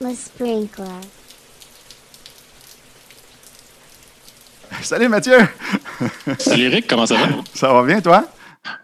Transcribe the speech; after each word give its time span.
Le 0.00 0.14
sprinkler. 0.14 0.84
Salut 4.82 5.08
Mathieu! 5.08 5.36
Salut 6.38 6.62
Eric, 6.64 6.86
comment 6.88 7.06
ça 7.06 7.14
va? 7.16 7.28
Ça 7.54 7.72
va 7.72 7.84
bien, 7.84 8.00
toi? 8.00 8.26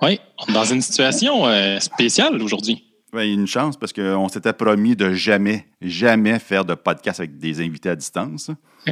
Oui, 0.02 0.20
on 0.38 0.50
est 0.50 0.54
dans 0.54 0.64
une 0.64 0.80
situation 0.82 1.46
euh, 1.46 1.80
spéciale 1.80 2.40
aujourd'hui. 2.40 2.84
Ben, 3.12 3.22
y 3.24 3.30
a 3.30 3.34
une 3.34 3.46
chance 3.46 3.76
parce 3.76 3.92
qu'on 3.92 4.28
s'était 4.28 4.52
promis 4.52 4.94
de 4.94 5.12
jamais, 5.14 5.66
jamais 5.80 6.38
faire 6.38 6.64
de 6.64 6.74
podcast 6.74 7.18
avec 7.20 7.38
des 7.38 7.60
invités 7.64 7.88
à 7.88 7.96
distance. 7.96 8.50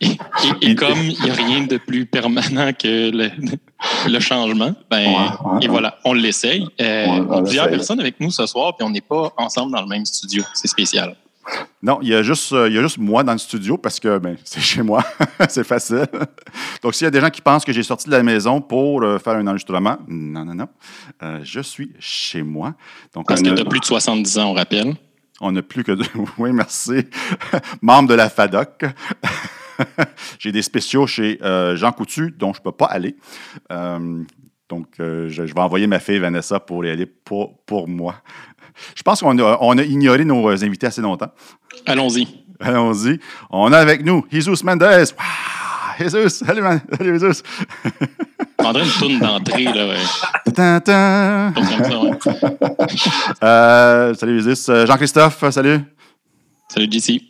Et, 0.00 0.08
et- 0.62 0.70
et 0.70 0.74
comme 0.74 0.98
il 0.98 1.22
n'y 1.22 1.30
a 1.30 1.34
rien 1.34 1.62
de 1.66 1.76
plus 1.76 2.04
permanent 2.06 2.72
que 2.72 3.10
le, 3.10 3.30
le 4.10 4.20
changement, 4.20 4.74
ben, 4.90 5.06
Ouais, 5.06 5.14
ouais, 5.52 5.58
et 5.64 5.68
voilà, 5.68 5.98
on 6.04 6.14
l'essaye. 6.14 6.66
Euh, 6.80 7.06
on 7.06 7.42
plusieurs 7.42 7.66
l'essaye. 7.66 7.78
personnes 7.78 8.00
avec 8.00 8.18
nous 8.18 8.30
ce 8.30 8.44
soir, 8.46 8.74
puis 8.76 8.84
on 8.84 8.90
n'est 8.90 9.00
pas 9.02 9.32
ensemble 9.36 9.72
dans 9.72 9.82
le 9.82 9.88
même 9.88 10.04
studio. 10.04 10.42
C'est 10.54 10.68
spécial. 10.68 11.14
Non, 11.82 11.98
il 12.02 12.08
y, 12.08 12.14
a 12.14 12.22
juste, 12.22 12.52
euh, 12.52 12.68
il 12.68 12.74
y 12.74 12.78
a 12.78 12.82
juste 12.82 12.98
moi 12.98 13.22
dans 13.24 13.32
le 13.32 13.38
studio 13.38 13.78
parce 13.78 13.98
que 13.98 14.18
ben, 14.18 14.36
c'est 14.44 14.60
chez 14.60 14.82
moi. 14.82 15.02
c'est 15.48 15.64
facile. 15.64 16.06
Donc, 16.82 16.94
s'il 16.94 17.06
y 17.06 17.08
a 17.08 17.10
des 17.10 17.20
gens 17.20 17.30
qui 17.30 17.40
pensent 17.40 17.64
que 17.64 17.72
j'ai 17.72 17.82
sorti 17.82 18.06
de 18.06 18.12
la 18.12 18.22
maison 18.22 18.60
pour 18.60 19.02
euh, 19.02 19.18
faire 19.18 19.34
un 19.34 19.46
enregistrement, 19.46 19.98
non, 20.06 20.44
non, 20.44 20.54
non. 20.54 20.68
Euh, 21.22 21.40
je 21.42 21.60
suis 21.60 21.92
chez 21.98 22.42
moi. 22.42 22.74
Donc, 23.14 23.26
Parce 23.28 23.40
que 23.42 23.48
a- 23.48 23.54
tu 23.54 23.62
as 23.62 23.64
plus 23.64 23.80
de 23.80 23.84
70 23.86 24.38
ans, 24.38 24.50
on 24.50 24.54
rappelle. 24.54 24.94
On 25.40 25.52
n'a 25.52 25.62
plus 25.62 25.82
que 25.84 25.92
deux. 25.92 26.04
Oui, 26.38 26.52
merci. 26.52 27.06
Membre 27.80 28.10
de 28.10 28.14
la 28.14 28.28
FADOC. 28.28 28.84
J'ai 30.38 30.52
des 30.52 30.62
spéciaux 30.62 31.06
chez 31.06 31.38
euh, 31.42 31.76
Jean 31.76 31.92
Coutu, 31.92 32.34
dont 32.36 32.52
je 32.52 32.60
ne 32.60 32.64
peux 32.64 32.72
pas 32.72 32.86
aller. 32.86 33.16
Euh, 33.72 34.22
donc, 34.68 34.86
euh, 35.00 35.28
je, 35.28 35.46
je 35.46 35.54
vais 35.54 35.60
envoyer 35.60 35.86
ma 35.86 35.98
fille 35.98 36.18
Vanessa 36.18 36.60
pour 36.60 36.84
y 36.84 36.90
aller 36.90 37.06
pour, 37.06 37.58
pour 37.64 37.88
moi. 37.88 38.16
Je 38.94 39.02
pense 39.02 39.20
qu'on 39.20 39.38
a, 39.38 39.58
on 39.60 39.78
a 39.78 39.82
ignoré 39.82 40.24
nos 40.24 40.48
invités 40.48 40.86
assez 40.86 41.00
longtemps. 41.00 41.32
Allons-y. 41.86 42.26
Allons-y. 42.60 43.18
On 43.50 43.72
a 43.72 43.78
avec 43.78 44.04
nous 44.04 44.24
Jesus 44.30 44.64
Mendes. 44.64 44.82
Wow! 44.82 45.24
Jesus! 46.00 46.44
Salut, 46.46 46.62
man. 46.62 46.80
Salut, 46.96 47.18
Jesus! 47.18 47.42
Prendrait 48.56 48.84
une 48.84 48.90
tourne 48.90 49.18
d'entrée, 49.18 49.64
là. 49.64 49.86
ouais. 49.86 49.96
Euh, 53.42 54.14
salut, 54.14 54.40
Jesus. 54.40 54.70
Euh, 54.70 54.86
Jean-Christophe, 54.86 55.50
salut. 55.50 55.80
Salut, 56.68 56.88
JC. 56.90 57.20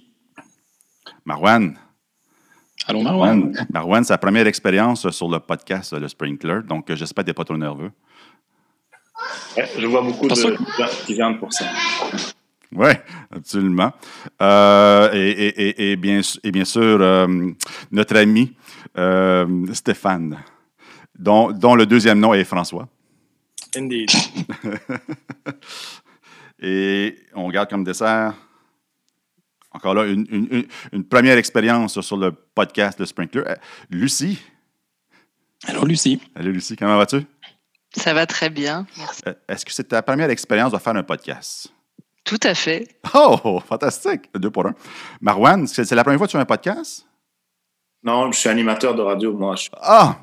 Marwan. 1.24 1.76
Allô, 2.86 3.02
Marwan. 3.02 3.52
Marwan, 3.72 4.04
sa 4.04 4.18
première 4.18 4.46
expérience 4.46 5.08
sur 5.10 5.28
le 5.28 5.38
podcast, 5.40 5.92
le 5.92 6.08
Sprinkler. 6.08 6.60
Donc, 6.68 6.90
euh, 6.90 6.96
j'espère 6.96 7.24
que 7.24 7.26
tu 7.26 7.30
n'es 7.30 7.34
pas 7.34 7.44
trop 7.44 7.56
nerveux. 7.56 7.90
Ouais, 9.56 9.68
je 9.78 9.86
vois 9.86 10.02
beaucoup 10.02 10.28
de 10.28 11.04
qui 11.06 11.14
viennent 11.14 11.38
pour 11.38 11.52
ça. 11.52 11.64
Oui, 12.72 12.90
absolument. 13.34 13.92
Euh, 14.40 15.10
et, 15.12 15.30
et- 15.30 15.68
et- 15.68 15.92
et 15.92 15.96
bien, 15.96 16.22
su- 16.22 16.38
et 16.44 16.52
bien 16.52 16.64
sûr, 16.64 16.98
euh, 17.00 17.26
notre 17.90 18.16
ami 18.16 18.54
euh, 18.96 19.66
Stéphane, 19.72 20.38
dont, 21.18 21.50
dont 21.50 21.74
le 21.74 21.84
deuxième 21.86 22.20
nom 22.20 22.32
est 22.32 22.44
François. 22.44 22.88
Indeed. 23.76 24.10
Et 26.62 27.16
on 27.34 27.48
garde 27.50 27.70
comme 27.70 27.84
dessert, 27.84 28.34
encore 29.70 29.94
là, 29.94 30.04
une, 30.06 30.26
une- 30.30 30.48
une- 30.50 30.66
une 30.92 31.04
première 31.04 31.38
expérience 31.38 32.00
sur 32.00 32.16
le 32.16 32.32
podcast 32.32 32.98
Le 33.00 33.06
Sprinkler. 33.06 33.44
Lucie. 33.88 34.38
Allô, 35.66 35.84
Lucie. 35.84 36.20
Allô, 36.34 36.50
Lucie, 36.50 36.76
comment 36.76 36.96
vas-tu? 36.98 37.22
Ça 37.96 38.14
va 38.14 38.26
très 38.26 38.50
bien. 38.50 38.86
Merci. 38.96 39.22
Euh, 39.26 39.34
Est-ce 39.48 39.64
que 39.64 39.72
c'est 39.72 39.84
ta 39.88 40.02
première 40.02 40.30
expérience 40.30 40.72
de 40.72 40.78
faire 40.78 40.94
un 40.96 41.02
podcast? 41.02 41.68
Tout 42.24 42.38
à 42.44 42.54
fait. 42.54 42.86
Oh, 43.14 43.60
fantastique! 43.66 44.30
Deux 44.34 44.50
pour 44.50 44.66
un. 44.66 44.74
Marwan, 45.20 45.66
c'est 45.66 45.84
c'est 45.84 45.94
la 45.94 46.04
première 46.04 46.18
fois 46.18 46.26
que 46.26 46.30
tu 46.32 46.36
fais 46.36 46.42
un 46.42 46.46
podcast? 46.46 47.06
Non, 48.02 48.30
je 48.32 48.38
suis 48.38 48.48
animateur 48.48 48.94
de 48.94 49.02
radio, 49.02 49.32
moi. 49.32 49.56
Je... 49.56 49.68
Ah! 49.80 50.16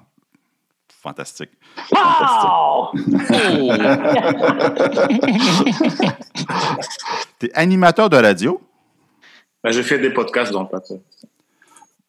Fantastique. 1.01 1.51
Fantastique. 1.89 2.49
Oh! 2.49 2.91
Tu 7.39 7.45
es 7.47 7.53
animateur 7.53 8.09
de 8.09 8.17
radio? 8.17 8.61
Ben, 9.63 9.71
j'ai 9.71 9.83
fait 9.83 9.99
des 9.99 10.09
podcasts 10.11 10.51
dans 10.51 10.63
le 10.63 10.69
passé. 10.69 11.01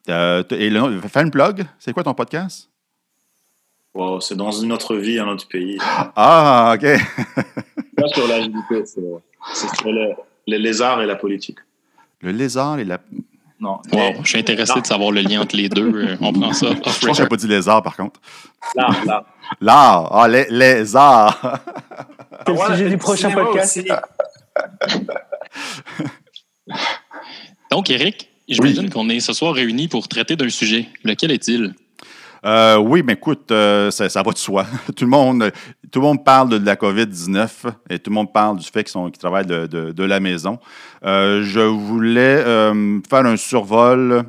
Euh, 0.08 0.42
et 0.50 0.70
le 0.70 0.78
nom- 0.80 1.00
fais 1.08 1.22
une 1.22 1.30
plug. 1.30 1.66
C'est 1.78 1.92
quoi 1.92 2.02
ton 2.02 2.14
podcast? 2.14 2.67
Wow, 3.98 4.20
c'est 4.20 4.36
dans 4.36 4.52
une 4.52 4.70
autre 4.72 4.94
vie, 4.94 5.18
un 5.18 5.26
autre 5.26 5.48
pays. 5.48 5.76
Ah, 6.14 6.76
OK. 6.76 6.82
Pas 7.96 8.06
sur 8.08 8.28
l'agilité, 8.28 8.84
c'est 8.84 9.00
c'est 9.54 9.74
sur 9.76 9.90
le- 9.90 10.14
les 10.46 10.58
lézards 10.58 11.02
et 11.02 11.06
la 11.06 11.16
politique. 11.16 11.58
Le 12.20 12.30
lézard 12.30 12.78
et 12.78 12.84
la. 12.84 12.98
Non, 13.60 13.80
Wow, 13.92 14.12
je 14.22 14.28
suis 14.28 14.38
intéressé 14.38 14.80
de 14.80 14.86
savoir 14.86 15.10
le 15.10 15.20
lien 15.20 15.40
entre 15.40 15.56
les 15.56 15.68
deux. 15.68 15.90
Euh, 15.92 16.16
On 16.20 16.32
prend 16.32 16.52
ça 16.52 16.68
Je 16.76 17.06
pense 17.06 17.18
que 17.18 17.24
pas 17.24 17.34
dit 17.36 17.48
lézard, 17.48 17.82
par 17.82 17.96
contre. 17.96 18.20
là, 18.76 18.88
là. 19.04 19.24
L'art. 19.60 20.08
Ah, 20.14 20.28
les, 20.28 20.46
lézard. 20.48 21.58
C'est 22.46 22.52
le 22.52 22.76
sujet 22.76 22.88
du 22.90 22.98
prochain 22.98 23.30
podcast. 23.32 23.80
Donc, 27.70 27.90
Eric, 27.90 28.28
j'imagine 28.48 28.90
qu'on 28.90 29.08
est 29.08 29.18
ce 29.20 29.32
soir 29.32 29.54
réunis 29.54 29.88
pour 29.88 30.06
traiter 30.06 30.36
d'un 30.36 30.48
sujet. 30.50 30.88
Lequel 31.02 31.32
est-il? 31.32 31.74
Euh, 32.44 32.76
oui, 32.76 33.02
mais 33.04 33.14
écoute, 33.14 33.50
euh, 33.50 33.90
ça, 33.90 34.22
va 34.22 34.32
de 34.32 34.38
soi. 34.38 34.66
Tout 34.96 35.04
le 35.04 35.10
monde, 35.10 35.52
parle 36.24 36.48
de, 36.50 36.64
la 36.64 36.76
COVID-19 36.76 37.48
et 37.90 37.98
tout 37.98 38.10
le 38.10 38.14
monde 38.14 38.32
parle 38.32 38.58
du 38.58 38.66
fait 38.66 38.84
qu'ils 38.84 39.10
travaillent 39.18 39.46
de, 39.46 40.02
la 40.02 40.20
maison. 40.20 40.58
Euh, 41.04 41.42
je 41.42 41.60
voulais 41.60 42.42
faire 43.08 43.26
un 43.26 43.36
survol 43.36 44.24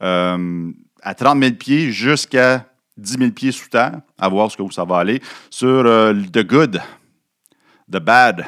à 0.00 1.14
30 1.14 1.42
000 1.42 1.54
pieds 1.54 1.90
jusqu'à 1.90 2.66
10 2.96 3.18
000 3.18 3.30
pieds 3.30 3.52
sous 3.52 3.68
terre, 3.68 4.00
à 4.18 4.28
voir 4.28 4.50
ce 4.50 4.56
que 4.56 4.72
ça 4.72 4.84
va 4.84 4.98
aller, 4.98 5.20
sur 5.50 5.84
the 6.32 6.44
good, 6.44 6.80
the 7.90 7.98
bad 7.98 8.44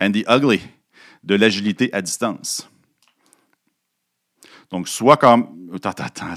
and 0.00 0.12
the 0.12 0.24
ugly 0.28 0.60
de 1.22 1.34
l'agilité 1.34 1.90
à 1.92 2.02
distance. 2.02 2.68
Donc, 4.70 4.88
soit 4.88 5.16
comme, 5.16 5.48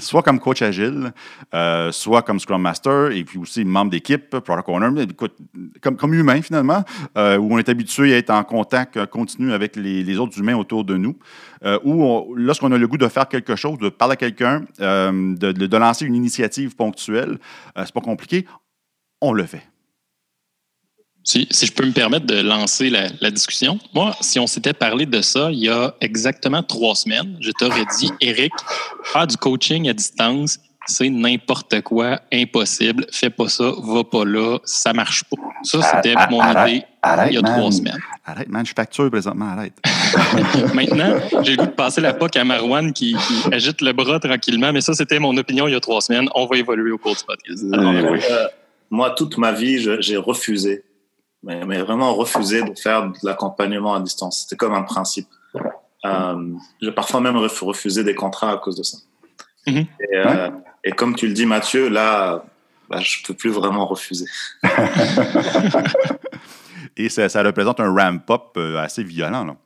soit 0.00 0.22
comme 0.22 0.40
coach 0.40 0.60
agile, 0.62 1.12
euh, 1.54 1.92
soit 1.92 2.22
comme 2.22 2.40
Scrum 2.40 2.60
Master, 2.60 3.12
et 3.12 3.22
puis 3.24 3.38
aussi 3.38 3.64
membre 3.64 3.92
d'équipe, 3.92 4.28
Product 4.40 4.68
Owner, 4.68 5.06
comme, 5.80 5.96
humain 6.14 6.42
finalement, 6.42 6.82
euh, 7.16 7.36
où 7.36 7.54
on 7.54 7.58
est 7.58 7.68
habitué 7.68 8.12
à 8.14 8.18
être 8.18 8.30
en 8.30 8.42
contact 8.42 9.06
continu 9.06 9.52
avec 9.52 9.76
les, 9.76 10.02
autres 10.18 10.38
humains 10.38 10.56
autour 10.56 10.84
de 10.84 10.96
nous, 10.96 11.16
euh, 11.64 11.78
on- 11.84 12.32
lorsqu'on 12.34 12.72
a 12.72 12.78
le 12.78 12.88
goût 12.88 12.98
de 12.98 13.08
faire 13.08 13.28
quelque 13.28 13.54
chose, 13.54 13.78
de 13.78 13.88
parler 13.88 14.14
à 14.14 14.16
quelqu'un, 14.16 14.64
euh, 14.80 15.34
de, 15.36 15.52
de- 15.52 15.66
lancer 15.76 16.04
une 16.04 16.14
initiative 16.16 16.74
ponctuelle, 16.74 17.38
c'est 17.76 17.92
pas 17.92 18.00
compliqué, 18.00 18.46
on 19.20 19.32
le 19.32 19.44
fait. 19.44 19.62
Si, 21.26 21.48
si 21.50 21.64
je 21.66 21.72
peux 21.72 21.86
me 21.86 21.92
permettre 21.92 22.26
de 22.26 22.40
lancer 22.42 22.90
la, 22.90 23.06
la 23.22 23.30
discussion, 23.30 23.78
moi, 23.94 24.14
si 24.20 24.38
on 24.38 24.46
s'était 24.46 24.74
parlé 24.74 25.06
de 25.06 25.22
ça 25.22 25.50
il 25.50 25.60
y 25.60 25.68
a 25.70 25.94
exactement 26.02 26.62
trois 26.62 26.94
semaines, 26.94 27.36
je 27.40 27.50
t'aurais 27.58 27.86
dit, 27.98 28.10
Eric, 28.20 28.52
faire 29.04 29.26
du 29.26 29.36
coaching 29.38 29.88
à 29.88 29.94
distance, 29.94 30.58
c'est 30.86 31.08
n'importe 31.08 31.80
quoi, 31.80 32.20
impossible, 32.30 33.06
fais 33.10 33.30
pas 33.30 33.48
ça, 33.48 33.72
va 33.82 34.04
pas 34.04 34.26
là, 34.26 34.58
ça 34.64 34.92
marche 34.92 35.24
pas. 35.24 35.36
Ça, 35.62 35.80
c'était 35.80 36.12
Ah, 36.14 36.28
mon 36.30 36.40
arrête, 36.40 36.72
idée 36.76 36.84
arrête, 37.00 37.28
il 37.30 37.34
y 37.36 37.38
a 37.38 37.40
man. 37.40 37.58
trois 37.58 37.72
semaines. 37.72 37.98
Arrête, 38.26 38.48
man, 38.50 38.66
je 38.66 38.72
facture 38.76 39.10
présentement, 39.10 39.46
arrête. 39.48 39.72
Maintenant, 40.74 41.16
j'ai 41.42 41.52
le 41.52 41.56
goût 41.56 41.66
de 41.66 41.70
passer 41.70 42.02
la 42.02 42.12
POC 42.12 42.36
à 42.36 42.44
Marwan 42.44 42.92
qui, 42.92 43.14
qui 43.14 43.54
agite 43.54 43.80
le 43.80 43.94
bras 43.94 44.20
tranquillement, 44.20 44.74
mais 44.74 44.82
ça, 44.82 44.92
c'était 44.92 45.18
mon 45.18 45.34
opinion 45.38 45.66
il 45.68 45.72
y 45.72 45.74
a 45.74 45.80
trois 45.80 46.02
semaines. 46.02 46.28
On 46.34 46.44
va 46.44 46.56
évoluer 46.58 46.90
au 46.92 46.98
cours 46.98 47.16
du 47.16 47.24
podcast. 47.24 47.64
En 47.72 47.92
fait, 47.92 48.10
oui. 48.10 48.20
euh, 48.30 48.46
moi, 48.90 49.10
toute 49.16 49.38
ma 49.38 49.52
vie, 49.52 49.82
j'ai 50.00 50.16
refusé, 50.18 50.84
mais, 51.44 51.64
mais 51.64 51.78
vraiment 51.82 52.14
refusé 52.14 52.62
de 52.62 52.74
faire 52.78 53.06
de 53.08 53.16
l'accompagnement 53.22 53.94
à 53.94 54.00
distance. 54.00 54.40
C'était 54.42 54.56
comme 54.56 54.74
un 54.74 54.82
principe. 54.82 55.28
Euh, 56.04 56.52
j'ai 56.82 56.92
parfois 56.92 57.20
même 57.20 57.36
ref- 57.36 57.64
refusé 57.64 58.02
des 58.04 58.14
contrats 58.14 58.52
à 58.52 58.56
cause 58.58 58.76
de 58.76 58.82
ça. 58.82 58.98
Mhm. 59.66 59.76
et, 59.78 59.86
euh, 60.16 60.50
et 60.84 60.92
comme 60.92 61.14
tu 61.14 61.26
le 61.26 61.32
dis, 61.32 61.46
Mathieu, 61.46 61.88
là, 61.88 62.44
bah, 62.90 63.00
je 63.00 63.22
peux 63.26 63.32
plus 63.34 63.50
vraiment 63.50 63.86
refuser. 63.86 64.26
Et 66.96 67.08
ça, 67.08 67.28
ça 67.28 67.42
représente 67.42 67.80
un 67.80 67.92
ramp-up 67.92 68.42
euh, 68.56 68.76
assez 68.78 69.02
violent. 69.02 69.44
Là. 69.44 69.56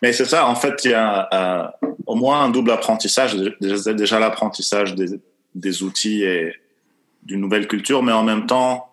Mais 0.00 0.12
c'est 0.12 0.24
ça, 0.24 0.46
en 0.46 0.54
fait, 0.54 0.84
il 0.84 0.90
y 0.90 0.94
a 0.94 1.28
euh, 1.32 1.88
au 2.06 2.14
moins 2.16 2.42
un 2.42 2.50
double 2.50 2.70
apprentissage. 2.72 3.36
Déjà, 3.60 3.92
déjà 3.92 4.18
l'apprentissage 4.18 4.94
des, 4.94 5.20
des 5.54 5.82
outils 5.82 6.22
et 6.24 6.54
d'une 7.22 7.40
nouvelle 7.40 7.68
culture, 7.68 8.02
mais 8.02 8.12
en 8.12 8.24
même 8.24 8.46
temps, 8.46 8.88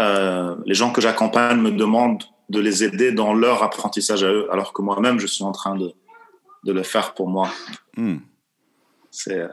euh, 0.00 0.56
les 0.64 0.74
gens 0.74 0.90
que 0.90 1.00
j'accompagne 1.00 1.60
me 1.60 1.70
demandent 1.70 2.24
de 2.48 2.60
les 2.60 2.84
aider 2.84 3.12
dans 3.12 3.34
leur 3.34 3.62
apprentissage 3.62 4.24
à 4.24 4.28
eux, 4.28 4.48
alors 4.50 4.72
que 4.72 4.82
moi-même, 4.82 5.18
je 5.20 5.26
suis 5.26 5.44
en 5.44 5.52
train 5.52 5.76
de, 5.76 5.92
de 6.64 6.72
le 6.72 6.82
faire 6.82 7.14
pour 7.14 7.28
moi. 7.28 7.50
Hmm. 7.96 8.18
C'est 9.10 9.48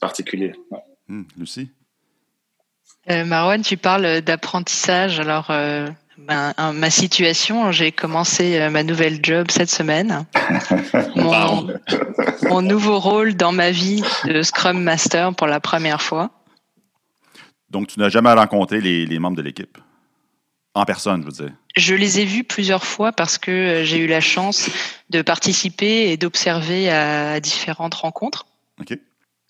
particulier. 0.00 0.54
Ouais. 0.70 0.82
Hmm. 1.08 1.24
Lucie? 1.36 1.70
Euh, 3.10 3.24
Marwan, 3.24 3.62
tu 3.62 3.76
parles 3.76 4.20
d'apprentissage. 4.20 5.18
Alors, 5.18 5.46
euh, 5.50 5.88
ben, 6.18 6.52
ma 6.74 6.90
situation, 6.90 7.72
j'ai 7.72 7.90
commencé 7.90 8.58
euh, 8.58 8.70
ma 8.70 8.82
nouvelle 8.82 9.20
job 9.22 9.50
cette 9.50 9.70
semaine. 9.70 10.26
mon, 11.16 12.60
nouveau 12.60 12.98
rôle 12.98 13.34
dans 13.34 13.52
ma 13.52 13.70
vie 13.70 14.02
de 14.24 14.42
Scrum 14.42 14.82
Master 14.82 15.34
pour 15.34 15.46
la 15.46 15.60
première 15.60 16.02
fois. 16.02 16.30
Donc, 17.70 17.88
tu 17.88 17.98
n'as 17.98 18.08
jamais 18.10 18.32
rencontré 18.32 18.80
les, 18.80 19.18
membres 19.18 19.36
de 19.36 19.42
l'équipe? 19.42 19.78
En 20.74 20.84
personne, 20.84 21.22
je 21.22 21.26
veux 21.26 21.46
dire. 21.46 21.56
Je 21.76 21.94
les 21.94 22.20
ai 22.20 22.24
vus 22.24 22.44
plusieurs 22.44 22.84
fois 22.84 23.12
parce 23.12 23.38
que 23.38 23.50
euh, 23.50 23.84
j'ai 23.84 23.98
eu 23.98 24.06
la 24.06 24.20
chance 24.20 24.68
de 25.10 25.22
participer 25.22 26.10
et 26.10 26.16
d'observer 26.16 26.90
à 26.90 27.40
différentes 27.40 27.94
rencontres. 27.94 28.46
OK. 28.80 28.96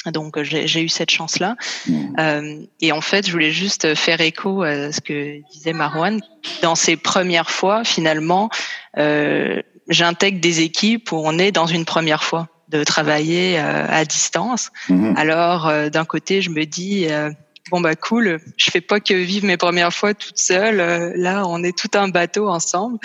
Donc 0.07 0.41
j'ai 0.43 0.83
eu 0.83 0.89
cette 0.89 1.11
chance-là. 1.11 1.57
Mmh. 1.87 2.15
Euh, 2.19 2.63
et 2.81 2.93
en 2.93 3.01
fait, 3.01 3.27
je 3.27 3.33
voulais 3.33 3.51
juste 3.51 3.95
faire 3.95 4.21
écho 4.21 4.63
à 4.63 4.93
ce 4.93 5.01
que 5.01 5.43
disait 5.51 5.73
Marwan. 5.73 6.21
Dans 6.63 6.77
ces 6.77 6.97
premières 6.97 7.51
fois, 7.51 7.85
finalement, 7.85 8.49
euh, 8.97 9.61
j'intègre 9.89 10.41
des 10.41 10.61
équipes 10.61 11.13
où 11.13 11.17
on 11.17 11.39
est 11.39 11.53
dans 11.53 11.67
une 11.67 11.85
première 11.85 12.23
fois 12.23 12.49
de 12.69 12.85
travailler 12.85 13.59
euh, 13.59 13.87
à 13.89 14.05
distance. 14.05 14.71
Mmh. 14.89 15.15
Alors 15.17 15.69
euh, 15.69 15.89
d'un 15.89 16.05
côté, 16.05 16.43
je 16.43 16.51
me 16.51 16.65
dis 16.65 17.07
euh, 17.09 17.31
bon 17.71 17.81
bah 17.81 17.97
cool, 17.97 18.41
je 18.57 18.71
fais 18.71 18.81
pas 18.81 19.01
que 19.01 19.15
vivre 19.15 19.47
mes 19.47 19.57
premières 19.57 19.93
fois 19.93 20.15
toute 20.15 20.39
seule. 20.39 20.77
là, 21.17 21.47
on 21.47 21.63
est 21.63 21.77
tout 21.77 21.91
un 21.99 22.09
bateau 22.09 22.49
ensemble. 22.49 22.99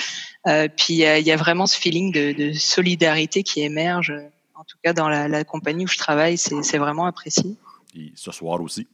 puis 0.45 0.93
il 0.93 0.97
y 0.97 1.31
a 1.31 1.37
vraiment 1.37 1.67
ce 1.67 1.77
feeling 1.77 2.11
de, 2.11 2.31
de 2.31 2.53
solidarité 2.53 3.43
qui 3.43 3.61
émerge 3.61 4.13
en 4.63 4.65
tout 4.65 4.77
cas 4.81 4.93
dans 4.93 5.09
la, 5.09 5.43
compagnie 5.43 5.83
où 5.83 5.87
je 5.89 5.97
travaille, 5.97 6.37
c'est 6.37 6.77
vraiment 6.77 7.05
apprécié. 7.05 7.55
Et 7.95 8.11
ce 8.15 8.31
soir 8.31 8.61
aussi. 8.61 8.87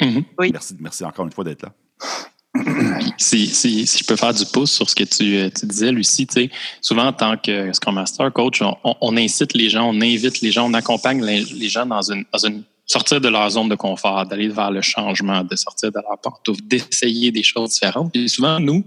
Mm-hmm. 0.00 0.24
Oui. 0.38 0.50
Merci, 0.52 0.76
merci 0.78 1.04
encore 1.04 1.26
une 1.26 1.32
fois 1.32 1.44
d'être 1.44 1.62
là. 1.62 1.72
Si, 3.18 3.46
si, 3.48 3.86
si, 3.86 3.98
je 3.98 4.04
peux 4.04 4.16
faire 4.16 4.32
du 4.32 4.44
pouce 4.46 4.72
sur 4.72 4.88
ce 4.88 4.94
que 4.94 5.04
tu, 5.04 5.36
euh, 5.36 5.50
tu 5.50 5.66
disais, 5.66 5.90
Lucie, 5.92 6.26
souvent 6.80 7.06
en 7.06 7.12
tant 7.12 7.36
que 7.36 7.72
Scrum 7.72 7.94
Master, 7.94 8.32
coach, 8.32 8.62
on, 8.62 9.16
incite 9.16 9.54
les 9.54 9.68
gens, 9.68 9.88
on 9.88 10.00
invite 10.00 10.40
les 10.40 10.52
gens, 10.52 10.68
on 10.68 10.74
accompagne 10.74 11.22
les, 11.24 11.68
gens 11.68 11.86
dans 11.86 12.10
une, 12.10 12.24
dans 12.32 12.38
une 12.38 12.62
sortir 12.86 13.20
de 13.20 13.28
leur 13.28 13.50
zone 13.50 13.68
de 13.68 13.74
confort, 13.74 14.24
d'aller 14.26 14.48
vers 14.48 14.70
le 14.70 14.80
changement, 14.80 15.42
de 15.42 15.56
sortir 15.56 15.90
de 15.90 15.98
leur 15.98 16.18
pantoufle, 16.20 16.62
d'essayer 16.62 17.32
des 17.32 17.42
choses 17.42 17.74
différentes. 17.74 18.12
Puis 18.12 18.28
souvent, 18.28 18.60
nous, 18.60 18.84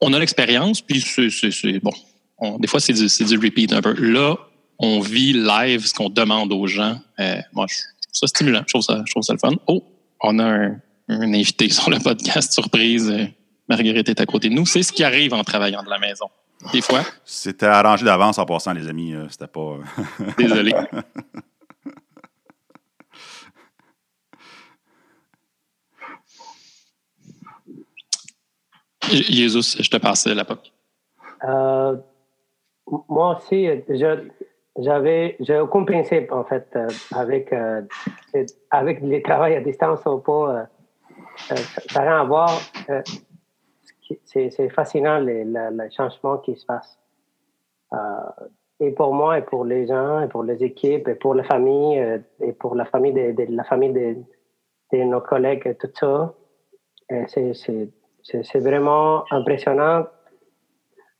on 0.00 0.12
a 0.12 0.18
l'expérience, 0.18 0.80
puis 0.80 1.00
c'est 1.00 1.80
bon. 1.80 2.58
des 2.58 2.68
fois, 2.68 2.80
c'est 2.80 2.92
du, 2.92 3.06
du 3.06 3.36
repeat 3.38 3.72
un 3.72 3.80
peu. 3.80 3.94
Là, 3.94 4.36
on 4.78 5.00
vit 5.00 5.32
live 5.32 5.86
ce 5.86 5.94
qu'on 5.94 6.10
demande 6.10 6.52
aux 6.52 6.66
gens. 6.66 7.00
Euh, 7.18 7.40
moi, 7.52 7.66
je 7.68 7.76
trouve 7.76 8.12
ça 8.12 8.26
stimulant. 8.26 8.62
Je 8.66 8.72
trouve 8.72 8.82
ça, 8.82 9.02
je 9.04 9.10
trouve 9.10 9.22
ça 9.22 9.32
le 9.32 9.38
fun. 9.38 9.52
Oh, 9.66 9.82
on 10.22 10.38
a 10.38 10.44
un, 10.44 10.80
invité 11.08 11.68
sur 11.70 11.90
le 11.90 11.98
podcast 11.98 12.52
surprise. 12.52 13.12
Marguerite 13.68 14.08
est 14.08 14.20
à 14.20 14.26
côté 14.26 14.48
de 14.48 14.54
nous. 14.54 14.66
C'est 14.66 14.82
ce 14.82 14.92
qui 14.92 15.02
arrive 15.02 15.34
en 15.34 15.42
travaillant 15.44 15.82
de 15.82 15.90
la 15.90 15.98
maison. 15.98 16.26
Des 16.72 16.80
fois. 16.80 17.04
C'était 17.24 17.66
arrangé 17.66 18.04
d'avance 18.04 18.38
en 18.38 18.44
passant, 18.44 18.72
les 18.72 18.88
amis. 18.88 19.14
Euh, 19.14 19.26
c'était 19.30 19.46
pas. 19.46 19.78
Désolé. 20.36 20.72
Jésus, 29.10 29.82
je 29.82 29.90
te 29.90 29.96
passe 29.96 30.26
la 30.26 30.44
POC. 30.44 30.72
moi 33.08 33.36
aussi, 33.36 33.68
j'avais, 34.78 35.36
j'ai 35.40 35.58
aucun 35.58 35.84
principe, 35.84 36.30
en 36.30 36.44
fait, 36.44 36.68
euh, 36.76 36.88
avec, 37.12 37.52
euh, 37.52 37.82
avec 38.70 39.00
le 39.00 39.20
travail 39.22 39.56
à 39.56 39.60
distance 39.60 40.00
ou 40.06 40.18
pas. 40.18 40.68
Euh, 41.50 41.56
ça 41.90 42.02
rien 42.02 42.20
à 42.20 42.24
voir. 42.24 42.50
c'est, 44.24 44.50
c'est 44.50 44.68
fascinant, 44.70 45.18
les, 45.18 45.44
les, 45.44 45.90
changements 45.90 46.38
qui 46.38 46.54
se 46.56 46.64
passent. 46.64 46.98
et 48.80 48.92
pour 48.92 49.14
moi, 49.14 49.38
et 49.38 49.42
pour 49.42 49.64
les 49.64 49.86
gens, 49.86 50.20
et 50.20 50.28
pour 50.28 50.44
les 50.44 50.62
équipes, 50.62 51.08
et 51.08 51.14
pour 51.14 51.34
la 51.34 51.44
famille, 51.44 51.98
et 52.40 52.52
pour 52.52 52.74
la 52.74 52.84
famille 52.84 53.12
de, 53.12 53.46
la 53.50 53.64
famille 53.64 53.92
de, 53.92 54.16
de, 54.92 55.02
nos 55.02 55.20
collègues, 55.20 55.76
tout 55.78 55.90
ça. 55.94 56.34
c'est, 57.26 57.90
c'est, 58.30 58.60
vraiment 58.60 59.24
impressionnant. 59.30 60.06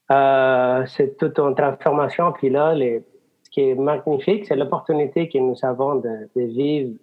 c'est 0.08 1.16
toute 1.19 1.38
une 1.38 1.55
transformation. 1.55 2.32
Puis 2.32 2.50
là, 2.50 2.75
les, 2.75 3.05
ce 3.49 3.50
qui 3.50 3.60
est 3.62 3.75
magnifique, 3.75 4.46
c'est 4.46 4.56
l'opportunité 4.56 5.28
que 5.28 5.38
nous 5.38 5.56
avons 5.62 5.96
de, 5.96 6.28
vivre 6.37 6.96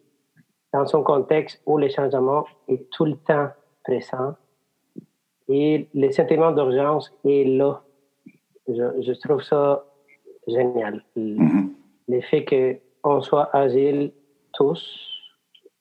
dans 0.71 0.95
un 0.95 1.01
contexte 1.01 1.61
où 1.65 1.77
le 1.77 1.89
changement 1.89 2.45
est 2.67 2.89
tout 2.91 3.05
le 3.05 3.15
temps 3.15 3.49
présent 3.83 4.35
et 5.47 5.87
le 5.93 6.11
sentiment 6.11 6.51
d'urgence 6.51 7.11
est 7.23 7.45
là. 7.45 7.81
Je, 8.67 9.13
trouve 9.13 9.41
ça 9.41 9.85
génial. 10.47 11.03
Mm-hmm. 11.17 11.69
Le 12.09 12.21
fait 12.21 12.45
qu'on 13.03 13.21
soit 13.21 13.49
agile 13.55 14.11
tous, 14.53 14.83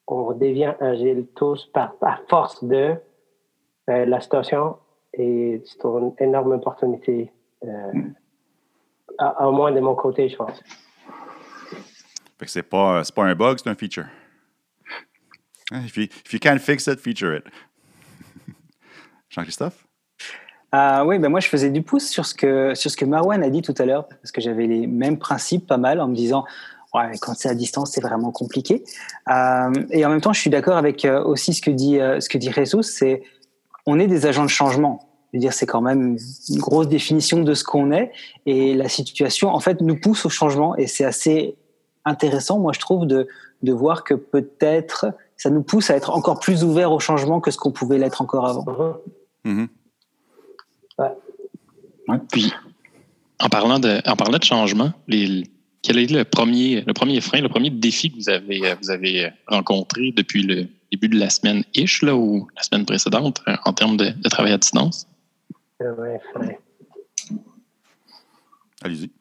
on 0.07 0.33
devient 0.33 0.73
agile 0.79 1.27
tous 1.35 1.65
par, 1.67 1.95
force 2.27 2.63
de 2.63 2.95
euh, 3.89 4.05
la 4.05 4.19
situation 4.19 4.77
et 5.13 5.61
c'est 5.65 5.83
une 5.83 6.13
énorme 6.19 6.53
opportunité. 6.53 7.31
Euh, 7.63 7.93
mm 7.93 8.15
au 9.39 9.51
moins 9.51 9.71
de 9.71 9.79
mon 9.79 9.95
côté, 9.95 10.29
je 10.29 10.35
pense. 10.35 10.61
C'est 12.45 12.63
pas, 12.63 13.01
pas 13.15 13.23
un 13.23 13.35
bug, 13.35 13.57
c'est 13.63 13.69
un 13.69 13.75
feature. 13.75 14.05
If 15.71 15.97
you, 15.97 16.03
if 16.03 16.33
you 16.33 16.39
can't 16.39 16.59
fix 16.59 16.85
it, 16.87 16.99
feature 16.99 17.35
it. 17.35 17.43
Jean-Christophe? 19.29 19.83
Euh, 20.75 21.03
oui, 21.05 21.17
ben 21.17 21.29
moi 21.29 21.39
je 21.39 21.47
faisais 21.47 21.71
du 21.71 21.81
pouce 21.81 22.07
sur 22.07 22.25
ce 22.25 22.35
que 22.35 22.75
sur 22.75 22.91
ce 22.91 22.97
que 22.97 23.05
Marwan 23.05 23.41
a 23.41 23.49
dit 23.49 23.61
tout 23.61 23.73
à 23.77 23.85
l'heure 23.85 24.07
parce 24.07 24.31
que 24.31 24.41
j'avais 24.41 24.67
les 24.67 24.87
mêmes 24.87 25.17
principes 25.17 25.65
pas 25.65 25.77
mal 25.77 26.01
en 26.01 26.07
me 26.07 26.15
disant 26.15 26.43
ouais 26.93 27.11
quand 27.21 27.33
c'est 27.33 27.47
à 27.47 27.55
distance 27.55 27.91
c'est 27.93 28.01
vraiment 28.01 28.31
compliqué 28.31 28.83
euh, 29.29 29.71
et 29.91 30.05
en 30.05 30.09
même 30.09 30.19
temps 30.19 30.33
je 30.33 30.41
suis 30.41 30.49
d'accord 30.49 30.75
avec 30.75 31.05
euh, 31.05 31.23
aussi 31.23 31.53
ce 31.53 31.61
que 31.61 31.71
dit 31.71 31.97
ce 32.19 32.27
que 32.27 32.37
dit 32.37 32.51
Jesus 32.51 32.83
c'est 32.83 33.23
on 33.85 33.99
est 33.99 34.07
des 34.07 34.25
agents 34.25 34.45
de 34.45 34.49
changement 34.49 35.05
veux 35.35 35.41
dire, 35.41 35.53
c'est 35.53 35.65
quand 35.65 35.81
même 35.81 36.17
une 36.49 36.59
grosse 36.59 36.87
définition 36.87 37.41
de 37.41 37.53
ce 37.53 37.63
qu'on 37.63 37.91
est. 37.91 38.11
Et 38.45 38.73
la 38.73 38.89
situation, 38.89 39.49
en 39.49 39.59
fait, 39.59 39.81
nous 39.81 39.99
pousse 39.99 40.25
au 40.25 40.29
changement. 40.29 40.75
Et 40.75 40.87
c'est 40.87 41.05
assez 41.05 41.55
intéressant, 42.05 42.59
moi, 42.59 42.71
je 42.73 42.79
trouve, 42.79 43.05
de, 43.05 43.27
de 43.61 43.71
voir 43.71 44.03
que 44.03 44.13
peut-être 44.13 45.07
ça 45.37 45.49
nous 45.49 45.63
pousse 45.63 45.89
à 45.89 45.95
être 45.95 46.11
encore 46.11 46.39
plus 46.39 46.63
ouverts 46.63 46.91
au 46.91 46.99
changement 46.99 47.41
que 47.41 47.51
ce 47.51 47.57
qu'on 47.57 47.71
pouvait 47.71 47.97
l'être 47.97 48.21
encore 48.21 48.47
avant. 48.47 48.65
Ouais. 50.97 52.19
Puis, 52.31 52.53
en 53.39 53.49
parlant 53.49 53.79
de, 53.79 54.01
en 54.07 54.15
parlant 54.15 54.37
de 54.37 54.43
changement, 54.43 54.93
les, 55.07 55.43
quel 55.81 55.97
est 55.97 56.09
le 56.09 56.23
premier, 56.23 56.81
le 56.81 56.93
premier 56.93 57.19
frein, 57.19 57.41
le 57.41 57.49
premier 57.49 57.69
défi 57.69 58.11
que 58.11 58.15
vous 58.15 58.29
avez, 58.29 58.75
vous 58.81 58.91
avez 58.91 59.31
rencontré 59.47 60.13
depuis 60.15 60.43
le 60.43 60.67
début 60.95 61.09
de 61.15 61.19
la 61.19 61.29
semaine 61.29 61.63
ish, 61.73 62.01
là, 62.01 62.15
ou 62.15 62.47
la 62.55 62.63
semaine 62.63 62.85
précédente, 62.85 63.41
en 63.65 63.73
termes 63.73 63.97
de, 63.97 64.09
de 64.09 64.29
travail 64.29 64.53
à 64.53 64.57
distance? 64.57 65.07
Allez-y. 68.81 69.11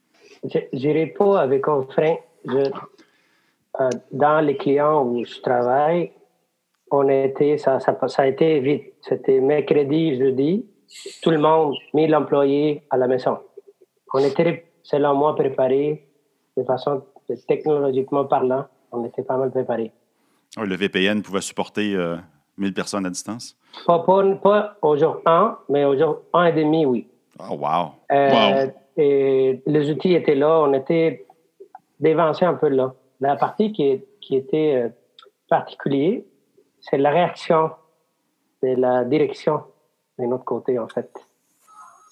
Je 0.45 0.59
n'irai 0.77 1.07
pas 1.07 1.41
avec 1.41 1.67
un 1.69 1.83
frein. 1.83 2.17
Je, 2.45 2.71
euh, 3.81 3.91
dans 4.13 4.41
les 4.45 4.57
clients 4.57 5.05
où 5.05 5.25
je 5.25 5.41
travaille, 5.41 6.13
on 6.91 7.09
était, 7.09 7.59
ça, 7.59 7.81
ça, 7.81 7.97
ça 8.09 8.23
a 8.23 8.27
été 8.27 8.61
vite. 8.61 8.95
C'était 9.01 9.41
mercredi, 9.41 10.19
jeudi. 10.19 10.67
Tout 11.23 11.31
le 11.31 11.39
monde, 11.39 11.75
mis 11.95 12.07
l'employé 12.07 12.83
à 12.91 12.97
la 12.97 13.09
maison. 13.09 13.39
On 14.13 14.21
était, 14.21 14.67
selon 14.83 15.15
moi, 15.15 15.35
préparé 15.35 16.07
de 16.57 16.63
façon 16.63 17.03
technologiquement 17.49 18.27
parlant. 18.27 18.67
On 18.93 19.05
était 19.05 19.23
pas 19.23 19.37
mal 19.39 19.51
le 20.57 20.77
VPN 20.77 21.23
pouvait 21.23 21.41
supporter 21.41 21.95
euh, 21.95 22.17
1000 22.59 22.75
personnes 22.75 23.07
à 23.07 23.11
distance? 23.11 23.57
Pas, 23.87 23.99
pas, 24.01 24.77
au 24.83 24.97
jour 24.97 25.21
1, 25.27 25.59
mais 25.69 25.85
au 25.85 25.99
jour 25.99 26.23
1 26.33 26.45
et 26.47 26.53
demi, 26.53 26.87
oui. 26.87 27.09
Oh, 27.41 27.57
wow. 27.57 27.93
Euh, 28.13 28.69
et 28.97 29.63
les 29.67 29.91
outils 29.91 30.15
étaient 30.15 30.37
là, 30.37 30.61
on 30.61 30.73
était 30.73 31.27
dévancé 31.99 32.45
un 32.45 32.55
peu 32.55 32.69
là. 32.69 32.95
La 33.21 33.37
partie 33.37 33.73
qui, 33.73 34.05
qui 34.21 34.37
était 34.37 34.75
euh, 34.77 34.89
particulière, 35.49 36.21
c'est 36.81 36.99
la 36.99 37.11
réaction 37.11 37.71
de 38.63 38.75
la 38.77 39.05
direction 39.05 39.63
de 40.19 40.25
notre 40.27 40.45
côté, 40.45 40.79
en 40.79 40.89
fait. 40.89 41.11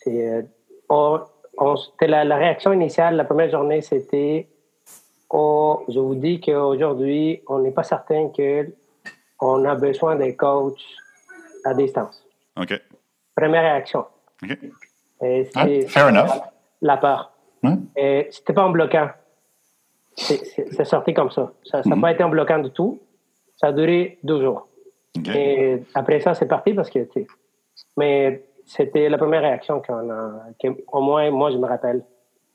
C'est, 0.01 0.29
euh, 0.29 0.43
on, 0.89 1.21
la, 2.01 2.25
la, 2.25 2.37
réaction 2.37 2.73
initiale, 2.73 3.15
la 3.17 3.25
première 3.25 3.51
journée, 3.51 3.81
c'était 3.81 4.49
oh, 5.33 5.85
je 5.89 5.99
vous 5.99 6.15
dis 6.15 6.41
qu'aujourd'hui, 6.41 7.43
on 7.49 7.59
n'est 7.59 7.71
pas 7.73 7.83
certain 7.83 8.29
que 8.29 8.69
on 9.41 9.65
a 9.65 9.75
besoin 9.75 10.17
des 10.17 10.37
coachs 10.37 10.81
à 11.65 11.75
distance. 11.75 12.25
OK. 12.57 12.81
Première 13.35 13.63
réaction. 13.63 14.05
OK. 14.43 14.59
Et 15.23 15.49
ah, 15.55 15.67
fair 15.89 16.07
enough. 16.09 16.43
La 16.81 16.97
peur. 16.97 17.33
Et 17.97 18.29
c'était 18.31 18.53
pas 18.53 18.65
en 18.65 18.71
bloquant. 18.71 19.09
C'est 20.17 20.85
sorti 20.85 21.15
comme 21.15 21.31
ça. 21.31 21.53
Ça 21.65 21.79
n'a 21.79 21.83
mm-hmm. 21.83 22.01
pas 22.01 22.13
été 22.13 22.25
en 22.25 22.29
bloquant 22.29 22.59
du 22.59 22.71
tout. 22.71 23.01
Ça 23.57 23.69
a 23.69 23.73
duré 23.73 24.19
deux 24.23 24.41
jours. 24.43 24.69
Et 25.35 25.83
après 25.95 26.21
ça, 26.21 26.35
c'est 26.35 26.47
parti 26.47 26.75
parce 26.75 26.91
que, 26.91 27.07
mais 27.97 28.45
c'était 28.65 29.09
la 29.09 29.19
première 29.19 29.43
réaction 29.43 29.81
qu'on 29.81 30.11
a, 30.11 30.47
au 30.93 31.01
moins 31.01 31.31
moi 31.31 31.51
je 31.51 31.59
me 31.59 31.67
rappelle. 31.67 32.05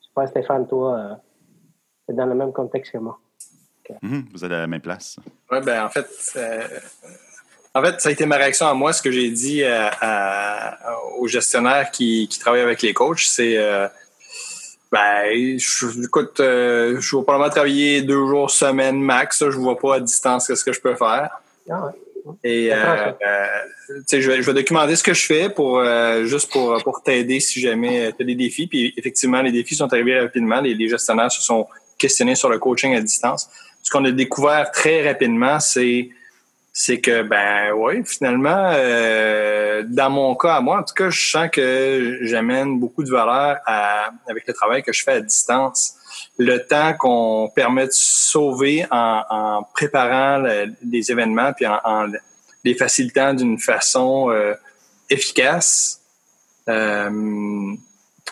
Je 0.02 0.06
sais 0.06 0.12
pas 0.14 0.28
Stéphane, 0.28 0.68
toi, 0.68 0.96
euh, 0.96 1.14
c'est 2.08 2.16
dans 2.16 2.26
le 2.26 2.36
même 2.36 2.54
contexte 2.54 2.94
que 2.94 2.98
moi. 2.98 3.20
Mhm, 4.02 4.26
vous 4.34 4.44
êtes 4.44 4.52
à 4.52 4.60
la 4.60 4.68
même 4.68 4.82
place. 4.82 5.18
Oui, 5.52 5.60
ben 5.64 5.86
en 5.86 5.90
fait, 5.90 6.08
euh, 6.36 6.68
en 7.78 7.84
fait, 7.84 8.02
ça 8.02 8.10
a 8.10 8.12
été 8.12 8.26
ma 8.26 8.38
réaction 8.38 8.68
à 8.68 8.74
moi, 8.74 8.92
ce 8.92 9.02
que 9.02 9.12
j'ai 9.12 9.30
dit 9.30 9.64
aux 11.18 11.28
gestionnaires 11.28 11.92
qui, 11.92 12.28
qui, 12.28 12.40
travaillent 12.40 12.62
avec 12.62 12.82
les 12.82 12.94
coachs, 12.94 13.20
c'est 13.20 13.58
euh, 13.58 13.88
ben, 14.92 15.58
je, 15.60 16.04
écoute, 16.04 16.40
euh, 16.40 17.00
je 17.00 17.16
vais 17.16 17.24
probablement 17.24 17.50
travailler 17.50 18.02
deux 18.02 18.26
jours 18.28 18.50
semaine 18.50 19.00
max. 19.00 19.40
je 19.40 19.46
ne 19.46 19.52
vois 19.52 19.78
pas 19.78 19.96
à 19.96 20.00
distance 20.00 20.54
ce 20.54 20.64
que 20.64 20.74
je 20.74 20.82
peux 20.82 20.96
faire. 20.96 21.30
Ah 21.70 21.92
Et 22.44 22.70
euh, 22.74 23.12
je, 24.12 24.28
vais, 24.28 24.42
je 24.42 24.52
vais 24.52 24.54
documenter 24.54 24.96
ce 24.96 25.04
que 25.04 25.14
je 25.14 25.26
fais 25.26 25.50
pour 25.50 25.84
juste 26.24 26.52
pour, 26.52 26.82
pour 26.84 27.04
t'aider 27.04 27.40
si 27.40 27.60
jamais 27.60 28.12
tu 28.14 28.24
as 28.24 28.26
des 28.26 28.36
défis. 28.36 28.68
Puis 28.68 28.94
effectivement, 28.98 29.42
les 29.42 29.52
défis 29.52 29.76
sont 29.76 29.92
arrivés 29.94 30.20
rapidement. 30.20 30.62
Les, 30.62 30.74
les 30.74 30.90
gestionnaires 30.90 31.32
se 31.32 31.42
sont 31.42 31.68
questionnés 31.98 32.36
sur 32.36 32.50
le 32.50 32.60
coaching 32.60 32.96
à 32.96 33.02
distance 33.02 33.50
ce 33.88 33.92
qu'on 33.92 34.04
a 34.04 34.12
découvert 34.12 34.70
très 34.72 35.08
rapidement, 35.08 35.62
c'est 35.62 36.10
c'est 36.74 37.00
que 37.00 37.24
ben 37.24 37.72
oui, 37.72 38.04
finalement, 38.06 38.72
euh, 38.74 39.84
dans 39.88 40.10
mon 40.10 40.36
cas 40.36 40.56
à 40.56 40.62
moi, 40.62 40.80
en 40.80 40.84
tout 40.84 40.94
cas, 40.94 41.10
je 41.10 41.32
sens 41.32 41.50
que 41.50 42.20
j'amène 42.22 42.80
beaucoup 42.80 43.04
de 43.04 43.10
valeur 43.10 43.58
avec 43.66 44.46
le 44.46 44.54
travail 44.54 44.84
que 44.84 44.92
je 44.92 45.04
fais 45.04 45.14
à 45.14 45.22
distance. 45.22 45.94
Le 46.38 46.58
temps 46.68 46.94
qu'on 46.96 47.50
permet 47.56 47.88
de 47.88 47.94
sauver 47.94 48.86
en, 48.92 49.66
préparant 49.74 50.44
les 50.84 51.10
événements 51.10 51.54
puis 51.54 51.66
en, 51.66 52.12
les 52.64 52.76
facilitant 52.76 53.34
d'une 53.34 53.58
façon 53.58 54.30
euh, 54.30 54.54
efficace. 55.10 56.02
Euh, 56.68 57.74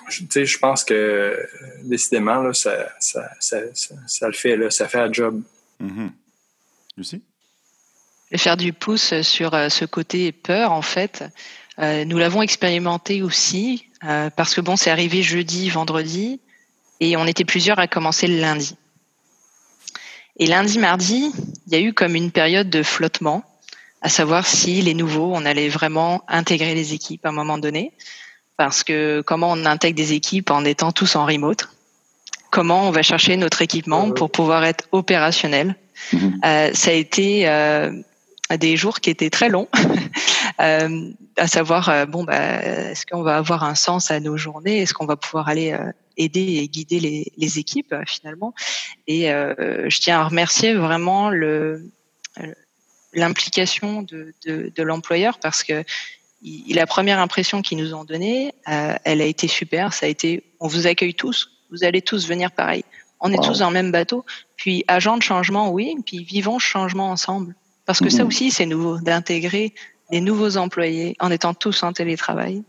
je, 0.10 0.46
je 0.46 0.58
pense 0.58 0.84
que 0.84 1.38
décidément, 1.84 2.42
là, 2.42 2.54
ça, 2.54 2.90
ça, 3.00 3.30
ça, 3.40 3.58
ça, 4.08 4.28
le 4.28 4.34
fait, 4.34 4.56
là, 4.58 4.70
ça 4.70 4.88
fait 4.88 5.00
un 5.00 5.12
job. 5.12 5.42
Mm 5.80 6.08
Lucie? 6.98 7.22
Faire 8.38 8.58
du 8.58 8.74
pouce 8.74 9.22
sur 9.22 9.54
euh, 9.54 9.70
ce 9.70 9.86
côté 9.86 10.32
peur, 10.32 10.72
en 10.72 10.82
fait, 10.82 11.24
euh, 11.80 12.06
nous 12.06 12.18
l'avons 12.18 12.42
expérimenté 12.42 13.22
aussi, 13.22 13.88
euh, 14.04 14.30
parce 14.30 14.56
que 14.56 14.62
bon, 14.62 14.76
c'est 14.76 14.90
arrivé 14.90 15.22
jeudi, 15.22 15.70
vendredi, 15.70 16.40
et 17.00 17.18
on 17.18 17.26
était 17.28 17.46
plusieurs 17.46 17.80
à 17.80 17.88
commencer 17.88 18.28
le 18.28 18.40
lundi. 18.40 18.76
Et 20.38 20.48
lundi, 20.48 20.80
mardi, 20.80 21.32
il 21.68 21.74
y 21.74 21.76
a 21.76 21.80
eu 21.80 21.94
comme 21.94 22.16
une 22.16 22.32
période 22.32 22.70
de 22.70 22.84
flottement, 22.84 23.44
à 24.02 24.10
savoir 24.10 24.46
si 24.46 24.82
les 24.82 24.94
nouveaux, 24.94 25.34
on 25.34 25.46
allait 25.46 25.70
vraiment 25.70 26.24
intégrer 26.28 26.76
les 26.76 26.94
équipes 26.94 27.26
à 27.26 27.30
un 27.30 27.34
moment 27.34 27.58
donné 27.58 27.94
parce 28.58 28.84
que 28.84 29.22
comment 29.22 29.52
on 29.52 29.66
intègre 29.66 29.98
des 29.98 30.14
équipes 30.14 30.52
en 30.52 30.66
étant 30.66 30.92
tous 30.92 31.16
en 31.16 31.26
remote? 31.26 31.70
Comment 32.52 32.88
on 32.88 32.92
va 32.92 33.02
chercher 33.02 33.36
notre 33.38 33.62
équipement 33.62 34.12
pour 34.12 34.32
pouvoir 34.32 34.64
être 34.64 34.88
opérationnel? 34.92 35.76
Mhm. 36.14 36.40
euh, 36.46 36.72
Ça 36.74 36.92
a 36.92 36.94
été 36.94 37.48
euh, 37.50 37.92
des 38.58 38.78
jours 38.78 39.00
qui 39.00 39.10
étaient 39.10 39.30
très 39.30 39.50
longs, 39.50 39.68
euh, 40.62 41.12
à 41.38 41.48
savoir 41.48 41.90
euh, 41.90 42.06
bon 42.06 42.24
bah 42.24 42.62
est-ce 42.64 43.06
qu'on 43.06 43.24
va 43.24 43.38
avoir 43.38 43.64
un 43.64 43.76
sens 43.76 44.12
à 44.12 44.20
nos 44.20 44.38
journées? 44.38 44.80
Est-ce 44.80 44.94
qu'on 44.94 45.06
va 45.06 45.16
pouvoir 45.16 45.50
aller 45.50 45.72
euh, 45.72 45.92
aider 46.18 46.60
et 46.62 46.68
guider 46.68 47.00
les, 47.00 47.32
les 47.38 47.60
équipes 47.60 47.94
finalement? 48.08 48.54
Et 49.08 49.26
je 49.26 50.00
tiens 50.00 50.20
à 50.20 50.24
remercier 50.24 50.74
vraiment 50.74 51.30
le 51.30 51.84
l'implication 53.14 54.02
de, 54.02 54.34
de, 54.46 54.72
de 54.76 54.84
l'employeur 54.84 55.40
parce 55.40 55.64
que 55.64 55.84
la 56.70 56.86
première 56.86 57.20
impression 57.20 57.62
qu'ils 57.62 57.78
nous 57.78 57.94
ont 57.94 58.04
donnée, 58.04 58.54
euh, 58.68 58.96
elle 59.04 59.22
a 59.22 59.26
été 59.26 59.48
super. 59.48 59.94
Ça 59.94 60.06
a 60.06 60.10
été, 60.10 60.44
on 60.60 60.68
vous 60.68 60.88
accueille 60.88 61.14
tous, 61.14 61.52
vous 61.72 61.84
allez 61.84 62.02
tous 62.02 62.28
venir 62.28 62.52
pareil. 62.52 62.84
On 63.20 63.32
est 63.32 63.42
tous 63.42 63.60
dans 63.60 63.70
le 63.70 63.74
même 63.74 63.92
bateau. 63.92 64.26
Puis 64.56 64.84
agent 64.88 65.18
de 65.18 65.24
changement, 65.24 65.72
oui. 65.72 65.96
Puis 66.06 66.24
vivons 66.24 66.60
changement 66.60 67.10
ensemble. 67.10 67.56
Parce 67.86 68.00
que 68.00 68.10
ça 68.10 68.24
mhm. 68.24 68.28
aussi, 68.28 68.52
c'est 68.52 68.66
nouveau 68.66 69.00
d'intégrer 69.00 69.74
des 70.12 70.22
nouveaux 70.22 70.58
employés 70.58 71.16
en 71.20 71.32
étant 71.32 71.54
tous 71.54 71.82
en 71.84 71.94
télétravail. 71.94 72.64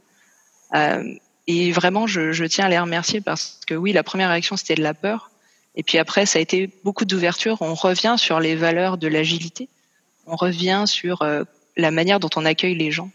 Euh, 0.75 1.05
et 1.47 1.73
vraiment, 1.73 2.07
je, 2.07 2.33
je, 2.33 2.45
tiens 2.45 2.67
à 2.67 2.69
les 2.69 2.79
remercier 2.79 3.21
parce 3.21 3.61
que 3.67 3.75
oui, 3.75 3.93
la 3.93 4.03
première 4.03 4.31
réaction 4.31 4.57
c'était 4.57 4.75
de 4.75 4.83
la 4.83 4.95
peur. 4.95 5.31
Et 5.75 5.83
puis 5.83 5.99
après, 5.99 6.25
ça 6.25 6.39
a 6.39 6.43
été 6.43 6.71
beaucoup 6.85 7.05
d'ouverture. 7.05 7.59
On 7.61 7.75
revient 7.75 8.15
sur 8.17 8.41
les 8.41 8.57
valeurs 8.57 8.97
de 8.97 9.09
l'agilité. 9.09 9.69
On 10.27 10.37
revient 10.37 10.85
sur 10.87 11.23
euh, 11.23 11.45
la 11.77 11.91
manière 11.91 12.19
dont 12.19 12.31
on 12.37 12.45
accueille 12.45 12.75
les 12.75 12.91
gens. 12.91 13.11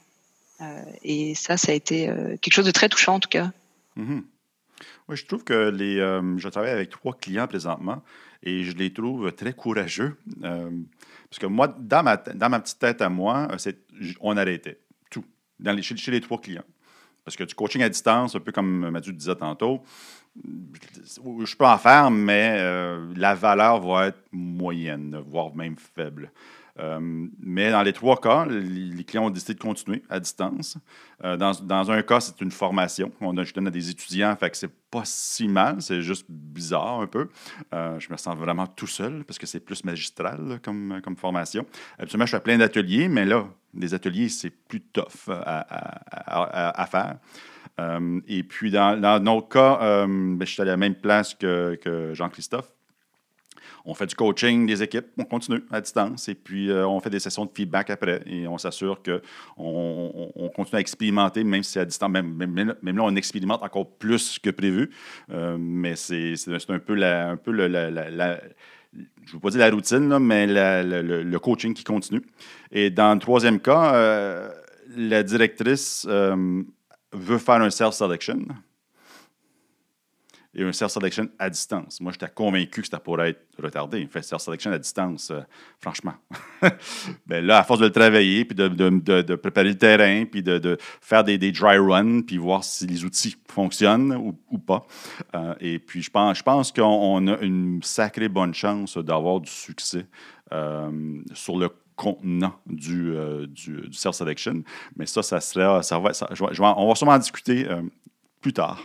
Euh, 0.61 0.81
et 1.03 1.35
ça, 1.35 1.57
ça 1.57 1.71
a 1.71 1.75
été 1.75 2.09
euh, 2.09 2.37
quelque 2.37 2.53
chose 2.53 2.65
de 2.65 2.71
très 2.71 2.89
touchant 2.89 3.15
en 3.15 3.19
tout 3.19 3.29
cas. 3.29 3.51
Mm-hmm. 3.97 4.23
Oui, 5.07 5.17
je 5.17 5.25
trouve 5.25 5.43
que 5.43 5.69
les, 5.69 5.99
euh, 5.99 6.37
je 6.37 6.49
travaille 6.49 6.71
avec 6.71 6.89
trois 6.89 7.13
clients 7.13 7.47
présentement 7.47 8.03
et 8.43 8.63
je 8.63 8.75
les 8.75 8.93
trouve 8.93 9.31
très 9.31 9.53
courageux. 9.53 10.17
parce 10.41 11.39
que 11.39 11.45
moi, 11.45 11.67
dans 11.79 12.03
ma, 12.03 12.17
dans 12.17 12.49
ma 12.49 12.59
petite 12.59 12.79
tête 12.79 13.01
à 13.01 13.09
moi, 13.09 13.47
on 14.19 14.37
arrêtait 14.37 14.79
tout 15.09 15.25
dans 15.59 15.79
chez, 15.81 16.11
les 16.11 16.21
trois 16.21 16.39
clients. 16.39 16.63
Parce 17.23 17.37
que 17.37 17.43
du 17.43 17.53
coaching 17.53 17.83
à 17.83 17.89
distance, 17.89 18.35
un 18.35 18.39
peu 18.39 18.51
comme 18.51 18.89
Mathieu 18.89 19.13
disait 19.13 19.35
tantôt, 19.35 19.83
je 20.35 21.55
peux 21.55 21.65
en 21.65 21.77
faire, 21.77 22.09
mais 22.09 22.57
la 23.15 23.35
valeur 23.35 23.79
va 23.79 24.07
être 24.07 24.23
moyenne, 24.31 25.21
voire 25.27 25.55
même 25.55 25.75
faible. 25.77 26.31
Euh, 26.79 27.27
mais 27.39 27.71
dans 27.71 27.81
les 27.81 27.93
trois 27.93 28.19
cas, 28.19 28.45
les, 28.45 29.03
clients 29.03 29.25
ont 29.25 29.29
décidé 29.29 29.53
de 29.53 29.59
continuer 29.59 30.03
à 30.09 30.19
distance. 30.19 30.77
Euh, 31.23 31.37
dans, 31.37 31.91
un 31.91 32.01
cas, 32.01 32.19
c'est 32.19 32.39
une 32.41 32.51
formation. 32.51 33.11
On 33.21 33.35
je 33.43 33.53
donne 33.53 33.67
à 33.67 33.71
des 33.71 33.89
étudiants, 33.89 34.35
fait 34.35 34.49
que 34.49 34.57
c'est 34.57 34.71
pas 34.89 35.03
si 35.05 35.47
mal, 35.47 35.81
c'est 35.81 36.01
juste 36.01 36.25
bizarre 36.29 37.01
un 37.01 37.07
peu. 37.07 37.29
Euh, 37.73 37.99
je 37.99 38.11
me 38.11 38.17
sens 38.17 38.35
vraiment 38.37 38.67
tout 38.67 38.87
seul 38.87 39.23
parce 39.25 39.37
que 39.37 39.45
c'est 39.45 39.59
plus 39.59 39.83
magistral 39.83 40.59
comme, 40.63 41.01
formation. 41.17 41.65
Absolument, 41.99 42.25
je 42.25 42.31
fais 42.31 42.39
plein 42.39 42.57
d'ateliers, 42.57 43.07
mais 43.07 43.25
là, 43.25 43.47
des 43.73 43.93
ateliers, 43.93 44.29
c'est 44.29 44.49
plus 44.49 44.81
tough 44.81 45.29
à, 45.29 46.87
faire. 46.89 47.17
et 48.27 48.43
puis, 48.43 48.71
dans, 48.71 48.99
dans 48.99 49.21
notre 49.21 49.49
cas, 49.49 50.05
ben, 50.07 50.39
je 50.41 50.51
suis 50.51 50.61
à 50.61 50.65
la 50.65 50.77
même 50.77 50.95
place 50.95 51.35
que 51.35 52.11
Jean-Christophe. 52.13 52.71
On 53.85 53.93
fait 53.93 54.05
du 54.05 54.15
coaching 54.15 54.65
des 54.65 54.83
équipes, 54.83 55.07
on 55.17 55.23
continue 55.23 55.63
à 55.71 55.81
distance 55.81 56.29
et 56.29 56.35
puis 56.35 56.69
euh, 56.69 56.87
on 56.87 56.99
fait 56.99 57.09
des 57.09 57.19
sessions 57.19 57.45
de 57.45 57.51
feedback 57.53 57.89
après 57.89 58.21
et 58.25 58.47
on 58.47 58.57
s'assure 58.57 59.01
qu'on 59.01 60.31
on, 60.35 60.49
continue 60.49 60.77
à 60.77 60.81
expérimenter, 60.81 61.43
même 61.43 61.63
si 61.63 61.79
à 61.79 61.85
distance, 61.85 62.09
même, 62.09 62.33
même, 62.33 62.75
là, 62.83 63.03
on 63.03 63.15
expérimente 63.15 63.63
encore 63.63 63.89
plus 63.89 64.39
que 64.39 64.49
prévu. 64.49 64.91
Euh, 65.31 65.57
mais 65.59 65.95
c'est 65.95 66.35
un 66.69 66.79
peu 66.79 66.93
la, 66.93 67.29
un 67.29 67.37
peu 67.37 67.51
la, 67.51 68.39
je 69.25 69.35
ne 69.35 69.39
pas 69.39 69.49
dire 69.49 69.59
la 69.59 69.69
routine, 69.69 70.19
mais 70.19 70.47
le, 70.47 71.37
coaching 71.39 71.73
qui 71.73 71.83
continue. 71.83 72.21
Et 72.71 72.89
dans 72.89 73.13
le 73.13 73.19
troisième 73.19 73.59
cas, 73.59 73.95
euh, 73.95 74.49
la 74.95 75.23
directrice 75.23 76.07
veut 76.07 77.37
faire 77.37 77.61
un 77.61 77.69
self-selection 77.69 78.45
et 80.53 80.63
un 80.63 80.71
self-selection 80.73 81.29
à 81.39 81.49
distance. 81.49 82.01
Moi, 82.01 82.11
j'étais 82.11 82.29
convaincu 82.29 82.81
que 82.81 82.87
c'était 82.87 82.99
pour 82.99 83.21
être 83.21 83.39
retardé. 83.57 84.05
Fait 84.07 84.21
self-selection 84.21 84.71
à 84.71 84.79
distance, 84.79 85.31
euh, 85.31 85.39
franchement. 85.79 86.13
ben 87.25 87.45
là, 87.45 87.59
à 87.59 87.63
force 87.63 87.79
de 87.79 87.85
le 87.85 87.91
travailler, 87.91 88.43
puis 88.43 88.55
de, 88.55 89.35
préparer 89.35 89.69
le 89.69 89.77
terrain, 89.77 90.25
puis 90.25 90.43
de, 90.43 90.77
faire 90.99 91.23
des, 91.23 91.37
dry 91.37 91.77
runs, 91.77 92.21
puis 92.21 92.37
voir 92.37 92.63
si 92.63 92.85
les 92.85 93.05
outils 93.05 93.37
fonctionnent 93.47 94.13
ou, 94.13 94.57
pas. 94.57 94.85
Euh, 95.35 95.55
et 95.61 95.79
puis, 95.79 96.01
je 96.01 96.11
pense, 96.11 96.37
je 96.37 96.43
pense 96.43 96.71
qu'on 96.71 97.27
a 97.27 97.39
une 97.39 97.81
sacrée 97.81 98.29
bonne 98.29 98.53
chance 98.53 98.97
d'avoir 98.97 99.39
du 99.39 99.49
succès 99.49 100.05
euh, 100.51 101.21
sur 101.33 101.57
le 101.57 101.69
contenant 101.95 102.55
du, 102.65 103.13
du, 103.47 103.81
du 103.81 103.93
self-selection. 103.93 104.63
Mais 104.97 105.05
ça, 105.05 105.23
ça 105.23 105.39
sera, 105.39 105.81
ça 105.83 105.99
va, 105.99 106.13
ça, 106.13 106.27
on 106.39 106.87
va 106.87 106.95
sûrement 106.95 107.13
en 107.13 107.19
discuter 107.19 107.67
plus 108.41 108.53
tard. 108.53 108.81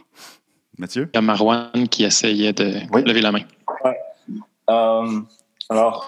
Mathieu? 0.79 1.09
Il 1.13 1.17
y 1.17 1.19
a 1.19 1.23
Marwan 1.23 1.89
qui 1.89 2.05
essayait 2.05 2.53
de 2.53 2.81
lever 3.07 3.21
la 3.21 3.33
main. 3.33 3.43
Euh, 4.69 5.21
alors, 5.69 6.07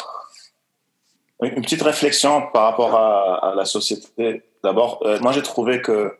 une 1.42 1.62
petite 1.62 1.82
réflexion 1.82 2.48
par 2.52 2.64
rapport 2.64 2.94
à, 2.94 3.54
la 3.54 3.64
société. 3.64 4.42
D'abord, 4.62 5.00
euh, 5.04 5.18
moi 5.20 5.32
j'ai 5.32 5.42
trouvé 5.42 5.80
que 5.80 6.12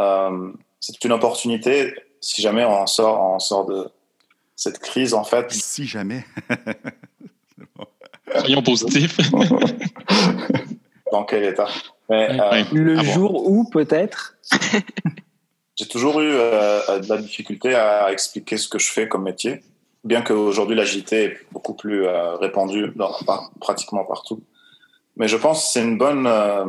euh, 0.00 0.52
c'est 0.78 1.02
une 1.04 1.12
opportunité 1.12 1.94
si 2.20 2.42
jamais 2.42 2.64
on 2.64 2.86
sort, 2.86 3.20
on 3.20 3.38
sort 3.38 3.66
de 3.66 3.90
cette 4.54 4.78
crise 4.78 5.14
en 5.14 5.24
fait. 5.24 5.50
Si 5.50 5.86
jamais. 5.86 6.24
Soyons 8.40 8.62
positifs. 8.62 9.18
Dans 11.10 11.24
quel 11.24 11.44
état? 11.44 11.68
Le 12.08 12.98
ah 12.98 13.02
jour 13.02 13.48
où 13.48 13.64
peut-être? 13.68 14.36
J'ai 15.80 15.88
toujours 15.88 16.20
eu 16.20 16.30
euh, 16.30 16.98
de 16.98 17.08
la 17.08 17.16
difficulté 17.16 17.74
à 17.74 18.12
expliquer 18.12 18.58
ce 18.58 18.68
que 18.68 18.78
je 18.78 18.92
fais 18.92 19.08
comme 19.08 19.22
métier, 19.22 19.62
bien 20.04 20.20
qu'aujourd'hui 20.20 20.76
l'agilité 20.76 21.24
est 21.24 21.38
beaucoup 21.52 21.72
plus 21.72 22.06
euh, 22.06 22.36
répandue 22.36 22.92
pratiquement 23.62 24.04
partout. 24.04 24.42
Mais 25.16 25.26
je 25.26 25.38
pense 25.38 25.64
que 25.64 25.68
c'est 25.72 25.82
une 25.82 25.96
bonne, 25.96 26.26
euh, 26.26 26.66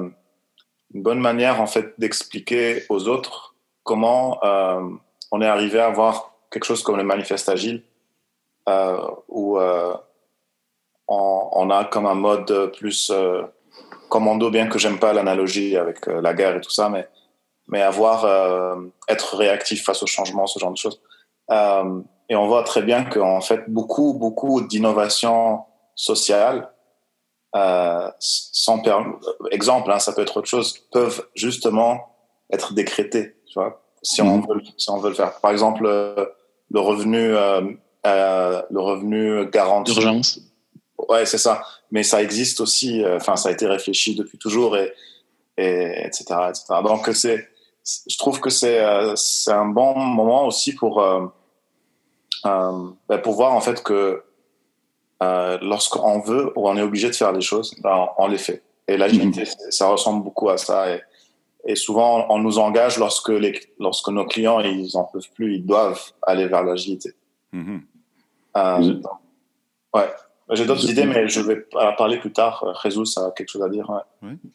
une 0.93 1.03
bonne 1.03 1.19
manière 1.19 1.59
en 1.59 1.67
fait 1.67 1.93
d'expliquer 1.97 2.85
aux 2.87 3.09
autres 3.09 3.53
comment 3.83 4.39
on 5.31 5.41
est 5.41 5.47
arrivé 5.47 5.81
à 5.81 5.87
avoir 5.87 6.31
quelque 6.49 6.63
chose 6.63 6.81
comme 6.81 6.95
le 6.95 7.03
manifeste 7.03 7.49
agile, 7.49 7.83
où 9.27 9.59
on, 9.59 9.99
on, 11.09 11.69
a 11.69 11.83
comme 11.83 12.05
un 12.05 12.15
mode 12.15 12.71
plus 12.77 13.11
commando, 14.07 14.49
bien 14.49 14.67
que 14.67 14.79
j'aime 14.79 14.99
pas 14.99 15.11
l'analogie 15.11 15.75
avec 15.75 16.05
la 16.05 16.33
guerre 16.33 16.55
et 16.55 16.61
tout 16.61 16.71
ça, 16.71 16.87
mais 16.87 17.09
mais 17.71 17.81
avoir 17.81 18.25
être 19.07 19.35
réactif 19.37 19.83
face 19.83 20.03
au 20.03 20.07
changement, 20.07 20.45
ce 20.45 20.59
genre 20.59 20.71
de 20.71 20.77
choses. 20.77 21.01
et 21.49 22.35
on 22.35 22.47
voit 22.47 22.63
très 22.63 22.81
bien 22.81 23.03
qu'en 23.03 23.41
fait 23.41 23.63
beaucoup 23.67 24.13
beaucoup 24.13 24.61
d'innovations 24.61 25.63
sociales 25.95 26.69
euh, 27.55 28.09
sans 28.19 28.81
exemple, 29.51 29.91
hein, 29.91 29.99
ça 29.99 30.13
peut 30.13 30.21
être 30.21 30.37
autre 30.37 30.47
chose, 30.47 30.77
peuvent 30.91 31.27
justement 31.35 32.15
être 32.51 32.73
décrétés, 32.73 33.35
tu 33.45 33.59
vois, 33.59 33.83
si 34.01 34.21
on 34.21 34.37
mhm. 34.37 34.45
veut, 34.47 34.61
si 34.77 34.89
on 34.89 34.97
veut 34.97 35.09
le 35.09 35.15
faire. 35.15 35.39
Par 35.39 35.51
exemple, 35.51 35.83
le 35.83 36.79
revenu, 36.79 37.35
euh, 37.35 37.61
euh, 38.05 38.61
le 38.69 38.79
revenu 38.79 39.49
garanti. 39.49 39.93
D'urgence. 39.93 40.39
Ouais, 41.09 41.25
c'est 41.25 41.37
ça. 41.37 41.63
Mais 41.91 42.03
ça 42.03 42.21
existe 42.21 42.61
aussi. 42.61 43.03
Euh, 43.03 43.17
enfin, 43.17 43.35
ça 43.35 43.49
a 43.49 43.51
été 43.51 43.65
réfléchi 43.65 44.15
depuis 44.15 44.37
toujours 44.37 44.77
et, 44.77 44.93
et 45.57 46.05
etc., 46.05 46.23
etc. 46.49 46.63
Donc 46.83 47.09
c'est, 47.13 47.49
je 47.83 48.17
trouve 48.17 48.39
que 48.39 48.49
c'est 48.49 48.79
euh, 48.79 49.15
c'est 49.15 49.51
un 49.51 49.65
bon 49.65 49.97
moment 49.97 50.45
aussi 50.45 50.73
pour 50.75 51.01
euh, 51.01 51.25
ben, 52.43 53.17
pour 53.21 53.33
voir 53.33 53.53
en 53.53 53.61
fait 53.61 53.81
que 53.83 54.23
euh, 55.21 55.57
lorsqu'on 55.61 56.19
veut 56.19 56.51
ou 56.57 56.67
on 56.67 56.75
est 56.77 56.81
obligé 56.81 57.07
de 57.07 57.15
faire 57.15 57.33
des 57.33 57.41
choses, 57.41 57.75
ben, 57.81 58.07
on, 58.17 58.27
les 58.27 58.39
fait. 58.39 58.63
Et 58.87 58.97
l'agilité, 58.97 59.41
mhm. 59.41 59.71
ça 59.71 59.87
ressemble 59.87 60.23
beaucoup 60.23 60.49
à 60.49 60.57
ça. 60.57 60.95
Et, 60.95 61.01
et, 61.65 61.75
souvent, 61.75 62.25
on 62.29 62.39
nous 62.39 62.57
engage 62.57 62.97
lorsque, 62.97 63.29
les, 63.29 63.59
lorsque 63.79 64.07
nos 64.09 64.25
clients, 64.25 64.59
ils 64.61 64.97
en 64.97 65.03
peuvent 65.03 65.29
plus, 65.35 65.57
ils 65.57 65.65
doivent 65.65 66.01
aller 66.23 66.47
vers 66.47 66.63
l'agilité. 66.63 67.13
Mhm. 67.51 67.83
euh, 68.57 69.01
ouais. 69.93 70.09
J'ai 70.53 70.65
d'autres 70.65 70.89
idées, 70.89 71.05
mais 71.05 71.29
je 71.29 71.39
vais 71.39 71.67
parler 71.97 72.17
plus 72.17 72.33
tard. 72.33 72.65
Jesus 72.83 73.17
a 73.17 73.31
quelque 73.31 73.49
chose 73.49 73.61
à 73.61 73.69
dire. 73.69 73.89
Ouais. 73.89 74.01
Oui. 74.23 74.51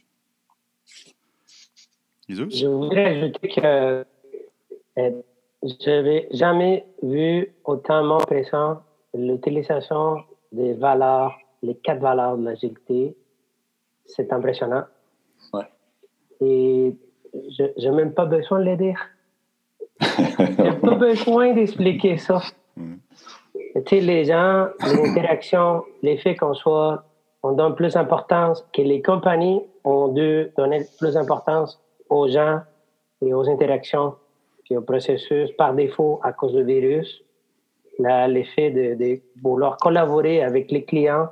Je 2.28 2.66
voudrais 2.66 3.06
ajouter 3.06 3.48
que 3.48 4.04
euh, 4.98 5.10
je 5.62 5.90
n'avais 5.90 6.28
jamais 6.32 6.84
vu 7.02 7.54
autant 7.64 8.18
présent 8.18 8.82
l'utilisation 9.14 10.24
des 10.50 10.74
valeurs, 10.74 11.36
les 11.62 11.76
quatre 11.76 12.00
valeurs 12.00 12.36
de 12.36 12.44
l'agilité. 12.44 13.16
C'est 14.06 14.32
impressionnant. 14.32 14.84
Ouais. 15.52 15.68
Et 16.40 16.96
je 17.32 17.88
n'ai 17.88 17.90
même 17.94 18.12
pas 18.12 18.24
besoin 18.26 18.58
de 18.60 18.64
les 18.64 18.76
dire. 18.76 19.00
Je 20.00 20.62
n'ai 20.62 20.72
pas 20.78 20.94
besoin 20.94 21.54
d'expliquer 21.54 22.18
ça. 22.18 22.42
Mm. 22.76 22.96
Tu 23.54 23.82
sais, 23.86 24.00
les 24.00 24.24
gens, 24.24 24.68
les 24.84 25.10
interactions, 25.10 25.84
les 26.02 26.18
faits 26.18 26.38
qu'on 26.38 26.54
soit, 26.54 27.04
on 27.42 27.52
donne 27.52 27.74
plus 27.74 27.94
d'importance, 27.94 28.66
que 28.74 28.82
les 28.82 29.00
compagnies 29.00 29.62
ont 29.84 30.08
dû 30.08 30.48
donner 30.56 30.84
plus 30.98 31.14
d'importance 31.14 31.80
aux 32.08 32.28
gens 32.28 32.60
et 33.22 33.32
aux 33.32 33.48
interactions 33.48 34.14
et 34.70 34.76
au 34.76 34.82
processus 34.82 35.50
par 35.52 35.74
défaut 35.74 36.20
à 36.22 36.32
cause 36.32 36.54
du 36.54 36.64
virus 36.64 37.22
l'effet 37.98 38.70
de, 38.70 38.94
de, 38.94 39.20
vouloir 39.42 39.76
collaborer 39.78 40.42
avec 40.42 40.70
les 40.70 40.84
clients. 40.84 41.28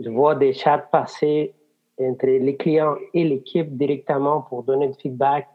Je 0.00 0.08
vois 0.10 0.34
des 0.34 0.52
chats 0.52 0.78
passer 0.78 1.54
entre 2.00 2.26
les 2.26 2.56
clients 2.56 2.96
et 3.12 3.24
l'équipe 3.24 3.76
directement 3.76 4.42
pour 4.42 4.62
donner 4.64 4.88
du 4.88 4.94
feedback 4.94 5.48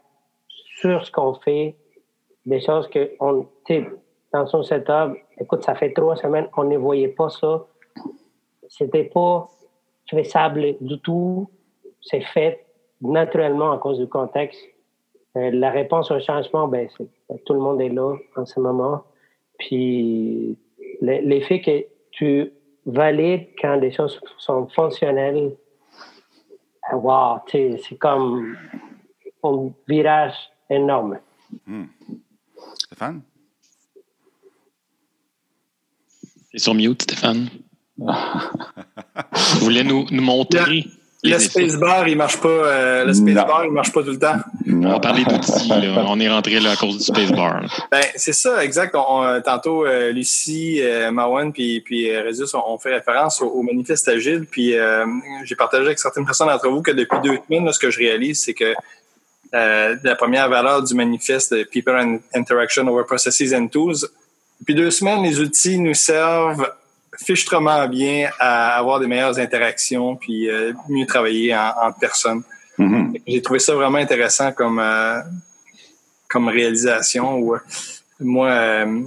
sur 0.80 1.04
ce 1.04 1.10
qu'on 1.10 1.34
fait, 1.34 1.76
des 2.46 2.60
choses 2.60 2.88
que 2.88 3.10
on, 3.20 3.46
dans 4.32 4.46
son 4.46 4.62
setup, 4.62 5.16
écoute, 5.38 5.62
ça 5.64 5.74
fait 5.74 5.92
trois 5.92 6.16
semaines, 6.16 6.48
on 6.56 6.64
ne 6.64 6.78
voyait 6.78 7.08
pas 7.08 7.28
ça. 7.28 7.66
C'était 8.68 9.04
pas 9.04 9.48
faisable 10.08 10.76
du 10.80 10.98
tout. 11.00 11.50
C'est 12.00 12.22
fait 12.22 12.64
naturellement 13.00 13.72
à 13.72 13.78
cause 13.78 13.98
du 13.98 14.06
contexte. 14.06 14.60
Euh, 15.36 15.50
la 15.52 15.70
réponse 15.70 16.10
au 16.10 16.20
changement, 16.20 16.68
ben, 16.68 16.88
tout 17.46 17.52
le 17.52 17.60
monde 17.60 17.80
est 17.80 17.88
là 17.88 18.16
en 18.36 18.44
ce 18.44 18.58
moment. 18.60 19.04
Puis 19.58 20.56
l'effet 21.00 21.60
que 21.60 21.84
tu 22.10 22.52
valides 22.86 23.48
quand 23.60 23.78
des 23.78 23.92
choses 23.92 24.20
sont 24.38 24.66
fonctionnelles, 24.68 25.56
ah, 26.82 26.96
wow, 26.96 27.38
c'est 27.46 27.98
comme 27.98 28.56
un 29.44 29.70
virage 29.86 30.34
énorme. 30.68 31.18
Hmm. 31.66 31.84
Stéphane? 32.74 33.22
C'est 36.50 36.58
sur 36.58 36.74
mute, 36.74 37.02
Stéphane. 37.02 37.48
Vous 37.98 39.60
voulez 39.60 39.84
nous, 39.84 40.06
nous 40.10 40.22
montrer? 40.22 40.84
Le 41.22 41.38
spacebar, 41.38 42.08
il 42.08 42.16
marche 42.16 42.38
pas. 42.38 42.48
Euh, 42.48 43.04
le 43.04 43.12
spacebar, 43.12 43.64
il 43.64 43.72
marche 43.72 43.92
pas 43.92 44.02
tout 44.02 44.10
le 44.10 44.18
temps. 44.18 44.36
On 44.66 44.88
va 44.88 45.00
parler 45.00 45.24
d'outils. 45.24 45.70
on 46.06 46.18
est 46.18 46.28
rentré 46.28 46.60
là 46.60 46.72
à 46.72 46.76
cause 46.76 46.96
du 46.98 47.04
spacebar. 47.04 47.62
Ben, 47.90 48.02
c'est 48.16 48.32
ça, 48.32 48.64
exact. 48.64 48.96
tantôt, 49.44 49.86
euh, 49.86 50.12
Lucie, 50.12 50.80
euh, 50.82 51.10
Mawan 51.10 51.52
puis, 51.52 51.80
puis 51.82 52.10
euh, 52.10 52.22
Résus 52.22 52.44
ont, 52.54 52.78
fait 52.78 52.94
référence 52.94 53.42
au, 53.42 53.62
manifeste 53.62 54.08
agile. 54.08 54.46
Puis 54.50 54.74
j'ai 55.44 55.56
partagé 55.56 55.84
avec 55.84 55.98
certaines 55.98 56.24
personnes 56.24 56.48
d'entre 56.48 56.68
vous 56.68 56.82
que 56.82 56.92
depuis 56.92 57.18
deux 57.22 57.38
semaines, 57.46 57.70
ce 57.72 57.78
que 57.78 57.90
je 57.90 57.98
réalise, 57.98 58.42
c'est 58.42 58.54
que 58.54 58.74
la 59.52 60.14
première 60.16 60.48
valeur 60.48 60.82
du 60.82 60.94
manifeste 60.94 61.52
de 61.52 61.64
People 61.64 62.20
Interaction 62.34 62.86
over 62.88 63.04
Processes 63.04 63.52
and 63.52 63.68
Tools, 63.68 64.06
depuis 64.60 64.74
deux 64.74 64.90
semaines, 64.90 65.22
les 65.22 65.40
outils 65.40 65.78
nous 65.78 65.94
servent 65.94 66.70
fichtrement 67.24 67.86
bien 67.88 68.30
à 68.38 68.76
avoir 68.76 69.00
des 69.00 69.06
meilleures 69.06 69.38
interactions 69.38 70.16
puis 70.16 70.48
euh, 70.48 70.72
mieux 70.88 71.06
travailler 71.06 71.54
en, 71.54 71.72
en 71.82 71.92
personne. 71.92 72.42
Mm-hmm. 72.78 73.22
J'ai 73.26 73.42
trouvé 73.42 73.58
ça 73.58 73.74
vraiment 73.74 73.98
intéressant 73.98 74.52
comme 74.52 74.78
euh, 74.78 75.20
comme 76.28 76.48
réalisation. 76.48 77.38
Où, 77.38 77.56
moi, 78.20 78.48
euh, 78.48 79.02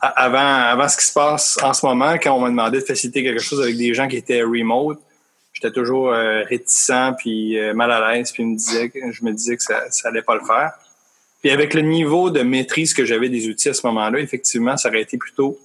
avant, 0.00 0.38
avant 0.38 0.88
ce 0.88 0.96
qui 0.96 1.06
se 1.06 1.12
passe 1.12 1.58
en 1.62 1.72
ce 1.72 1.84
moment, 1.84 2.14
quand 2.14 2.32
on 2.32 2.40
m'a 2.40 2.48
demandé 2.48 2.80
de 2.80 2.84
faciliter 2.84 3.22
quelque 3.22 3.40
chose 3.40 3.60
avec 3.60 3.76
des 3.76 3.94
gens 3.94 4.08
qui 4.08 4.16
étaient 4.16 4.42
remote, 4.42 5.00
j'étais 5.52 5.70
toujours 5.70 6.12
réticent 6.12 7.14
puis 7.18 7.56
mal 7.74 7.90
à 7.92 8.14
l'aise 8.14 8.32
puis 8.32 8.44
me 8.44 8.56
disais, 8.56 8.90
je 8.94 9.24
me 9.24 9.32
disais 9.32 9.56
que 9.56 9.62
ça, 9.62 9.90
ça 9.90 10.08
allait 10.08 10.22
pas 10.22 10.34
le 10.34 10.44
faire. 10.44 10.72
Puis 11.40 11.50
avec 11.50 11.74
le 11.74 11.82
niveau 11.82 12.30
de 12.30 12.42
maîtrise 12.42 12.94
que 12.94 13.04
j'avais 13.04 13.28
des 13.28 13.48
outils 13.48 13.68
à 13.68 13.74
ce 13.74 13.86
moment-là, 13.86 14.18
effectivement, 14.20 14.76
ça 14.76 14.88
aurait 14.88 15.02
été 15.02 15.18
plutôt 15.18 15.58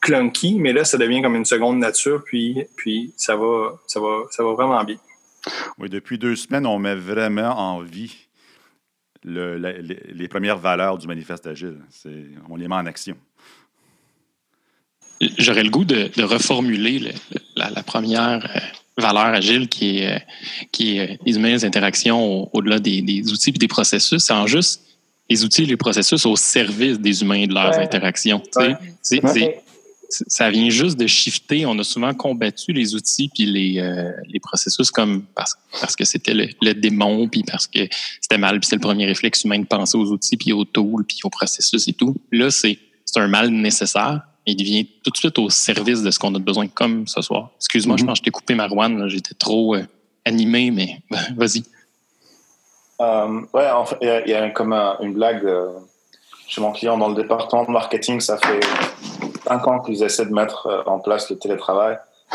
clunky, 0.00 0.56
mais 0.58 0.72
là, 0.72 0.84
ça 0.84 0.98
devient 0.98 1.22
comme 1.22 1.36
une 1.36 1.44
seconde 1.44 1.78
nature, 1.78 2.22
puis, 2.24 2.64
puis 2.76 3.12
ça, 3.16 3.36
va, 3.36 3.80
ça, 3.86 4.00
va, 4.00 4.24
ça 4.30 4.44
va 4.44 4.52
vraiment 4.52 4.82
bien. 4.84 4.96
Oui, 5.78 5.88
depuis 5.88 6.18
deux 6.18 6.36
semaines, 6.36 6.66
on 6.66 6.78
met 6.78 6.94
vraiment 6.94 7.58
en 7.58 7.80
vie 7.80 8.14
le, 9.24 9.56
les, 9.56 10.28
premières 10.28 10.58
valeurs 10.58 10.98
du 10.98 11.06
manifeste 11.06 11.46
agile. 11.46 11.78
On 12.48 12.56
les 12.56 12.68
met 12.68 12.76
en 12.76 12.86
action. 12.86 13.16
J'aurais 15.38 15.64
le 15.64 15.70
goût 15.70 15.84
de, 15.84 16.10
reformuler 16.22 17.12
la, 17.56 17.82
première 17.82 18.44
euh, 18.44 18.58
valeur 18.98 19.26
agile 19.26 19.68
qui 19.68 19.98
est, 19.98 20.14
euh, 20.14 20.18
qui 20.70 20.98
est 20.98 21.18
les 21.24 21.36
humaines 21.36 21.64
interactions 21.64 22.54
au-delà 22.54 22.78
des, 22.78 23.32
outils 23.32 23.50
et 23.50 23.52
des 23.52 23.68
processus. 23.68 24.24
C'est 24.24 24.32
en 24.32 24.46
juste 24.46 24.82
les 25.28 25.44
outils 25.44 25.62
et 25.62 25.66
les 25.66 25.76
processus 25.76 26.24
au 26.26 26.36
service 26.36 27.00
des 27.00 27.22
humains 27.22 27.40
et 27.40 27.46
de 27.46 27.54
leurs 27.54 27.78
interactions. 27.78 28.42
C'est 29.02 29.18
ça 30.08 30.50
vient 30.50 30.68
juste 30.70 30.98
de 30.98 31.06
shifter. 31.06 31.66
On 31.66 31.78
a 31.78 31.84
souvent 31.84 32.14
combattu 32.14 32.72
les 32.72 32.94
outils 32.94 33.30
puis 33.34 33.46
les, 33.46 33.80
euh, 33.80 34.10
les 34.28 34.40
processus 34.40 34.90
comme 34.90 35.24
parce, 35.34 35.56
parce 35.80 35.96
que 35.96 36.04
c'était 36.04 36.34
le, 36.34 36.74
démon 36.74 37.28
puis 37.28 37.42
parce 37.42 37.66
que 37.66 37.80
c'était 38.20 38.38
mal 38.38 38.60
puis 38.60 38.68
c'est 38.68 38.76
le 38.76 38.80
premier 38.80 39.06
réflexe 39.06 39.44
humain 39.44 39.58
de 39.58 39.66
penser 39.66 39.96
aux 39.96 40.10
outils 40.10 40.36
puis 40.36 40.52
aux 40.52 40.64
tools 40.64 41.04
puis 41.06 41.18
aux 41.24 41.30
processus 41.30 41.88
et 41.88 41.92
tout. 41.92 42.14
Là, 42.32 42.50
c'est 42.50 42.78
un 43.16 43.28
mal 43.28 43.48
nécessaire. 43.50 44.20
Il 44.44 44.62
vient 44.62 44.84
tout 45.02 45.10
de 45.10 45.16
suite 45.16 45.38
au 45.38 45.50
service 45.50 46.02
de 46.02 46.10
ce 46.10 46.18
qu'on 46.18 46.34
a 46.34 46.38
besoin 46.38 46.68
comme 46.68 47.06
ce 47.06 47.20
soir. 47.20 47.50
Excuse-moi, 47.56 47.96
je 47.96 48.02
mm-hmm. 48.02 48.06
pense 48.06 48.18
que 48.18 48.24
je 48.24 48.24
t'ai 48.24 48.30
coupé 48.30 48.54
Marwan. 48.54 49.08
J'étais 49.08 49.34
trop 49.34 49.74
euh, 49.74 49.84
animé, 50.24 50.70
mais 50.70 51.00
vas-y. 51.36 51.64
Euh, 53.00 53.40
ouais, 53.52 53.70
en 53.70 53.84
fait, 53.84 53.96
il 54.02 54.30
y, 54.30 54.34
a 54.34 54.50
comme 54.50 54.72
une 54.72 55.14
blague 55.14 55.44
chez 56.46 56.60
mon 56.60 56.72
client 56.72 56.98
dans 56.98 57.08
le 57.08 57.14
département 57.14 57.64
de 57.64 57.70
marketing. 57.70 58.20
Ça 58.20 58.38
fait 58.38 58.60
cinq 59.46 59.66
ans 59.66 59.80
qu'ils 59.80 60.02
essaient 60.02 60.26
de 60.26 60.32
mettre 60.32 60.66
euh, 60.66 60.82
en 60.86 60.98
place 60.98 61.30
le 61.30 61.38
télétravail. 61.38 61.98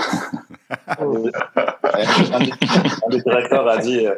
un, 0.88 1.06
des, 3.10 3.22
directeurs 3.22 3.68
a 3.68 3.78
dit 3.78 4.08
euh, 4.08 4.16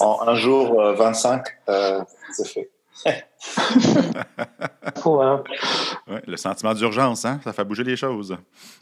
en 0.00 0.26
un 0.26 0.34
jour 0.34 0.82
25, 0.82 1.44
euh, 1.68 2.00
c'est 2.32 2.48
fait. 2.48 2.70
Le 6.26 6.36
sentiment 6.36 6.74
d'urgence, 6.74 7.24
hein? 7.24 7.40
ça 7.42 7.52
fait 7.52 7.64
bouger 7.64 7.84
les 7.84 7.96
choses. 7.96 8.36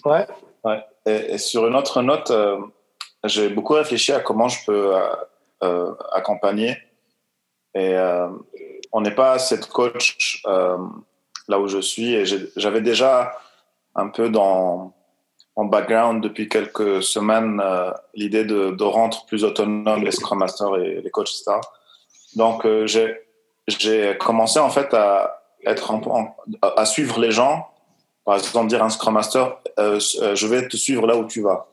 Ouais. 0.05 0.27
ouais. 0.65 0.85
Et, 1.07 1.39
sur 1.39 1.67
une 1.67 1.77
autre 1.77 2.03
note, 2.03 2.33
j'ai 3.25 3.49
beaucoup 3.49 3.75
réfléchi 3.75 4.13
à 4.13 4.21
comment 4.21 4.49
je 4.49 4.65
peux 4.67 4.95
accompagner 6.13 6.77
Et 7.75 7.95
on 8.93 9.01
n'est 9.01 9.15
pas 9.15 9.39
cette 9.39 9.67
coach 9.67 10.43
là 10.45 11.59
où 11.59 11.69
je 11.69 11.79
suis. 11.79 12.15
Et 12.15 12.25
j'avais 12.57 12.81
déjà 12.81 13.37
un 13.95 14.09
peu 14.09 14.29
dans 14.29 14.95
en 15.57 15.65
background 15.65 16.23
depuis 16.23 16.49
quelques 16.49 17.03
semaines 17.03 17.63
l'idée 18.15 18.45
de, 18.45 18.71
de, 18.71 18.85
rendre 18.85 19.27
plus 19.27 19.45
autonome 19.45 20.05
les 20.05 20.13
Scrum 20.13 20.39
Masters 20.39 20.77
et 20.77 21.01
les 21.03 21.11
coachs, 21.11 21.29
etc. 21.29 21.59
Donc, 22.37 22.67
j'ai 22.87 23.17
j'ai 23.79 24.17
commencé 24.19 24.59
en 24.59 24.71
fait 24.71 24.93
à 24.95 25.43
être 25.65 25.93
à 26.77 26.85
suivre 26.85 27.21
les 27.21 27.31
gens. 27.31 27.69
Par 28.25 28.37
exemple, 28.37 28.69
dire 28.69 28.83
à 28.83 28.87
un 28.87 28.91
Scrum 28.91 29.15
Master, 29.15 29.59
euh, 29.79 29.99
euh, 30.21 30.35
je 30.35 30.47
vais 30.47 30.69
te 30.69 30.77
suivre 30.77 31.07
là 31.07 31.17
où 31.17 31.27
tu 31.27 31.43
vas. 31.43 31.69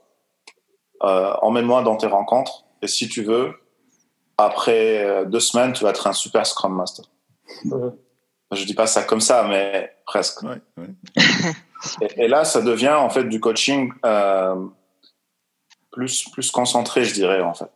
Euh, 1.04 1.34
emmène-moi 1.42 1.84
dans 1.84 1.96
tes 1.96 2.08
rencontres. 2.08 2.64
Et 2.82 2.88
si 2.88 3.08
tu 3.08 3.24
veux, 3.24 3.54
après 4.38 5.26
deux 5.26 5.40
semaines, 5.40 5.74
tu 5.74 5.84
vas 5.84 5.90
être 5.90 6.08
un 6.08 6.14
super 6.14 6.46
Scrum 6.46 6.76
Master. 6.76 7.06
Je 8.52 8.64
dis 8.66 8.74
pas 8.74 8.88
ça 8.88 9.04
comme 9.04 9.22
ça, 9.22 9.44
mais 9.48 9.96
presque. 10.06 10.40
et, 12.18 12.28
là, 12.28 12.46
ça 12.46 12.62
devient 12.62 12.94
en 12.94 13.10
fait 13.10 13.26
du 13.26 13.40
coaching 13.40 13.92
plus 15.92 16.30
plus 16.30 16.52
concentré, 16.52 17.04
je 17.04 17.14
dirais 17.14 17.42
en 17.42 17.54
fait. 17.54 17.72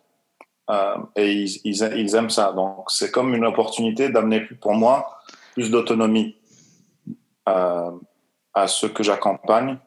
Euh, 0.71 0.95
et 1.15 1.33
ils, 1.33 1.59
ils, 1.65 2.15
aiment 2.15 2.29
ça. 2.29 2.53
Donc, 2.53 2.89
c'est 2.89 3.11
comme 3.11 3.33
une 3.33 3.45
opportunité 3.45 4.09
d'amener, 4.09 4.41
pour 4.61 4.73
moi, 4.73 5.17
plus 5.53 5.69
d'autonomie 5.69 6.37
euh, 7.49 7.91
à 8.53 8.67
ceux 8.67 8.87
que 8.87 9.03
j'accompagne, 9.03 9.77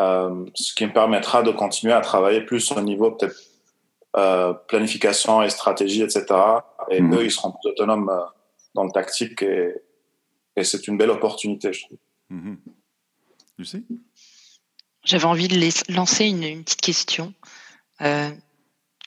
euh, 0.00 0.46
ce 0.54 0.72
qui 0.74 0.86
me 0.86 0.92
permettra 0.92 1.42
de 1.42 1.50
continuer 1.50 1.92
à 1.92 2.00
travailler 2.00 2.40
plus 2.40 2.72
au 2.72 2.80
niveau 2.80 3.10
peut-être 3.10 3.36
planification 4.12 5.42
et 5.42 5.50
stratégie, 5.50 6.02
etc. 6.02 6.26
Et 6.90 7.00
mmh. 7.00 7.14
eux, 7.14 7.24
ils 7.24 7.30
seront 7.30 7.52
plus 7.52 7.70
autonomes 7.70 8.10
dans 8.74 8.84
le 8.84 8.90
tactique 8.90 9.42
et, 9.42 9.74
et 10.56 10.64
c'est 10.64 10.88
une 10.88 10.96
belle 10.96 11.10
opportunité, 11.10 11.72
je 11.72 11.84
trouve. 11.84 11.98
Mmh. 12.30 12.54
Lucie? 13.58 13.84
J'avais 15.04 15.24
envie 15.24 15.48
de 15.48 15.94
lancer 15.94 16.24
une, 16.24 16.42
une 16.42 16.64
petite 16.64 16.80
question. 16.80 17.32
Euh, 18.00 18.30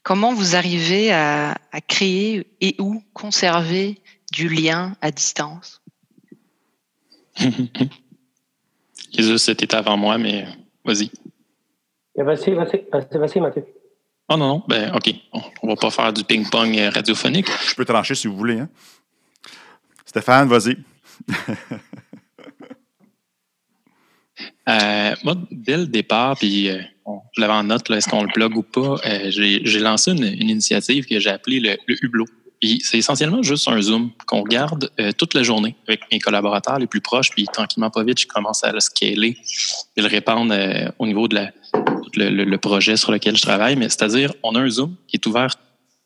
Comment 0.04 0.34
vous 0.34 0.56
arrivez 0.56 1.12
à, 1.12 1.56
créer 1.88 2.48
et 2.60 2.76
ou 2.80 3.04
conserver 3.14 4.00
du 4.32 4.50
lien 4.50 4.96
à 5.02 5.12
distance? 5.12 5.84
Jésus, 9.12 9.38
c'était 9.38 9.76
avant 9.76 9.98
moi, 9.98 10.18
mais 10.18 10.46
vas-y. 10.84 11.12
Vas-y, 12.16 12.54
vas-y, 12.56 12.88
vas-y, 13.12 13.40
Mathieu. 13.40 13.66
Oh 14.34 14.38
non, 14.38 14.48
non, 14.48 14.64
ben 14.66 14.94
ok. 14.96 15.14
On 15.62 15.68
va 15.68 15.76
pas 15.76 15.92
faire 15.92 16.14
du 16.14 16.24
ping-pong 16.24 16.80
radiophonique. 16.94 17.48
Je 17.68 17.76
peux 17.76 17.84
trancher 17.84 18.16
si 18.16 18.28
vous 18.28 18.38
voulez. 18.38 18.60
Hein? 18.60 18.70
Stéphane, 20.06 20.48
vas-y. 20.48 20.78
Euh, 24.70 25.16
moi, 25.24 25.36
dès 25.52 25.78
le 25.78 25.86
départ, 25.88 26.38
puis 26.38 26.70
euh, 26.70 26.80
je 27.34 27.42
l'avais 27.42 27.54
en 27.54 27.64
note, 27.64 27.90
est-ce 27.90 28.08
qu'on 28.08 28.24
le 28.24 28.32
plug 28.32 28.56
ou 28.56 28.62
pas, 28.62 28.96
euh, 29.06 29.30
j'ai 29.30 29.80
lancé 29.80 30.12
une, 30.12 30.24
initiative 30.24 31.06
que 31.06 31.20
j'ai 31.20 31.30
appelée 31.30 31.60
le, 31.60 31.78
Hublot. 31.88 32.26
Puis 32.60 32.80
c'est 32.84 33.00
essentiellement 33.00 33.42
juste 33.42 33.68
un 33.68 33.82
Zoom 33.82 34.12
qu'on 34.28 34.42
regarde 34.42 34.90
toute 35.18 35.34
la 35.34 35.44
journée 35.44 35.76
avec 35.88 36.02
mes 36.12 36.20
collaborateurs 36.20 36.80
les 36.80 36.88
plus 36.88 37.02
proches, 37.02 37.32
puis 37.32 37.46
tranquillement, 37.46 37.90
pas 37.90 38.04
vite, 38.04 38.22
je 38.22 38.28
commence 38.28 38.64
à 38.64 38.72
le 38.72 38.80
scaler 38.80 39.36
et 39.98 40.02
le 40.02 40.08
répandre 40.08 40.56
au 41.00 41.06
niveau 41.06 41.28
de 41.28 41.36
la, 41.36 41.52
le, 42.16 42.58
projet 42.58 42.98
sur 42.98 43.12
lequel 43.12 43.36
je 43.36 43.42
travaille. 43.42 43.76
Mais 43.76 43.90
c'est-à-dire, 43.90 44.34
on 44.44 44.56
a 44.56 44.60
un 44.60 44.70
Zoom 44.70 44.96
qui 45.08 45.18
est 45.18 45.26
ouvert 45.26 45.56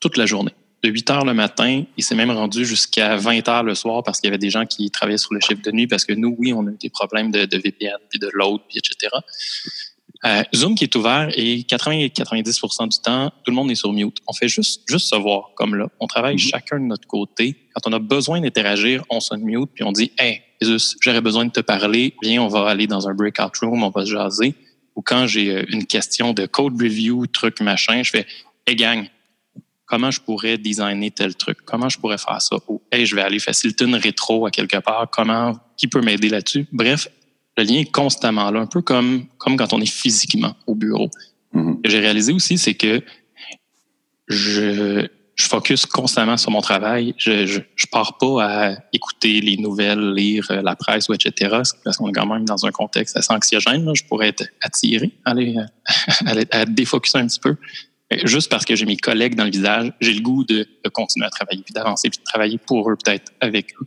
toute 0.00 0.16
la 0.16 0.26
journée 0.26 0.52
de 0.82 0.90
8 0.90 1.10
heures 1.10 1.24
le 1.24 1.34
matin. 1.34 1.84
Il 1.96 2.04
s'est 2.04 2.14
même 2.14 2.30
rendu 2.30 2.64
jusqu'à 2.64 3.16
20 3.16 3.48
heures 3.48 3.62
le 3.62 3.74
soir 3.74 4.02
parce 4.02 4.20
qu'il 4.20 4.28
y 4.28 4.30
avait 4.30 4.38
des 4.38 4.50
gens 4.50 4.66
qui 4.66 4.90
travaillaient 4.90 5.18
sur 5.18 5.34
le 5.34 5.40
chiffre 5.40 5.62
de 5.62 5.70
nuit 5.70 5.86
parce 5.86 6.04
que 6.04 6.12
nous, 6.12 6.34
oui, 6.38 6.52
on 6.52 6.66
a 6.66 6.70
eu 6.70 6.76
des 6.80 6.90
problèmes 6.90 7.30
de, 7.30 7.56
VPN, 7.56 7.96
puis 8.10 8.18
de 8.18 8.28
load, 8.32 8.60
puis 8.68 8.78
etc. 8.78 9.12
Euh, 10.24 10.42
Zoom 10.54 10.74
qui 10.74 10.84
est 10.84 10.96
ouvert 10.96 11.28
et 11.34 11.58
80-90% 11.58 12.88
du 12.88 12.98
temps, 13.00 13.30
tout 13.44 13.50
le 13.50 13.54
monde 13.54 13.70
est 13.70 13.76
sur 13.76 13.92
mute. 13.92 14.16
On 14.26 14.32
fait 14.32 14.48
juste, 14.48 14.82
juste 14.88 15.08
se 15.10 15.16
voir 15.16 15.50
comme 15.56 15.74
là. 15.74 15.88
On 16.00 16.06
travaille 16.06 16.36
mm-hmm. 16.36 16.50
chacun 16.50 16.80
de 16.80 16.84
notre 16.84 17.06
côté. 17.06 17.56
Quand 17.74 17.90
on 17.90 17.92
a 17.92 17.98
besoin 17.98 18.40
d'interagir, 18.40 19.04
on 19.10 19.20
se 19.20 19.34
mute 19.34 19.70
puis 19.74 19.84
on 19.84 19.92
dit 19.92 20.12
Hey, 20.18 20.42
Jesus, 20.60 20.96
j'aurais 21.00 21.20
besoin 21.20 21.44
de 21.44 21.50
te 21.50 21.60
parler. 21.60 22.14
Viens, 22.22 22.42
on 22.42 22.48
va 22.48 22.66
aller 22.68 22.86
dans 22.86 23.08
un 23.08 23.14
breakout 23.14 23.56
room, 23.60 23.82
on 23.82 23.90
va 23.90 24.06
se 24.06 24.10
jaser. 24.10 24.54
Ou 24.96 25.02
quand 25.02 25.26
j'ai 25.26 25.50
euh, 25.50 25.64
une 25.68 25.86
question 25.86 26.32
de 26.32 26.46
code 26.46 26.80
review, 26.80 27.26
truc, 27.26 27.60
machin, 27.60 28.02
je 28.02 28.10
fais 28.10 28.26
Hey, 28.66 28.74
gang, 28.74 29.06
comment 29.86 30.10
je 30.10 30.20
pourrais 30.20 30.58
designer 30.58 31.10
tel 31.10 31.36
truc, 31.36 31.58
comment 31.64 31.88
je 31.88 31.98
pourrais 31.98 32.18
faire 32.18 32.42
ça, 32.42 32.56
ou 32.66 32.82
hey, 32.90 33.06
je 33.06 33.14
vais 33.14 33.22
aller 33.22 33.38
faciliter 33.38 33.84
une 33.84 33.94
rétro 33.94 34.46
à 34.46 34.50
quelque 34.50 34.78
part, 34.78 35.08
comment, 35.10 35.56
qui 35.76 35.86
peut 35.86 36.00
m'aider 36.00 36.28
là-dessus. 36.28 36.66
Bref, 36.72 37.08
le 37.56 37.64
lien 37.64 37.78
est 37.78 37.92
constamment 37.92 38.50
là, 38.50 38.60
un 38.60 38.66
peu 38.66 38.82
comme, 38.82 39.26
comme 39.38 39.56
quand 39.56 39.72
on 39.72 39.80
est 39.80 39.90
physiquement 39.90 40.56
au 40.66 40.74
bureau. 40.74 41.08
Mm-hmm. 41.54 41.76
Ce 41.76 41.82
que 41.82 41.90
j'ai 41.90 42.00
réalisé 42.00 42.32
aussi, 42.32 42.58
c'est 42.58 42.74
que 42.74 43.02
je, 44.26 45.06
je 45.36 45.44
focus 45.44 45.84
constamment 45.84 46.36
sur 46.36 46.50
mon 46.50 46.62
travail. 46.62 47.14
Je, 47.18 47.46
je, 47.46 47.60
je, 47.76 47.86
pars 47.86 48.16
pas 48.18 48.44
à 48.44 48.74
écouter 48.92 49.40
les 49.40 49.58
nouvelles, 49.58 50.12
lire 50.14 50.50
la 50.50 50.74
presse 50.74 51.08
etc. 51.10 51.60
Parce 51.84 51.96
qu'on 51.98 52.08
est 52.08 52.12
quand 52.12 52.26
même 52.26 52.46
dans 52.46 52.64
un 52.64 52.70
contexte 52.70 53.16
assez 53.16 53.32
anxiogène. 53.32 53.88
Je 53.94 54.04
pourrais 54.04 54.28
être 54.28 54.44
attiré 54.62 55.12
à 55.24 55.30
aller, 55.32 55.54
à, 56.24 56.58
à 56.58 56.64
défocuser 56.64 57.18
un 57.18 57.26
petit 57.26 57.40
peu. 57.40 57.56
Juste 58.24 58.50
parce 58.50 58.64
que 58.64 58.76
j'ai 58.76 58.86
mes 58.86 58.96
collègues 58.96 59.34
dans 59.34 59.44
le 59.44 59.50
visage, 59.50 59.92
j'ai 60.00 60.14
le 60.14 60.20
goût 60.20 60.44
de, 60.44 60.66
continuer 60.92 61.26
à 61.26 61.30
travailler, 61.30 61.62
puis 61.62 61.74
d'avancer, 61.74 62.08
puis 62.08 62.20
de 62.20 62.24
travailler 62.24 62.56
pour 62.58 62.88
eux, 62.88 62.96
peut-être 62.96 63.32
avec 63.40 63.74
eux. 63.80 63.86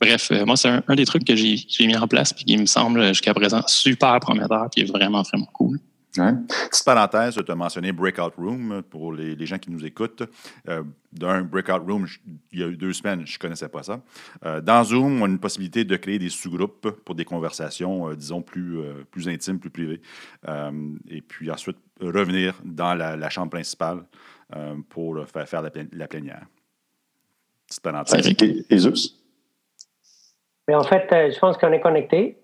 Bref, 0.00 0.30
euh, 0.30 0.44
moi, 0.44 0.56
c'est 0.56 0.68
un, 0.68 0.94
des 0.94 1.06
trucs 1.06 1.24
que 1.24 1.34
j'ai 1.34 1.86
mis 1.86 1.96
en 1.96 2.06
place, 2.06 2.34
puis 2.34 2.44
qui 2.44 2.58
me 2.58 2.66
semble 2.66 3.08
jusqu'à 3.08 3.32
présent 3.32 3.62
super 3.66 4.20
prometteur, 4.20 4.68
puis 4.70 4.84
vraiment, 4.84 5.22
vraiment 5.22 5.48
cool. 5.54 5.80
Hein? 6.18 6.44
Petite 6.70 6.84
parenthèse, 6.84 7.34
tu 7.34 7.50
as 7.50 7.54
mentionné 7.54 7.92
Breakout 7.92 8.34
Room 8.36 8.82
pour 8.88 9.12
les, 9.12 9.46
gens 9.46 9.58
qui 9.58 9.70
nous 9.70 9.84
écoutent. 9.84 10.22
Euh, 10.68 10.84
D'un 11.12 11.42
Breakout 11.42 11.84
Room, 11.86 12.06
il 12.52 12.60
y 12.60 12.62
a 12.62 12.66
eu 12.66 12.76
deux 12.76 12.92
semaines, 12.92 13.26
je 13.26 13.34
ne 13.34 13.38
connaissais 13.38 13.68
pas 13.68 13.82
ça. 13.82 14.00
Euh, 14.44 14.60
dans 14.60 14.84
Zoom, 14.84 15.22
on 15.22 15.24
a 15.24 15.28
une 15.28 15.38
possibilité 15.38 15.84
de 15.84 15.96
créer 15.96 16.18
des 16.18 16.28
sous-groupes 16.28 16.90
pour 17.04 17.14
des 17.14 17.24
conversations, 17.24 18.08
euh, 18.08 18.16
disons, 18.16 18.42
plus, 18.42 18.78
euh, 18.78 19.04
plus 19.10 19.28
intimes, 19.28 19.58
plus 19.58 19.70
privées. 19.70 20.00
et 21.08 21.20
puis 21.20 21.50
ensuite, 21.50 21.78
revenir 22.00 22.60
dans 22.64 22.94
la, 22.94 23.30
chambre 23.30 23.50
principale 23.50 24.04
pour 24.88 25.26
faire, 25.26 25.48
faire 25.48 25.62
la, 25.62 25.70
la, 25.92 26.08
plénière. 26.08 26.46
Petite 27.66 27.82
parenthèse. 27.82 28.34
Et, 28.70 28.78
Zeus? 28.78 29.20
Mais 30.68 30.74
en 30.74 30.84
fait, 30.84 31.06
je 31.10 31.38
pense 31.38 31.56
qu'on 31.56 31.72
est 31.72 31.80
connecté. 31.80 32.38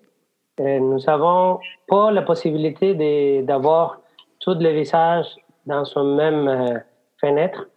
Euh, 0.61 0.79
nous 0.79 0.99
n'avons 0.99 1.59
pas 1.89 2.11
la 2.11 2.23
possibilité 2.23 3.43
d'avoir 3.43 4.01
tous 4.41 4.59
les 4.59 4.75
visages 4.75 5.27
dans 5.67 5.85
son 5.85 6.05
même 6.17 6.49
euh, 6.49 6.79
fenêtre 7.19 7.69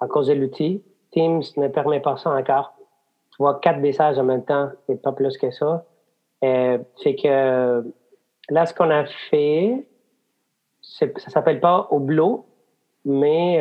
à 0.00 0.08
cause 0.08 0.26
de 0.26 0.34
l'outil. 0.34 0.82
Teams 1.12 1.42
ne 1.56 1.68
permet 1.68 2.00
pas 2.00 2.16
ça 2.16 2.30
encore. 2.30 2.74
Tu 3.30 3.36
vois 3.38 3.60
quatre 3.60 3.80
visages 3.80 4.18
en 4.18 4.24
même 4.24 4.44
temps, 4.44 4.70
et 4.88 4.96
pas 4.96 5.12
plus 5.12 5.36
que 5.38 5.50
ça. 5.50 5.84
Euh, 6.42 6.78
c'est 6.96 7.14
que 7.14 7.84
là, 8.50 8.66
ce 8.66 8.74
qu'on 8.74 8.90
a 8.90 9.04
fait, 9.30 9.86
ça 10.80 11.06
s'appelle 11.28 11.60
pas 11.60 11.86
Oblo, 11.90 12.44
mais 13.04 13.60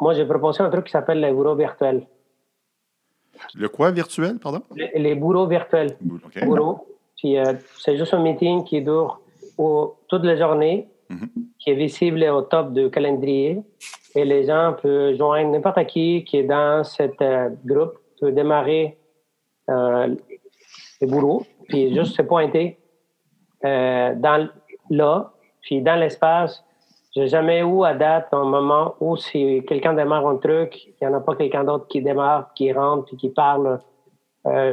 moi, 0.00 0.14
j'ai 0.14 0.24
proposé 0.24 0.62
un 0.62 0.70
truc 0.70 0.86
qui 0.86 0.92
s'appelle 0.92 1.20
le 1.20 1.32
bureau 1.32 1.54
virtuel. 1.54 2.06
Le 3.54 3.68
quoi? 3.68 3.90
Virtuel, 3.90 4.38
pardon? 4.38 4.62
Les, 4.74 5.14
bureaux 5.14 5.46
virtuels. 5.46 5.96
Puis 7.20 7.38
euh, 7.38 7.52
c'est 7.78 7.98
juste 7.98 8.14
un 8.14 8.22
meeting 8.22 8.64
qui 8.64 8.80
dure 8.80 9.20
toute 10.08 10.24
la 10.24 10.36
journée, 10.36 10.88
mhm. 11.10 11.28
qui 11.58 11.70
est 11.70 11.74
visible 11.74 12.24
au 12.24 12.40
top 12.42 12.72
du 12.72 12.90
calendrier. 12.90 13.62
Et 14.14 14.24
les 14.24 14.44
gens 14.44 14.74
peuvent 14.80 15.14
joindre 15.16 15.50
n'importe 15.50 15.84
qui 15.86 16.24
qui 16.24 16.38
est 16.38 16.44
dans 16.44 16.82
ce 16.82 17.02
euh, 17.20 17.50
groupe, 17.64 17.92
peut 18.18 18.32
démarrer 18.32 18.96
euh, 19.68 20.16
le 21.02 21.06
boulot, 21.06 21.42
puis 21.68 21.90
mhm. 21.90 21.94
juste 21.94 22.16
se 22.16 22.22
pointer 22.22 22.78
dans 23.62 24.48
là, 24.88 25.32
puis 25.60 25.82
dans 25.82 25.96
l'espace. 25.96 26.64
J'ai 27.14 27.26
jamais 27.26 27.60
eu 27.60 27.84
à 27.84 27.92
date 27.92 28.28
un 28.32 28.44
moment 28.44 28.94
où 29.00 29.16
si 29.16 29.62
quelqu'un 29.68 29.92
démarre 29.92 30.26
un 30.26 30.36
truc, 30.36 30.86
il 30.86 30.94
n'y 31.02 31.06
en 31.06 31.18
a 31.18 31.20
pas 31.20 31.34
quelqu'un 31.34 31.64
d'autre 31.64 31.86
qui 31.88 32.00
démarre, 32.00 32.54
qui 32.54 32.72
rentre, 32.72 33.04
puis 33.06 33.16
qui 33.18 33.28
parle 33.28 33.80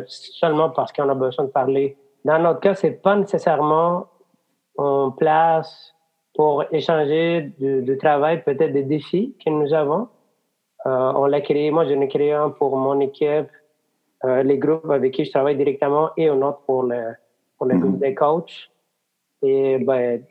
seulement 0.08 0.70
parce 0.70 0.94
qu'on 0.94 1.10
a 1.10 1.16
besoin 1.16 1.46
de 1.46 1.50
parler 1.50 1.98
dans 2.28 2.40
notre 2.40 2.60
cas, 2.60 2.76
c'est 2.76 3.02
pas 3.02 3.16
nécessairement 3.16 4.08
en 4.78 5.12
place 5.12 5.96
pour 6.36 6.66
échanger 6.74 7.54
du, 7.58 7.98
travail, 7.98 8.44
peut-être 8.44 8.74
des 8.74 8.84
défis 8.84 9.34
que 9.44 9.50
nous 9.50 9.74
avons. 9.74 10.10
Euh, 10.86 11.14
on 11.16 11.26
l'a 11.26 11.40
créé, 11.40 11.72
moi 11.72 11.86
j'en 11.86 12.02
ai 12.02 12.10
créé 12.10 12.34
un 12.34 12.50
pour 12.50 12.76
mon 12.76 13.00
équipe, 13.00 13.50
euh, 14.26 14.44
les 14.44 14.58
groupes 14.58 14.90
avec 14.90 15.14
qui 15.14 15.24
je 15.24 15.32
travaille 15.32 15.56
directement 15.56 16.12
et 16.18 16.28
un 16.28 16.42
autre 16.42 16.60
pour 16.66 16.84
le, 16.84 17.16
pour 17.58 17.66
le 17.66 17.78
groupe 17.78 17.94
mhm. 17.94 18.00
des 18.00 18.14
coachs. 18.14 18.72
Et 19.42 19.78
ben, 19.80 20.22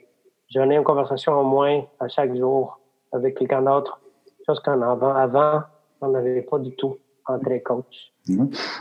j'en 0.51 0.69
ai 0.69 0.77
une 0.77 0.85
conversation 0.85 1.33
au 1.41 1.45
moins 1.45 1.83
à 1.99 2.09
chaque 2.09 2.37
jour 2.37 2.79
avec 3.13 3.39
quelqu'un 3.39 3.63
d'autre, 3.63 4.03
chose 4.45 4.61
qu'en 4.61 4.83
avant, 4.83 5.15
avant, 5.15 5.63
on 6.03 6.09
n'avait 6.09 6.43
pas 6.43 6.59
du 6.59 6.77
tout. 6.77 6.99
entre 7.27 7.49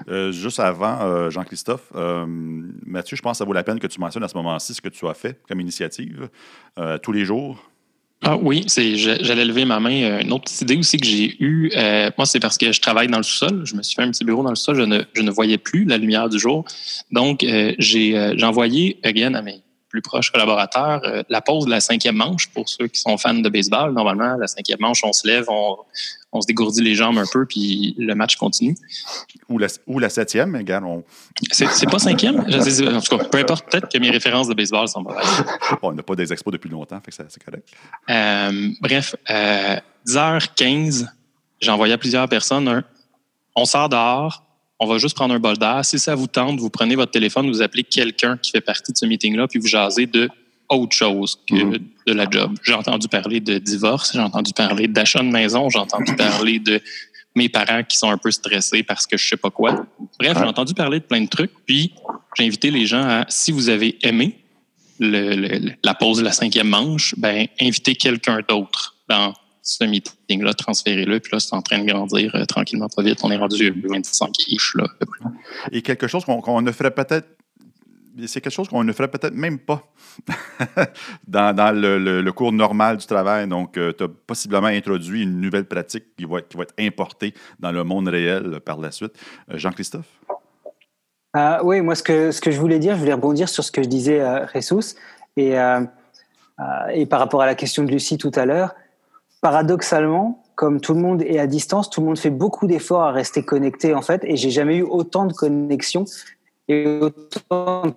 Euh, 0.08 0.31
juste 0.31 0.60
avant, 0.60 1.01
euh, 1.01 1.29
Jean-Christophe, 1.29 1.91
euh, 1.95 2.25
Mathieu, 2.27 3.15
je 3.15 3.21
pense 3.21 3.34
que 3.34 3.38
ça 3.39 3.45
vaut 3.45 3.53
la 3.53 3.63
peine 3.63 3.79
que 3.79 3.88
tu 3.88 3.99
mentionnes 3.99 4.23
à 4.23 4.27
ce 4.27 4.36
moment-ci 4.36 4.73
ce 4.73 4.81
que 4.81 4.89
tu 4.89 5.08
as 5.08 5.13
fait 5.13 5.39
comme 5.47 5.60
initiative 5.60 6.29
tous 7.01 7.12
les 7.12 7.25
jours. 7.25 7.63
Ah 8.21 8.38
oui, 8.38 8.63
c'est 8.67 8.95
j'allais 8.95 9.45
lever 9.45 9.65
ma 9.65 9.79
main. 9.79 10.19
Une 10.19 10.31
autre 10.31 10.51
idée 10.62 10.77
aussi 10.77 10.97
que 10.97 11.05
j'ai 11.05 11.36
eue, 11.39 11.71
moi, 12.17 12.25
c'est 12.25 12.39
parce 12.39 12.58
que 12.58 12.71
je 12.71 12.81
travaille 12.81 13.08
dans 13.08 13.17
le 13.17 13.23
sous-sol. 13.23 13.62
Je 13.65 13.75
me 13.75 13.84
suis 13.84 13.95
fait 13.95 14.01
un 14.01 14.12
petit 14.12 14.23
bureau 14.23 14.43
dans 14.43 14.49
le 14.49 14.55
sous-sol. 14.55 14.75
Je 14.77 14.81
ne, 14.81 15.03
je 15.13 15.21
ne 15.21 15.31
voyais 15.31 15.58
plus 15.58 15.86
la 15.86 15.97
lumière 15.97 16.29
du 16.29 16.39
jour. 16.39 16.65
Donc, 17.12 17.45
j'ai 17.77 18.43
envoyé, 18.43 18.99
again, 19.03 19.34
à 19.36 19.41
mes 19.41 19.62
plus 19.95 20.01
proches 20.01 20.31
collaborateurs, 20.31 21.01
la 21.29 21.41
pause 21.41 21.65
de 21.65 21.69
la 21.69 21.79
cinquième 21.79 22.15
manche 22.15 22.47
pour 22.49 22.67
ceux 22.67 22.88
qui 22.88 22.99
sont 22.99 23.17
fans 23.17 23.34
de 23.34 23.49
baseball. 23.49 23.93
Normalement, 23.93 24.36
la 24.38 24.47
cinquième 24.47 24.79
manche, 24.81 25.01
on 25.03 25.13
se 25.13 25.25
lève, 25.25 25.45
on, 25.47 25.77
on 26.31 26.41
se 26.41 26.47
dégourdit 26.47 26.81
les 26.81 26.95
jambes 26.95 27.17
un 27.17 27.25
peu, 27.31 27.45
puis 27.45 27.95
le 27.97 28.13
match 28.13 28.36
continue. 28.36 28.75
Ou 29.47 29.58
la, 29.58 29.67
ou 29.88 29.99
la 29.99 30.10
septième, 30.10 30.55
regarde. 30.55 30.84
On... 30.84 31.03
C'est 31.51 31.89
pas 31.89 31.99
cinquième? 31.99 32.39
en 32.39 33.01
tout 33.01 33.17
cas, 33.17 33.23
peu 33.25 33.38
importe, 33.38 33.69
peut-être 33.69 33.89
que 33.89 33.97
mes 33.97 34.10
références 34.10 34.47
de 34.47 34.53
baseball 34.53 34.88
sont 34.88 35.01
mauvaises. 35.01 35.43
on 35.81 35.93
n'a 35.93 36.03
pas 36.03 36.15
des 36.15 36.34
expos 36.34 36.51
depuis 36.51 36.69
longtemps, 36.69 36.99
fait 36.99 37.12
que 37.12 37.29
c'est 37.29 37.43
correct. 37.43 37.69
Euh, 38.10 38.69
bref, 38.81 39.15
10h15, 40.05 41.03
euh, 41.03 41.05
j'ai 41.62 41.71
envoyé 41.71 41.93
à 41.93 41.97
plusieurs 41.97 42.27
personnes 42.27 42.84
on 43.55 43.65
sort 43.65 43.89
dehors, 43.89 44.44
on 44.79 44.88
va 44.88 44.97
juste 44.97 45.15
prendre 45.15 45.33
un 45.33 45.39
bol 45.39 45.57
d'air. 45.57 45.83
Si 45.85 45.99
ça 45.99 46.15
vous 46.15 46.27
tente, 46.27 46.59
vous 46.59 46.69
prenez 46.69 46.95
votre 46.95 47.11
téléphone, 47.11 47.47
vous 47.47 47.61
appelez 47.61 47.83
quelqu'un 47.83 48.38
qui 48.38 48.51
fait 48.51 48.61
partie 48.61 48.91
de 48.91 48.97
ce 48.97 49.05
meeting-là, 49.05 49.47
puis 49.47 49.59
vous 49.59 49.67
jasez 49.67 50.05
de 50.05 50.29
autre 50.69 50.95
chose 50.95 51.39
que 51.47 51.55
mm-hmm. 51.55 51.81
de 52.07 52.13
la 52.13 52.29
job. 52.29 52.55
J'ai 52.63 52.73
entendu 52.73 53.07
parler 53.07 53.39
de 53.39 53.57
divorce, 53.57 54.11
j'ai 54.13 54.19
entendu 54.19 54.51
parler 54.53 54.88
d'achat 54.88 55.19
de 55.19 55.29
maison, 55.29 55.69
j'ai 55.69 55.79
entendu 55.79 56.15
parler 56.17 56.59
de 56.59 56.81
mes 57.35 57.49
parents 57.49 57.83
qui 57.83 57.97
sont 57.97 58.09
un 58.09 58.17
peu 58.17 58.31
stressés 58.31 58.83
parce 58.83 59.05
que 59.05 59.17
je 59.17 59.27
sais 59.27 59.38
pas 59.38 59.51
quoi. 59.51 59.85
Bref, 60.19 60.38
j'ai 60.38 60.45
entendu 60.45 60.73
parler 60.73 60.99
de 60.99 61.05
plein 61.05 61.21
de 61.21 61.27
trucs. 61.27 61.51
Puis 61.65 61.93
j'ai 62.38 62.45
invité 62.45 62.71
les 62.71 62.85
gens 62.85 63.03
à, 63.03 63.25
si 63.27 63.51
vous 63.51 63.69
avez 63.69 63.97
aimé 64.01 64.39
la 64.99 65.93
pause 65.93 66.19
de 66.19 66.23
la 66.23 66.31
cinquième 66.31 66.69
manche, 66.69 67.13
ben 67.17 67.47
invitez 67.59 67.95
quelqu'un 67.95 68.39
d'autre 68.47 68.95
dans 69.09 69.33
ce 69.65 69.84
meeting-là, 69.84 70.54
transférez-le. 70.54 71.19
Puis 71.19 71.32
là, 71.34 71.39
c'est 71.39 71.54
en 71.56 71.62
train 71.62 71.80
de 71.80 71.91
grandir 71.91 72.34
euh, 72.36 72.45
tranquillement, 72.45 72.88
pas 72.88 73.01
vite. 73.01 73.19
On 73.23 73.32
est 73.32 73.38
rendu 73.38 73.73
25 73.89 74.32
ish, 74.47 74.75
là, 74.75 74.88
Et 75.71 75.82
quelque 75.82 76.08
chose 76.08 76.23
qu'on 76.23 76.62
ne 76.62 76.71
ferait 76.71 76.91
peut-être 76.91 77.28
c'est 78.28 78.39
quelque 78.39 78.54
chose 78.54 78.69
qu'on 78.69 78.84
ne 78.84 78.93
ferait 78.93 79.10
peut-être 79.10 79.34
même 79.34 79.60
pas 79.60 79.84
dans, 81.28 81.75
le, 81.75 82.32
cours 82.32 82.54
normal 82.54 82.95
du 82.95 83.06
travail. 83.06 83.45
Donc, 83.45 83.78
euh, 83.78 83.91
tu 83.91 84.06
as 84.06 84.08
possiblement 84.08 84.67
introduit 84.67 85.23
une 85.23 85.41
nouvelle 85.41 85.65
pratique 85.65 86.15
qui 86.15 86.23
va, 86.23 86.39
être, 86.39 86.47
qui 86.47 86.56
va 86.56 86.63
être 86.63 86.73
importée 86.80 87.34
dans 87.60 87.73
le 87.73 87.84
monde 87.84 88.08
réel 88.08 88.62
par 88.62 88.80
la 88.80 88.91
suite. 88.91 89.12
Euh, 89.51 89.58
Jean-Christophe? 89.58 90.06
Euh, 91.36 91.60
oui, 91.63 91.82
moi, 91.82 91.95
ce 91.95 92.04
que, 92.04 92.32
ce 92.32 92.39
que 92.39 92.51
je 92.51 92.60
voulais 92.60 92.80
dire, 92.80 92.93
je 92.93 92.99
voulais 92.99 93.13
rebondir 93.13 93.49
sur 93.49 93.65
ce 93.65 93.71
que 93.71 93.84
je 93.84 93.89
disais 93.89 94.21
à 94.21 94.47
Jesus 94.47 94.95
et, 95.36 95.56
et 96.93 97.06
par 97.08 97.19
rapport 97.19 97.41
à 97.41 97.45
la 97.45 97.56
question 97.56 97.84
de 97.84 97.91
Lucie 97.91 98.17
tout 98.17 98.32
à 98.36 98.45
l'heure. 98.45 98.73
Paradoxalement, 99.45 100.41
comme 100.55 100.81
tout 100.81 100.95
le 100.95 101.01
monde 101.01 101.21
est 101.21 101.38
à 101.38 101.45
distance, 101.45 101.91
tout 101.91 102.01
le 102.01 102.08
monde 102.08 102.17
fait 102.17 102.31
beaucoup 102.31 102.65
d'efforts 102.65 103.03
à 103.03 103.12
rester 103.12 103.45
connecté 103.45 103.93
en 103.93 104.01
fait, 104.01 104.23
et 104.23 104.38
j'ai 104.38 104.49
jamais 104.49 104.77
eu 104.77 104.81
autant 104.81 105.27
de 105.27 105.34
connexions 105.34 106.05
et 106.67 106.88
autant 106.88 107.86
de 107.86 107.93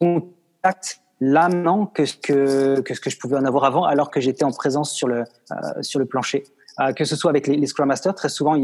contact 0.00 1.00
là 1.20 1.48
maintenant 1.48 1.86
que 1.86 2.04
ce 2.06 2.16
que, 2.16 2.82
ce 2.84 3.00
que 3.00 3.08
je 3.08 3.16
pouvais 3.18 3.36
en 3.36 3.44
avoir 3.44 3.62
avant 3.66 3.84
alors 3.84 4.10
que 4.10 4.20
j'étais 4.20 4.42
en 4.42 4.50
présence 4.50 4.90
sur 4.90 5.06
le, 5.06 5.22
euh, 5.52 5.54
sur 5.82 6.00
le 6.00 6.06
plancher. 6.06 6.42
Euh, 6.80 6.92
que 6.92 7.04
ce 7.04 7.14
soit 7.14 7.30
avec 7.30 7.46
les, 7.46 7.66
Scrum 7.68 7.86
Masters, 7.86 8.16
très 8.16 8.28
souvent, 8.28 8.60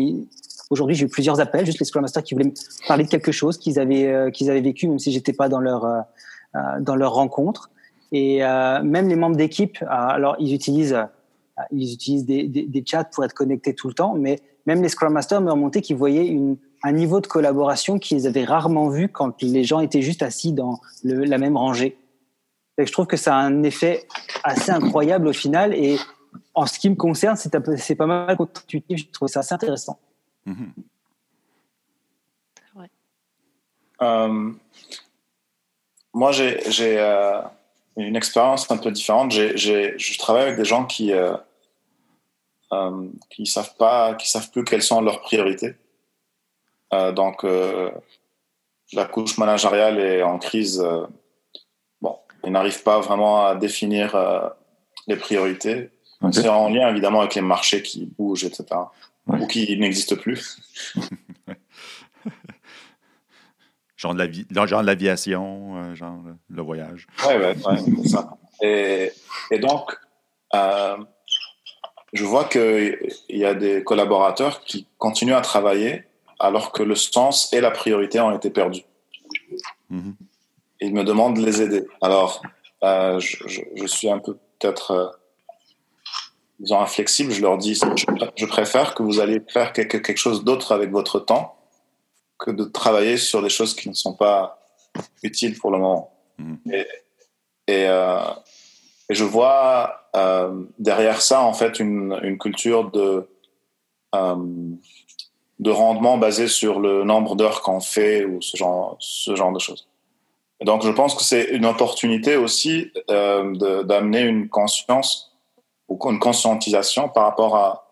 aujourd'hui 0.68 0.96
j'ai 0.96 1.06
eu 1.06 1.08
plusieurs 1.08 1.38
appels, 1.38 1.64
juste 1.64 1.78
les 1.78 1.84
Scrum 1.84 2.02
Masters 2.02 2.24
qui 2.24 2.34
voulaient 2.34 2.46
me 2.46 2.88
parler 2.88 3.04
de 3.04 3.08
quelque 3.08 3.30
chose 3.30 3.56
qu'ils 3.56 3.78
avaient, 3.78 4.08
euh, 4.08 4.30
avaient 4.40 4.60
vécu, 4.60 4.88
même 4.88 4.98
si 4.98 5.12
j'étais 5.12 5.32
pas 5.32 5.48
dans 5.48 5.60
leur, 5.60 5.86
dans 6.80 6.96
leur 6.96 7.12
rencontre. 7.12 7.70
Et 8.10 8.40
même 8.40 9.08
les 9.08 9.16
membres 9.16 9.36
d'équipe, 9.36 9.78
alors 9.88 10.34
ils 10.40 10.52
utilisent, 10.52 11.06
ils 11.70 11.92
utilisent 11.92 12.26
des, 12.26 12.48
des, 12.48 12.62
des, 12.66 12.84
chats 12.84 13.04
pour 13.04 13.24
être 13.24 13.32
connectés 13.32 13.74
tout 13.74 13.88
le 13.88 13.94
temps, 13.94 14.14
mais 14.14 14.40
même 14.66 14.82
les 14.82 14.88
Scrum 14.88 15.12
Masters 15.12 15.40
me 15.40 15.50
remontaient 15.50 15.80
qu'ils 15.80 15.96
voyaient 15.96 16.26
une, 16.26 16.56
un 16.82 16.92
niveau 16.92 17.20
de 17.20 17.26
collaboration 17.26 17.98
qu'ils 17.98 18.26
avaient 18.26 18.44
rarement 18.44 18.88
vu 18.88 19.08
quand 19.08 19.42
les 19.42 19.64
gens 19.64 19.80
étaient 19.80 20.02
juste 20.02 20.22
assis 20.22 20.52
dans 20.52 20.80
la 21.02 21.38
même 21.38 21.56
rangée. 21.56 21.96
Et 22.78 22.86
je 22.86 22.92
trouve 22.92 23.06
que 23.06 23.16
ça 23.16 23.34
a 23.34 23.38
un 23.38 23.62
effet 23.62 24.06
assez 24.44 24.70
incroyable 24.70 25.28
au 25.28 25.32
final. 25.32 25.72
Et 25.74 25.98
en 26.54 26.66
ce 26.66 26.78
qui 26.78 26.90
me 26.90 26.94
concerne, 26.94 27.36
c'est 27.36 27.94
pas 27.94 28.06
mal 28.06 28.36
intuitif. 28.38 28.98
Je 28.98 29.10
trouve 29.10 29.28
ça 29.28 29.40
assez 29.40 29.54
intéressant. 29.54 29.98
Mm-hmm. 30.46 30.68
Euh, 34.02 34.52
moi, 36.12 36.32
j'ai 36.32 36.98
euh, 36.98 37.40
une 37.96 38.16
expérience 38.16 38.70
un 38.70 38.76
peu 38.76 38.90
différente. 38.90 39.32
je 39.32 40.18
travaille 40.18 40.42
avec 40.42 40.56
des 40.56 40.64
gens 40.64 40.84
qui 40.84 41.12
euh, 41.12 41.34
qui 43.30 43.46
savent 43.46 43.76
pas, 43.76 44.14
qui 44.14 44.30
savent 44.30 44.50
plus 44.50 44.64
quelles 44.64 44.82
sont 44.82 45.00
leurs 45.00 45.20
priorités. 45.22 45.76
Euh, 46.92 47.12
donc, 47.12 47.44
euh, 47.44 47.90
la 48.92 49.04
couche 49.04 49.38
managériale 49.38 49.98
est 49.98 50.22
en 50.22 50.38
crise. 50.38 50.80
Euh, 50.80 51.06
bon, 52.00 52.16
ils 52.44 52.52
n'arrivent 52.52 52.82
pas 52.82 53.00
vraiment 53.00 53.46
à 53.46 53.54
définir 53.54 54.16
les 55.06 55.16
priorités. 55.16 55.90
C'est 56.32 56.48
en 56.48 56.68
lien 56.70 56.88
évidemment 56.88 57.20
avec 57.20 57.34
les 57.34 57.42
marchés 57.42 57.82
qui 57.82 58.06
bougent, 58.06 58.44
etc. 58.44 58.64
Ou 59.26 59.46
qui 59.46 59.76
n'existent 59.78 60.16
plus. 60.16 60.58
genre 63.96 64.14
de 64.14 64.18
la 64.18 64.26
vie, 64.26 64.46
genre 64.50 64.82
de 64.82 64.86
l'aviation, 64.86 65.94
genre 65.94 66.18
le 66.48 66.62
voyage. 66.62 67.06
Oui, 67.26 67.34
ouais, 67.34 67.56
c'est 68.02 68.08
ça. 68.08 68.38
Et, 68.62 69.12
et 69.50 69.58
donc, 69.58 69.96
euh, 70.54 70.96
je 72.12 72.24
vois 72.24 72.44
qu'il 72.44 72.98
y 73.28 73.44
a 73.44 73.54
des 73.54 73.82
collaborateurs 73.82 74.62
qui 74.62 74.86
continuent 74.98 75.34
à 75.34 75.40
travailler 75.40 76.04
alors 76.38 76.72
que 76.72 76.82
le 76.82 76.94
sens 76.94 77.52
et 77.52 77.60
la 77.60 77.70
priorité 77.70 78.20
ont 78.20 78.34
été 78.34 78.50
perdus. 78.50 78.84
Mm 79.90 80.12
Ils 80.80 80.92
me 80.92 81.04
demandent 81.04 81.36
de 81.36 81.44
les 81.44 81.62
aider. 81.62 81.84
Alors, 82.02 82.42
euh, 82.84 83.18
je, 83.18 83.86
suis 83.86 84.10
un 84.10 84.18
peu 84.18 84.36
peut-être 84.58 84.90
euh, 84.90 85.06
disons 86.60 86.80
inflexible. 86.80 87.32
Je 87.32 87.42
leur 87.42 87.58
dis, 87.58 87.74
je, 87.74 88.46
préfère 88.46 88.94
que 88.94 89.02
vous 89.02 89.20
allez 89.20 89.40
faire 89.48 89.72
quelque, 89.72 89.96
quelque 89.98 90.18
chose 90.18 90.44
d'autre 90.44 90.72
avec 90.72 90.90
votre 90.90 91.18
temps 91.18 91.56
que 92.38 92.50
de 92.50 92.64
travailler 92.64 93.16
sur 93.16 93.42
des 93.42 93.48
choses 93.48 93.74
qui 93.74 93.88
ne 93.88 93.94
sont 93.94 94.14
pas 94.14 94.62
utiles 95.22 95.58
pour 95.58 95.70
le 95.70 95.78
moment. 95.78 96.12
Mhm. 96.38 96.58
Et, 96.68 96.84
euh, 97.88 98.20
et, 99.08 99.14
je 99.14 99.24
vois 99.24 100.05
derrière 100.78 101.20
ça, 101.20 101.42
en 101.42 101.52
fait, 101.52 101.78
une, 101.80 102.18
une 102.22 102.38
culture 102.38 102.90
de 102.90 103.28
de 105.58 105.70
rendement 105.70 106.18
basé 106.18 106.48
sur 106.48 106.80
le 106.80 107.04
nombre 107.04 107.34
d'heures 107.34 107.62
qu'on 107.62 107.80
fait 107.80 108.24
ou 108.24 108.40
ce 108.40 108.56
genre, 108.56 108.96
ce 108.98 109.34
genre 109.34 109.52
de 109.52 109.58
choses. 109.58 109.88
donc, 110.62 110.82
je 110.82 110.90
pense 110.90 111.14
que 111.14 111.22
c'est 111.22 111.44
une 111.44 111.66
opportunité 111.66 112.36
aussi 112.36 112.90
euh, 113.10 113.82
d'amener 113.84 114.22
une 114.22 114.48
conscience 114.48 115.34
ou 115.88 115.98
une 116.10 116.18
conscientisation 116.18 117.08
par 117.08 117.24
rapport 117.24 117.56
à, 117.56 117.82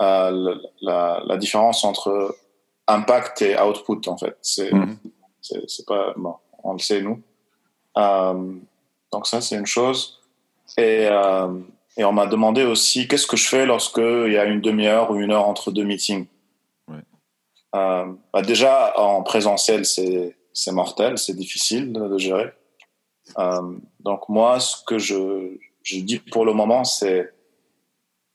la, 0.00 1.22
la, 1.24 1.36
différence 1.36 1.84
entre 1.84 2.36
impact 2.88 3.42
et 3.42 3.60
output, 3.60 4.00
en 4.08 4.16
fait. 4.16 4.36
C'est 4.42 4.72
mm 4.72 4.96
c'est 5.42 5.86
pas... 5.86 6.14
Bon, 6.16 6.36
on 6.62 6.72
le 6.74 6.78
sait, 6.78 7.02
nous. 7.02 7.20
Euh, 7.96 8.54
donc 9.12 9.26
ça, 9.26 9.40
c'est 9.40 9.56
une 9.56 9.66
chose. 9.66 10.21
Et, 10.78 11.06
euh, 11.08 11.48
et 11.96 12.04
on 12.04 12.12
m'a 12.12 12.26
demandé 12.26 12.64
aussi 12.64 13.08
qu'est-ce 13.08 13.26
que 13.26 13.36
je 13.36 13.48
fais 13.48 13.66
lorsqu'il 13.66 14.32
y 14.32 14.38
a 14.38 14.44
une 14.44 14.60
demi-heure 14.60 15.10
ou 15.10 15.16
une 15.16 15.32
heure 15.32 15.46
entre 15.46 15.70
deux 15.70 15.84
meetings. 15.84 16.26
Euh, 17.74 18.04
bah 18.32 18.42
déjà, 18.42 18.98
en 18.98 19.22
présentiel, 19.22 19.86
c'est 19.86 20.72
mortel, 20.72 21.16
c'est 21.16 21.34
difficile 21.34 21.92
de, 21.92 22.06
de 22.08 22.18
gérer. 22.18 22.52
Euh, 23.38 23.76
donc 24.00 24.28
moi, 24.28 24.60
ce 24.60 24.76
que 24.84 24.98
je, 24.98 25.56
je 25.82 26.00
dis 26.00 26.18
pour 26.18 26.44
le 26.44 26.52
moment, 26.52 26.84
c'est 26.84 27.32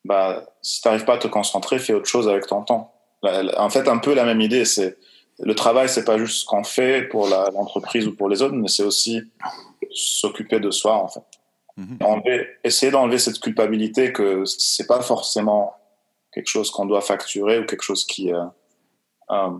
bah, 0.05 0.43
si 0.61 0.81
tu 0.81 0.87
n'arrives 0.87 1.05
pas 1.05 1.15
à 1.15 1.17
te 1.17 1.27
concentrer, 1.27 1.79
fais 1.79 1.93
autre 1.93 2.07
chose 2.07 2.27
avec 2.27 2.47
ton 2.47 2.63
temps. 2.63 2.93
En 3.21 3.69
fait, 3.69 3.87
un 3.87 3.97
peu 3.97 4.13
la 4.13 4.23
même 4.23 4.41
idée, 4.41 4.63
c'est 4.63 4.97
le 5.39 5.53
travail, 5.53 5.89
c'est 5.89 6.05
pas 6.05 6.17
juste 6.17 6.41
ce 6.41 6.45
qu'on 6.45 6.63
fait 6.63 7.03
pour 7.03 7.27
l'entreprise 7.27 8.07
ou 8.07 8.15
pour 8.15 8.29
les 8.29 8.41
autres, 8.41 8.55
mais 8.55 8.69
c'est 8.69 8.83
aussi 8.83 9.21
s'occuper 9.93 10.59
de 10.59 10.71
soi, 10.71 10.95
en 10.95 11.07
fait. 11.07 11.21
Mm-hmm. 11.77 12.47
essayer 12.63 12.91
d'enlever 12.91 13.19
cette 13.19 13.39
culpabilité 13.39 14.11
que 14.11 14.45
c'est 14.45 14.87
pas 14.87 15.01
forcément 15.01 15.75
quelque 16.37 16.47
chose 16.47 16.69
qu'on 16.71 16.85
doit 16.85 17.01
facturer 17.01 17.59
ou 17.59 17.65
quelque 17.65 17.81
chose 17.81 18.05
qui, 18.05 18.31
euh, 18.31 18.45
euh, 19.31 19.57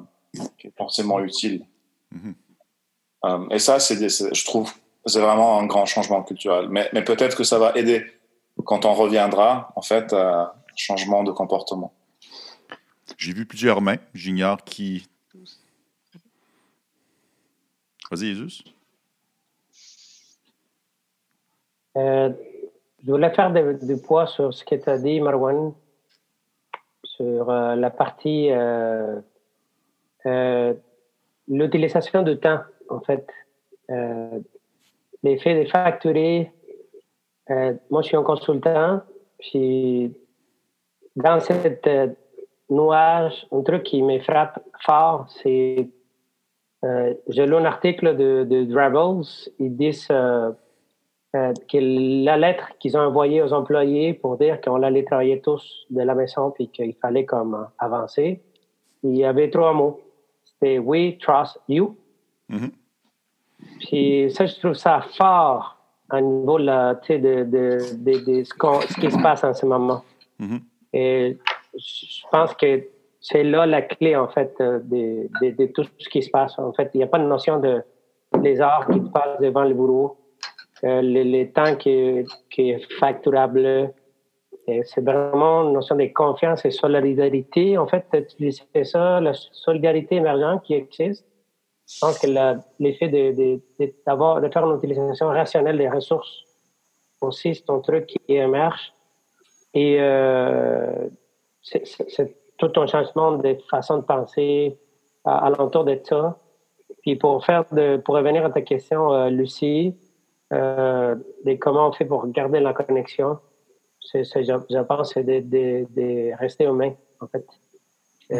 qui 0.57 0.67
est 0.67 0.77
forcément 0.77 1.19
utile. 1.19 1.65
Mhm. 2.11 2.35
Euh, 3.25 3.49
et 3.49 3.59
ça, 3.59 3.79
c'est, 3.79 3.97
je 3.97 4.45
trouve, 4.45 4.71
c'est 5.05 5.19
vraiment 5.19 5.59
un 5.59 5.65
grand 5.65 5.85
changement 5.85 6.21
culturel. 6.23 6.67
Mais, 6.69 6.89
mais 6.93 7.03
peut-être 7.03 7.35
que 7.35 7.43
ça 7.43 7.57
va 7.57 7.73
aider 7.75 8.05
quand 8.63 8.85
on 8.85 8.93
reviendra, 8.93 9.73
en 9.75 9.81
fait, 9.81 10.13
à 10.13 10.55
changement 10.75 11.23
de 11.23 11.31
comportement. 11.31 11.93
J'ai 13.17 13.33
vu 13.33 13.45
plusieurs 13.47 13.81
mains. 13.81 13.97
J'ignore 14.13 14.63
qui. 14.63 15.07
Vas-y, 18.11 18.35
Jésus. 18.35 18.63
Euh, 21.97 22.29
je 23.03 23.11
voulais 23.11 23.31
faire 23.31 23.51
du 23.51 23.97
poids 24.01 24.27
sur 24.27 24.53
ce 24.53 24.63
que 24.63 24.75
tu 24.75 24.89
as 24.89 24.99
dit, 24.99 25.19
Marwan, 25.19 25.73
sur 27.03 27.49
euh, 27.49 27.75
la 27.75 27.89
partie 27.89 28.49
euh, 28.51 29.19
l'utilisation 31.47 32.21
du 32.23 32.37
temps, 32.37 32.59
en 32.89 32.99
fait. 33.01 33.27
L'effet 35.23 35.55
des 35.55 35.65
facturés. 35.65 36.51
moi, 37.89 38.01
je 38.01 38.07
suis 38.07 38.17
un 38.17 38.23
consultant, 38.23 39.01
puis 39.39 40.13
dans 41.15 41.39
cette 41.39 41.89
nuage, 42.69 43.47
un 43.51 43.61
truc 43.61 43.83
qui 43.83 44.03
me 44.03 44.19
frappe 44.19 44.61
fort, 44.85 45.27
c'est 45.41 45.89
j'ai 47.29 47.45
lu 47.45 47.55
un 47.55 47.65
article 47.65 48.15
de, 48.17 48.43
de. 48.43 48.67
Ils 49.59 49.75
disent 49.77 50.09
euh, 51.35 51.53
que 51.69 51.77
la 52.23 52.37
lettre 52.37 52.69
qu'ils 52.79 52.95
ont 52.97 53.01
envoyée 53.01 53.41
aux 53.41 53.51
employés 53.51 54.13
pour 54.13 54.37
dire 54.37 54.61
qu'on 54.61 54.81
allait 54.81 55.03
travailler 55.03 55.41
tous 55.41 55.85
de 55.89 56.01
la 56.01 56.15
maison 56.15 56.51
puis 56.51 56.69
qu'il 56.69 56.93
fallait 56.95 57.25
comme 57.25 57.67
avancer, 57.79 58.41
il 59.03 59.17
y 59.17 59.25
avait 59.25 59.49
trois 59.49 59.73
mots. 59.73 59.99
C'était 60.45 60.79
We 60.79 61.17
trust 61.19 61.59
you. 61.67 61.97
Mm-hmm. 62.49 62.71
Puis 63.79 64.31
ça, 64.31 64.45
je 64.45 64.57
trouve 64.57 64.73
ça 64.73 65.01
fort 65.01 65.77
à 66.09 66.21
niveau 66.21 66.57
de, 66.59 67.17
de, 67.17 67.43
de, 67.43 68.43
ce, 68.43 68.99
qui 68.99 69.11
se 69.11 69.21
passe 69.21 69.43
en 69.43 69.53
ce 69.53 69.65
moment. 69.65 70.03
Mm-hmm. 70.39 70.61
Et 70.93 71.37
je 71.77 72.21
pense 72.31 72.53
que 72.53 72.83
c'est 73.19 73.43
là 73.43 73.65
la 73.65 73.81
clé, 73.81 74.15
en 74.15 74.29
fait, 74.29 74.55
euh, 74.61 74.79
de, 74.83 75.65
tout 75.67 75.83
ce 75.97 76.07
qui 76.07 76.23
se 76.23 76.29
passe. 76.29 76.57
En 76.57 76.71
fait, 76.71 76.89
il 76.93 76.99
n'y 76.99 77.03
a 77.03 77.07
pas 77.07 77.19
de 77.19 77.25
notion 77.25 77.59
de 77.59 77.83
les 78.41 78.61
heures 78.61 78.87
qui 78.87 79.01
passent 79.01 79.39
devant 79.41 79.63
le 79.63 79.73
bureau 79.73 80.17
euh, 80.83 81.01
le, 81.01 81.45
temps 81.51 81.75
qui, 81.75 82.25
qui, 82.49 82.71
est 82.71 82.93
facturable. 82.99 83.93
C'est 84.83 85.03
vraiment 85.03 85.63
une 85.63 85.73
notion 85.73 85.95
de 85.95 86.05
confiance 86.13 86.65
et 86.65 86.71
solidarité. 86.71 87.77
En 87.77 87.87
fait, 87.87 88.05
c'est 88.73 88.83
ça, 88.83 89.21
la 89.21 89.33
solidarité 89.33 90.15
émergente 90.15 90.63
qui 90.63 90.73
existe. 90.73 91.25
Je 91.89 91.99
pense 92.01 92.19
que 92.19 92.27
l'effet 92.79 93.07
de, 93.07 93.31
de, 93.31 93.61
de, 93.79 94.41
de, 94.41 94.51
faire 94.51 94.69
une 94.69 94.77
utilisation 94.77 95.27
rationnelle 95.27 95.77
des 95.77 95.87
ressources 95.87 96.43
aussi, 97.21 97.55
c'est 97.55 97.69
un 97.69 97.79
truc 97.79 98.07
qui 98.07 98.19
émerge. 98.27 98.93
Et 99.73 99.97
euh, 99.99 101.07
c'est 101.61 102.35
tout 102.57 102.71
un 102.75 102.87
changement 102.87 103.33
de 103.33 103.57
façon 103.69 103.97
de 103.97 104.03
penser 104.03 104.77
à, 105.23 105.49
l'entour 105.49 105.85
de 105.85 105.99
ça. 106.03 106.37
Puis 107.01 107.15
pour 107.15 107.45
faire 107.45 107.65
de, 107.71 107.97
pour 107.97 108.15
revenir 108.15 108.45
à 108.45 108.49
ta 108.49 108.61
question, 108.61 109.13
euh, 109.13 109.29
Lucie, 109.29 109.95
euh, 110.53 111.15
comment 111.59 111.89
on 111.89 111.91
fait 111.91 112.05
pour 112.05 112.27
garder 112.27 112.59
la 112.59 112.73
connexion? 112.73 113.39
je, 114.13 114.23
je, 114.23 114.81
pense 114.83 115.13
c'est 115.13 115.23
de, 115.23 115.39
de, 115.39 115.87
de, 115.89 116.37
rester 116.37 116.65
humain, 116.65 116.93
en 117.19 117.27
fait. 117.27 117.45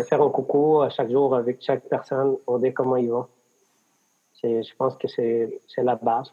faire 0.08 0.22
un 0.22 0.30
coucou 0.30 0.82
à 0.82 0.90
chaque 0.90 1.12
jour 1.12 1.36
avec 1.36 1.62
chaque 1.62 1.88
personne 1.90 2.38
pour 2.46 2.60
dire 2.60 2.74
comment 2.74 2.98
ils 2.98 3.10
vont. 3.10 3.28
Je 4.44 4.76
pense 4.78 4.96
que 4.98 5.08
c'est 5.08 5.60
la 5.78 5.96
base. 5.96 6.32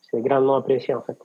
C'est 0.00 0.20
grandement 0.20 0.56
apprécié, 0.56 0.94
en 0.94 1.02
fait. 1.02 1.18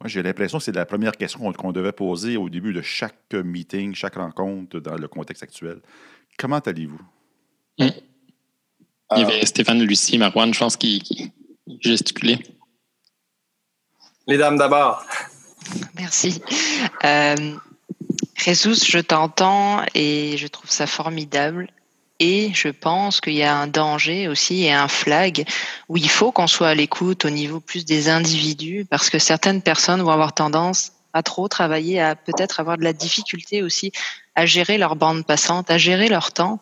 Moi, 0.00 0.08
j'ai 0.08 0.22
l'impression 0.22 0.58
que 0.58 0.64
c'est 0.64 0.74
la 0.74 0.84
première 0.84 1.16
question 1.16 1.52
qu'on 1.52 1.72
devait 1.72 1.92
poser 1.92 2.36
au 2.36 2.48
début 2.48 2.72
de 2.72 2.82
chaque 2.82 3.32
meeting, 3.32 3.94
chaque 3.94 4.16
rencontre 4.16 4.78
dans 4.80 4.96
le 4.96 5.08
contexte 5.08 5.42
actuel. 5.42 5.80
Comment 6.38 6.58
allez-vous? 6.58 7.00
Hmm. 7.78 7.88
Il 9.16 9.18
y 9.18 9.24
avait 9.24 9.46
Stéphane, 9.46 9.82
Lucie, 9.82 10.18
Marwan, 10.18 10.52
je 10.52 10.58
pense, 10.58 10.76
qui, 10.76 11.32
gesticuler. 11.80 12.38
Les 14.26 14.38
dames 14.38 14.58
d'abord. 14.58 15.04
Merci. 15.94 16.40
Euh, 17.04 17.56
Jesus, 18.34 18.84
je 18.84 18.98
t'entends 18.98 19.82
et 19.94 20.36
je 20.36 20.46
trouve 20.46 20.70
ça 20.70 20.86
formidable. 20.86 21.68
Et 22.18 22.50
je 22.54 22.68
pense 22.68 23.20
qu'il 23.20 23.34
y 23.34 23.42
a 23.42 23.54
un 23.54 23.66
danger 23.66 24.26
aussi 24.26 24.64
et 24.64 24.72
un 24.72 24.88
flag 24.88 25.44
où 25.88 25.98
il 25.98 26.08
faut 26.08 26.32
qu'on 26.32 26.46
soit 26.46 26.68
à 26.68 26.74
l'écoute 26.74 27.26
au 27.26 27.30
niveau 27.30 27.60
plus 27.60 27.84
des 27.84 28.08
individus 28.08 28.86
parce 28.88 29.10
que 29.10 29.18
certaines 29.18 29.60
personnes 29.60 30.00
vont 30.00 30.12
avoir 30.12 30.32
tendance 30.32 30.92
à 31.12 31.22
trop 31.22 31.48
travailler, 31.48 32.00
à 32.00 32.14
peut-être 32.14 32.60
avoir 32.60 32.78
de 32.78 32.84
la 32.84 32.94
difficulté 32.94 33.62
aussi 33.62 33.92
à 34.34 34.46
gérer 34.46 34.78
leur 34.78 34.96
bande 34.96 35.26
passante, 35.26 35.70
à 35.70 35.78
gérer 35.78 36.08
leur 36.08 36.32
temps, 36.32 36.60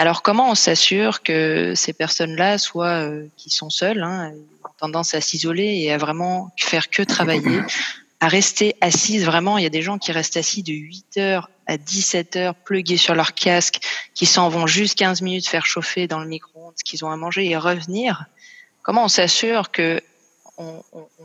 alors 0.00 0.22
comment 0.22 0.50
on 0.50 0.54
s'assure 0.54 1.22
que 1.22 1.74
ces 1.76 1.92
personnes-là, 1.92 2.56
soit 2.56 3.04
euh, 3.04 3.26
qui 3.36 3.50
sont 3.50 3.68
seules, 3.68 4.02
hein, 4.02 4.32
ont 4.64 4.72
tendance 4.78 5.12
à 5.12 5.20
s'isoler 5.20 5.66
et 5.82 5.92
à 5.92 5.98
vraiment 5.98 6.50
faire 6.58 6.88
que 6.88 7.02
travailler, 7.02 7.60
à 8.20 8.28
rester 8.28 8.76
assises 8.80 9.26
vraiment, 9.26 9.58
il 9.58 9.64
y 9.64 9.66
a 9.66 9.70
des 9.70 9.82
gens 9.82 9.98
qui 9.98 10.10
restent 10.10 10.38
assis 10.38 10.62
de 10.62 10.72
8 10.72 11.18
heures 11.18 11.50
à 11.66 11.76
17 11.76 12.36
heures, 12.36 12.54
plugués 12.54 12.96
sur 12.96 13.14
leur 13.14 13.34
casque, 13.34 13.80
qui 14.14 14.24
s'en 14.24 14.48
vont 14.48 14.66
juste 14.66 14.98
15 14.98 15.20
minutes 15.20 15.46
faire 15.46 15.66
chauffer 15.66 16.06
dans 16.06 16.20
le 16.20 16.28
micro-ondes 16.28 16.72
ce 16.78 16.84
qu'ils 16.84 17.04
ont 17.04 17.10
à 17.10 17.16
manger 17.18 17.50
et 17.50 17.58
revenir. 17.58 18.24
Comment 18.80 19.04
on 19.04 19.08
s'assure 19.08 19.70
que 19.70 20.00
on, 20.56 20.82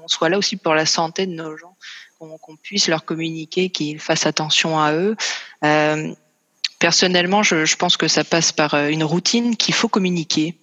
soit 0.08 0.28
là 0.28 0.38
aussi 0.38 0.58
pour 0.58 0.74
la 0.74 0.86
santé 0.86 1.26
de 1.28 1.32
nos 1.32 1.56
gens, 1.56 1.78
qu'on 2.20 2.58
puisse 2.58 2.90
leur 2.90 3.06
communiquer, 3.06 3.70
qu'ils 3.70 4.02
fassent 4.02 4.26
attention 4.26 4.78
à 4.82 4.92
eux? 4.92 5.16
Euh, 5.64 6.14
Personnellement, 6.86 7.42
je, 7.42 7.66
je, 7.66 7.76
pense 7.78 7.98
que 7.98 8.08
ça 8.08 8.24
passe 8.24 8.52
par 8.52 8.76
euh, 8.76 8.90
une 8.90 9.04
routine 9.04 9.58
qu'il 9.58 9.74
faut 9.74 9.88
communiquer. 9.88 10.54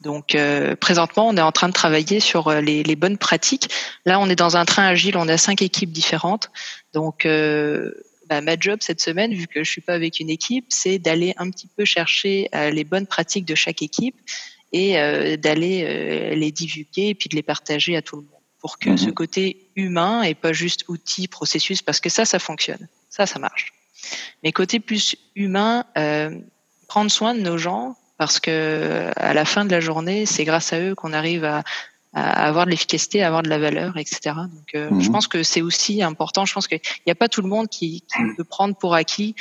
Donc 0.00 0.36
euh, 0.36 0.76
présentement, 0.76 1.26
on 1.26 1.36
est 1.36 1.40
en 1.40 1.50
train 1.50 1.66
de 1.66 1.72
travailler 1.72 2.20
sur 2.20 2.46
euh, 2.46 2.60
les, 2.60 2.84
les, 2.84 2.94
bonnes 2.94 3.18
pratiques. 3.18 3.68
Là, 4.06 4.20
on 4.20 4.30
est 4.30 4.36
dans 4.36 4.56
un 4.56 4.64
train 4.64 4.84
agile, 4.84 5.16
on 5.16 5.26
a 5.26 5.36
cinq 5.36 5.60
équipes 5.60 5.90
différentes. 5.90 6.52
Donc 6.94 7.26
euh, 7.26 7.90
bah, 8.28 8.40
ma 8.42 8.56
job 8.56 8.78
cette 8.80 9.00
semaine, 9.00 9.34
vu 9.34 9.48
que 9.48 9.64
je 9.64 9.68
suis 9.68 9.80
pas 9.80 9.94
avec 9.94 10.20
une 10.20 10.30
équipe, 10.30 10.66
c'est 10.68 11.00
d'aller 11.00 11.34
un 11.36 11.50
petit 11.50 11.66
peu 11.66 11.84
chercher 11.84 12.48
les 12.52 12.84
bonnes 12.84 13.08
pratiques 13.08 13.44
de 13.44 13.56
chaque 13.56 13.82
équipe 13.82 14.14
et 14.72 14.92
d'aller 15.36 16.36
les 16.36 16.52
divulguer 16.52 17.08
et 17.08 17.14
puis 17.16 17.28
de 17.28 17.34
les 17.34 17.42
partager 17.42 17.96
à 17.96 18.02
tout 18.02 18.14
le 18.14 18.22
monde 18.22 18.40
pour 18.60 18.78
que 18.78 18.96
ce 18.96 19.06
mhm. 19.06 19.14
côté 19.14 19.66
humain 19.74 20.22
et 20.22 20.36
pas 20.36 20.52
juste 20.52 20.84
outil, 20.86 21.26
processus, 21.26 21.82
parce 21.82 21.98
que 21.98 22.08
ça, 22.08 22.24
ça 22.24 22.38
fonctionne, 22.38 22.86
ça, 23.10 23.26
ça 23.26 23.40
marche. 23.40 23.72
Mais 24.42 24.52
côté 24.52 24.80
plus 24.80 25.16
humain, 25.34 25.84
euh, 25.96 26.38
prendre 26.88 27.10
soin 27.10 27.34
de 27.34 27.40
nos 27.40 27.58
gens, 27.58 27.96
parce 28.18 28.40
que 28.40 29.10
à 29.16 29.34
la 29.34 29.44
fin 29.44 29.64
de 29.64 29.70
la 29.70 29.80
journée, 29.80 30.26
c'est 30.26 30.44
grâce 30.44 30.72
à 30.72 30.80
eux 30.80 30.94
qu'on 30.94 31.12
arrive 31.12 31.44
à, 31.44 31.62
avoir 32.14 32.66
de 32.66 32.70
l'efficacité, 32.70 33.22
à 33.22 33.28
avoir 33.28 33.42
de 33.42 33.48
la 33.48 33.58
valeur, 33.58 33.96
etc. 33.96 34.36
Donc, 34.36 34.74
euh, 34.74 34.88
je 35.00 35.06
mhm. 35.06 35.12
pense 35.12 35.26
que 35.26 35.42
c'est 35.42 35.62
aussi 35.62 36.02
important. 36.02 36.44
Je 36.44 36.52
pense 36.52 36.68
qu'il 36.68 36.80
n'y 37.06 37.10
a 37.10 37.14
pas 37.14 37.28
tout 37.28 37.40
le 37.40 37.48
monde 37.48 37.68
qui, 37.68 38.04
peut 38.36 38.44
prendre 38.44 38.76
pour 38.76 38.94
acquis 38.94 39.34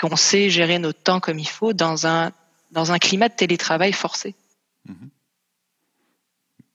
qu'on 0.00 0.16
sait 0.16 0.48
gérer 0.48 0.78
notre 0.78 1.02
temps 1.02 1.20
comme 1.20 1.38
il 1.38 1.48
faut 1.48 1.72
dans 1.72 2.06
un 2.06 2.32
dans 2.70 2.90
un 2.90 2.98
climat 2.98 3.28
de 3.28 3.34
télétravail 3.34 3.92
forcé. 3.92 4.34
Mhm. 4.86 5.10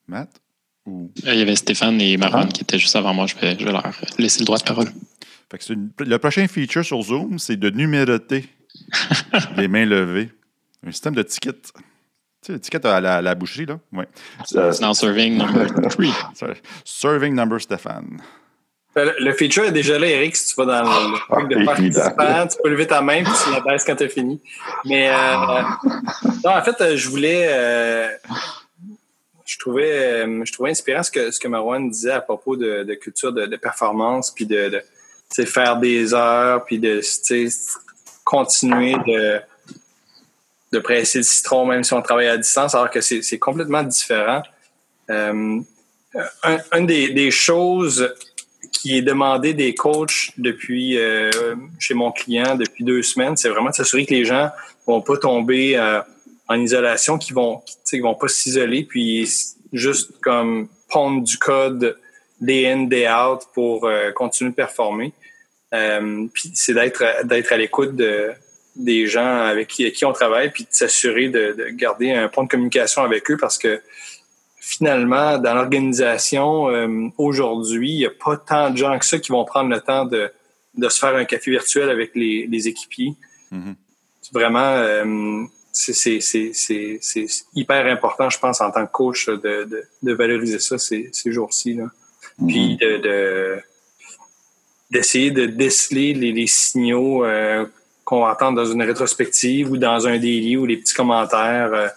Matt? 0.07 0.29
Euh, 0.87 1.07
Il 1.23 1.35
y 1.35 1.41
avait 1.41 1.55
Stéphane 1.55 1.99
et 2.01 2.17
Marwan 2.17 2.47
ah. 2.47 2.51
qui 2.51 2.61
étaient 2.61 2.79
juste 2.79 2.95
avant 2.95 3.13
moi. 3.13 3.25
Je 3.25 3.35
vais, 3.35 3.57
je 3.57 3.65
vais 3.65 3.71
leur 3.71 3.83
laisser 4.17 4.39
le 4.39 4.45
droit 4.45 4.57
de 4.57 4.63
parole 4.63 4.91
le 5.99 6.17
prochain 6.17 6.47
feature 6.47 6.83
sur 6.83 7.01
Zoom, 7.01 7.39
c'est 7.39 7.57
de 7.57 7.69
numéroter 7.69 8.45
les 9.57 9.67
mains 9.67 9.85
levées. 9.85 10.29
Un 10.85 10.91
système 10.91 11.15
de 11.15 11.23
ticket. 11.23 11.53
Tu 11.53 11.71
sais, 12.41 12.53
le 12.53 12.59
ticket 12.59 12.85
à 12.85 13.21
la, 13.21 13.35
boucherie, 13.35 13.65
là? 13.65 13.79
Oui. 13.93 14.05
C'est 14.45 14.81
now 14.81 14.93
serving 14.93 15.37
number 15.37 15.67
3. 15.89 16.05
serving 16.85 17.33
number 17.33 17.59
Stéphane. 17.59 18.21
Le, 18.95 19.31
feature 19.33 19.65
est 19.65 19.71
déjà 19.71 19.99
là, 19.99 20.07
Eric, 20.07 20.35
si 20.35 20.47
tu 20.47 20.55
vas 20.55 20.81
dans 20.81 21.11
le 21.11 21.17
ah, 21.29 21.35
truc 21.35 21.49
de 21.49 21.63
participant, 21.63 22.47
tu 22.47 22.57
peux 22.63 22.69
lever 22.69 22.87
ta 22.87 22.99
main 23.01 23.23
puis 23.23 23.31
tu 23.43 23.51
la 23.51 23.59
baisses 23.59 23.83
quand 23.83 23.95
tu 23.95 24.05
as 24.05 24.09
fini. 24.09 24.41
Mais 24.85 25.07
euh, 25.09 25.61
non, 26.43 26.51
en 26.51 26.61
fait, 26.63 26.95
je 26.95 27.09
voulais. 27.09 27.47
Euh, 27.47 28.09
je 29.45 29.57
trouvais, 29.59 30.25
euh, 30.25 30.43
je 30.43 30.51
trouvais 30.51 30.71
inspirant 30.71 31.03
ce 31.03 31.11
que, 31.11 31.31
ce 31.31 31.39
que 31.39 31.47
Marwan 31.47 31.89
disait 31.89 32.11
à 32.11 32.21
propos 32.21 32.57
de, 32.57 32.83
de 32.83 32.93
culture 32.95 33.31
de, 33.31 33.45
de 33.45 33.55
performance 33.55 34.31
puis 34.31 34.45
de, 34.45 34.69
de 34.69 34.81
faire 35.29 35.77
des 35.77 36.13
heures, 36.13 36.63
puis 36.65 36.79
de 36.79 37.01
continuer 38.23 38.95
de, 39.05 39.39
de 40.73 40.79
presser 40.79 41.19
le 41.19 41.23
citron, 41.23 41.65
même 41.65 41.83
si 41.83 41.93
on 41.93 42.01
travaille 42.01 42.27
à 42.27 42.37
distance, 42.37 42.75
alors 42.75 42.89
que 42.89 43.01
c'est 43.01 43.39
complètement 43.39 43.83
différent. 43.83 44.41
Euh, 45.09 45.59
une 46.73 46.85
des, 46.85 47.31
choses 47.31 48.13
qui 48.71 48.97
est 48.97 49.01
demandé 49.01 49.53
des 49.53 49.75
coachs 49.75 50.31
depuis 50.37 50.97
euh, 50.97 51.31
chez 51.79 51.93
mon 51.93 52.11
client 52.11 52.55
depuis 52.55 52.83
deux 52.83 53.03
semaines, 53.03 53.37
c'est 53.37 53.49
vraiment 53.49 53.69
de 53.69 53.75
s'assurer 53.75 54.05
que 54.05 54.13
les 54.13 54.25
gens 54.25 54.49
vont 54.85 55.01
pas 55.01 55.17
tomber 55.17 55.77
euh, 55.77 56.01
en 56.47 56.59
isolation, 56.59 57.17
qu'ils 57.17 57.35
vont, 57.35 57.61
qu'ils 57.87 58.01
vont 58.01 58.15
pas 58.15 58.27
s'isoler, 58.27 58.83
puis 58.83 59.29
juste 59.73 60.11
comme 60.21 60.69
pondre 60.89 61.23
du 61.23 61.37
code 61.37 61.97
day 62.39 62.71
in, 62.71 62.83
day 62.83 63.07
out 63.07 63.41
pour 63.53 63.85
euh, 63.85 64.11
continuer 64.11 64.51
de 64.51 64.55
performer. 64.55 65.13
Euh, 65.73 66.27
puis 66.33 66.51
c'est 66.53 66.73
d'être 66.73 67.03
d'être 67.25 67.51
à 67.51 67.57
l'écoute 67.57 67.95
de, 67.95 68.31
des 68.75 69.07
gens 69.07 69.41
avec 69.41 69.67
qui, 69.67 69.91
qui 69.91 70.05
on 70.05 70.13
travaille, 70.13 70.51
puis 70.51 70.63
de 70.63 70.69
s'assurer 70.71 71.29
de, 71.29 71.53
de, 71.57 71.69
garder 71.69 72.11
un 72.11 72.29
point 72.29 72.43
de 72.43 72.49
communication 72.49 73.03
avec 73.03 73.29
eux 73.29 73.37
parce 73.37 73.57
que 73.57 73.81
finalement, 74.59 75.37
dans 75.37 75.53
l'organisation, 75.53 76.69
euh, 76.69 77.07
aujourd'hui, 77.17 77.91
il 77.91 77.97
n'y 77.99 78.05
a 78.05 78.11
pas 78.11 78.37
tant 78.37 78.69
de 78.69 78.77
gens 78.77 78.97
que 78.99 79.05
ça 79.05 79.17
qui 79.17 79.31
vont 79.31 79.45
prendre 79.45 79.69
le 79.69 79.79
temps 79.79 80.05
de, 80.05 80.29
de 80.75 80.89
se 80.89 80.99
faire 80.99 81.15
un 81.15 81.25
café 81.25 81.51
virtuel 81.51 81.89
avec 81.89 82.11
les, 82.15 82.47
les 82.47 82.67
équipiers. 82.67 83.13
Mm-hmm. 83.51 83.75
Vraiment, 84.33 84.59
euh, 84.59 85.43
c'est 85.71 86.19
hyper 87.53 87.85
important, 87.85 88.29
je 88.29 88.39
pense, 88.39 88.61
en 88.61 88.71
tant 88.71 88.85
que 88.85 88.91
coach, 88.91 89.27
de, 89.27 89.35
de, 89.35 89.83
de 90.03 90.13
valoriser 90.13 90.59
ça 90.59 90.77
ces, 90.77 91.09
ces 91.13 91.31
jours-ci. 91.31 91.79
Puis 92.45 92.77
de, 92.77 93.59
d'essayer 94.91 95.31
de, 95.31 95.45
déceler 95.45 96.13
les, 96.13 96.31
les 96.31 96.47
signaux 96.47 97.25
euh, 97.25 97.65
qu'on 98.03 98.21
va 98.21 98.31
entendre 98.31 98.57
dans 98.57 98.71
une 98.71 98.81
rétrospective 98.81 99.71
ou 99.71 99.77
dans 99.77 100.07
un 100.07 100.17
daily 100.17 100.55
ou 100.55 100.65
les 100.65 100.77
petits 100.77 100.93
commentaires, 100.93 101.73
euh, 101.73 101.87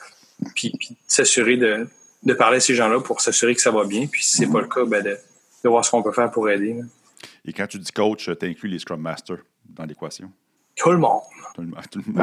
puis, 0.55 0.73
puis 0.79 0.97
s'assurer 1.07 1.57
de, 1.57 1.87
de 2.23 2.35
parler 2.35 2.57
à 2.57 2.61
ces 2.61 2.75
gens-là 2.75 3.01
pour 3.01 3.21
s'assurer 3.21 3.55
que 3.55 3.61
ça 3.61 3.71
va 3.71 3.85
bien. 3.85 4.07
Puis 4.07 4.25
si 4.25 4.39
c'est 4.39 4.51
pas 4.51 4.61
le 4.61 4.69
cas, 4.69 4.85
ben 4.85 5.03
de, 5.03 5.17
de 5.65 5.69
voir 5.69 5.85
ce 5.85 5.91
qu'on 5.91 6.03
peut 6.03 6.13
faire 6.13 6.31
pour 6.31 6.49
aider. 6.49 6.75
Là. 6.75 6.83
Et 7.45 7.53
quand 7.53 7.67
tu 7.67 7.79
dis 7.79 7.93
coach, 7.93 8.29
tu 8.39 8.47
inclus 8.47 8.69
les 8.69 8.79
Scrum 8.79 9.01
Masters 9.01 9.45
dans 9.69 9.85
l'équation? 9.85 10.31
Tout 10.81 10.91
le 10.91 10.99
monde. 10.99 11.21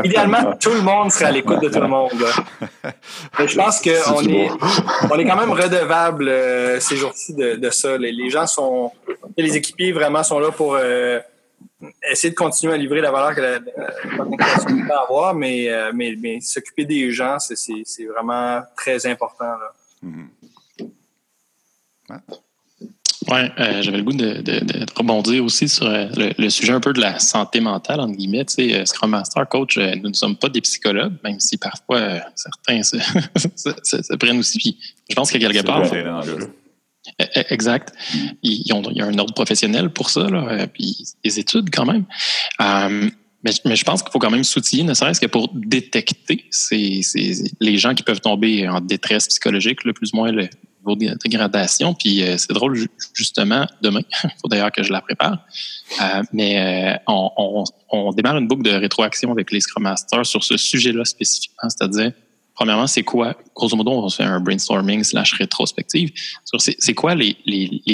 Idéalement, 0.04 0.56
tout 0.56 0.72
le 0.72 0.82
monde 0.82 1.12
serait 1.12 1.26
à 1.26 1.32
l'écoute 1.32 1.62
de 1.62 1.70
tout 1.70 1.80
le 1.80 1.88
monde. 1.88 2.12
je 3.40 3.56
pense 3.56 3.82
qu'on 3.82 4.22
est, 4.24 4.50
on 5.12 5.20
est 5.20 5.26
quand 5.26 5.36
même 5.36 5.52
redevable 5.52 6.28
euh, 6.28 6.80
ces 6.80 6.96
jours-ci 6.96 7.36
de, 7.36 7.56
de, 7.56 7.70
ça. 7.70 7.98
Les, 7.98 8.12
les, 8.12 8.32
gens 8.32 8.48
sont, 8.48 8.92
les 9.38 9.56
équipiers 9.58 9.92
vraiment 9.92 10.24
sont 10.24 10.40
là 10.40 10.52
pour 10.52 10.76
euh, 10.76 11.20
essayer 12.10 12.32
de 12.32 12.36
continuer 12.36 12.74
à 12.74 12.78
livrer 12.78 13.02
la 13.02 13.12
valeur 13.12 13.36
que 13.36 13.42
la, 13.42 13.60
peut 13.60 14.94
avoir, 14.94 15.36
mais, 15.36 15.70
euh, 15.70 15.92
mais, 15.94 16.16
mais 16.20 16.40
s'occuper 16.42 16.86
des 16.86 17.12
gens, 17.12 17.38
c'est, 17.38 17.56
c'est, 17.56 18.06
vraiment 18.06 18.64
très 18.76 19.06
important. 19.06 19.46
Là. 19.46 19.74
Mm-hmm. 20.04 20.28
Oui, 23.30 23.40
euh, 23.60 23.82
j'avais 23.82 23.98
le 23.98 24.04
goût 24.04 24.14
de, 24.14 24.42
de, 24.42 24.60
de, 24.60 24.86
rebondir 24.96 25.44
aussi 25.44 25.68
sur 25.68 25.86
euh, 25.86 26.06
le, 26.16 26.32
le, 26.38 26.50
sujet 26.50 26.72
un 26.72 26.80
peu 26.80 26.94
de 26.94 27.02
la 27.02 27.20
santé 27.20 27.60
mentale, 27.60 28.00
entre 28.00 28.16
guillemets. 28.16 28.46
Tu 28.46 28.54
sais, 28.54 28.74
euh, 28.74 28.86
Scrum 28.86 29.12
Master, 29.12 29.48
Coach, 29.50 29.78
euh, 29.78 29.96
nous 30.02 30.10
ne 30.10 30.14
sommes 30.14 30.38
pas 30.38 30.48
des 30.48 30.62
psychologues, 30.62 31.14
même 31.24 31.40
si 31.40 31.58
parfois 31.58 31.98
euh, 31.98 32.20
certains 32.36 32.84
se, 32.84 32.98
se, 33.36 33.70
se, 33.84 34.02
se, 34.02 34.16
prennent 34.16 34.40
aussi. 34.40 34.58
Puis 34.58 34.78
je 35.10 35.16
pense 35.16 35.32
que 35.32 35.38
quelque 35.38 35.66
part. 35.66 35.84
Exact. 37.50 37.94
Ils 38.44 38.74
ont, 38.74 38.82
il 38.92 38.98
y 38.98 39.02
a 39.02 39.06
un 39.06 39.18
ordre 39.18 39.34
professionnel 39.34 39.90
pour 39.90 40.10
ça, 40.10 40.30
là, 40.30 40.68
puis 40.68 41.06
des 41.24 41.40
études 41.40 41.70
quand 41.70 41.86
même. 41.86 42.06
Euh, 42.62 43.10
mais, 43.44 43.52
mais, 43.66 43.76
je 43.76 43.84
pense 43.86 44.04
qu'il 44.04 44.12
faut 44.12 44.20
quand 44.20 44.32
même 44.32 44.44
s'outiller, 44.44 44.84
ne 44.84 44.94
serait-ce 44.94 45.22
que 45.22 45.28
pour 45.28 45.50
détecter 45.54 46.46
ces, 46.50 47.02
ces, 47.04 47.52
les 47.60 47.78
gens 47.78 47.94
qui 47.94 48.04
peuvent 48.04 48.20
tomber 48.20 48.68
en 48.68 48.82
détresse 48.82 49.28
psychologique, 49.28 49.84
le 49.86 49.94
plus 49.94 50.12
ou 50.14 50.18
moins 50.18 50.32
le, 50.32 50.50
niveau 50.96 51.16
de 51.16 51.30
gradation. 51.30 51.94
Puis 51.94 52.24
euh, 52.24 52.38
c'est 52.38 52.54
drôle, 52.54 52.88
justement, 53.14 53.66
demain, 53.82 54.02
il 54.24 54.30
faut 54.42 54.48
d'ailleurs 54.48 54.72
que 54.72 54.84
je 54.84 54.92
la 54.92 55.02
prépare, 55.02 55.46
euh, 56.02 56.24
mais 56.34 56.96
euh, 56.96 56.98
on, 57.08 57.64
on, 57.90 58.12
démarre 58.12 58.38
une 58.38 58.48
boucle 58.48 58.64
de 58.64 58.72
rétroaction 58.72 59.32
avec 59.32 59.52
les 59.52 59.62
Scrum 59.62 59.84
Masters 59.84 60.26
sur 60.26 60.44
ce 60.44 60.58
sujet-là 60.58 61.06
spécifiquement, 61.06 61.70
c'est-à-dire, 61.70 62.12
premièrement, 62.56 62.88
c'est 62.88 63.04
quoi, 63.04 63.36
grosso 63.56 63.76
modo, 63.76 63.92
on 63.92 64.10
fait 64.10 64.24
un 64.24 64.40
brainstorming 64.40 65.04
slash 65.04 65.34
rétrospective, 65.34 66.12
sur 66.44 66.60
c'est 66.62 66.94
quoi 66.94 67.16
les, 67.16 67.38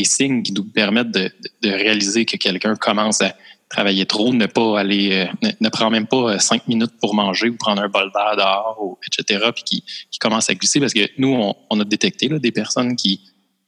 signes 0.03 0.43
qui 0.43 0.53
nous 0.53 0.63
permettent 0.63 1.11
de 1.11 1.31
réaliser 1.63 2.25
que 2.25 2.37
quelqu'un 2.37 2.75
commence 2.75 3.21
à 3.21 3.35
travailler 3.73 4.05
trop, 4.05 4.33
ne 4.33 4.45
pas 4.45 4.79
aller, 4.79 5.27
ne, 5.41 5.49
ne, 5.59 5.69
prend 5.69 5.89
même 5.89 6.07
pas 6.07 6.37
cinq 6.39 6.67
minutes 6.67 6.93
pour 7.01 7.15
manger 7.15 7.49
ou 7.49 7.57
prendre 7.57 7.81
un 7.81 7.89
bol 7.89 8.11
d'air 8.13 8.35
dehors, 8.37 8.97
etc., 9.05 9.49
puis 9.53 9.63
qui, 9.63 9.83
qui 10.11 10.19
commence 10.19 10.49
à 10.49 10.53
glisser 10.53 10.79
parce 10.79 10.93
que 10.93 11.09
nous, 11.17 11.35
on, 11.69 11.79
a 11.79 11.83
détecté 11.83 12.27
là, 12.29 12.37
des 12.37 12.51
personnes 12.51 12.95
qui, 12.95 13.21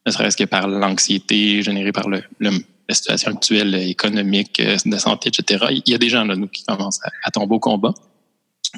ne 0.06 0.12
serait-ce 0.12 0.36
que 0.36 0.44
par 0.44 0.68
l'anxiété 0.68 1.62
générée 1.62 1.90
par 1.90 2.08
le, 2.08 2.22
la 2.40 2.94
situation 2.94 3.32
actuelle 3.32 3.74
économique, 3.74 4.62
de 4.62 4.96
santé, 4.96 5.28
etc., 5.28 5.66
il 5.70 5.90
y 5.90 5.94
a 5.94 5.98
des 5.98 6.08
gens 6.08 6.24
là, 6.24 6.36
nous, 6.36 6.48
qui 6.48 6.62
commencent 6.62 7.00
à, 7.24 7.30
tomber 7.32 7.56
au 7.56 7.60
combat. 7.60 7.92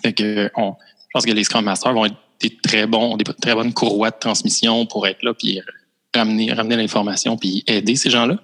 Fait 0.03 0.15
que 0.15 0.51
on, 0.57 0.75
je 1.09 1.13
pense 1.13 1.27
que 1.27 1.33
les 1.33 1.45
Scrum 1.45 1.65
Masters 1.65 1.93
vont 1.93 2.07
être 2.07 2.17
des 2.41 2.57
très 2.57 2.87
bons, 2.87 3.17
des 3.17 3.25
très 3.25 3.55
bonnes 3.55 3.75
courroies 3.75 4.11
de 4.11 4.19
transmission 4.19 4.87
pour 4.87 5.07
être 5.07 5.23
là, 5.23 5.35
puis 5.35 5.61
ramener, 6.15 6.53
ramener 6.53 6.77
l'information, 6.77 7.37
puis 7.37 7.65
aider 7.67 7.97
ces 7.97 8.09
gens-là. 8.09 8.39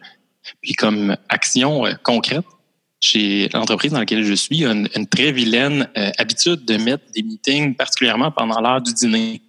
Puis 0.61 0.74
comme 0.74 1.16
action 1.30 1.87
euh, 1.87 1.93
concrète, 2.03 2.45
chez 3.05 3.50
l'entreprise 3.52 3.92
dans 3.92 3.98
laquelle 3.98 4.24
je 4.24 4.32
suis, 4.32 4.64
une, 4.64 4.88
très 5.11 5.30
vilaine 5.30 5.86
euh, 5.96 6.11
habitude 6.16 6.64
de 6.64 6.78
mettre 6.78 7.05
des 7.14 7.22
meetings, 7.22 7.74
particulièrement 7.74 8.30
pendant 8.30 8.61
l'heure 8.62 8.80
du 8.80 8.94
dîner, 8.94 9.42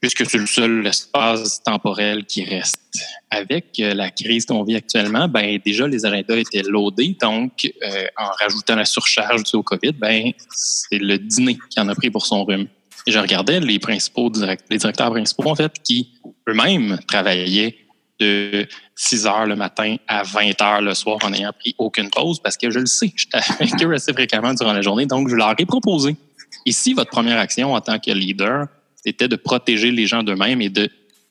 puisque, 0.00 0.26
c'est 0.28 0.38
le 0.38 0.46
seul 0.46 0.84
espace 0.84 1.62
temporel 1.62 2.24
qui 2.24 2.42
reste. 2.42 2.80
Avec 3.30 3.78
euh, 3.78 3.94
la 3.94 4.10
crise 4.10 4.46
qu'on 4.46 4.64
vit 4.64 4.74
actuellement, 4.74 5.28
ben 5.28 5.60
déjà 5.64 5.86
les 5.86 6.04
agendas 6.04 6.38
étaient 6.38 6.62
loadés, 6.62 7.16
donc 7.20 7.70
euh, 7.84 8.06
en 8.18 8.30
rajoutant 8.40 8.74
la 8.74 8.84
surcharge 8.84 9.44
du 9.44 9.54
au 9.54 9.62
COVID, 9.62 9.92
ben 9.92 10.32
c'est 10.50 10.98
le 10.98 11.18
dîner 11.18 11.56
qui 11.70 11.78
en 11.78 11.88
a 11.88 11.94
pris 11.94 12.10
pour 12.10 12.26
son 12.26 12.44
rhume. 12.44 12.66
Et 13.06 13.12
je 13.12 13.18
regardais 13.18 13.60
les 13.60 13.78
principaux 13.78 14.30
les 14.70 14.78
directeurs 14.78 15.10
principaux 15.10 15.48
en 15.48 15.54
fait 15.54 15.72
qui 15.84 16.14
eux-mêmes 16.48 16.98
travaillaient 17.06 17.76
de 18.22 18.66
6 18.94 19.26
heures 19.26 19.46
le 19.46 19.56
matin 19.56 19.96
à 20.06 20.22
20 20.22 20.60
heures 20.62 20.80
le 20.80 20.94
soir 20.94 21.18
en 21.22 21.30
n'ayant 21.30 21.52
pris 21.52 21.74
aucune 21.78 22.10
pause 22.10 22.40
parce 22.40 22.56
que 22.56 22.70
je 22.70 22.78
le 22.78 22.86
sais, 22.86 23.12
j'étais 23.14 23.38
avec 23.58 23.82
eux 23.82 23.92
assez 23.92 24.12
fréquemment 24.12 24.54
durant 24.54 24.72
la 24.72 24.82
journée. 24.82 25.06
Donc, 25.06 25.28
je 25.28 25.34
leur 25.34 25.54
ai 25.58 25.66
proposé. 25.66 26.16
Et 26.66 26.72
si 26.72 26.94
votre 26.94 27.10
première 27.10 27.38
action 27.38 27.74
en 27.74 27.80
tant 27.80 27.98
que 27.98 28.10
leader, 28.10 28.66
c'était 29.04 29.28
de 29.28 29.36
protéger 29.36 29.90
les 29.90 30.06
gens 30.06 30.22
d'eux-mêmes 30.22 30.62
et 30.62 30.68
de 30.68 30.88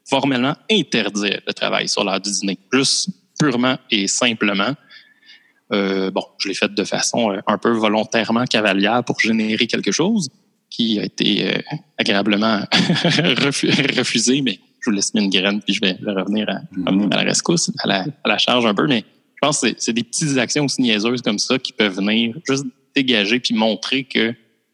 formellement 0.09 0.55
interdire 0.69 1.39
le 1.47 1.53
travail 1.53 1.87
sur 1.87 2.03
l'heure 2.03 2.19
du 2.19 2.31
dîner, 2.31 2.57
juste 2.73 3.09
purement 3.39 3.77
et 3.89 4.07
simplement, 4.07 4.75
euh, 5.71 6.11
bon, 6.11 6.23
je 6.37 6.49
l'ai 6.49 6.53
fait 6.53 6.73
de 6.73 6.83
façon 6.83 7.31
euh, 7.31 7.39
un 7.47 7.57
peu 7.57 7.71
volontairement 7.71 8.45
cavalière 8.45 9.03
pour 9.05 9.19
générer 9.19 9.67
quelque 9.67 9.91
chose 9.91 10.29
qui 10.69 10.99
a 10.99 11.03
été 11.03 11.47
euh, 11.47 11.61
agréablement 11.97 12.61
refusé, 13.97 14.41
mais 14.41 14.59
je 14.81 14.89
vous 14.89 14.95
laisse 14.95 15.11
une 15.13 15.29
graine, 15.29 15.61
puis 15.61 15.73
je 15.73 15.81
vais 15.81 15.97
revenir 16.05 16.49
à, 16.49 16.61
mm-hmm. 16.75 17.13
à 17.13 17.17
la 17.17 17.23
rescousse, 17.23 17.71
à 17.79 17.87
la, 17.87 18.05
à 18.23 18.27
la, 18.27 18.37
charge 18.37 18.65
un 18.65 18.73
peu. 18.73 18.87
Mais 18.87 19.05
je 19.35 19.39
pense 19.41 19.61
que 19.61 19.67
c'est 19.77 19.93
des 19.93 20.03
petites 20.03 20.37
actions 20.37 20.65
aussi 20.65 20.81
niaiseuses 20.81 21.21
comme 21.21 21.39
ça 21.39 21.59
qui 21.59 21.71
peuvent 21.71 21.95
venir 21.95 22.35
juste 22.47 22.65
dégager 22.95 23.39
puis 23.39 23.53
montrer 23.53 24.03
que 24.03 24.33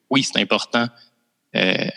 oui, 0.09 0.23
c'est 0.23 0.39
important, 0.39 0.87
euh, 1.55 1.89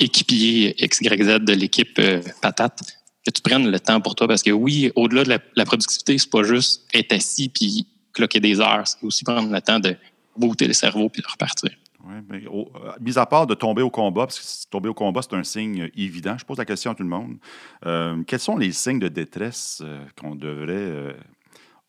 équipier 0.00 0.74
XYZ 0.80 1.40
de 1.40 1.52
l'équipe 1.52 1.98
euh, 1.98 2.22
patate, 2.40 2.80
que 3.26 3.30
tu 3.30 3.42
prennes 3.42 3.70
le 3.70 3.78
temps 3.78 4.00
pour 4.00 4.14
toi. 4.14 4.26
Parce 4.26 4.42
que 4.42 4.50
oui, 4.50 4.90
au-delà 4.96 5.24
de 5.24 5.28
la, 5.28 5.38
la 5.54 5.64
productivité, 5.66 6.16
c'est 6.16 6.30
pas 6.30 6.42
juste 6.42 6.86
être 6.94 7.12
assis 7.12 7.50
puis 7.50 7.86
cloquer 8.14 8.40
des 8.40 8.60
heures, 8.60 8.86
c'est 8.86 8.98
aussi 9.02 9.24
prendre 9.24 9.52
le 9.52 9.60
temps 9.60 9.78
de 9.78 9.94
booter 10.36 10.66
le 10.66 10.72
cerveau 10.72 11.08
puis 11.08 11.22
de 11.22 11.28
repartir. 11.28 11.70
Oui, 12.08 12.14
mais 12.26 12.46
au, 12.46 12.70
euh, 12.76 12.92
mis 13.00 13.18
à 13.18 13.26
part 13.26 13.46
de 13.46 13.52
tomber 13.54 13.82
au 13.82 13.90
combat, 13.90 14.26
parce 14.26 14.38
que 14.38 14.70
tomber 14.70 14.88
au 14.88 14.94
combat, 14.94 15.20
c'est 15.20 15.34
un 15.34 15.44
signe 15.44 15.90
évident, 15.94 16.38
je 16.38 16.44
pose 16.44 16.56
la 16.56 16.64
question 16.64 16.92
à 16.92 16.94
tout 16.94 17.02
le 17.02 17.08
monde. 17.08 17.36
Euh, 17.84 18.22
quels 18.26 18.40
sont 18.40 18.56
les 18.56 18.72
signes 18.72 18.98
de 18.98 19.08
détresse 19.08 19.82
euh, 19.84 20.02
qu'on 20.18 20.34
devrait 20.34 21.14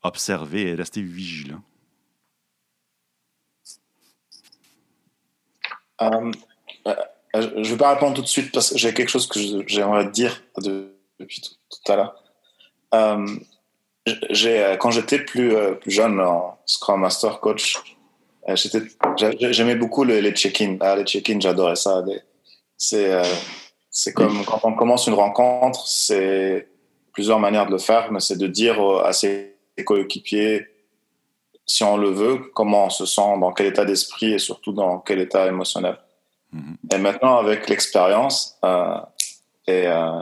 observer 0.02 0.68
et 0.68 0.74
rester 0.74 1.00
vigilant? 1.00 1.62
Je 6.00 6.06
ne 7.36 7.64
vais 7.64 7.76
pas 7.76 7.94
répondre 7.94 8.14
tout 8.14 8.22
de 8.22 8.26
suite 8.26 8.52
parce 8.52 8.70
que 8.72 8.78
j'ai 8.78 8.92
quelque 8.92 9.08
chose 9.10 9.26
que 9.26 9.40
j'aimerais 9.66 10.10
dire 10.10 10.42
de, 10.58 10.94
depuis 11.18 11.40
tout, 11.40 11.92
à 11.92 11.96
l'heure. 11.96 12.14
quand 14.78 14.90
j'étais 14.90 15.24
plus, 15.24 15.54
plus 15.80 15.90
jeune 15.90 16.20
en 16.20 16.58
Scrum 16.66 17.00
Master 17.00 17.40
Coach, 17.40 17.80
j'aimais 19.16 19.74
beaucoup 19.76 20.04
le, 20.04 20.20
les 20.20 20.32
check-in. 20.32 20.76
Ah, 20.80 20.96
les 20.96 21.04
check-in, 21.04 21.40
j'adorais 21.40 21.76
ça. 21.76 22.04
C'est 22.76 23.12
euh, 23.12 23.22
comme 24.14 24.44
quand 24.44 24.60
on 24.64 24.74
commence 24.74 25.06
une 25.06 25.14
rencontre, 25.14 25.86
c'est 25.86 26.68
plusieurs 27.12 27.38
manières 27.38 27.66
de 27.66 27.72
le 27.72 27.78
faire, 27.78 28.10
mais 28.12 28.20
c'est 28.20 28.38
de 28.38 28.46
dire 28.46 28.80
à 29.04 29.12
ses 29.12 29.56
coéquipiers, 29.84 30.66
si 31.70 31.84
on 31.84 31.96
le 31.96 32.10
veut, 32.10 32.38
comment 32.52 32.86
on 32.86 32.90
se 32.90 33.06
sent, 33.06 33.38
dans 33.40 33.52
quel 33.52 33.66
état 33.66 33.84
d'esprit 33.84 34.32
et 34.32 34.38
surtout 34.38 34.72
dans 34.72 34.98
quel 34.98 35.20
état 35.20 35.46
émotionnel. 35.46 35.98
Mm-hmm. 36.52 36.94
Et 36.94 36.98
maintenant, 36.98 37.38
avec 37.38 37.68
l'expérience, 37.68 38.58
euh, 38.64 38.98
et 39.68 39.86
euh, 39.86 40.20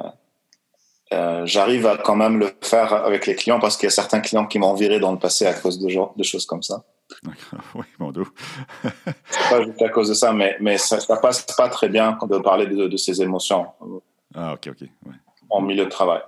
euh, 1.14 1.46
j'arrive 1.46 1.86
à 1.86 1.96
quand 1.96 2.16
même 2.16 2.38
le 2.38 2.52
faire 2.60 2.92
avec 2.92 3.26
les 3.26 3.34
clients 3.34 3.60
parce 3.60 3.78
qu'il 3.78 3.86
y 3.86 3.88
a 3.88 3.90
certains 3.90 4.20
clients 4.20 4.46
qui 4.46 4.58
m'ont 4.58 4.74
viré 4.74 5.00
dans 5.00 5.12
le 5.12 5.18
passé 5.18 5.46
à 5.46 5.54
cause 5.54 5.78
de, 5.78 5.88
genre, 5.88 6.12
de 6.16 6.22
choses 6.22 6.44
comme 6.44 6.62
ça. 6.62 6.84
oui, 7.74 7.84
mon 7.98 8.12
dos. 8.12 8.26
c'est 8.82 9.50
pas 9.50 9.62
juste 9.64 9.82
à 9.82 9.88
cause 9.88 10.08
de 10.08 10.14
ça, 10.14 10.32
mais, 10.32 10.56
mais 10.60 10.78
ça, 10.78 11.00
ça 11.00 11.16
passe 11.16 11.42
pas 11.56 11.68
très 11.68 11.88
bien 11.88 12.16
de 12.28 12.38
parler 12.38 12.66
de, 12.66 12.86
de 12.86 12.96
ses 12.96 13.22
émotions. 13.22 13.66
Ah, 14.34 14.54
OK, 14.54 14.68
OK. 14.68 14.80
Ouais. 14.82 15.14
En 15.50 15.62
milieu 15.62 15.84
de 15.84 15.90
travail. 15.90 16.20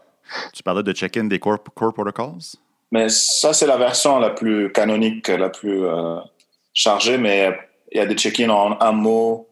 Tu 0.53 0.63
parlais 0.63 0.83
de 0.83 0.93
check-in 0.93 1.25
des 1.25 1.39
core, 1.39 1.63
core 1.75 1.93
protocols? 1.93 2.57
Mais 2.93 3.09
ça, 3.09 3.53
c'est 3.53 3.67
la 3.67 3.77
version 3.77 4.19
la 4.19 4.31
plus 4.31 4.73
canonique, 4.73 5.29
la 5.29 5.51
plus 5.51 5.85
euh, 5.85 6.17
chargée, 6.73 7.19
mais 7.19 7.57
il 7.93 7.99
y 7.99 8.01
a 8.01 8.07
des 8.07 8.17
check-in 8.17 8.49
en 8.49 8.81
un 8.81 8.93
mot, 8.93 9.49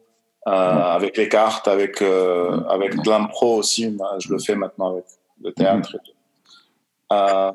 euh, 0.47 0.51
avec 0.51 1.17
les 1.17 1.29
cartes, 1.29 1.67
avec, 1.67 2.01
euh, 2.01 2.61
avec 2.69 2.95
de 3.01 3.09
l'impro 3.09 3.57
aussi. 3.57 3.95
je 4.19 4.31
le 4.31 4.39
fais 4.39 4.55
maintenant 4.55 4.93
avec 4.93 5.05
le 5.41 5.51
théâtre. 5.51 5.95
Et, 5.95 7.13
euh, 7.13 7.51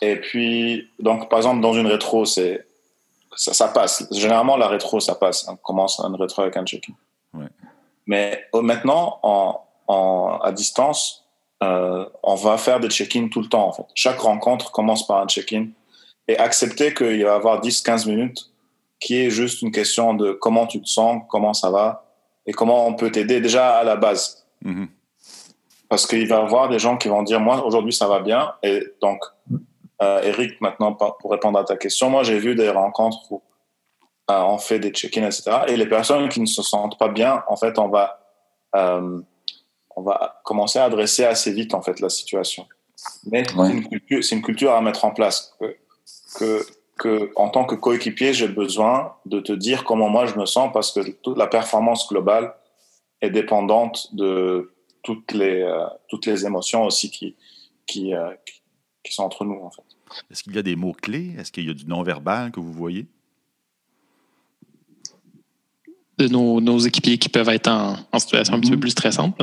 et 0.00 0.16
puis, 0.16 0.88
donc, 0.98 1.28
par 1.28 1.40
exemple, 1.40 1.60
dans 1.60 1.74
une 1.74 1.86
rétro, 1.86 2.24
c'est 2.24 2.66
ça, 3.40 3.54
ça, 3.54 3.68
passe. 3.68 4.06
Généralement, 4.10 4.58
la 4.58 4.68
rétro, 4.68 5.00
ça 5.00 5.14
passe. 5.14 5.48
On 5.48 5.56
commence 5.56 5.98
une 5.98 6.14
rétro 6.14 6.42
avec 6.42 6.58
un 6.58 6.64
check-in. 6.66 6.92
Mais 8.06 8.44
maintenant, 8.52 9.18
en, 9.22 9.64
en, 9.86 10.38
à 10.42 10.52
distance, 10.52 11.24
euh, 11.62 12.04
on 12.22 12.34
va 12.34 12.58
faire 12.58 12.80
des 12.80 12.90
check-in 12.90 13.28
tout 13.28 13.40
le 13.40 13.48
temps. 13.48 13.66
En 13.66 13.72
fait. 13.72 13.86
Chaque 13.94 14.20
rencontre 14.20 14.70
commence 14.72 15.06
par 15.06 15.22
un 15.22 15.26
check-in 15.26 15.68
et 16.28 16.36
accepter 16.36 16.92
qu'il 16.92 17.06
va 17.06 17.14
y 17.14 17.24
avoir 17.24 17.62
10-15 17.62 18.06
minutes 18.08 18.50
qui 19.00 19.16
est 19.16 19.30
juste 19.30 19.62
une 19.62 19.72
question 19.72 20.12
de 20.12 20.32
comment 20.32 20.66
tu 20.66 20.82
te 20.82 20.88
sens, 20.88 21.22
comment 21.30 21.54
ça 21.54 21.70
va 21.70 22.04
et 22.44 22.52
comment 22.52 22.86
on 22.86 22.92
peut 22.92 23.10
t'aider 23.10 23.40
déjà 23.40 23.78
à 23.78 23.84
la 23.84 23.96
base. 23.96 24.46
Mm-hmm. 24.62 24.88
Parce 25.88 26.06
qu'il 26.06 26.28
va 26.28 26.36
y 26.36 26.42
avoir 26.42 26.68
des 26.68 26.78
gens 26.78 26.98
qui 26.98 27.08
vont 27.08 27.22
dire, 27.22 27.40
moi, 27.40 27.64
aujourd'hui, 27.64 27.94
ça 27.94 28.06
va 28.06 28.20
bien. 28.20 28.52
Et 28.62 28.82
donc, 29.00 29.24
euh, 30.02 30.22
Eric, 30.22 30.60
maintenant, 30.60 30.92
pour 30.94 31.30
répondre 31.30 31.58
à 31.58 31.64
ta 31.64 31.76
question, 31.76 32.08
moi, 32.08 32.22
j'ai 32.22 32.38
vu 32.38 32.54
des 32.54 32.70
rencontres 32.70 33.30
où 33.30 33.42
euh, 34.30 34.40
on 34.42 34.58
fait 34.58 34.78
des 34.78 34.90
check-ins, 34.90 35.26
etc. 35.26 35.50
Et 35.68 35.76
les 35.76 35.88
personnes 35.88 36.28
qui 36.28 36.40
ne 36.40 36.46
se 36.46 36.62
sentent 36.62 36.98
pas 36.98 37.08
bien, 37.08 37.42
en 37.48 37.56
fait, 37.56 37.78
on 37.78 37.88
va, 37.88 38.20
euh, 38.76 39.20
on 39.96 40.02
va 40.02 40.40
commencer 40.44 40.78
à 40.78 40.84
adresser 40.84 41.24
assez 41.24 41.52
vite, 41.52 41.74
en 41.74 41.82
fait, 41.82 42.00
la 42.00 42.08
situation. 42.08 42.66
Mais 43.26 43.44
c'est 43.46 44.34
une, 44.36 44.42
culture 44.42 44.72
à 44.72 44.80
mettre 44.80 45.04
en 45.04 45.10
place. 45.10 45.54
Que, 45.58 45.76
que, 46.38 46.66
que 46.98 47.32
en 47.36 47.48
tant 47.48 47.64
que 47.64 47.74
coéquipier, 47.74 48.32
j'ai 48.32 48.48
besoin 48.48 49.16
de 49.26 49.40
te 49.40 49.52
dire 49.52 49.84
comment 49.84 50.08
moi 50.10 50.26
je 50.26 50.38
me 50.38 50.44
sens 50.44 50.70
parce 50.72 50.92
que 50.92 51.00
toute 51.10 51.38
la 51.38 51.46
performance 51.46 52.06
globale 52.08 52.54
est 53.22 53.30
dépendante 53.30 54.14
de 54.14 54.74
toutes 55.02 55.32
les, 55.32 55.62
euh, 55.62 55.86
toutes 56.08 56.26
les 56.26 56.44
émotions 56.44 56.84
aussi 56.84 57.10
qui, 57.10 57.36
qui, 57.86 58.12
qui 59.02 59.12
sont 59.12 59.24
entre 59.24 59.44
nous, 59.44 59.60
en 59.62 59.70
fait. 59.70 59.82
Est-ce 60.30 60.42
qu'il 60.42 60.54
y 60.54 60.58
a 60.58 60.62
des 60.62 60.76
mots-clés? 60.76 61.34
Est-ce 61.38 61.52
qu'il 61.52 61.66
y 61.66 61.70
a 61.70 61.74
du 61.74 61.86
non-verbal 61.86 62.50
que 62.50 62.60
vous 62.60 62.72
voyez? 62.72 63.06
de 66.18 66.28
nos, 66.28 66.78
équipiers 66.78 67.16
qui 67.16 67.30
peuvent 67.30 67.48
être 67.48 67.68
en, 67.68 67.96
situation 68.18 68.54
un 68.54 68.60
petit 68.60 68.70
peu 68.70 68.76
mm-hmm. 68.76 68.80
plus 68.80 68.90
stressante. 68.90 69.34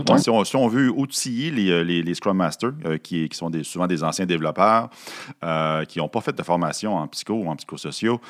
si, 0.45 0.55
on, 0.55 0.67
veut 0.67 0.91
outiller 0.91 1.49
les, 1.49 1.71
euh, 1.71 1.81
les, 1.81 2.13
Scrum 2.13 2.37
Masters, 2.37 2.73
qui, 3.01 3.27
qui, 3.27 3.35
sont 3.35 3.49
des, 3.49 3.63
souvent 3.63 3.87
des 3.87 4.03
anciens 4.03 4.27
développeurs, 4.27 4.91
qui 5.87 5.97
n'ont 5.97 6.07
pas 6.07 6.21
fait 6.21 6.33
de 6.33 6.43
formation 6.43 6.95
en 6.95 7.07
psycho 7.07 7.33
ou 7.33 7.47
en 7.47 7.55
psychosociaux, 7.55 8.21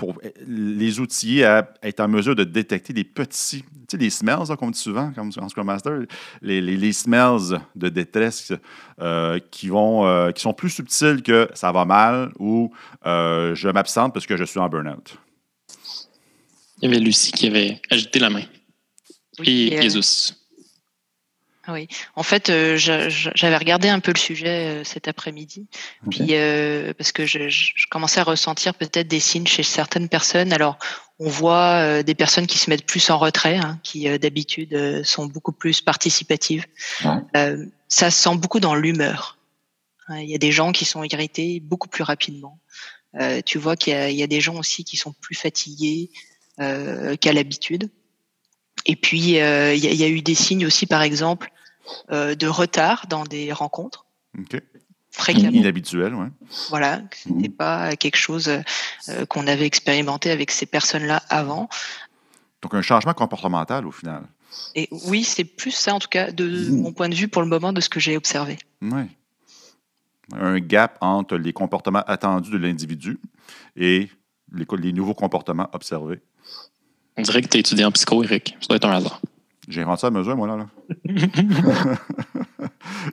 pour 0.00 0.18
les 0.46 0.98
outiller 0.98 1.44
à 1.44 1.74
être 1.82 2.00
en 2.00 2.08
mesure 2.08 2.34
de 2.34 2.44
détecter 2.44 2.94
des 2.94 3.04
petits, 3.04 3.62
tu 3.62 3.68
sais, 3.90 3.96
les 3.98 4.08
smells, 4.08 4.46
comme 4.58 4.68
on 4.68 4.70
dit 4.70 4.78
souvent, 4.78 5.12
comme 5.12 5.30
en 5.38 5.48
Scrum 5.50 5.66
Master, 5.66 6.06
les, 6.40 6.62
les, 6.62 6.92
smells 6.94 7.60
de 7.76 7.90
détresse 7.90 8.54
euh, 8.98 9.38
qui, 9.50 9.68
vont, 9.68 10.06
euh, 10.06 10.32
qui 10.32 10.40
sont 10.40 10.54
plus 10.54 10.70
subtils 10.70 11.22
que 11.22 11.50
ça 11.52 11.70
va 11.70 11.84
mal 11.84 12.32
ou 12.38 12.72
euh, 13.04 13.54
je 13.54 13.68
m'absente 13.68 14.14
parce 14.14 14.26
que 14.26 14.38
je 14.38 14.44
suis 14.44 14.58
en 14.58 14.70
burn-out. 14.70 15.18
Il 16.80 16.88
y 16.88 16.92
avait 16.94 17.04
Lucie 17.04 17.32
qui 17.32 17.46
avait 17.46 17.78
agité 17.90 18.20
la 18.20 18.30
main. 18.30 18.44
Et 19.44 19.82
Jesus. 19.82 20.32
Oui, 21.72 21.88
en 22.14 22.22
fait, 22.22 22.50
euh, 22.50 22.76
j'avais 22.76 23.56
regardé 23.56 23.88
un 23.88 24.00
peu 24.00 24.12
le 24.12 24.18
sujet 24.18 24.80
euh, 24.80 24.84
cet 24.84 25.08
après-midi, 25.08 25.66
puis 26.10 26.28
euh, 26.30 26.92
parce 26.96 27.12
que 27.12 27.26
je, 27.26 27.48
commençais 27.90 28.20
à 28.20 28.24
ressentir 28.24 28.74
peut-être 28.74 29.08
des 29.08 29.20
signes 29.20 29.46
chez 29.46 29.62
certaines 29.62 30.08
personnes. 30.08 30.52
Alors, 30.52 30.78
on 31.18 31.28
voit 31.28 32.02
des 32.02 32.14
personnes 32.14 32.46
qui 32.46 32.58
se 32.58 32.70
mettent 32.70 32.86
plus 32.86 33.10
en 33.10 33.18
retrait, 33.18 33.56
hein, 33.56 33.78
qui 33.82 34.08
d'habitude 34.18 35.04
sont 35.04 35.26
beaucoup 35.26 35.52
plus 35.52 35.82
participatives. 35.82 36.64
ça 37.88 38.10
se 38.10 38.22
sent 38.22 38.36
beaucoup 38.36 38.60
dans 38.60 38.74
l'humeur. 38.74 39.38
Hein, 40.08 40.20
il 40.20 40.30
y 40.30 40.34
a 40.34 40.38
des 40.38 40.52
gens 40.52 40.72
qui 40.72 40.86
sont 40.86 41.04
irrités 41.04 41.60
beaucoup 41.60 41.88
plus 41.88 42.04
rapidement. 42.04 42.58
tu 43.44 43.58
vois 43.58 43.76
qu'il 43.76 43.92
y, 44.10 44.14
y, 44.14 44.22
a 44.22 44.26
des 44.26 44.40
gens 44.40 44.56
aussi 44.56 44.84
qui 44.84 44.96
sont 44.96 45.12
plus 45.12 45.34
fatigués 45.34 46.10
qu'à 46.56 47.32
l'habitude. 47.34 47.90
Et 48.86 48.96
puis, 48.96 49.18
il 49.18 49.84
y, 49.84 50.04
a 50.04 50.08
eu 50.08 50.22
des 50.22 50.34
signes 50.34 50.64
aussi, 50.64 50.86
par 50.86 51.02
exemple, 51.02 51.50
de 52.10 52.46
retard 52.46 53.06
dans 53.08 53.24
des 53.24 53.52
rencontres. 53.52 54.06
Fréquemment. 55.10 55.50
Inhabituel, 55.50 56.14
oui. 56.14 56.26
Voilà, 56.68 57.02
ce 57.12 57.28
n'était 57.28 57.48
mhm. 57.48 57.54
pas 57.54 57.96
quelque 57.96 58.16
chose 58.16 58.48
euh, 58.48 59.26
qu'on 59.26 59.46
avait 59.46 59.66
expérimenté 59.66 60.30
avec 60.30 60.52
ces 60.52 60.66
personnes-là 60.66 61.22
avant. 61.28 61.68
Donc, 62.62 62.74
un 62.74 62.82
changement 62.82 63.12
comportemental 63.12 63.86
au 63.86 63.90
final. 63.90 64.22
Et 64.74 64.88
oui, 65.06 65.24
c'est 65.24 65.44
plus 65.44 65.72
ça, 65.72 65.94
en 65.94 65.98
tout 65.98 66.08
cas, 66.08 66.30
de 66.30 66.46
mhm. 66.46 66.82
mon 66.82 66.92
point 66.92 67.08
de 67.08 67.14
vue 67.14 67.26
pour 67.26 67.42
le 67.42 67.48
moment, 67.48 67.72
de 67.72 67.80
ce 67.80 67.88
que 67.88 67.98
j'ai 67.98 68.16
observé. 68.16 68.58
Oui. 68.82 69.02
Un 70.32 70.60
gap 70.60 70.96
entre 71.00 71.36
les 71.36 71.52
comportements 71.52 72.04
attendus 72.06 72.50
de 72.50 72.58
l'individu 72.58 73.18
et 73.74 74.08
les, 74.52 74.66
les 74.78 74.92
nouveaux 74.92 75.14
comportements 75.14 75.68
observés. 75.72 76.20
On 77.16 77.22
dirait 77.22 77.42
que 77.42 77.48
tu 77.48 77.56
es 77.56 77.60
étudiant 77.60 77.88
en 77.88 77.92
psycho, 77.92 78.22
Eric. 78.22 78.56
Ça 78.60 78.68
doit 78.68 78.76
être 78.76 78.86
un 78.86 78.92
hasard. 78.92 79.20
J'ai 79.70 79.82
inventé 79.82 80.04
à 80.04 80.10
mesure, 80.10 80.36
moi, 80.36 80.48
là. 80.48 80.56
là. 80.56 80.66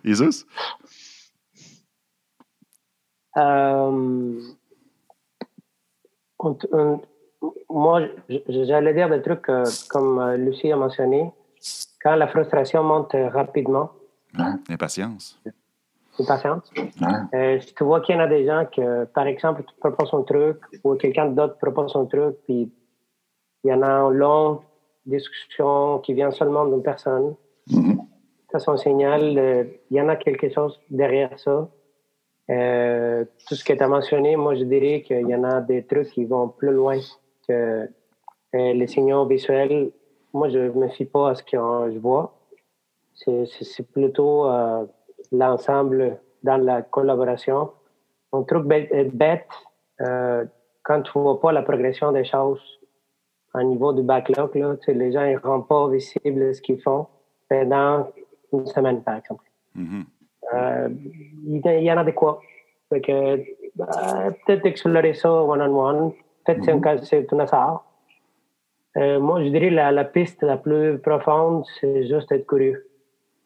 Isus? 0.04 0.46
Euh, 3.38 4.42
moi, 7.70 8.02
j'allais 8.50 8.94
dire 8.96 9.10
des 9.10 9.22
trucs 9.22 9.48
euh, 9.50 9.64
comme 9.90 10.18
euh, 10.18 10.36
Lucie 10.38 10.72
a 10.72 10.76
mentionné. 10.76 11.32
Quand 12.02 12.16
la 12.16 12.28
frustration 12.28 12.84
monte 12.84 13.16
rapidement. 13.32 13.92
Impatience. 14.68 15.40
Impatience. 16.20 16.72
si 16.74 17.76
tu 17.76 17.84
vois 17.84 18.02
qu'il 18.02 18.16
y 18.16 18.18
en 18.18 18.22
a 18.22 18.28
des 18.28 18.48
gens 18.48 18.66
que, 18.76 19.06
par 19.06 19.28
exemple, 19.28 19.64
tu 19.64 19.76
proposes 19.80 20.12
un 20.14 20.24
truc 20.24 20.58
ou 20.84 20.96
quelqu'un 20.96 21.28
d'autre 21.28 21.60
propose 21.60 21.96
un 21.96 22.06
truc, 22.06 22.38
puis 22.46 22.72
il 23.64 23.70
y 23.70 23.74
en 23.74 23.84
a 23.84 23.88
un 23.88 24.10
long 24.10 24.62
discussion 25.08 26.00
qui 26.00 26.14
vient 26.14 26.32
seulement 26.32 26.66
d'une 26.66 26.84
personne. 26.84 27.36
Mm-hmm. 27.70 27.98
Ça, 28.52 28.60
c'est 28.60 28.72
un 28.72 28.78
signal. 28.78 29.70
Il 29.90 29.98
y 29.98 30.02
en 30.02 30.10
a 30.10 30.16
quelque 30.16 30.50
chose 30.50 30.80
derrière 30.90 31.38
ça. 31.40 31.70
Euh, 32.50 33.26
tout 33.48 33.56
ce 33.56 33.64
que 33.64 33.74
tu 33.74 33.84
as 33.84 33.88
mentionné, 33.88 34.36
moi, 34.36 34.56
je 34.56 34.64
dirais 34.64 35.02
qu'il 35.02 35.28
y 35.28 35.36
en 35.36 35.44
a 35.44 35.60
des 35.62 35.84
trucs 35.84 36.10
qui 36.12 36.26
vont 36.26 36.48
plus 36.48 36.72
loin 36.72 36.98
que 37.48 37.54
euh, 37.54 37.88
les 38.52 38.88
signaux 38.88 39.26
visuels. 39.26 39.92
Moi, 40.34 40.50
je 40.50 40.60
ne 40.60 40.72
me 40.72 40.88
fie 40.90 41.06
pas 41.06 41.32
à 41.32 41.36
ce 41.36 41.44
que 41.44 41.58
je 41.58 42.00
vois. 42.00 42.34
C'est 43.14 43.92
plutôt 43.92 44.46
euh, 44.46 44.86
l'ensemble 45.32 46.20
dans 46.44 46.58
la 46.58 46.84
collaboration. 46.84 47.72
Un 48.32 48.44
truc 48.44 48.66
bête, 48.66 49.16
bête 49.16 49.48
quand 50.84 51.02
tu 51.02 51.18
ne 51.18 51.24
vois 51.24 51.42
pas 51.42 51.52
la 51.52 51.64
progression 51.64 52.12
des 52.12 52.24
choses 52.24 52.62
au 53.54 53.64
niveau 53.64 53.94
du 53.94 54.04
backlog, 54.04 54.56
là, 54.56 54.76
les 54.88 55.12
gens 55.12 55.26
ne 55.26 55.38
rendent 55.38 55.68
pas 55.68 55.90
visible 55.90 56.54
ce 56.54 56.62
qu'ils 56.62 56.82
font 56.82 57.08
pendant 57.50 58.08
une 58.54 58.66
semaine, 58.66 59.02
par 59.04 59.18
exemple. 59.18 59.44
Mm-hmm. 59.76 60.04
Euh, 60.54 60.90
il 61.46 61.84
y 61.84 61.92
en 61.92 61.98
a 61.98 62.04
de 62.04 62.12
quoi. 62.12 62.40
que, 62.92 63.44
bah, 63.76 63.88
peut-être 64.46 64.66
explorer 64.66 65.14
ça 65.14 65.32
one-on-one. 65.32 66.14
Peut-être 66.46 66.62
mm-hmm. 66.62 67.04
c'est 67.04 67.34
un 67.34 67.40
hasard. 67.40 67.84
Euh, 68.98 69.20
moi, 69.20 69.44
je 69.44 69.50
dirais 69.50 69.70
la, 69.70 69.92
la 69.92 70.06
piste 70.06 70.42
la 70.42 70.58
plus 70.58 70.98
profonde, 71.00 71.66
c'est 71.80 72.08
juste 72.08 72.32
être 72.32 72.48
curieux. 72.48 72.88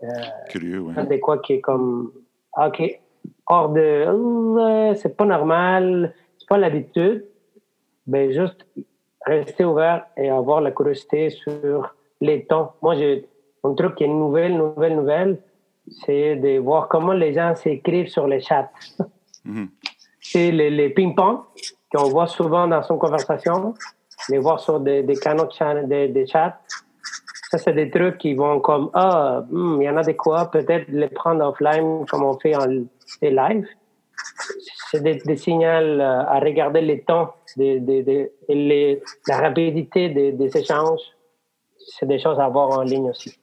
Euh, 0.04 0.08
curieux, 0.50 0.80
oui. 0.80 0.94
Des 1.08 1.20
quoi 1.20 1.40
qui 1.40 1.54
est 1.54 1.62
comme, 1.62 2.12
OK, 2.58 3.02
hors 3.48 3.70
de, 3.70 4.94
c'est 4.96 5.16
pas 5.16 5.26
normal, 5.26 6.14
c'est 6.38 6.48
pas 6.48 6.58
l'habitude. 6.58 7.26
Ben, 8.08 8.32
juste 8.32 8.66
rester 9.26 9.66
ouvert 9.66 10.06
et 10.18 10.30
avoir 10.30 10.62
la 10.62 10.72
curiosité 10.72 11.30
sur 11.30 11.94
les 12.20 12.46
temps. 12.46 12.74
Moi, 12.82 12.96
j'ai 12.96 13.28
un 13.64 13.74
truc 13.74 13.96
qui 13.96 14.04
est 14.04 14.08
nouvelle, 14.08 14.58
nouvelle, 14.58 14.96
nouvelle, 14.96 15.42
c'est 16.06 16.36
de 16.36 16.60
voir 16.60 16.88
comment 16.88 17.14
les 17.14 17.34
gens 17.34 17.56
s'écrivent 17.56 18.10
sur 18.10 18.28
les 18.28 18.42
chats. 18.42 18.70
Mhm. 19.44 19.70
C'est 20.20 20.52
les, 20.52 20.70
les 20.70 20.90
ping-pong 20.90 21.40
qu'on 21.94 22.10
voit 22.10 22.28
souvent 22.28 22.68
dans 22.68 22.84
son 22.84 22.98
conversation, 22.98 23.74
les 24.30 24.38
voir 24.38 24.60
sur 24.60 24.80
des, 24.80 25.02
des 25.04 25.16
canaux 25.16 25.46
de 25.46 25.86
des, 25.88 26.08
des 26.10 26.28
chats. 26.28 26.60
Ça, 27.50 27.58
c'est 27.58 27.74
des 27.74 27.90
trucs 27.90 28.18
qui 28.20 28.34
vont 28.34 28.60
comme, 28.62 28.92
ah, 28.94 29.44
hmm, 29.50 29.82
il 29.82 29.86
y 29.86 29.90
en 29.90 29.98
a 29.98 30.04
des 30.04 30.16
quoi, 30.16 30.50
peut-être 30.50 30.88
les 30.90 31.08
prendre 31.08 31.44
offline 31.46 32.06
comme 32.06 32.24
on 32.24 32.40
fait 32.40 32.56
en 32.56 32.66
live 33.22 33.68
c'est 34.92 35.02
des, 35.02 35.38
signaux 35.38 35.64
euh, 35.64 36.02
à 36.02 36.40
regarder 36.40 36.82
les 36.82 37.02
temps, 37.02 37.34
les, 37.56 39.02
la 39.28 39.38
rapidité 39.40 40.10
des, 40.10 40.58
échanges. 40.58 41.02
C'est 41.78 42.08
des 42.08 42.20
choses 42.20 42.40
à 42.40 42.50
voir 42.50 42.78
en 42.78 42.82
ligne 42.82 43.10
aussi. 43.10 43.34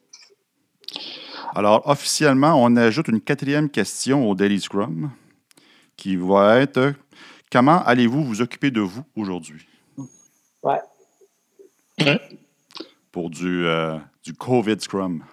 Alors, 1.54 1.82
officiellement, 1.88 2.54
on 2.62 2.76
ajoute 2.76 3.08
une 3.08 3.20
quatrième 3.20 3.70
question 3.70 4.28
au 4.28 4.34
Daily 4.34 4.60
Scrum 4.60 5.10
qui 5.96 6.16
va 6.16 6.60
être 6.60 6.92
Comment 7.50 7.82
allez-vous 7.82 8.22
vous 8.22 8.42
occuper 8.42 8.70
de 8.70 8.82
vous 8.82 9.02
aujourd'hui? 9.16 9.66
Ouais. 10.62 10.80
Ouais. 12.00 12.20
Pour 13.10 13.30
du, 13.30 13.64
euh, 13.64 13.96
du 14.22 14.34
COVID 14.34 14.78
Scrum. 14.78 15.24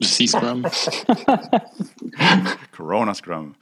Du 0.00 0.06
C-Scrum. 0.06 0.62
Corona 2.76 3.14
Scrum. 3.14 3.54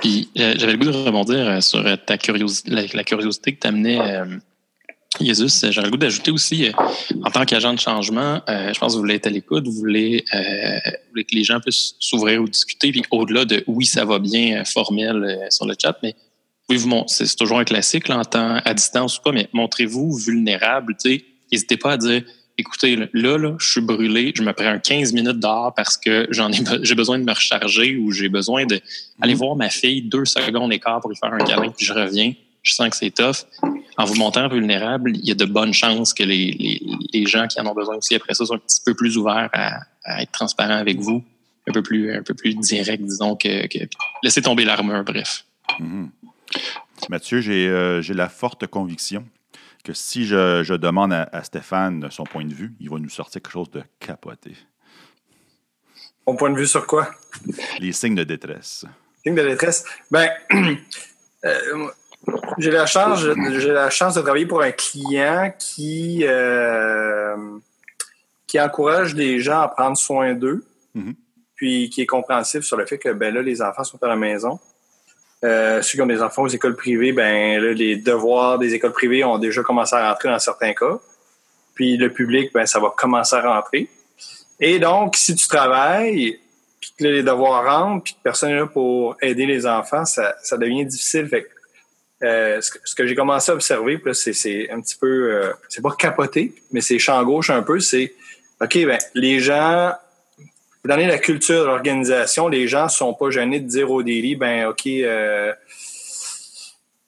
Puis 0.00 0.30
euh, 0.38 0.54
j'avais 0.56 0.72
le 0.72 0.78
goût 0.78 0.90
de 0.90 0.96
rebondir 0.96 1.36
euh, 1.36 1.60
sur 1.60 1.86
euh, 1.86 1.96
ta 1.96 2.16
curiosité, 2.16 2.70
la, 2.70 2.82
la 2.94 3.04
curiosité 3.04 3.54
que 3.54 3.60
t'amenais, 3.60 4.00
euh, 4.00 4.38
Jesus. 5.20 5.70
J'aurais 5.70 5.86
le 5.86 5.90
goût 5.90 5.96
d'ajouter 5.96 6.30
aussi, 6.30 6.68
euh, 6.68 6.72
en 7.24 7.30
tant 7.30 7.44
qu'agent 7.44 7.74
de 7.74 7.80
changement, 7.80 8.40
euh, 8.48 8.72
je 8.72 8.78
pense 8.78 8.92
que 8.92 8.96
vous 8.96 9.02
voulez 9.02 9.16
être 9.16 9.26
à 9.26 9.30
l'écoute, 9.30 9.66
vous 9.66 9.72
voulez, 9.72 10.24
euh, 10.32 10.38
vous 10.38 11.10
voulez 11.10 11.24
que 11.24 11.34
les 11.34 11.44
gens 11.44 11.60
puissent 11.60 11.94
s'ouvrir 11.98 12.40
ou 12.40 12.48
discuter, 12.48 12.92
puis 12.92 13.02
au-delà 13.10 13.44
de 13.44 13.64
oui, 13.66 13.86
ça 13.86 14.04
va 14.04 14.18
bien, 14.18 14.64
formel 14.64 15.46
sur 15.50 15.66
le 15.66 15.74
chat, 15.80 15.96
mais 16.02 16.14
oui, 16.68 16.76
vous 16.76 17.04
c'est 17.08 17.36
toujours 17.36 17.58
un 17.58 17.64
classique 17.64 18.08
là, 18.08 18.18
en 18.18 18.24
temps 18.24 18.60
à 18.64 18.74
distance 18.74 19.18
ou 19.18 19.22
pas, 19.22 19.32
mais 19.32 19.48
montrez-vous 19.52 20.16
vulnérable. 20.16 20.96
tu. 21.02 21.24
N'hésitez 21.50 21.76
pas 21.76 21.92
à 21.92 21.96
dire 21.96 22.22
écoutez, 22.60 22.96
là, 22.96 23.38
là, 23.38 23.56
je 23.58 23.70
suis 23.70 23.80
brûlé, 23.80 24.32
je 24.34 24.42
me 24.42 24.52
prends 24.52 24.66
un 24.66 24.78
15 24.78 25.12
minutes 25.12 25.40
dehors 25.40 25.74
parce 25.74 25.96
que 25.96 26.26
j'en 26.30 26.50
ai 26.50 26.58
j'ai 26.82 26.94
besoin 26.94 27.18
de 27.18 27.24
me 27.24 27.32
recharger 27.32 27.96
ou 27.96 28.12
j'ai 28.12 28.28
besoin 28.28 28.66
de 28.66 28.80
aller 29.20 29.34
voir 29.34 29.56
ma 29.56 29.68
fille 29.68 30.02
deux 30.02 30.24
secondes 30.24 30.72
quart 30.78 31.00
pour 31.00 31.10
lui 31.10 31.16
faire 31.16 31.32
un 31.32 31.38
câlin, 31.38 31.70
puis 31.76 31.86
je 31.86 31.92
reviens. 31.92 32.32
Je 32.62 32.74
sens 32.74 32.90
que 32.90 32.96
c'est 32.96 33.10
tough. 33.10 33.46
En 33.96 34.04
vous 34.04 34.16
montrant 34.16 34.46
vulnérable, 34.48 35.12
il 35.16 35.26
y 35.26 35.30
a 35.30 35.34
de 35.34 35.46
bonnes 35.46 35.72
chances 35.72 36.12
que 36.12 36.22
les, 36.22 36.52
les, 36.52 36.82
les 37.12 37.26
gens 37.26 37.46
qui 37.46 37.58
en 37.58 37.66
ont 37.66 37.74
besoin 37.74 37.96
aussi 37.96 38.14
après 38.14 38.34
ça 38.34 38.44
soient 38.44 38.56
un 38.56 38.58
petit 38.58 38.82
peu 38.84 38.94
plus 38.94 39.16
ouverts 39.16 39.48
à, 39.54 39.80
à 40.04 40.22
être 40.22 40.32
transparents 40.32 40.76
avec 40.76 40.98
vous, 40.98 41.24
un 41.66 41.72
peu 41.72 41.82
plus, 41.82 42.14
un 42.14 42.22
peu 42.22 42.34
plus 42.34 42.54
direct, 42.54 43.02
disons, 43.02 43.36
que, 43.36 43.66
que 43.66 43.78
laisser 44.22 44.42
tomber 44.42 44.64
l'armure, 44.64 45.04
bref. 45.04 45.44
Mhm. 45.78 46.10
Mathieu, 47.08 47.40
j'ai 47.40 47.68
euh, 47.68 48.02
j'ai 48.02 48.14
la 48.14 48.28
forte 48.28 48.66
conviction 48.66 49.24
que 49.82 49.92
si 49.92 50.26
je, 50.26 50.62
je 50.62 50.74
demande 50.74 51.12
à, 51.12 51.28
à 51.32 51.42
Stéphane 51.42 52.10
son 52.10 52.24
point 52.24 52.44
de 52.44 52.54
vue, 52.54 52.72
il 52.80 52.90
va 52.90 52.98
nous 52.98 53.08
sortir 53.08 53.40
quelque 53.42 53.52
chose 53.52 53.70
de 53.70 53.82
capoté. 53.98 54.56
Mon 56.26 56.36
point 56.36 56.50
de 56.50 56.56
vue 56.58 56.66
sur 56.66 56.86
quoi? 56.86 57.10
Les 57.78 57.92
signes 57.92 58.14
de 58.14 58.24
détresse. 58.24 58.84
Signe 59.24 59.34
de 59.34 59.42
détresse? 59.42 59.84
Ben, 60.10 60.28
euh, 61.44 61.88
j'ai 62.58 62.70
la 62.70 62.86
chance, 62.86 63.20
j'ai 63.20 63.72
la 63.72 63.90
chance 63.90 64.14
de 64.14 64.20
travailler 64.20 64.46
pour 64.46 64.60
un 64.62 64.70
client 64.72 65.52
qui 65.58 66.24
euh, 66.24 67.58
qui 68.46 68.60
encourage 68.60 69.14
les 69.14 69.40
gens 69.40 69.60
à 69.60 69.68
prendre 69.68 69.96
soin 69.96 70.34
d'eux, 70.34 70.64
Mhm. 70.94 71.14
puis 71.54 71.88
qui 71.88 72.02
est 72.02 72.06
compréhensif 72.06 72.62
sur 72.64 72.76
le 72.76 72.84
fait 72.84 72.98
que 72.98 73.10
ben 73.10 73.32
là 73.32 73.42
les 73.42 73.62
enfants 73.62 73.84
sont 73.84 74.02
à 74.02 74.08
la 74.08 74.16
maison. 74.16 74.58
Euh, 75.42 75.80
ceux 75.80 75.96
qui 75.96 76.02
ont 76.02 76.06
des 76.06 76.20
enfants 76.20 76.42
aux 76.42 76.48
écoles 76.48 76.76
privées, 76.76 77.12
ben 77.12 77.60
là, 77.62 77.72
les 77.72 77.96
devoirs 77.96 78.58
des 78.58 78.74
écoles 78.74 78.92
privées 78.92 79.24
ont 79.24 79.38
déjà 79.38 79.62
commencé 79.62 79.96
à 79.96 80.10
rentrer 80.10 80.28
dans 80.28 80.38
certains 80.38 80.74
cas. 80.74 80.98
Puis 81.74 81.96
le 81.96 82.12
public, 82.12 82.50
ben 82.52 82.66
ça 82.66 82.78
va 82.78 82.92
commencer 82.94 83.36
à 83.36 83.54
rentrer. 83.54 83.88
Et 84.60 84.78
donc, 84.78 85.16
si 85.16 85.34
tu 85.34 85.48
travailles, 85.48 86.38
puis 86.80 86.92
que 86.98 87.04
les 87.04 87.22
devoirs 87.22 87.64
rentrent, 87.64 88.04
puis 88.04 88.12
que 88.14 88.18
personne 88.22 88.50
n'est 88.50 88.56
là 88.56 88.66
pour 88.66 89.16
aider 89.22 89.46
les 89.46 89.66
enfants, 89.66 90.04
ça, 90.04 90.34
ça 90.42 90.58
devient 90.58 90.84
difficile. 90.84 91.26
Fait 91.28 91.44
que, 91.44 91.48
euh, 92.26 92.60
ce 92.60 92.70
que, 92.70 92.94
que 92.94 93.06
j'ai 93.06 93.14
commencé 93.14 93.50
à 93.50 93.54
observer, 93.54 93.98
c'est 94.12 94.70
un 94.70 94.80
petit 94.80 94.96
peu, 94.96 95.32
euh, 95.32 95.52
c'est 95.70 95.80
pas 95.80 95.94
capoté, 95.98 96.54
mais 96.70 96.82
c'est 96.82 96.98
champ 96.98 97.22
gauche 97.24 97.48
un 97.48 97.62
peu, 97.62 97.80
c'est, 97.80 98.12
OK, 98.60 98.84
ben, 98.84 98.98
les 99.14 99.40
gens, 99.40 99.94
dans 100.84 100.96
la 100.96 101.18
culture 101.18 101.62
de 101.62 101.66
l'organisation, 101.66 102.48
les 102.48 102.68
gens 102.68 102.88
sont 102.88 103.14
pas 103.14 103.30
gênés 103.30 103.60
de 103.60 103.68
dire 103.68 103.90
au 103.90 104.02
délit, 104.02 104.36
ben, 104.36 104.66
OK, 104.66 104.86
euh, 104.86 105.52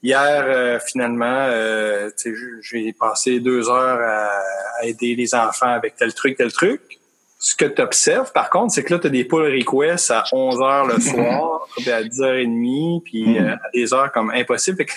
hier, 0.03 0.45
euh, 0.47 0.79
finalement, 0.87 1.47
euh, 1.49 2.11
tu 2.18 2.35
sais, 2.37 2.43
j'ai 2.62 2.93
passé 2.93 3.41
deux 3.41 3.68
heures 3.68 4.01
à, 4.01 4.31
à 4.81 4.85
aider 4.85 5.14
les 5.14 5.35
enfants 5.35 5.73
avec 5.73 5.97
tel 5.97 6.12
truc, 6.12 6.37
tel 6.37 6.53
truc 6.53 6.81
ce 7.43 7.57
que 7.57 7.64
tu 7.64 7.83
observes, 7.83 8.31
par 8.33 8.51
contre, 8.51 8.73
c'est 8.73 8.85
que 8.85 8.95
là, 8.95 9.01
tu 9.01 9.09
as 9.09 9.11
des 9.11 9.25
pull 9.25 9.43
requests 9.43 10.12
à 10.12 10.23
11 10.31 10.61
h 10.61 10.95
le 10.95 11.01
soir, 11.01 11.66
puis 11.77 11.91
à 11.91 12.05
10 12.05 12.20
h 12.20 12.45
30 12.45 13.05
puis 13.05 13.37
euh, 13.37 13.55
à 13.55 13.70
des 13.75 13.93
heures 13.93 14.12
comme 14.12 14.31
impossible. 14.31 14.77
Fait 14.77 14.85
que, 14.85 14.93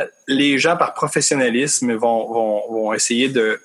euh, 0.00 0.06
les 0.26 0.58
gens, 0.58 0.78
par 0.78 0.94
professionnalisme, 0.94 1.92
vont, 1.92 2.32
vont, 2.32 2.72
vont 2.72 2.94
essayer 2.94 3.28
de, 3.28 3.60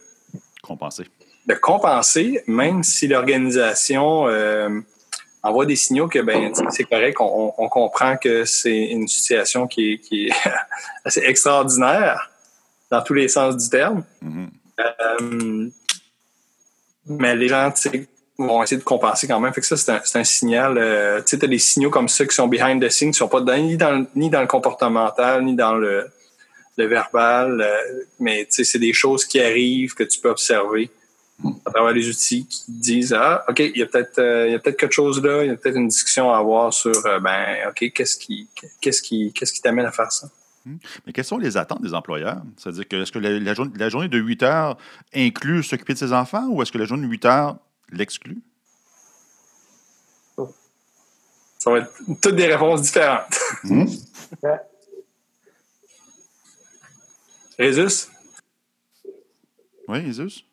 Compensé. 0.61 1.03
De 1.47 1.53
compenser, 1.55 2.43
même 2.47 2.83
si 2.83 3.07
l'organisation 3.07 4.27
euh, 4.27 4.69
envoie 5.41 5.65
des 5.65 5.75
signaux 5.75 6.07
que 6.07 6.19
ben, 6.19 6.53
c'est 6.69 6.85
correct, 6.85 7.17
on, 7.19 7.67
comprend 7.69 8.15
que 8.17 8.45
c'est 8.45 8.85
une 8.85 9.07
situation 9.07 9.67
qui 9.67 9.93
est, 9.93 9.97
qui 9.99 10.27
est 10.27 10.33
assez 11.05 11.21
extraordinaire 11.21 12.31
dans 12.89 13.01
tous 13.01 13.13
les 13.13 13.27
sens 13.27 13.57
du 13.57 13.69
terme. 13.69 14.03
Mhm. 14.21 14.49
Euh, 14.79 15.69
mais 17.05 17.35
les 17.35 17.49
gens, 17.49 17.71
vont 18.37 18.63
essayer 18.63 18.77
de 18.79 18.83
compenser 18.83 19.27
quand 19.27 19.39
même. 19.39 19.53
Fait 19.53 19.61
que 19.61 19.67
ça, 19.67 19.77
c'est 19.77 20.17
un, 20.17 20.23
signal. 20.23 20.77
euh, 20.77 21.19
tu 21.19 21.31
sais, 21.31 21.39
t'as 21.39 21.47
des 21.47 21.59
signaux 21.59 21.89
comme 21.89 22.07
ça 22.09 22.25
qui 22.25 22.33
sont 22.35 22.47
behind 22.47 22.83
the 22.83 22.89
scenes, 22.89 23.11
qui 23.11 23.17
sont 23.17 23.27
pas 23.27 23.41
dans- 23.41 23.55
ni, 23.57 23.77
dans, 23.77 23.91
le- 23.91 24.07
ni 24.15 24.29
dans 24.29 24.41
le 24.41 24.47
comportemental, 24.47 25.43
ni 25.43 25.55
dans 25.55 25.75
le, 25.75 26.09
le 26.77 26.85
verbal. 26.87 27.61
euh, 27.61 28.03
mais 28.19 28.45
tu 28.45 28.51
sais, 28.51 28.63
c'est 28.63 28.79
des 28.79 28.93
choses 28.93 29.25
qui 29.25 29.39
arrivent, 29.39 29.93
que 29.93 30.03
tu 30.03 30.19
peux 30.19 30.29
observer 30.29 30.89
à 31.65 31.71
travers 31.71 31.93
les 31.93 32.09
outils 32.09 32.45
qui 32.47 32.65
disent 32.67 33.13
Ah, 33.13 33.43
OK, 33.47 33.59
il 33.59 33.77
y 33.77 33.81
a 33.81 33.85
peut-être 33.85 34.19
euh, 34.19 34.47
il 34.47 34.51
y 34.51 34.55
a 34.55 34.59
peut-être 34.59 34.77
quelque 34.77 34.93
chose 34.93 35.21
là, 35.23 35.43
il 35.43 35.47
y 35.47 35.51
a 35.51 35.55
peut-être 35.55 35.77
une 35.77 35.87
discussion 35.87 36.31
à 36.31 36.37
avoir 36.37 36.73
sur 36.73 37.05
euh, 37.05 37.19
ben, 37.19 37.67
OK, 37.69 37.91
qu'est-ce 37.93 38.17
qui 38.17 38.47
qu'est-ce 38.81 39.01
qui 39.01 39.31
qu'est-ce 39.33 39.53
qui 39.53 39.61
t'amène 39.61 39.85
à 39.85 39.91
faire 39.91 40.11
ça? 40.11 40.27
Mais 41.05 41.11
quelles 41.11 41.25
sont 41.25 41.37
les 41.37 41.57
attentes 41.57 41.81
des 41.81 41.93
employeurs? 41.93 42.41
C'est-à-dire 42.55 42.87
que 42.87 42.95
est-ce 43.01 43.11
que 43.11 43.19
la, 43.19 43.37
la 43.37 43.53
journée, 43.53 43.73
la 43.75 43.89
journée 43.89 44.07
de 44.07 44.17
8 44.17 44.43
heures 44.43 44.77
inclut 45.13 45.61
s'occuper 45.61 45.93
de 45.93 45.97
ses 45.97 46.13
enfants 46.13 46.47
ou 46.47 46.61
est-ce 46.61 46.71
que 46.71 46.77
la 46.77 46.85
journée 46.85 47.03
de 47.03 47.11
8 47.11 47.25
heures 47.25 47.57
l'exclut? 47.91 48.41
Ça 51.59 51.71
va 51.71 51.79
être 51.79 51.93
toutes 52.21 52.35
des 52.35 52.47
réponses 52.47 52.81
différentes. 52.81 53.39
Ouais. 54.41 54.59
Résus? 57.57 58.07
Oui, 59.87 60.05
Jesus? 60.05 60.43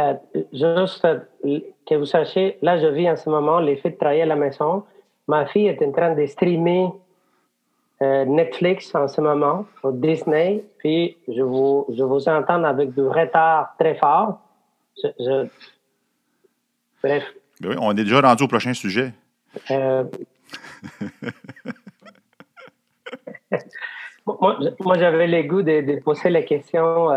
Euh, 0.00 0.14
juste 0.52 1.04
euh, 1.04 1.20
que 1.88 1.94
vous 1.94 2.06
sachiez, 2.06 2.58
là, 2.62 2.78
je 2.78 2.86
vis 2.88 3.08
en 3.08 3.16
ce 3.16 3.30
moment 3.30 3.60
l'effet 3.60 3.90
de 3.90 3.96
travailler 3.96 4.22
à 4.22 4.26
la 4.26 4.34
maison. 4.36 4.82
Ma 5.28 5.46
fille 5.46 5.68
est 5.68 5.80
en 5.82 5.92
train 5.92 6.14
de 6.14 6.26
streamer 6.26 6.88
euh, 8.02 8.24
Netflix 8.24 8.92
en 8.94 9.06
ce 9.06 9.20
moment, 9.20 9.66
au 9.84 9.92
Disney, 9.92 10.64
puis 10.78 11.16
je 11.28 11.42
vous, 11.42 11.86
je 11.96 12.02
vous 12.02 12.28
entends 12.28 12.64
avec 12.64 12.92
du 12.92 13.02
retard 13.06 13.74
très 13.78 13.94
fort. 13.94 14.40
Je, 15.02 15.08
je- 15.20 15.46
Bref, 17.02 17.24
Ben 17.60 17.70
oui, 17.70 17.76
on 17.80 17.92
est 17.92 18.02
déjà 18.02 18.20
rendu 18.20 18.42
au 18.44 18.48
prochain 18.48 18.74
sujet. 18.74 19.12
euh, 19.70 20.02
moi, 24.26 24.98
j'avais 24.98 25.26
le 25.26 25.42
goût 25.42 25.62
de, 25.62 25.80
de 25.82 26.00
poser 26.00 26.30
la 26.30 26.42
question 26.42 27.10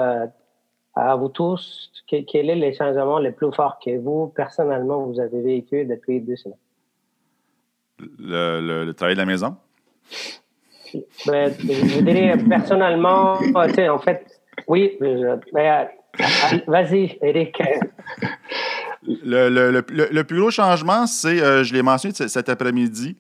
à 0.98 1.16
vous 1.16 1.30
tous. 1.30 1.92
Que- 2.10 2.24
quel 2.24 2.50
est 2.50 2.56
le 2.56 2.74
changement 2.74 3.20
le 3.20 3.32
plus 3.32 3.52
fort 3.54 3.80
que 3.84 3.98
vous, 3.98 4.28
personnellement, 4.36 5.04
vous 5.06 5.20
avez 5.20 5.42
vécu 5.42 5.86
depuis 5.86 6.20
deux 6.22 6.36
semaines? 6.36 6.58
Le, 8.20 8.62
le- 8.62 8.86
le 8.86 8.94
travail 8.94 9.16
de 9.16 9.20
la 9.20 9.26
maison? 9.26 9.56
Ben, 11.26 11.54
je 11.60 12.02
dirais 12.02 12.38
personnellement, 12.48 13.38
sais, 13.76 13.90
en 13.90 14.00
fait, 14.00 14.42
oui, 14.68 14.98
ben, 15.02 15.36
euh, 15.56 16.58
vas-y, 16.68 17.18
Eric. 17.22 17.62
Le, 19.04 20.22
plus 20.24 20.40
gros 20.40 20.52
changement, 20.52 21.06
c'est, 21.08 21.42
euh, 21.42 21.64
je 21.64 21.74
l'ai 21.74 21.82
mentionné 21.82 22.14
cet 22.14 22.50
après-midi, 22.50 23.18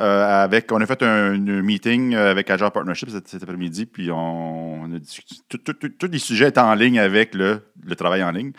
euh, 0.00 0.42
avec, 0.42 0.72
on 0.72 0.80
a 0.80 0.86
fait 0.86 1.02
un, 1.04 1.36
meeting 1.38 2.14
euh, 2.14 2.32
avec 2.32 2.50
Agile 2.50 2.70
Partnership 2.72 3.10
cet, 3.10 3.42
après-midi, 3.42 3.86
puis 3.86 4.10
on, 4.10 4.92
a 4.92 4.98
discuté. 4.98 5.36
Tous 5.48 6.06
les 6.08 6.18
sujets 6.18 6.48
étaient 6.48 6.58
en 6.58 6.74
ligne 6.74 6.98
avec 6.98 7.34
le, 7.34 7.62
travail 7.96 8.24
en 8.24 8.32
ligne. 8.32 8.52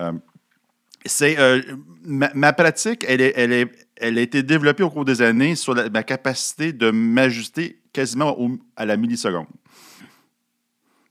Euh, 0.00 1.62
ma, 2.04 2.52
pratique, 2.54 3.04
elle, 3.06 3.20
est, 3.20 3.34
elle, 3.36 3.52
est, 3.52 3.88
elle 3.96 4.16
a 4.16 4.22
été 4.22 4.42
développée 4.42 4.82
au 4.82 4.88
cours 4.88 5.04
des 5.04 5.20
années 5.20 5.56
sur 5.56 5.74
ma 5.74 6.02
capacité 6.02 6.72
de 6.72 6.90
m'ajuster 6.90 7.80
quasiment 7.92 8.36
à 8.74 8.86
la 8.86 8.96
milliseconde. 8.96 9.46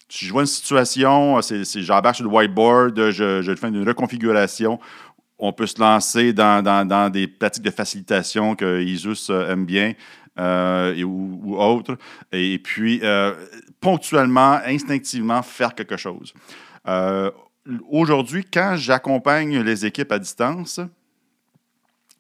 Si 0.10 0.26
je 0.26 0.32
vois 0.32 0.42
une 0.42 0.48
situation, 0.48 1.40
j'embarque 1.42 2.16
sur 2.16 2.26
le 2.26 2.32
whiteboard, 2.32 3.12
je, 3.12 3.42
je 3.42 3.56
fais 3.56 3.68
une 3.68 3.86
reconfiguration, 3.86 4.80
on 5.40 5.54
peut 5.54 5.68
se 5.68 5.80
lancer 5.80 6.34
dans, 6.34 7.10
des 7.12 7.28
pratiques 7.28 7.64
de 7.64 7.72
facilitation 7.72 8.56
que 8.56 8.82
Isus 8.82 9.30
euh, 9.30 9.52
aime 9.52 9.66
bien 9.66 9.94
euh, 10.40 11.02
ou, 11.04 11.40
ou 11.44 11.58
autres. 11.58 11.98
Et, 12.32 12.60
puis, 12.60 13.00
euh, 13.04 13.34
ponctuellement, 13.80 14.60
instinctivement, 14.66 15.42
faire 15.42 15.76
quelque 15.76 15.98
chose. 15.98 16.34
Aujourd'hui, 17.90 18.46
quand 18.46 18.76
j'accompagne 18.78 19.60
les 19.60 19.86
équipes 19.86 20.12
à 20.14 20.20
distance, 20.20 20.80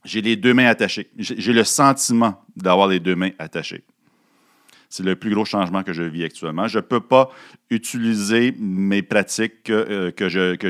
j'ai 0.03 0.22
les 0.22 0.36
deux 0.36 0.53
mains 0.53 0.68
attachées. 0.68 1.09
J'ai 1.18 1.53
le 1.53 1.63
sentiment 1.63 2.43
d'avoir 2.55 2.89
les 2.89 2.99
deux 2.99 3.15
mains 3.15 3.32
attachées. 3.39 3.84
C'est 4.89 5.03
le 5.03 5.15
plus 5.15 5.34
gros 5.34 5.45
changement 5.45 5.84
que 5.84 5.93
je 5.93 6.03
vis 6.03 6.26
actuellement. 6.26 6.68
Je 6.68 6.80
ne 6.80 6.84
peux 6.84 6.99
pas 6.99 7.32
utiliser 7.70 8.53
mes 8.59 9.01
pratiques 9.01 9.63
que 9.63 10.13
je, 10.20 10.55
que 10.55 10.70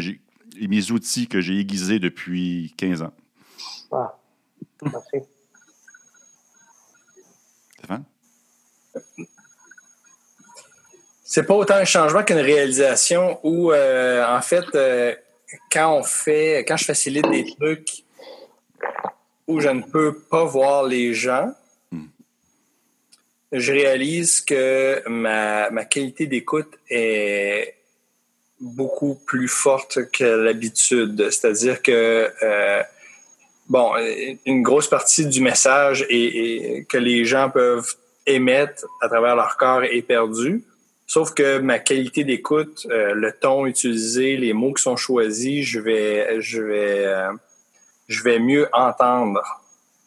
mes 0.67 0.91
outils 0.91 1.27
que 1.27 1.41
j'ai 1.41 1.59
aiguisés 1.59 1.99
depuis 1.99 2.73
15 2.77 3.01
ans. 3.03 3.13
Ah, 3.91 4.17
merci. 4.81 5.17
Stéphane? 7.77 8.03
C'est 11.23 11.43
pas 11.43 11.55
autant 11.55 11.75
un 11.75 11.85
changement 11.85 12.23
qu'une 12.23 12.37
réalisation 12.37 13.39
où, 13.43 13.71
euh, 13.71 14.25
en 14.25 14.41
fait, 14.41 14.65
euh, 14.75 15.15
quand 15.71 15.97
on 15.97 16.03
fait, 16.03 16.65
quand 16.67 16.77
je 16.77 16.85
facilite 16.85 17.29
des 17.29 17.45
trucs 17.45 18.03
où 19.47 19.59
je 19.59 19.69
ne 19.69 19.81
peux 19.81 20.17
pas 20.17 20.45
voir 20.45 20.83
les 20.83 21.13
gens, 21.13 21.53
hmm. 21.91 22.05
je 23.51 23.71
réalise 23.71 24.41
que 24.41 25.07
ma, 25.07 25.69
ma 25.69 25.85
qualité 25.85 26.27
d'écoute 26.27 26.73
est 26.89 27.76
beaucoup 28.59 29.15
plus 29.25 29.47
forte 29.47 30.11
que 30.11 30.23
l'habitude. 30.23 31.29
C'est-à-dire 31.29 31.81
que, 31.81 32.31
euh, 32.43 32.83
bon, 33.69 33.93
une 34.45 34.61
grosse 34.61 34.87
partie 34.87 35.25
du 35.25 35.41
message 35.41 36.05
et, 36.09 36.85
que 36.89 36.97
les 36.97 37.25
gens 37.25 37.49
peuvent 37.49 37.93
émettre 38.25 38.85
à 39.01 39.07
travers 39.07 39.35
leur 39.35 39.57
corps 39.57 39.83
est 39.83 40.01
perdue. 40.01 40.63
Sauf 41.05 41.33
que 41.33 41.59
ma 41.59 41.79
qualité 41.79 42.25
d'écoute, 42.25 42.85
euh, 42.91 43.13
le 43.13 43.31
ton 43.31 43.65
utilisé, 43.65 44.35
les 44.35 44.51
mots 44.51 44.73
qui 44.73 44.83
sont 44.83 44.97
choisis, 44.97 45.65
je 45.65 45.79
vais, 45.79 46.41
je 46.41 46.61
vais, 46.61 47.05
euh, 47.05 47.31
je 48.09 48.23
vais 48.23 48.39
mieux 48.39 48.67
entendre. 48.73 49.41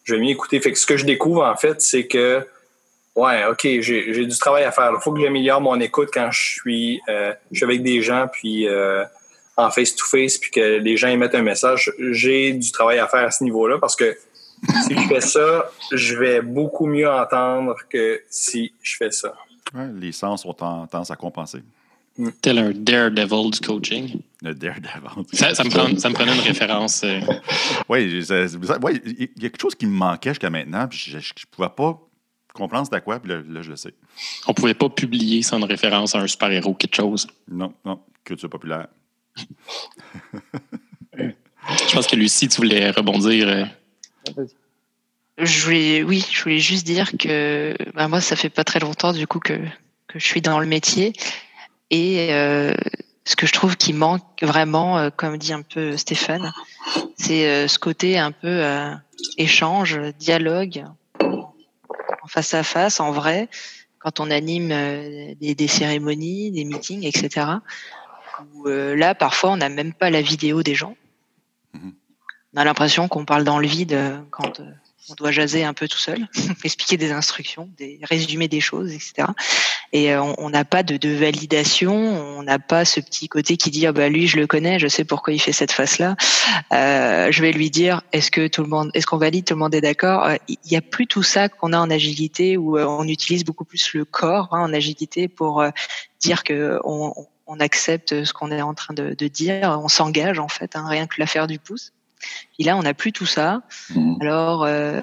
Je 0.05 0.15
vais 0.15 0.21
mieux 0.21 0.31
écouter. 0.31 0.61
Fait 0.61 0.73
que 0.73 0.79
ce 0.79 0.85
que 0.85 0.99
je 0.99 1.07
découvre 1.07 1.45
en 1.45 1.57
fait, 1.57 1.81
c'est 1.81 2.07
que 2.07 2.47
Ouais, 3.17 3.45
OK, 3.47 3.67
j'ai 3.81 4.27
du 4.27 4.39
travail 4.39 4.65
à 4.65 4.73
faire. 4.73 4.93
Il 4.95 5.01
faut 5.03 5.13
que 5.13 5.21
j'améliore 5.21 5.61
mon 5.61 5.79
écoute 5.81 6.11
quand 6.13 6.31
je 6.31 6.41
suis, 6.41 7.01
euh, 7.09 7.33
je 7.51 7.57
suis 7.57 7.65
avec 7.65 7.83
des 7.83 8.03
gens, 8.03 8.29
puis 8.33 8.69
euh, 8.69 9.05
en 9.57 9.71
face-to-face, 9.71 10.39
puis 10.39 10.51
que 10.51 10.79
les 10.79 10.97
gens 10.97 11.09
émettent 11.09 11.35
un 11.35 11.43
message. 11.43 11.93
J'ai 11.99 12.53
du 12.53 12.71
travail 12.71 12.99
à 12.99 13.09
faire 13.09 13.27
à 13.27 13.31
ce 13.31 13.43
niveau-là 13.45 13.79
parce 13.79 13.97
que 13.97 14.17
si 14.87 14.95
je 14.95 15.09
fais 15.09 15.21
ça, 15.21 15.71
je 15.93 16.17
vais 16.17 16.41
beaucoup 16.41 16.87
mieux 16.87 17.11
entendre 17.11 17.77
que 17.89 18.23
si 18.31 18.73
je 18.83 18.97
fais 18.97 19.11
ça. 19.11 19.35
Ouais, 19.75 19.89
les 19.99 20.13
sens 20.13 20.45
ont 20.45 20.53
tendance 20.53 21.11
à 21.11 21.17
compenser. 21.17 21.63
Mm. 22.17 22.29
Tel 22.43 22.59
un 22.59 22.71
daredevil 22.71 23.51
du 23.51 23.61
coaching. 23.61 24.21
Le 24.43 24.55
daredevil. 24.55 25.25
Ça, 25.33 25.55
ça, 25.55 25.65
me, 25.65 25.97
ça 25.99 26.09
me 26.09 26.15
prenait 26.15 26.35
une 26.35 26.41
référence. 26.41 27.03
Euh. 27.05 27.21
Oui, 27.89 28.23
il 28.25 29.29
y 29.43 29.47
a 29.47 29.49
quelque 29.51 29.61
chose 29.61 29.75
qui 29.75 29.87
me 29.87 29.93
manquait 29.93 30.31
jusqu'à 30.31 30.51
maintenant, 30.51 30.87
puis 30.87 30.99
je 30.99 31.17
ne 31.17 31.23
pouvais 31.51 31.69
pas 31.69 32.01
comprendre 32.53 32.87
c'était 32.87 33.01
quoi, 33.01 33.21
puis 33.21 33.31
là, 33.31 33.63
je 33.63 33.71
le 33.71 33.77
sais. 33.77 33.95
On 34.47 34.55
pouvait 34.55 34.75
pas 34.75 34.89
publier 34.89 35.43
sans 35.43 35.59
une 35.59 35.65
référence 35.65 36.15
à 36.15 36.19
un 36.19 36.27
super-héros, 36.27 36.75
quelque 36.75 36.97
chose. 36.97 37.27
Non, 37.49 37.73
non, 37.85 38.01
culture 38.25 38.51
populaire. 38.51 38.89
je 41.17 41.95
pense 41.95 42.07
que 42.07 42.17
Lucie, 42.17 42.49
tu 42.49 42.57
voulais 42.59 42.91
rebondir. 42.91 43.49
Euh. 43.49 44.45
Je 45.39 45.65
voulais, 45.65 46.03
oui, 46.03 46.25
je 46.31 46.43
voulais 46.43 46.59
juste 46.59 46.87
dire 46.87 47.13
que 47.19 47.75
bah, 47.95 48.09
moi, 48.09 48.21
ça 48.21 48.37
fait 48.37 48.51
pas 48.51 48.65
très 48.65 48.81
longtemps 48.81 49.13
du 49.13 49.27
coup 49.27 49.41
que, 49.41 49.55
que 50.09 50.19
je 50.19 50.25
suis 50.25 50.43
dans 50.43 50.61
le 50.61 50.67
métier. 50.67 51.13
Et 51.91 52.33
euh, 52.33 52.75
ce 53.25 53.37
que 53.37 53.47
je 53.47 53.53
trouve 53.53 53.77
qui 53.77 53.93
manque 53.93 54.23
vraiment, 54.43 54.99
euh, 54.99 55.11
comme 55.15 55.39
dit 55.39 55.53
un 55.53 55.63
peu 55.63 55.97
Stéphane, 55.97 56.53
c'est 57.17 57.69
ce 57.69 57.79
côté 57.79 58.19
un 58.19 58.33
peu 58.33 58.63
échange, 59.37 59.99
dialogue 60.19 60.85
face 62.31 62.55
à 62.55 62.63
face, 62.63 63.01
en 63.01 63.11
vrai, 63.11 63.49
quand 63.99 64.21
on 64.21 64.31
anime 64.31 64.71
euh, 64.71 65.35
des, 65.41 65.69
cérémonies, 65.69 66.53
des 66.53 66.65
meetings, 66.65 67.05
etc. 67.05 67.47
Où, 68.55 68.69
euh, 68.69 68.95
là, 68.95 69.15
parfois, 69.15 69.51
on 69.51 69.57
n'a 69.57 69.69
même 69.69 69.93
pas 69.93 70.11
la 70.11 70.23
vidéo 70.23 70.63
des 70.63 70.75
gens. 70.75 70.97
Mhm. 71.75 71.93
On 72.55 72.61
a 72.61 72.65
l'impression 72.65 73.09
qu'on 73.09 73.25
parle 73.25 73.45
dans 73.45 73.59
le 73.59 73.67
vide 73.67 73.93
euh, 73.93 74.21
quand 74.31 74.61
on 75.09 75.15
doit 75.15 75.33
jaser 75.33 75.65
un 75.65 75.75
peu 75.75 75.89
tout 75.89 75.99
seul, 75.99 76.29
expliquer 76.65 76.97
des 76.97 77.13
instructions, 77.13 77.69
des 77.79 77.99
résumer 78.03 78.49
des 78.49 78.61
choses, 78.61 78.93
etc. 78.93 79.29
Et 79.93 80.13
euh, 80.13 80.23
on 80.39 80.51
n'a 80.51 80.65
pas 80.65 80.83
de, 80.83 80.97
de, 80.97 81.11
validation, 81.11 81.95
on 82.39 82.43
n'a 82.43 82.59
pas 82.59 82.85
ce 82.85 83.01
petit 83.01 83.29
côté 83.29 83.57
qui 83.57 83.71
dit 83.71 83.87
ah 83.87 83.93
bah 83.93 84.09
lui 84.09 84.29
je 84.29 84.37
le 84.37 84.47
connais, 84.47 84.79
je 84.79 84.87
sais 84.87 85.05
pourquoi 85.05 85.33
il 85.33 85.41
fait 85.41 85.53
cette 85.53 85.73
face 85.73 85.99
là. 85.99 86.17
Euh, 86.73 87.33
je 87.33 87.43
vais 87.43 87.53
lui 87.53 87.71
dire 87.71 88.03
est-ce 88.13 88.31
que 88.31 88.47
tout 88.47 88.63
le 88.63 88.69
monde, 88.69 88.91
est-ce 88.95 89.07
qu'on 89.07 89.19
valide, 89.19 89.45
tout 89.45 89.55
le 89.55 89.61
monde 89.61 89.75
est 89.75 89.81
d'accord? 89.81 90.25
Euh, 90.25 90.37
il 90.49 90.59
n'y 90.71 90.77
a 90.77 90.83
plus 90.83 91.07
tout 91.07 91.23
ça 91.23 91.49
qu'on 91.49 91.73
a 91.73 91.79
en 91.79 91.91
agilité 91.91 92.57
où 92.57 92.79
euh, 92.79 92.85
on 92.85 93.09
utilise 93.09 93.45
beaucoup 93.45 93.65
plus 93.65 93.95
le 93.95 94.05
corps 94.05 94.49
hein, 94.53 94.61
en 94.61 94.73
agilité 94.73 95.29
pour 95.29 95.65
dire 96.21 96.45
que 96.45 96.79
on, 96.85 97.13
on, 97.47 97.61
accepte 97.61 98.25
ce 98.25 98.33
qu'on 98.33 98.53
est 98.53 98.63
en 98.63 98.75
train 98.75 98.95
de, 98.95 99.15
de 99.15 99.29
dire, 99.29 99.79
on 99.83 99.89
s'engage 99.89 100.39
en 100.39 100.49
fait, 100.49 100.77
hein, 100.77 100.87
rien 100.87 101.07
que 101.07 101.17
l'affaire 101.19 101.47
du 101.47 101.59
pouce. 101.59 101.93
Et 102.59 102.65
là, 102.65 102.77
on 102.77 102.83
n'a 102.83 102.95
plus 102.95 103.13
tout 103.13 103.27
ça. 103.27 103.63
Mmh. 103.91 104.17
Alors, 104.21 104.65
euh, 104.65 105.01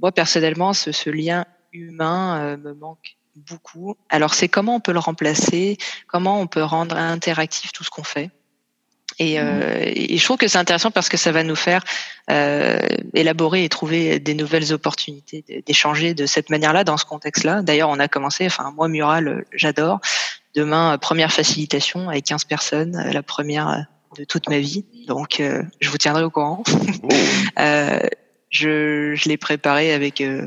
moi, 0.00 0.12
personnellement, 0.12 0.72
ce, 0.72 0.92
ce 0.92 1.10
lien 1.10 1.44
humain 1.72 2.40
euh, 2.40 2.56
me 2.56 2.74
manque 2.74 3.16
beaucoup. 3.36 3.96
Alors, 4.08 4.34
c'est 4.34 4.48
comment 4.48 4.76
on 4.76 4.80
peut 4.80 4.92
le 4.92 4.98
remplacer, 4.98 5.78
comment 6.06 6.40
on 6.40 6.46
peut 6.46 6.62
rendre 6.62 6.96
interactif 6.96 7.72
tout 7.72 7.84
ce 7.84 7.90
qu'on 7.90 8.04
fait? 8.04 8.30
Et, 9.20 9.40
euh, 9.40 9.82
et, 9.84 10.16
je 10.16 10.24
trouve 10.24 10.36
que 10.36 10.46
c'est 10.46 10.58
intéressant 10.58 10.92
parce 10.92 11.08
que 11.08 11.16
ça 11.16 11.32
va 11.32 11.42
nous 11.42 11.56
faire 11.56 11.82
euh, 12.30 12.78
élaborer 13.14 13.64
et 13.64 13.68
trouver 13.68 14.20
des 14.20 14.34
nouvelles 14.34 14.72
opportunités 14.72 15.44
d'échanger 15.66 16.14
de 16.14 16.24
cette 16.24 16.50
manière-là, 16.50 16.84
dans 16.84 16.96
ce 16.96 17.04
contexte-là. 17.04 17.62
D'ailleurs, 17.62 17.88
on 17.88 17.98
a 17.98 18.06
commencé, 18.06 18.46
enfin, 18.46 18.72
moi, 18.76 18.86
Mural, 18.86 19.44
j'adore. 19.52 20.00
Demain, 20.54 20.98
première 20.98 21.32
facilitation 21.32 22.08
avec 22.08 22.26
15 22.26 22.44
personnes. 22.44 23.10
La 23.12 23.22
première 23.22 23.86
de 24.18 24.24
toute 24.24 24.48
ma 24.48 24.58
vie. 24.58 24.84
Donc, 25.06 25.40
euh, 25.40 25.62
je 25.80 25.88
vous 25.90 25.96
tiendrai 25.96 26.24
au 26.24 26.30
courant. 26.30 26.62
Oh. 26.66 27.08
euh, 27.58 28.00
je, 28.50 29.14
je 29.14 29.28
l'ai 29.28 29.36
préparé 29.36 29.92
avec 29.92 30.20
euh, 30.20 30.44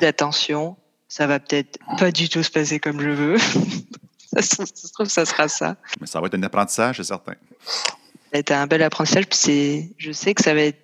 d'attention. 0.00 0.76
Ça 1.08 1.26
va 1.26 1.40
peut-être 1.40 1.78
pas 1.98 2.12
du 2.12 2.28
tout 2.28 2.42
se 2.42 2.50
passer 2.50 2.78
comme 2.78 3.00
je 3.00 3.10
veux. 3.10 3.38
ça 4.18 4.42
se 4.42 4.92
trouve, 4.92 5.08
ça 5.08 5.26
sera 5.26 5.48
ça. 5.48 5.76
Mais 6.00 6.06
ça 6.06 6.20
va 6.20 6.28
être 6.28 6.34
un 6.34 6.42
apprentissage, 6.44 6.98
c'est 6.98 7.04
certain. 7.04 7.34
Ça 7.64 7.92
va 8.32 8.38
être 8.38 8.52
un 8.52 8.66
bel 8.68 8.82
apprentissage. 8.82 9.26
Puis 9.26 9.38
c'est, 9.38 9.90
je 9.98 10.12
sais 10.12 10.34
que 10.34 10.42
ça 10.42 10.54
va 10.54 10.60
être 10.60 10.80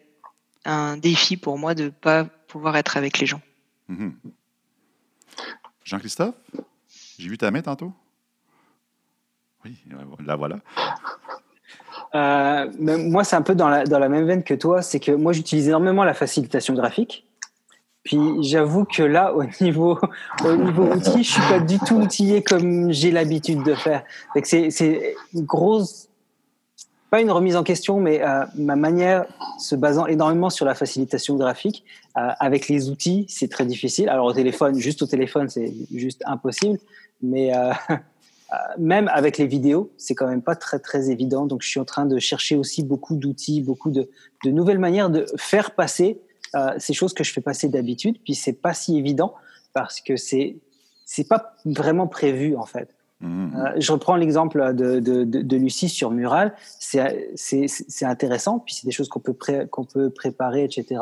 un 0.64 0.96
défi 0.96 1.36
pour 1.36 1.58
moi 1.58 1.76
de 1.76 1.84
ne 1.84 1.88
pas 1.90 2.24
pouvoir 2.24 2.76
être 2.76 2.96
avec 2.96 3.20
les 3.20 3.26
gens. 3.26 3.40
Mm-hmm. 3.88 4.12
Jean-Christophe, 5.84 6.34
j'ai 7.20 7.28
vu 7.28 7.38
ta 7.38 7.52
main 7.52 7.62
tantôt. 7.62 7.92
Oui, 9.64 9.76
la 10.24 10.34
voilà. 10.34 10.58
Euh, 12.14 12.70
moi, 12.78 13.24
c'est 13.24 13.36
un 13.36 13.42
peu 13.42 13.54
dans 13.54 13.68
la, 13.68 13.84
dans 13.84 13.98
la 13.98 14.08
même 14.08 14.26
veine 14.26 14.42
que 14.42 14.54
toi. 14.54 14.82
C'est 14.82 15.00
que 15.00 15.12
moi, 15.12 15.32
j'utilise 15.32 15.68
énormément 15.68 16.04
la 16.04 16.14
facilitation 16.14 16.74
graphique. 16.74 17.26
Puis 18.06 18.20
j'avoue 18.42 18.84
que 18.84 19.02
là, 19.02 19.34
au 19.34 19.42
niveau, 19.60 19.98
au 20.44 20.56
niveau 20.56 20.84
outil, 20.84 21.24
je 21.24 21.32
suis 21.32 21.42
pas 21.42 21.58
du 21.58 21.80
tout 21.80 21.96
outillé 21.96 22.40
comme 22.40 22.92
j'ai 22.92 23.10
l'habitude 23.10 23.64
de 23.64 23.74
faire. 23.74 24.04
C'est 24.44 25.16
une 25.34 25.44
grosse, 25.44 26.08
pas 27.10 27.20
une 27.20 27.32
remise 27.32 27.56
en 27.56 27.64
question, 27.64 27.98
mais 27.98 28.22
euh, 28.22 28.44
ma 28.54 28.76
manière 28.76 29.26
se 29.58 29.74
basant 29.74 30.06
énormément 30.06 30.50
sur 30.50 30.64
la 30.64 30.76
facilitation 30.76 31.34
graphique. 31.34 31.84
Euh, 32.16 32.28
avec 32.38 32.68
les 32.68 32.90
outils, 32.90 33.26
c'est 33.28 33.50
très 33.50 33.66
difficile. 33.66 34.08
Alors 34.08 34.26
au 34.26 34.32
téléphone, 34.32 34.78
juste 34.78 35.02
au 35.02 35.06
téléphone, 35.06 35.48
c'est 35.48 35.72
juste 35.92 36.22
impossible. 36.26 36.78
Mais 37.22 37.56
euh, 37.56 37.72
même 38.78 39.08
avec 39.08 39.38
les 39.38 39.46
vidéos, 39.46 39.92
c'est 39.96 40.14
quand 40.14 40.28
même 40.28 40.42
pas 40.42 40.54
très 40.54 40.78
très 40.78 41.10
évident. 41.10 41.46
Donc 41.46 41.62
je 41.62 41.68
suis 41.68 41.80
en 41.80 41.84
train 41.84 42.06
de 42.06 42.18
chercher 42.18 42.56
aussi 42.56 42.84
beaucoup 42.84 43.16
d'outils, 43.16 43.60
beaucoup 43.60 43.90
de, 43.90 44.08
de, 44.44 44.50
nouvelles 44.50 44.78
manières 44.78 45.10
de 45.10 45.26
faire 45.36 45.72
passer 45.72 46.20
euh, 46.54 46.74
ces 46.78 46.92
choses 46.92 47.12
que 47.12 47.24
je 47.24 47.32
fais 47.32 47.40
passer 47.40 47.68
d'habitude. 47.68 48.18
Puis 48.24 48.34
c'est 48.34 48.52
pas 48.52 48.72
si 48.72 48.96
évident 48.98 49.34
parce 49.72 50.00
que 50.00 50.16
c'est 50.16 50.58
c'est 51.04 51.28
pas 51.28 51.54
vraiment 51.64 52.06
prévu 52.06 52.56
en 52.56 52.66
fait. 52.66 52.88
Mmh. 53.20 53.56
Euh, 53.56 53.72
je 53.78 53.92
reprends 53.92 54.16
l'exemple 54.16 54.74
de, 54.74 55.00
de, 55.00 55.24
de, 55.24 55.42
de, 55.42 55.56
Lucie 55.56 55.88
sur 55.88 56.10
Mural. 56.10 56.54
C'est 56.78 58.02
intéressant, 58.02 58.58
puis 58.58 58.74
c'est 58.74 58.84
des 58.84 58.92
choses 58.92 59.08
qu'on 59.08 59.20
peut, 59.20 59.34
qu'on 59.70 59.84
peut 59.84 60.10
préparer, 60.10 60.64
etc. 60.64 61.00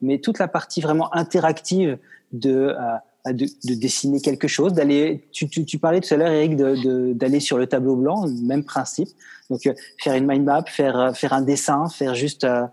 Mais 0.00 0.18
toute 0.18 0.40
la 0.40 0.48
partie 0.48 0.80
vraiment 0.80 1.14
interactive 1.14 1.98
de 2.32 2.74
euh, 2.76 2.96
de, 3.26 3.46
de, 3.64 3.74
dessiner 3.74 4.20
quelque 4.20 4.48
chose, 4.48 4.72
d'aller. 4.72 5.28
Tu, 5.32 5.48
tu, 5.48 5.64
tu, 5.64 5.78
parlais 5.78 6.00
tout 6.00 6.12
à 6.12 6.16
l'heure, 6.16 6.32
Eric, 6.32 6.56
d'aller 6.56 7.40
sur 7.40 7.56
le 7.56 7.66
tableau 7.66 7.96
blanc, 7.96 8.26
même 8.42 8.64
principe. 8.64 9.08
Donc 9.48 9.66
euh, 9.66 9.74
faire 10.02 10.14
une 10.14 10.26
mind 10.26 10.44
map, 10.44 10.64
faire 10.66 10.98
euh, 10.98 11.12
faire 11.12 11.32
un 11.32 11.42
dessin, 11.42 11.88
faire 11.88 12.14
juste 12.14 12.44
euh, 12.44 12.66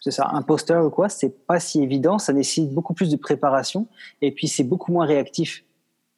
c'est 0.00 0.12
ça, 0.12 0.30
un 0.32 0.42
poster 0.42 0.84
ou 0.84 0.90
quoi, 0.90 1.08
c'est 1.08 1.46
pas 1.46 1.58
si 1.58 1.82
évident. 1.82 2.18
Ça 2.18 2.32
nécessite 2.32 2.72
beaucoup 2.72 2.94
plus 2.94 3.10
de 3.10 3.16
préparation 3.16 3.88
et 4.22 4.30
puis 4.30 4.46
c'est 4.46 4.62
beaucoup 4.62 4.92
moins 4.92 5.06
réactif. 5.06 5.64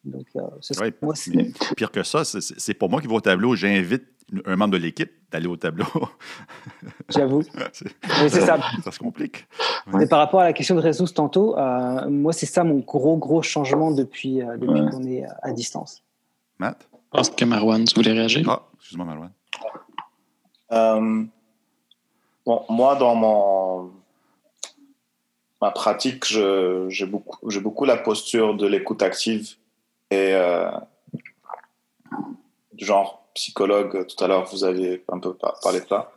Donc, 0.05 0.27
moi, 1.03 1.15
pire 1.77 1.91
que 1.91 2.03
ça, 2.03 2.23
c'est 2.25 2.75
pour 2.75 2.89
moi 2.89 3.01
qui 3.01 3.07
vais 3.07 3.15
au 3.15 3.21
tableau. 3.21 3.55
J'invite 3.55 4.05
un 4.47 4.57
membre 4.57 4.75
de 4.75 4.79
l'équipe 4.79 5.11
d'aller 5.31 5.47
au 5.47 5.57
tableau. 5.57 5.87
J'avoue. 7.09 7.43
c'est 7.73 8.31
ça. 8.31 8.59
Ça 8.83 8.91
se 8.91 8.99
complique. 8.99 9.47
Mais 9.93 10.07
par 10.07 10.19
rapport 10.19 10.41
à 10.41 10.45
la 10.45 10.53
question 10.53 10.75
de 10.75 10.81
ressources 10.81 11.15
tantôt, 11.15 11.57
euh, 11.57 12.09
moi, 12.09 12.33
c'est 12.33 12.47
ça 12.47 12.65
mon 12.65 12.79
gros, 12.79 13.17
gros 13.17 13.43
changement 13.43 13.91
depuis, 13.91 14.43
euh, 14.43 14.57
depuis 14.57 14.81
qu'on 14.91 15.05
est 15.05 15.25
à 15.43 15.53
distance. 15.53 16.03
Matt? 16.59 16.89
Je 16.93 17.19
pense 17.19 17.31
que 17.31 17.45
Marwan, 17.45 17.85
tu 17.85 17.95
voulais 17.95 18.13
réagir? 18.13 18.49
Ah, 18.49 18.63
excuse-moi, 18.79 19.07
Marwan. 19.07 19.31
Euh, 20.73 21.25
bon, 22.47 22.65
moi, 22.69 22.95
dans 22.97 23.15
mon 23.15 23.91
ma 25.61 25.71
pratique, 25.73 26.25
j'ai 26.25 27.07
beaucoup, 27.07 27.47
beaucoup 27.61 27.85
la 27.85 27.99
posture 27.99 28.57
de 28.57 28.67
l'écoute 28.67 29.03
active 29.03 29.57
et 30.11 30.35
du 32.73 32.87
genre 32.87 33.30
psychologue. 33.41 34.07
Tout 34.07 34.23
à 34.23 34.29
l'heure, 34.29 34.45
vous 34.53 34.65
avez 34.65 35.03
un 35.11 35.19
peu 35.19 35.35
parlé 35.63 35.81
de 35.81 35.87
ça. 35.89 36.13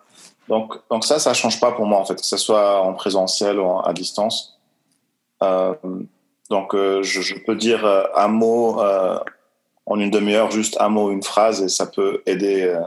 Donc, 0.49 0.75
donc 0.89 1.05
ça, 1.05 1.19
ça 1.19 1.33
change 1.33 1.59
pas 1.59 1.71
pour 1.71 1.85
moi 1.85 1.99
en 1.99 2.05
fait, 2.05 2.15
que 2.15 2.25
ce 2.25 2.37
soit 2.37 2.81
en 2.81 2.93
présentiel 2.93 3.59
ou 3.59 3.79
à 3.79 3.93
distance. 3.93 4.59
Euh, 5.41 5.73
donc, 6.49 6.75
euh, 6.75 7.01
je, 7.01 7.21
je, 7.21 7.35
peux 7.45 7.55
dire 7.55 7.85
euh, 7.85 8.03
un 8.15 8.27
mot 8.27 8.81
euh, 8.81 9.17
en 9.85 9.99
une 9.99 10.11
demi-heure, 10.11 10.51
juste 10.51 10.75
un 10.81 10.89
mot, 10.89 11.11
une 11.11 11.23
phrase, 11.23 11.61
et 11.61 11.69
ça 11.69 11.85
peut 11.87 12.21
aider 12.25 12.63
euh, 12.63 12.81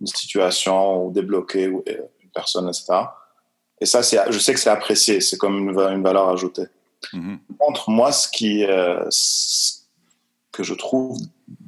une 0.00 0.08
situation 0.08 1.04
ou 1.04 1.12
débloquer 1.12 1.64
une 1.64 2.30
personne, 2.34 2.68
etc. 2.68 2.86
Et 3.80 3.86
ça, 3.86 4.02
c'est, 4.02 4.18
je 4.30 4.38
sais 4.38 4.52
que 4.52 4.60
c'est 4.60 4.70
apprécié, 4.70 5.20
c'est 5.20 5.38
comme 5.38 5.70
une, 5.70 5.78
une, 5.78 6.02
valeur 6.02 6.28
ajoutée. 6.28 6.66
Mm-hmm. 7.12 7.38
Contre 7.58 7.90
moi, 7.90 8.10
ce 8.10 8.28
qui, 8.28 8.64
ce 9.10 9.82
que 10.50 10.62
je 10.62 10.74
trouve 10.74 11.18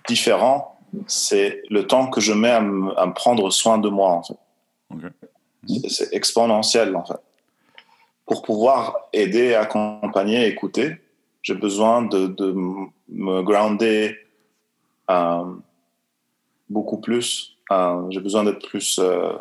différent, 0.09 0.78
c'est 1.07 1.63
le 1.71 1.87
temps 1.87 2.09
que 2.09 2.21
je 2.21 2.33
mets 2.33 2.51
à 2.51 2.61
me, 2.61 3.13
prendre 3.13 3.51
soin 3.51 3.79
de 3.79 3.89
moi, 3.89 4.11
en 4.11 4.23
fait. 4.23 5.89
C'est 5.89 6.13
exponentiel, 6.13 6.97
en 6.97 7.05
fait. 7.05 7.21
Pour 8.27 8.43
pouvoir 8.43 9.09
aider, 9.13 9.55
accompagner, 9.55 10.47
écouter, 10.47 10.97
j'ai 11.43 11.55
besoin 11.55 12.03
de, 12.03 12.35
me 13.09 13.43
grounder 13.43 14.17
euh, 15.11 15.45
beaucoup 16.69 16.99
plus. 16.99 17.57
Euh, 17.71 18.07
j'ai 18.11 18.21
besoin 18.21 18.45
d'être 18.45 18.67
plus 18.67 18.99
euh, 18.99 19.33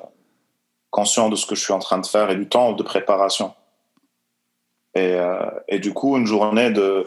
conscient 0.89 1.29
de 1.29 1.35
ce 1.35 1.45
que 1.45 1.55
je 1.55 1.61
suis 1.61 1.73
en 1.73 1.79
train 1.79 1.97
de 1.97 2.05
faire 2.05 2.29
et 2.29 2.35
du 2.35 2.47
temps 2.47 2.73
de 2.73 2.83
préparation. 2.83 3.53
Et, 4.95 5.15
et 5.67 5.77
du 5.77 5.93
coup, 5.93 6.17
une 6.17 6.25
journée 6.25 6.71
de 6.71 7.05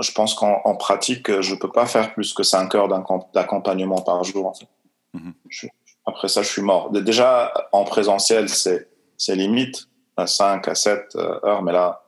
je 0.00 0.12
pense 0.12 0.34
qu'en 0.34 0.76
pratique, 0.76 1.40
je 1.40 1.54
ne 1.54 1.58
peux 1.58 1.70
pas 1.70 1.86
faire 1.86 2.14
plus 2.14 2.32
que 2.32 2.42
5 2.42 2.74
heures 2.74 2.88
d'accompagnement 3.34 4.00
par 4.00 4.24
jour. 4.24 4.46
En 4.46 4.54
fait. 4.54 4.68
Mm-hmm. 5.14 5.68
après 6.06 6.28
ça, 6.28 6.42
je 6.42 6.48
suis 6.48 6.62
mort. 6.62 6.90
Déjà, 6.90 7.52
en 7.72 7.84
présentiel, 7.84 8.48
c'est 8.48 8.88
limite, 9.28 9.88
à 10.16 10.26
5 10.26 10.66
à 10.68 10.74
7 10.74 11.16
euh, 11.16 11.40
heures, 11.44 11.62
mais 11.62 11.72
là, 11.72 12.02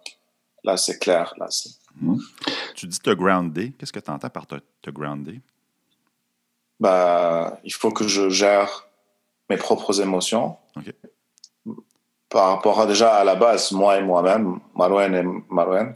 là 0.63 0.77
c'est 0.77 0.99
clair. 0.99 1.35
Là, 1.39 1.47
mm-hmm. 1.47 2.21
Tu 2.75 2.87
dis 2.87 2.99
te 2.99 3.11
grounder. 3.11 3.73
Qu'est-ce 3.79 3.93
que 3.93 4.01
tu 4.01 4.11
entends 4.11 4.31
par 4.31 4.47
te, 4.47 4.57
te 4.81 4.91
grounder? 4.91 5.41
Bah, 6.81 7.59
il 7.65 7.73
faut 7.73 7.91
que 7.91 8.09
je 8.09 8.29
gère 8.31 8.87
mes 9.51 9.57
propres 9.57 10.01
émotions. 10.01 10.57
Par 12.29 12.49
rapport 12.49 12.81
à 12.81 12.87
déjà 12.87 13.15
à 13.15 13.25
la 13.25 13.37
base, 13.37 13.71
moi 13.71 13.99
et 13.99 14.03
moi-même, 14.03 14.59
Marouen 14.75 15.15
et 15.15 15.23
Marouen 15.49 15.93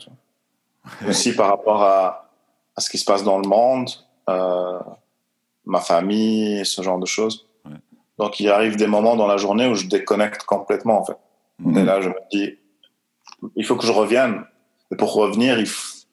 aussi 1.06 1.34
par 1.34 1.48
rapport 1.48 1.82
à, 1.82 2.30
à, 2.76 2.80
ce 2.80 2.90
qui 2.90 2.98
se 2.98 3.04
passe 3.04 3.24
dans 3.24 3.38
le 3.38 3.48
monde, 3.48 3.90
euh, 4.28 4.78
ma 5.64 5.80
famille, 5.80 6.64
ce 6.64 6.82
genre 6.82 6.98
de 6.98 7.06
choses. 7.06 7.46
Donc, 8.18 8.40
il 8.40 8.48
arrive 8.48 8.76
des 8.76 8.88
moments 8.88 9.14
dans 9.14 9.28
la 9.28 9.36
journée 9.36 9.68
où 9.68 9.74
je 9.74 9.86
déconnecte 9.86 10.42
complètement, 10.42 11.00
en 11.00 11.04
fait. 11.04 11.16
Mhm. 11.60 11.78
Et 11.78 11.84
là, 11.84 12.00
je 12.00 12.08
me 12.08 12.14
dis, 12.32 12.58
il 13.54 13.64
faut 13.64 13.76
que 13.76 13.86
je 13.86 13.92
revienne. 13.92 14.44
Et 14.90 14.96
pour 14.96 15.14
revenir, 15.14 15.62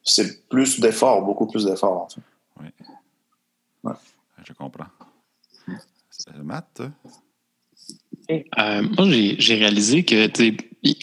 c'est 0.04 0.48
plus 0.48 0.80
d'efforts, 0.80 1.24
beaucoup 1.24 1.48
plus 1.48 1.66
d'efforts, 1.66 2.02
en 2.04 2.08
fait. 2.10 2.22
Oui. 2.62 2.68
Ouais. 3.84 3.94
Je 4.44 4.54
comprends. 4.54 4.86
Matt? 6.44 6.82
Euh, 8.32 8.82
moi, 8.98 9.06
j'ai 9.10 9.56
réalisé 9.56 10.04
que 10.04 10.28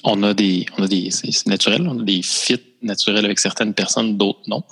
on 0.04 0.22
a 0.22 0.34
des, 0.34 0.66
on 0.78 0.82
a 0.82 0.88
des, 0.88 1.10
c'est 1.10 1.46
naturel, 1.46 1.86
on 1.88 1.98
a 1.98 2.02
des 2.02 2.22
fits 2.22 2.60
naturels 2.82 3.24
avec 3.24 3.38
certaines 3.38 3.74
personnes, 3.74 4.16
d'autres 4.16 4.42
non. 4.46 4.62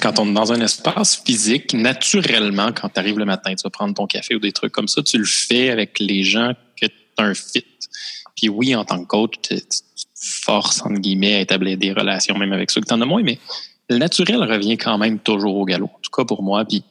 Quand 0.00 0.18
on 0.18 0.28
est 0.30 0.34
dans 0.34 0.52
un 0.52 0.60
espace 0.60 1.22
physique, 1.24 1.74
naturellement, 1.74 2.72
quand 2.72 2.88
tu 2.88 3.00
arrives 3.00 3.18
le 3.18 3.24
matin, 3.24 3.54
tu 3.54 3.62
vas 3.64 3.70
prendre 3.70 3.94
ton 3.94 4.06
café 4.06 4.34
ou 4.34 4.38
des 4.38 4.52
trucs 4.52 4.72
comme 4.72 4.86
ça, 4.86 5.02
tu 5.02 5.18
le 5.18 5.24
fais 5.24 5.70
avec 5.70 5.98
les 5.98 6.22
gens 6.22 6.52
que 6.80 6.86
tu 6.86 6.92
as 7.18 7.24
un 7.24 7.34
fit. 7.34 7.64
Puis 8.36 8.48
oui, 8.48 8.76
en 8.76 8.84
tant 8.84 9.02
que 9.02 9.06
coach, 9.06 9.34
tu, 9.42 9.56
forces, 10.14 10.82
entre 10.82 11.00
guillemets, 11.00 11.36
à 11.36 11.40
établir 11.40 11.78
des 11.78 11.92
relations, 11.92 12.36
même 12.36 12.52
avec 12.52 12.70
ceux 12.70 12.80
que 12.80 12.86
tu 12.86 12.94
en 12.94 13.00
as 13.00 13.06
moins, 13.06 13.22
mais 13.22 13.38
le 13.88 13.98
naturel 13.98 14.42
revient 14.42 14.76
quand 14.76 14.98
même 14.98 15.18
toujours 15.18 15.56
au 15.56 15.64
galop. 15.64 15.86
En 15.86 16.00
tout 16.02 16.10
cas 16.10 16.24
pour 16.24 16.42
moi, 16.42 16.64
puis 16.64 16.82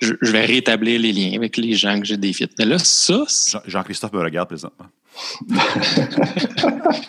je, 0.00 0.14
vais 0.30 0.44
rétablir 0.44 1.00
les 1.00 1.12
liens 1.12 1.36
avec 1.36 1.56
les 1.56 1.74
gens 1.74 1.98
que 1.98 2.06
j'ai 2.06 2.16
des 2.16 2.32
fits. 2.32 2.48
Mais 2.58 2.64
là, 2.64 2.78
ça... 2.78 3.24
Jean-Christophe 3.66 4.12
me 4.12 4.20
regarde 4.20 4.48
présentement. 4.48 4.86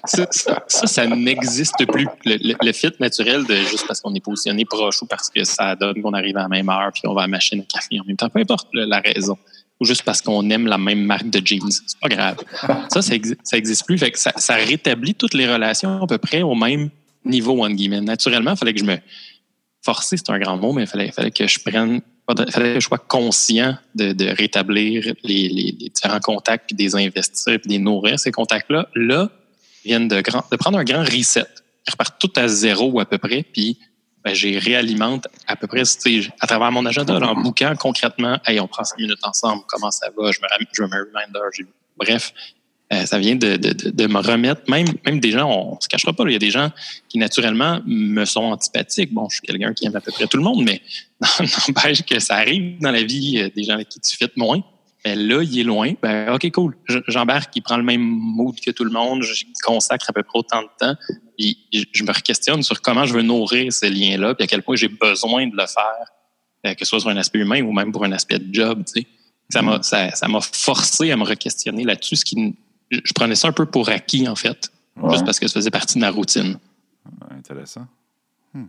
Ça, 0.05 0.27
ça, 0.67 1.07
n'existe 1.07 1.85
plus. 1.91 2.07
Le, 2.25 2.71
fit 2.71 2.91
naturel 2.99 3.45
de 3.45 3.55
juste 3.55 3.87
parce 3.87 4.01
qu'on 4.01 4.13
est 4.13 4.23
positionné 4.23 4.65
proche 4.65 5.01
ou 5.01 5.05
parce 5.05 5.29
que 5.29 5.43
ça 5.43 5.75
donne 5.75 6.01
qu'on 6.01 6.13
arrive 6.13 6.37
à 6.37 6.43
la 6.43 6.47
même 6.47 6.69
heure 6.69 6.91
puis 6.93 7.03
on 7.05 7.13
va 7.13 7.21
à 7.21 7.23
la 7.25 7.29
machine 7.29 7.61
à 7.61 7.63
café 7.63 7.99
en 7.99 8.03
même 8.05 8.17
temps, 8.17 8.29
peu 8.29 8.39
importe 8.39 8.67
la 8.73 8.99
raison. 8.99 9.37
Ou 9.79 9.85
juste 9.85 10.03
parce 10.03 10.21
qu'on 10.21 10.49
aime 10.49 10.67
la 10.67 10.77
même 10.77 11.03
marque 11.03 11.29
de 11.29 11.41
jeans. 11.43 11.71
C'est 11.71 11.99
pas 11.99 12.09
grave. 12.09 12.37
Ça, 12.89 13.01
ça, 13.01 13.15
existe 13.57 13.85
plus. 13.85 13.97
Ça, 14.15 14.31
ça, 14.35 14.55
rétablit 14.55 15.15
toutes 15.15 15.33
les 15.33 15.51
relations 15.51 16.03
à 16.03 16.07
peu 16.07 16.19
près 16.19 16.43
au 16.43 16.55
même 16.55 16.89
niveau, 17.25 17.63
en 17.63 17.69
guillemets. 17.69 18.01
Naturellement, 18.01 18.51
il 18.51 18.57
fallait 18.57 18.73
que 18.73 18.79
je 18.79 18.85
me. 18.85 18.97
Forcer, 19.81 20.15
c'est 20.15 20.29
un 20.29 20.39
grand 20.39 20.55
mot, 20.55 20.71
mais 20.71 20.83
il 20.83 20.87
fallait 20.87 21.31
que 21.31 21.45
je 21.45 21.59
prenne 21.59 22.01
il 22.29 22.51
fallait 22.51 22.73
que 22.75 22.79
je 22.79 22.87
sois 22.87 22.97
conscient 22.97 23.77
de, 23.95 24.35
rétablir 24.35 25.13
les, 25.23 25.75
différents 25.93 26.19
contacts, 26.19 26.67
puis 26.67 26.75
des 26.75 26.95
investir, 26.95 27.59
puis 27.59 27.69
des 27.69 27.79
nourrir 27.79 28.19
ces 28.19 28.31
contacts-là. 28.31 28.87
Là, 28.95 29.29
viennent 29.83 30.07
de 30.07 30.55
prendre 30.57 30.77
un 30.77 30.83
grand 30.83 31.03
reset. 31.03 31.45
Ils 31.87 31.91
repartent 31.91 32.19
tout 32.19 32.31
à 32.35 32.47
zéro 32.47 32.99
à 32.99 33.05
peu 33.05 33.17
près, 33.17 33.43
puis 33.43 33.77
ben, 34.23 34.33
j'ai 34.33 34.57
réalimente 34.57 35.27
à 35.47 35.57
peu 35.57 35.67
près 35.67 35.83
à 36.39 36.47
travers 36.47 36.71
mon 36.71 36.85
agenda, 36.85 37.15
en 37.15 37.35
bouquant 37.35 37.75
concrètement, 37.77 38.39
hey, 38.45 38.59
on 38.61 38.67
prend 38.67 38.85
cinq 38.85 38.99
minutes 38.99 39.19
ensemble, 39.23 39.63
comment 39.67 39.91
ça 39.91 40.07
va, 40.17 40.31
je 40.31 40.39
me, 40.39 40.47
je 40.71 40.81
me 40.81 40.87
reminder. 40.87 41.65
Bref, 41.97 42.33
euh, 42.91 43.05
ça 43.05 43.17
vient 43.17 43.35
de, 43.35 44.07
me 44.07 44.19
remettre, 44.19 44.69
même, 44.69 44.87
même 45.05 45.19
des 45.19 45.31
gens, 45.31 45.49
on, 45.49 45.75
ne 45.75 45.81
se 45.81 45.87
cachera 45.87 46.13
pas, 46.13 46.23
il 46.27 46.33
y 46.33 46.35
a 46.35 46.39
des 46.39 46.51
gens 46.51 46.69
qui 47.09 47.17
naturellement 47.17 47.81
me 47.85 48.25
sont 48.25 48.43
antipathiques. 48.43 49.13
Bon, 49.13 49.29
je 49.29 49.35
suis 49.35 49.41
quelqu'un 49.41 49.73
qui 49.73 49.85
aime 49.85 49.95
à 49.95 50.01
peu 50.01 50.11
près 50.11 50.27
tout 50.27 50.37
le 50.37 50.43
monde, 50.43 50.63
mais 50.63 50.81
n'empêche 51.67 52.03
que 52.03 52.19
ça 52.19 52.35
arrive 52.35 52.79
dans 52.79 52.91
la 52.91 53.03
vie, 53.03 53.39
euh, 53.39 53.49
des 53.55 53.63
gens 53.63 53.73
avec 53.73 53.89
qui 53.89 53.99
tu 53.99 54.15
fites 54.15 54.37
moins. 54.37 54.61
Ben 55.03 55.19
là, 55.19 55.41
il 55.41 55.59
est 55.59 55.63
loin. 55.63 55.93
Ben, 56.01 56.33
OK, 56.33 56.49
cool. 56.51 56.77
J'embarque, 57.07 57.53
il 57.55 57.61
prend 57.61 57.75
le 57.75 57.83
même 57.83 58.01
mood 58.01 58.55
que 58.59 58.71
tout 58.71 58.85
le 58.85 58.91
monde. 58.91 59.21
Je 59.21 59.43
consacre 59.61 60.09
à 60.09 60.13
peu 60.13 60.23
près 60.23 60.39
autant 60.39 60.61
de 60.61 60.69
temps. 60.79 60.95
Et 61.37 61.57
je 61.91 62.03
me 62.03 62.13
questionne 62.21 62.63
sur 62.63 62.81
comment 62.81 63.05
je 63.05 63.13
veux 63.13 63.21
nourrir 63.21 63.73
ces 63.73 63.89
liens-là, 63.89 64.35
puis 64.35 64.45
à 64.45 64.47
quel 64.47 64.61
point 64.61 64.75
j'ai 64.75 64.87
besoin 64.87 65.47
de 65.47 65.55
le 65.57 65.65
faire, 65.65 66.05
euh, 66.67 66.73
que 66.73 66.85
ce 66.85 66.89
soit 66.89 66.99
sur 67.01 67.09
un 67.09 67.17
aspect 67.17 67.39
humain 67.39 67.61
ou 67.63 67.73
même 67.73 67.91
pour 67.91 68.05
un 68.05 68.11
aspect 68.13 68.39
de 68.39 68.53
job. 68.53 68.83
Ça 69.49 69.61
m'a 69.61 70.41
forcé 70.41 71.11
à 71.11 71.17
me 71.17 71.23
re-questionner 71.23 71.83
là-dessus, 71.83 72.17
ce 72.17 72.25
qui 72.25 72.55
je 73.03 73.13
prenais 73.13 73.35
ça 73.35 73.47
un 73.47 73.51
peu 73.51 73.65
pour 73.65 73.89
acquis, 73.89 74.27
en 74.27 74.35
fait, 74.35 74.71
juste 75.09 75.25
parce 75.25 75.39
que 75.39 75.47
ça 75.47 75.53
faisait 75.55 75.71
partie 75.71 75.95
de 75.95 75.99
ma 75.99 76.11
routine. 76.11 76.57
intéressant. 77.31 77.87
Hmm. 78.53 78.65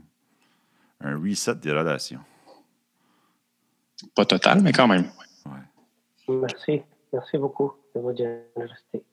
Un 1.01 1.19
reset 1.19 1.57
des 1.57 1.73
relations. 1.73 2.21
Pas 4.15 4.25
total, 4.25 4.61
mais 4.61 4.73
quand 4.73 4.89
même. 4.89 5.11
Merci. 6.29 6.83
Merci 7.13 7.39
beaucoup 7.39 7.73
de 7.95 8.01
votre 8.01 8.19
générosité. 8.19 9.05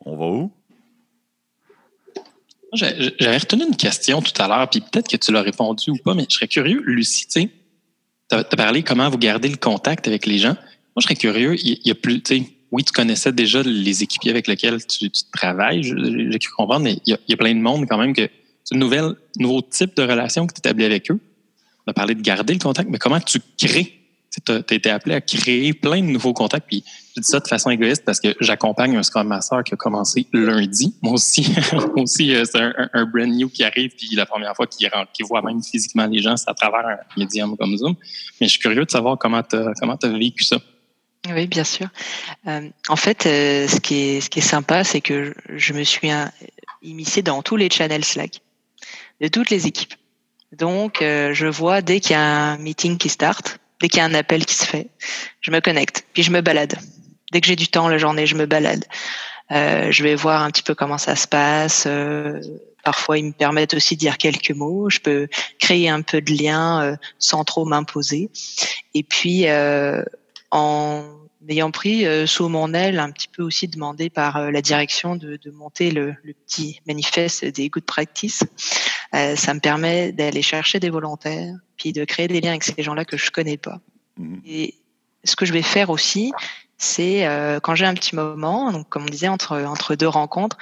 On 0.00 0.16
va 0.16 0.26
où? 0.26 0.52
J'avais 2.74 3.38
retenu 3.38 3.64
une 3.66 3.76
question 3.76 4.20
tout 4.20 4.32
à 4.42 4.48
l'heure, 4.48 4.68
puis 4.68 4.80
peut-être 4.80 5.08
que 5.08 5.16
tu 5.16 5.32
l'as 5.32 5.42
répondu 5.42 5.90
ou 5.90 5.96
pas, 5.96 6.14
mais 6.14 6.26
je 6.28 6.34
serais 6.34 6.48
curieux, 6.48 6.82
Lucie, 6.84 7.26
tu 7.26 7.50
as 8.30 8.44
parlé 8.44 8.82
comment 8.82 9.08
vous 9.08 9.18
gardez 9.18 9.48
le 9.48 9.56
contact 9.56 10.08
avec 10.08 10.26
les 10.26 10.38
gens. 10.38 10.56
Moi, 10.94 11.00
je 11.00 11.04
serais 11.04 11.16
curieux. 11.16 11.56
Il 11.56 11.80
y 11.84 11.90
a 11.90 11.94
plus, 11.94 12.22
oui, 12.74 12.82
tu 12.82 12.92
connaissais 12.92 13.32
déjà 13.32 13.62
les 13.62 14.02
équipiers 14.02 14.30
avec 14.30 14.48
lesquels 14.48 14.84
tu, 14.86 15.08
travailles, 15.32 15.82
j'ai 15.82 16.38
cru 16.40 16.52
comprendre, 16.56 16.84
mais 16.84 16.98
il 17.06 17.16
y, 17.28 17.32
a, 17.32 17.36
plein 17.36 17.54
de 17.54 17.60
monde 17.60 17.86
quand 17.88 17.98
même 17.98 18.12
que 18.12 18.28
c'est 18.64 18.74
un 18.74 18.78
nouveau 19.38 19.60
type 19.62 19.96
de 19.96 20.02
relation 20.02 20.46
que 20.46 20.54
tu 20.54 20.58
établis 20.58 20.84
avec 20.84 21.10
eux. 21.10 21.20
On 21.86 21.90
a 21.90 21.94
parlé 21.94 22.14
de 22.14 22.22
garder 22.22 22.52
le 22.52 22.58
contact, 22.58 22.88
mais 22.90 22.98
comment 22.98 23.20
tu 23.20 23.38
crées? 23.58 24.00
Tu 24.44 24.52
as, 24.52 24.74
été 24.74 24.90
appelé 24.90 25.14
à 25.14 25.20
créer 25.20 25.72
plein 25.72 26.00
de 26.00 26.06
nouveaux 26.06 26.32
contacts. 26.32 26.66
Puis 26.66 26.82
je 27.14 27.20
dis 27.20 27.28
ça 27.28 27.38
de 27.38 27.46
façon 27.46 27.70
égoïste 27.70 28.04
parce 28.04 28.18
que 28.18 28.34
j'accompagne 28.40 28.96
un 28.96 29.04
Scrum 29.04 29.28
Master 29.28 29.62
qui 29.62 29.74
a 29.74 29.76
commencé 29.76 30.26
lundi. 30.32 30.96
Moi 31.02 31.12
aussi, 31.12 31.46
aussi 31.94 32.34
euh, 32.34 32.44
c'est 32.44 32.58
un, 32.60 33.06
brand 33.06 33.28
new 33.28 33.48
qui 33.48 33.62
arrive, 33.62 33.92
puis 33.96 34.08
la 34.16 34.26
première 34.26 34.56
fois 34.56 34.66
qu'il 34.66 34.90
voit 35.26 35.42
même 35.42 35.62
physiquement 35.62 36.06
les 36.06 36.20
gens, 36.20 36.36
c'est 36.36 36.50
à 36.50 36.54
travers 36.54 36.84
un 36.84 36.98
médium 37.16 37.56
comme 37.56 37.76
Zoom. 37.76 37.94
Mais 38.40 38.48
je 38.48 38.52
suis 38.52 38.58
curieux 38.58 38.84
de 38.84 38.90
savoir 38.90 39.16
comment 39.16 39.44
tu 39.44 39.54
as, 39.54 39.72
as 39.80 40.08
vécu 40.08 40.42
ça. 40.42 40.58
Oui, 41.30 41.46
bien 41.46 41.64
sûr. 41.64 41.88
Euh, 42.46 42.68
en 42.88 42.96
fait, 42.96 43.26
euh, 43.26 43.66
ce, 43.66 43.80
qui 43.80 43.94
est, 43.96 44.20
ce 44.20 44.28
qui 44.28 44.40
est 44.40 44.42
sympa, 44.42 44.84
c'est 44.84 45.00
que 45.00 45.34
je 45.48 45.72
me 45.72 45.82
suis 45.82 46.10
immiscé 46.82 47.22
dans 47.22 47.42
tous 47.42 47.56
les 47.56 47.70
channels 47.70 48.04
Slack 48.04 48.40
de 49.20 49.28
toutes 49.28 49.50
les 49.50 49.66
équipes. 49.66 49.94
Donc, 50.52 50.98
je 51.00 51.46
vois 51.46 51.80
dès 51.80 52.00
qu'il 52.00 52.12
y 52.12 52.14
a 52.14 52.22
un 52.22 52.58
meeting 52.58 52.98
qui 52.98 53.08
start, 53.08 53.58
Dès 53.80 53.88
qu'il 53.88 53.98
y 53.98 54.00
a 54.00 54.04
un 54.04 54.14
appel 54.14 54.46
qui 54.46 54.54
se 54.54 54.64
fait, 54.64 54.88
je 55.40 55.50
me 55.50 55.60
connecte, 55.60 56.06
puis 56.12 56.22
je 56.22 56.30
me 56.30 56.40
balade. 56.40 56.78
Dès 57.32 57.40
que 57.40 57.46
j'ai 57.46 57.56
du 57.56 57.68
temps 57.68 57.88
la 57.88 57.98
journée, 57.98 58.26
je 58.26 58.36
me 58.36 58.46
balade. 58.46 58.84
Euh, 59.50 59.90
je 59.90 60.02
vais 60.02 60.14
voir 60.14 60.42
un 60.42 60.50
petit 60.50 60.62
peu 60.62 60.74
comment 60.74 60.98
ça 60.98 61.16
se 61.16 61.26
passe. 61.26 61.84
Euh, 61.86 62.40
parfois, 62.84 63.18
ils 63.18 63.26
me 63.26 63.32
permettent 63.32 63.74
aussi 63.74 63.96
de 63.96 64.00
dire 64.00 64.16
quelques 64.16 64.52
mots. 64.52 64.88
Je 64.88 65.00
peux 65.00 65.28
créer 65.58 65.88
un 65.88 66.02
peu 66.02 66.20
de 66.20 66.32
lien 66.32 66.82
euh, 66.82 66.96
sans 67.18 67.44
trop 67.44 67.64
m'imposer. 67.64 68.30
Et 68.94 69.02
puis, 69.02 69.44
en 70.54 71.04
ayant 71.48 71.70
pris 71.70 72.06
sous 72.26 72.48
mon 72.48 72.72
aile, 72.72 72.98
un 72.98 73.10
petit 73.10 73.28
peu 73.28 73.42
aussi 73.42 73.68
demandé 73.68 74.08
par 74.08 74.50
la 74.50 74.62
direction 74.62 75.14
de, 75.14 75.36
de 75.36 75.50
monter 75.50 75.90
le, 75.90 76.14
le, 76.22 76.32
petit 76.32 76.80
manifeste 76.86 77.44
des 77.44 77.68
good 77.68 77.84
practice, 77.84 78.42
ça 79.12 79.52
me 79.52 79.60
permet 79.60 80.12
d'aller 80.12 80.40
chercher 80.40 80.80
des 80.80 80.88
volontaires, 80.88 81.54
puis 81.76 81.92
de 81.92 82.06
créer 82.06 82.28
des 82.28 82.40
liens 82.40 82.50
avec 82.50 82.64
ces 82.64 82.82
gens-là 82.82 83.04
que 83.04 83.18
je 83.18 83.30
connais 83.30 83.58
pas. 83.58 83.80
Mhm. 84.16 84.40
Et 84.46 84.74
ce 85.24 85.36
que 85.36 85.44
je 85.44 85.52
vais 85.52 85.62
faire 85.62 85.90
aussi, 85.90 86.32
c'est 86.78 87.26
euh, 87.26 87.60
quand 87.60 87.74
j'ai 87.74 87.86
un 87.86 87.94
petit 87.94 88.14
moment, 88.14 88.72
donc 88.72 88.88
comme 88.88 89.04
on 89.04 89.10
disait 89.10 89.28
entre 89.28 89.62
entre 89.62 89.94
deux 89.94 90.08
rencontres, 90.08 90.58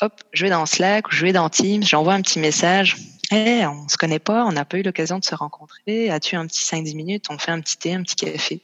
hop, 0.00 0.12
je 0.32 0.44
vais 0.44 0.50
dans 0.50 0.66
Slack, 0.66 1.06
je 1.10 1.24
vais 1.24 1.32
dans 1.32 1.48
Teams, 1.48 1.82
j'envoie 1.82 2.14
un 2.14 2.22
petit 2.22 2.38
message. 2.38 2.96
Hey, 3.30 3.64
on 3.64 3.88
se 3.88 3.96
connaît 3.96 4.18
pas, 4.18 4.44
on 4.44 4.52
n'a 4.52 4.64
pas 4.64 4.78
eu 4.78 4.82
l'occasion 4.82 5.18
de 5.20 5.24
se 5.24 5.36
rencontrer. 5.36 6.10
As-tu 6.10 6.34
un 6.34 6.46
petit 6.46 6.64
5-10 6.64 6.96
minutes? 6.96 7.26
On 7.30 7.38
fait 7.38 7.52
un 7.52 7.60
petit 7.60 7.76
thé, 7.76 7.94
un 7.94 8.02
petit 8.02 8.16
café. 8.16 8.60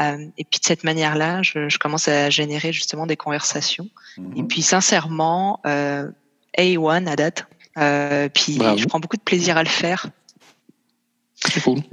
Euh, 0.00 0.26
et 0.36 0.44
puis 0.44 0.58
de 0.58 0.64
cette 0.64 0.82
manière-là, 0.82 1.42
je, 1.42 1.68
je, 1.68 1.78
commence 1.78 2.08
à 2.08 2.28
générer 2.28 2.72
justement 2.72 3.06
des 3.06 3.16
conversations. 3.16 3.88
Mhm. 4.18 4.36
Et 4.36 4.42
puis 4.42 4.62
sincèrement, 4.62 5.60
euh, 5.66 6.10
A1 6.58 7.06
à 7.06 7.16
date. 7.16 7.46
Euh, 7.78 8.28
puis 8.28 8.58
je 8.76 8.86
prends 8.86 9.00
beaucoup 9.00 9.16
de 9.16 9.22
plaisir 9.22 9.56
à 9.56 9.62
le 9.62 9.68
faire. 9.68 10.08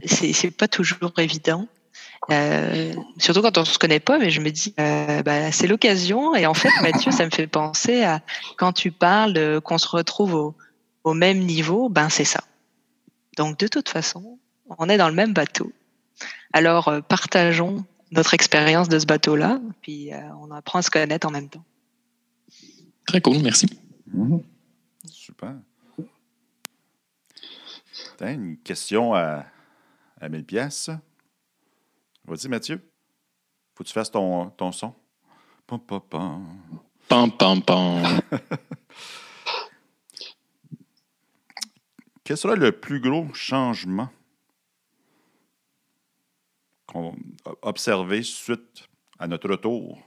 C'est 0.05 0.51
pas 0.51 0.67
toujours 0.67 1.13
évident. 1.17 1.67
Euh, 2.31 2.93
surtout 3.17 3.41
quand 3.41 3.57
on 3.57 3.65
se 3.65 3.79
connaît 3.79 3.99
pas, 3.99 4.19
mais 4.19 4.29
je 4.29 4.41
me 4.41 4.51
dis, 4.51 4.75
euh, 4.79 5.23
bah, 5.23 5.51
c'est 5.51 5.67
l'occasion. 5.67 6.35
Et 6.35 6.45
en 6.45 6.53
fait, 6.53 6.69
Mathieu, 6.81 7.11
ça 7.11 7.25
me 7.25 7.31
fait 7.31 7.47
penser 7.47 8.03
à 8.03 8.21
quand 8.57 8.73
tu 8.73 8.91
parles 8.91 9.61
qu'on 9.61 9.77
se 9.77 9.87
retrouve 9.87 10.33
au, 10.33 10.55
au, 11.09 11.13
même 11.13 11.39
niveau, 11.39 11.89
ben 11.89 12.09
c'est 12.09 12.25
ça. 12.25 12.43
Donc 13.37 13.57
de 13.59 13.67
toute 13.67 13.89
façon, 13.89 14.39
on 14.77 14.89
est 14.89 14.97
dans 14.97 15.09
le 15.09 15.15
même 15.15 15.33
bateau. 15.33 15.71
Alors 16.53 16.87
euh, 16.87 17.01
partageons 17.01 17.85
notre 18.11 18.33
expérience 18.33 18.89
de 18.89 18.97
ce 18.97 19.05
bateau-là, 19.05 19.59
puis 19.81 20.13
euh, 20.13 20.17
on 20.41 20.51
apprend 20.51 20.79
à 20.79 20.81
se 20.81 20.89
connaître 20.89 21.27
en 21.27 21.31
même 21.31 21.49
temps. 21.49 21.63
Très 23.05 23.21
cool, 23.21 23.39
merci. 23.39 23.67
Mm-hmm. 24.15 24.41
Super 25.11 25.53
une 28.21 28.57
question 28.57 29.13
à, 29.13 29.45
à 30.19 30.29
1000 30.29 30.45
pièces. 30.45 30.89
Vas-y, 32.25 32.47
Mathieu. 32.47 32.81
Faut 33.75 33.83
que 33.83 33.87
tu 33.87 33.93
fasses 33.93 34.11
ton, 34.11 34.49
ton 34.51 34.71
son. 34.71 34.93
Pam, 35.65 35.79
pam, 35.79 36.01
pam. 36.01 36.45
Pam, 37.07 37.31
pam, 37.31 37.61
pam. 37.61 38.21
Quel 42.29 42.37
sera 42.37 42.55
le 42.55 42.71
plus 42.71 42.99
gros 42.99 43.33
changement 43.33 44.07
qu'on 46.85 47.15
a 47.43 47.53
observé 47.63 48.21
suite 48.21 48.87
à 49.17 49.25
notre 49.25 49.49
retour 49.49 49.97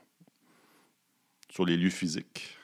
sur 1.51 1.65
les 1.65 1.77
lieux 1.77 1.91
physiques? 1.91 2.57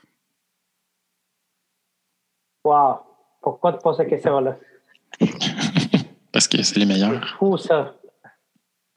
Wow! 2.62 2.98
Pourquoi 3.42 3.72
tu 3.72 3.80
poses 3.80 3.96
cette 3.96 4.10
question-là? 4.10 4.56
Parce 6.32 6.46
que 6.46 6.62
c'est 6.62 6.78
les 6.78 6.86
meilleurs. 6.86 7.28
Fou, 7.40 7.56
ça. 7.56 7.96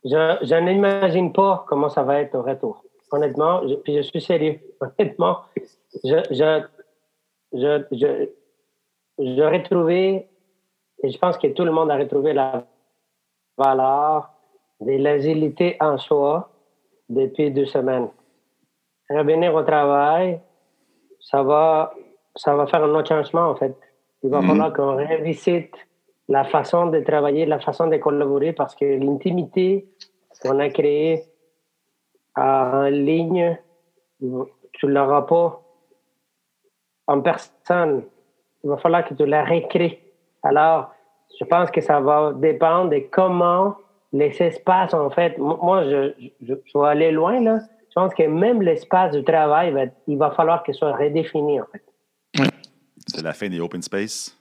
Je, 0.05 0.37
je 0.43 0.55
n'imagine 0.63 1.33
pas 1.33 1.65
comment 1.67 1.89
ça 1.89 2.03
va 2.03 2.21
être 2.21 2.35
au 2.35 2.43
retour. 2.43 2.85
Honnêtement, 3.09 3.67
je, 3.67 3.73
puis 3.77 3.97
je 3.97 4.03
suis 4.03 4.21
sérieux. 4.21 4.59
Honnêtement, 4.79 5.39
je, 6.03 6.17
je, 6.29 6.63
je, 7.51 7.83
je, 7.91 8.29
j'ai 9.17 9.47
retrouvé, 9.47 10.30
et 11.03 11.09
je 11.09 11.17
pense 11.17 11.37
que 11.37 11.47
tout 11.47 11.63
le 11.63 11.71
monde 11.71 11.91
a 11.91 11.97
retrouvé 11.97 12.33
la 12.33 12.65
valeur 13.57 14.29
de 14.79 14.93
l'agilité 14.93 15.77
en 15.79 15.97
soi 15.97 16.49
depuis 17.09 17.51
deux 17.51 17.65
semaines. 17.65 18.09
Revenir 19.09 19.53
au 19.53 19.63
travail, 19.63 20.39
ça 21.19 21.43
va, 21.43 21.93
ça 22.35 22.55
va 22.55 22.65
faire 22.67 22.83
un 22.83 22.95
autre 22.95 23.09
changement, 23.09 23.49
en 23.49 23.55
fait. 23.55 23.75
Il 24.23 24.29
va 24.29 24.39
mm-hmm. 24.39 24.47
falloir 24.47 24.73
qu'on 24.73 24.95
révisite 24.95 25.75
la 26.29 26.43
façon 26.45 26.87
de 26.87 26.99
travailler, 27.01 27.45
la 27.45 27.59
façon 27.59 27.87
de 27.87 27.97
collaborer, 27.97 28.53
parce 28.53 28.75
que 28.75 28.85
l'intimité 28.85 29.87
qu'on 30.41 30.59
a 30.59 30.69
créée 30.69 31.23
en 32.35 32.83
ligne, 32.83 33.57
tu 34.19 34.85
ne 34.85 34.91
l'auras 34.91 35.23
pas 35.23 35.61
en 37.07 37.21
personne. 37.21 38.03
Il 38.63 38.69
va 38.69 38.77
falloir 38.77 39.07
que 39.07 39.13
tu 39.13 39.25
la 39.25 39.43
recrées. 39.43 40.00
Alors, 40.43 40.93
je 41.39 41.45
pense 41.45 41.71
que 41.71 41.81
ça 41.81 41.99
va 41.99 42.33
dépendre 42.33 42.89
de 42.89 43.01
comment 43.11 43.75
les 44.13 44.35
espaces, 44.41 44.93
en 44.93 45.09
fait, 45.09 45.37
moi, 45.37 45.83
je, 45.83 46.11
je, 46.41 46.53
vais 46.53 46.87
aller 46.87 47.11
loin, 47.11 47.39
là. 47.41 47.59
Je 47.89 47.95
pense 47.95 48.13
que 48.13 48.23
même 48.23 48.61
l'espace 48.61 49.11
du 49.11 49.23
travail, 49.23 49.71
va, 49.71 49.83
il 50.07 50.17
va 50.17 50.31
falloir 50.31 50.63
qu'il 50.63 50.73
soit 50.73 50.95
redéfini, 50.95 51.59
en 51.59 51.65
fait. 51.71 51.83
C'est 53.07 53.23
la 53.23 53.33
fin 53.33 53.49
des 53.49 53.59
open 53.59 53.81
space? 53.81 54.37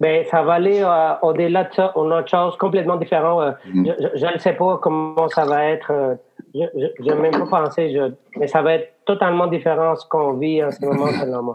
Ben, 0.00 0.24
ça 0.30 0.42
va 0.42 0.54
aller 0.54 0.80
euh, 0.82 1.14
au-delà 1.22 1.64
de 1.64 1.74
ça, 1.74 1.92
on 1.94 2.10
a 2.10 2.20
autre 2.20 2.30
chose 2.30 2.56
complètement 2.56 2.96
différent. 2.96 3.42
Euh, 3.42 3.52
mm. 3.66 3.92
Je 4.14 4.32
ne 4.32 4.38
sais 4.38 4.54
pas 4.54 4.78
comment 4.78 5.28
ça 5.28 5.44
va 5.44 5.64
être. 5.64 5.90
Euh, 5.90 6.14
je 6.54 7.02
n'ai 7.02 7.14
même 7.14 7.32
pas 7.32 7.64
pensé, 7.64 7.94
mais 8.36 8.48
ça 8.48 8.62
va 8.62 8.74
être 8.74 8.94
totalement 9.04 9.46
différent 9.46 9.94
ce 9.96 10.06
qu'on 10.08 10.32
vit 10.34 10.64
en 10.64 10.70
ce 10.70 10.84
moment, 10.84 11.52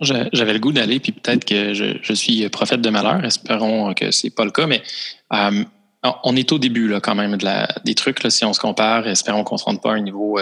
J'avais 0.00 0.52
le 0.52 0.58
goût 0.58 0.72
d'aller, 0.72 1.00
puis 1.00 1.12
peut-être 1.12 1.44
que 1.44 1.74
je, 1.74 1.98
je, 2.00 2.12
suis 2.12 2.48
prophète 2.48 2.80
de 2.80 2.90
malheur. 2.90 3.24
Espérons 3.24 3.94
que 3.94 4.10
c'est 4.10 4.30
pas 4.30 4.44
le 4.44 4.50
cas, 4.50 4.66
mais 4.66 4.82
on 6.22 6.36
est 6.36 6.52
au 6.52 6.58
début 6.58 6.88
là, 6.88 7.00
quand 7.00 7.14
même 7.14 7.36
de 7.36 7.44
la, 7.44 7.68
des 7.84 7.94
trucs. 7.94 8.22
Là, 8.22 8.30
si 8.30 8.44
on 8.44 8.52
se 8.52 8.60
compare, 8.60 9.08
espérons 9.08 9.44
qu'on 9.44 9.56
ne 9.56 9.60
se 9.60 9.64
rende 9.64 9.82
pas 9.82 9.92
à 9.92 9.94
un 9.94 10.00
niveau 10.00 10.38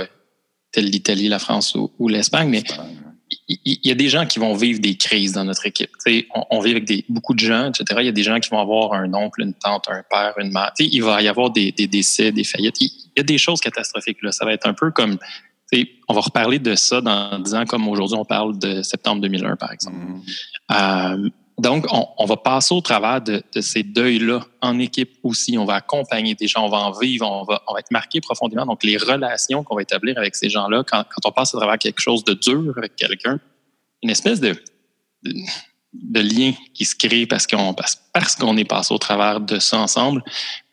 tel 0.73 0.87
l'Italie, 0.87 1.29
la 1.29 1.39
France 1.39 1.75
ou, 1.75 1.91
ou 1.99 2.09
l'Espagne. 2.09 2.51
Mais 2.51 2.63
il 3.49 3.79
y 3.83 3.91
a 3.91 3.95
des 3.95 4.09
gens 4.09 4.27
qui 4.27 4.39
vont 4.39 4.55
vivre 4.55 4.81
des 4.81 4.97
crises 4.97 5.33
dans 5.33 5.45
notre 5.45 5.67
équipe. 5.67 5.91
On, 6.35 6.45
on, 6.51 6.61
vit 6.61 6.71
avec 6.71 6.85
des, 6.85 7.05
beaucoup 7.09 7.35
de 7.35 7.41
gens, 7.41 7.71
etc. 7.71 7.85
Il 8.01 8.07
y 8.07 8.09
a 8.09 8.13
des 8.13 8.23
gens 8.23 8.39
qui 8.39 8.51
vont 8.51 8.61
avoir 8.61 8.93
un 8.93 9.13
oncle, 9.15 9.41
une 9.41 9.55
tante, 9.55 9.87
un 9.89 10.03
père, 10.09 10.35
une 10.39 10.53
mère. 10.53 10.73
il 10.79 11.03
va 11.03 11.23
y 11.23 11.29
avoir 11.29 11.51
des, 11.51 11.73
des, 11.73 11.87
décès, 11.87 12.31
des 12.31 12.45
faillites. 12.45 12.81
Il 12.81 12.91
y 13.17 13.21
a 13.21 13.25
des 13.25 13.39
choses 13.39 13.61
catastrophiques. 13.61 14.19
Là. 14.23 14.33
Ça 14.33 14.45
va 14.45 14.53
être 14.53 14.67
un 14.67 14.75
peu 14.75 14.91
comme... 14.91 15.19
On 16.09 16.15
va 16.15 16.21
reparler 16.21 16.59
de 16.59 16.75
ça 16.75 17.01
dans 17.01 17.39
10 17.39 17.55
ans, 17.55 17.65
comme 17.65 17.89
aujourd'hui 17.89 18.17
on 18.19 18.25
parle 18.25 18.59
de 18.59 18.83
septembre 18.83 19.21
2001, 19.23 19.57
par 19.57 19.73
exemple. 19.73 19.97
Mm-hmm. 19.97 21.25
Euh, 21.25 21.31
donc, 21.59 21.87
on, 21.91 22.07
on, 22.19 22.27
va 22.27 22.37
passer 22.37 22.75
au 22.75 22.83
travers 22.83 23.23
de, 23.23 23.43
de 23.55 23.61
ces 23.63 23.83
deuils-là 23.83 24.45
en 24.61 24.79
équipe 24.79 25.13
aussi. 25.23 25.57
On 25.57 25.65
va 25.65 25.77
accompagner 25.77 26.35
des 26.35 26.49
gens, 26.49 26.67
on 26.67 26.69
va 26.69 26.79
en 26.79 26.93
vivre, 26.93 27.27
on 27.27 27.45
va, 27.45 27.63
on 27.67 27.73
va 27.73 27.81
être 27.81 27.91
marqué 27.91 28.21
profondément. 28.21 28.67
Donc, 28.67 28.85
les 28.85 28.99
relations 28.99 29.65
qu'on 29.65 29.75
va 29.75 29.83
établir 29.83 30.19
avec 30.19 30.37
ces 30.37 30.51
gens-là, 30.51 30.85
quand, 30.87 31.05
quand, 31.05 31.29
on 31.29 31.33
passe 31.33 31.55
à 31.55 31.59
travers 31.59 31.79
quelque 31.79 32.01
chose 32.01 32.25
de 32.25 32.35
dur 32.35 32.75
avec 32.77 32.95
quelqu'un, 32.95 33.41
une 34.03 34.11
espèce 34.11 34.39
de, 34.39 34.55
de, 35.23 36.21
lien 36.21 36.53
qui 36.75 36.85
se 36.85 36.95
crée 36.95 37.25
parce 37.25 37.47
qu'on 37.47 37.75
parce 37.75 38.37
qu'on 38.39 38.57
est 38.59 38.65
passé 38.65 38.93
au 38.93 38.99
travers 38.99 39.41
de 39.41 39.59
ça 39.59 39.79
ensemble. 39.79 40.23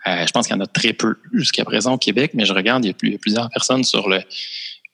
Euh, 0.06 0.28
je 0.28 0.32
pense 0.34 0.48
qu'il 0.48 0.56
y 0.56 0.60
en 0.60 0.64
a 0.64 0.68
très 0.68 0.92
peu 0.92 1.16
jusqu'à 1.32 1.64
présent 1.64 1.94
au 1.94 1.98
Québec, 1.98 2.32
mais 2.34 2.46
je 2.46 2.52
regarde, 2.52 2.84
il 2.84 2.90
y 2.90 2.92
a, 2.92 2.94
plus, 2.94 3.08
il 3.08 3.12
y 3.14 3.16
a 3.16 3.20
plusieurs 3.20 3.50
personnes 3.50 3.86
sur 3.86 4.10
le, 4.10 4.22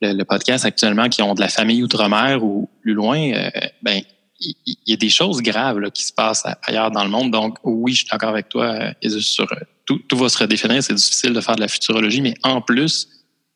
le, 0.02 0.24
podcast 0.24 0.66
actuellement 0.66 1.10
qui 1.10 1.22
ont 1.22 1.34
de 1.34 1.42
la 1.42 1.48
famille 1.48 1.84
outre-mer 1.84 2.44
ou 2.44 2.70
plus 2.82 2.94
loin. 2.94 3.20
Euh, 3.32 3.50
ben, 3.82 4.02
il 4.42 4.56
y, 4.88 4.94
a 4.94 4.96
des 4.96 5.10
choses 5.10 5.42
graves 5.42 5.80
là, 5.80 5.92
qui 5.92 6.06
se 6.06 6.14
passent 6.14 6.46
ailleurs 6.64 6.92
dans 6.92 7.04
le 7.04 7.10
monde. 7.10 7.32
Donc, 7.32 7.58
oui, 7.64 7.92
je 7.92 8.00
suis 8.00 8.08
d'accord 8.10 8.30
avec 8.30 8.48
toi, 8.48 8.94
Jesus, 9.02 9.22
sur 9.22 9.52
euh, 9.52 9.58
tout, 9.86 10.00
tout 10.08 10.16
va 10.16 10.30
se 10.30 10.38
redéfinir. 10.38 10.82
C'est 10.82 10.94
difficile 10.94 11.34
de 11.34 11.42
faire 11.42 11.56
de 11.56 11.62
la 11.62 11.68
futurologie, 11.68 12.22
mais 12.22 12.36
en 12.44 12.62
plus, 12.62 13.10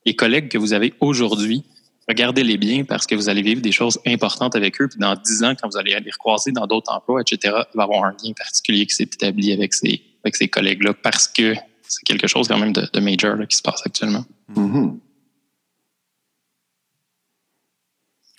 les 0.06 0.16
collègues 0.16 0.50
que 0.50 0.58
vous 0.58 0.74
avez 0.74 0.94
aujourd'hui, 1.00 1.64
regardez-les 2.10 2.58
bien 2.58 2.84
parce 2.84 3.08
que 3.08 3.16
vous 3.16 3.30
allez 3.30 3.42
vivre 3.42 3.62
des 3.62 3.72
choses 3.72 3.98
importantes 4.06 4.56
avec 4.56 4.82
eux. 4.82 4.90
Puis 4.90 5.00
dans 5.00 5.16
dix 5.16 5.44
ans, 5.44 5.54
quand 5.56 5.70
vous 5.70 5.78
allez 5.78 5.92
les 5.92 6.12
recroiser 6.12 6.52
dans 6.52 6.68
d'autres 6.68 6.92
emplois, 6.92 7.22
etc., 7.22 7.38
il 7.74 7.78
va 7.78 7.84
y 7.84 7.86
avoir 7.86 8.04
un 8.04 8.16
lien 8.24 8.34
particulier 8.38 8.86
qui 8.86 8.96
s'est 8.96 9.04
établi 9.04 9.54
avec 9.54 9.74
ces, 9.74 10.02
avec 10.24 10.36
ces 10.36 10.50
collègues-là 10.50 10.94
parce 11.02 11.30
que 11.30 11.56
c'est 11.88 12.04
quelque 12.06 12.28
chose 12.28 12.48
quand 12.50 12.58
même 12.58 12.74
de, 12.74 12.88
de 12.92 13.00
major 13.00 13.38
qui 13.48 13.56
se 13.56 13.62
passe 13.62 13.82
actuellement. 13.86 14.26
Mhm. 14.54 15.00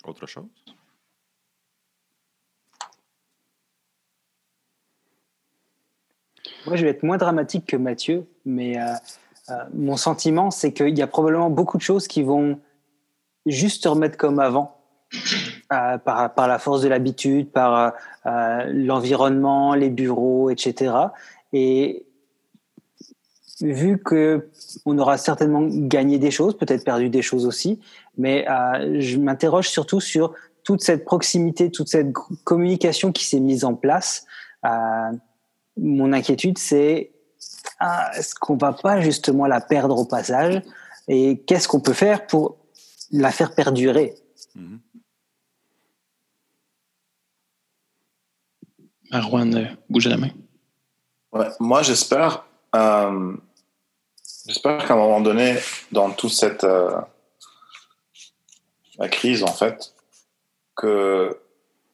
Autre 0.07 0.27
chose? 0.27 0.45
Moi, 6.67 6.75
je 6.75 6.83
vais 6.83 6.89
être 6.89 7.03
moins 7.03 7.17
dramatique 7.17 7.65
que 7.67 7.77
Mathieu, 7.77 8.27
mais 8.45 8.79
euh, 8.79 8.93
euh, 9.49 9.53
mon 9.73 9.97
sentiment, 9.97 10.51
c'est 10.51 10.73
qu'il 10.73 10.97
y 10.97 11.01
a 11.01 11.07
probablement 11.07 11.49
beaucoup 11.49 11.77
de 11.77 11.83
choses 11.83 12.07
qui 12.07 12.23
vont 12.23 12.59
juste 13.45 13.83
se 13.83 13.87
remettre 13.87 14.17
comme 14.17 14.39
avant, 14.39 14.77
euh, 15.71 15.97
par, 15.97 16.33
par, 16.33 16.47
la 16.47 16.57
force 16.57 16.81
de 16.81 16.87
l'habitude, 16.87 17.51
par 17.51 17.93
l'environnement, 18.25 19.75
les 19.75 19.89
bureaux, 19.89 20.49
etc. 20.49 20.93
Et 21.53 22.05
vu 23.61 23.97
que 23.97 24.49
on 24.85 24.97
aura 24.97 25.17
certainement 25.17 25.65
gagné 25.69 26.17
des 26.17 26.31
choses, 26.31 26.57
peut-être 26.57 26.83
perdu 26.83 27.09
des 27.09 27.21
choses 27.21 27.45
aussi, 27.45 27.79
mais 28.17 28.45
je 28.99 29.17
m'interroge 29.17 29.69
surtout 29.69 30.01
sur 30.01 30.33
toute 30.63 30.81
cette 30.81 31.05
proximité, 31.05 31.71
toute 31.71 31.87
cette 31.87 32.11
communication 32.43 33.11
qui 33.11 33.25
s'est 33.25 33.39
mise 33.39 33.63
en 33.63 33.75
place. 33.75 34.25
Mon 35.77 36.13
inquiétude, 36.13 36.57
c'est 36.57 37.11
ah, 37.79 38.11
est-ce 38.17 38.35
qu'on 38.35 38.57
va 38.57 38.73
pas 38.73 39.01
justement 39.01 39.45
la 39.47 39.61
perdre 39.61 39.97
au 39.97 40.05
passage 40.05 40.61
et 41.07 41.41
qu'est-ce 41.45 41.67
qu'on 41.67 41.81
peut 41.81 41.93
faire 41.93 42.25
pour 42.25 42.57
la 43.11 43.31
faire 43.31 43.53
perdurer? 43.53 44.15
Mm 44.55 44.77
Marwan, 49.11 49.55
euh, 49.55 49.65
bougez 49.87 50.09
la 50.09 50.17
main. 50.17 50.31
moi, 51.59 51.83
j'espère, 51.83 52.45
euh, 52.75 53.33
j'espère 54.45 54.85
qu'à 54.85 54.93
un 54.93 54.97
moment 54.97 55.21
donné, 55.21 55.55
dans 55.91 56.11
toute 56.11 56.31
cette 56.31 56.63
euh, 56.63 56.91
crise, 59.11 59.43
en 59.43 59.53
fait, 59.53 59.93
que 60.75 61.39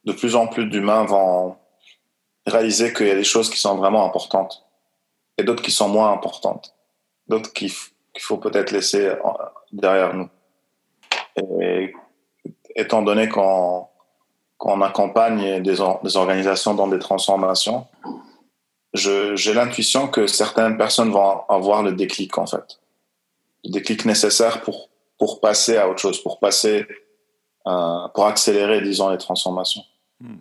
de 0.04 0.12
plus 0.12 0.34
en 0.34 0.46
plus 0.46 0.66
d'humains 0.66 1.04
vont 1.04 1.56
réaliser 2.46 2.92
qu'il 2.92 3.06
y 3.06 3.10
a 3.10 3.14
des 3.14 3.24
choses 3.24 3.48
qui 3.48 3.58
sont 3.58 3.76
vraiment 3.76 4.04
importantes 4.04 4.66
et 5.38 5.44
d'autres 5.44 5.62
qui 5.62 5.70
sont 5.70 5.88
moins 5.88 6.12
importantes, 6.12 6.74
d'autres 7.28 7.52
qu'il 7.52 7.70
faut 8.18 8.36
peut-être 8.36 8.72
laisser 8.72 9.14
derrière 9.72 10.14
nous. 10.14 10.28
Et 11.60 11.94
étant 12.74 13.02
donné 13.02 13.28
qu'on 13.28 13.88
accompagne 14.82 15.62
des, 15.62 15.80
organisations 15.80 16.74
dans 16.74 16.88
des 16.88 16.98
transformations, 16.98 17.86
j'ai 18.94 19.54
l'intuition 19.54 20.08
que 20.08 20.26
certaines 20.26 20.76
personnes 20.76 21.10
vont 21.10 21.42
avoir 21.48 21.82
le 21.82 21.92
déclic 21.92 22.36
en 22.38 22.46
fait, 22.46 22.80
le 23.64 23.70
déclic 23.70 24.04
nécessaire 24.04 24.62
pour 24.62 24.88
pour 25.18 25.40
passer 25.40 25.76
à 25.76 25.88
autre 25.88 26.00
chose, 26.00 26.20
pour 26.20 26.40
passer, 26.40 26.84
euh, 27.68 28.08
pour 28.12 28.26
accélérer, 28.26 28.80
disons, 28.80 29.10
les 29.10 29.18
transformations. 29.18 29.84
Hmm 30.20 30.38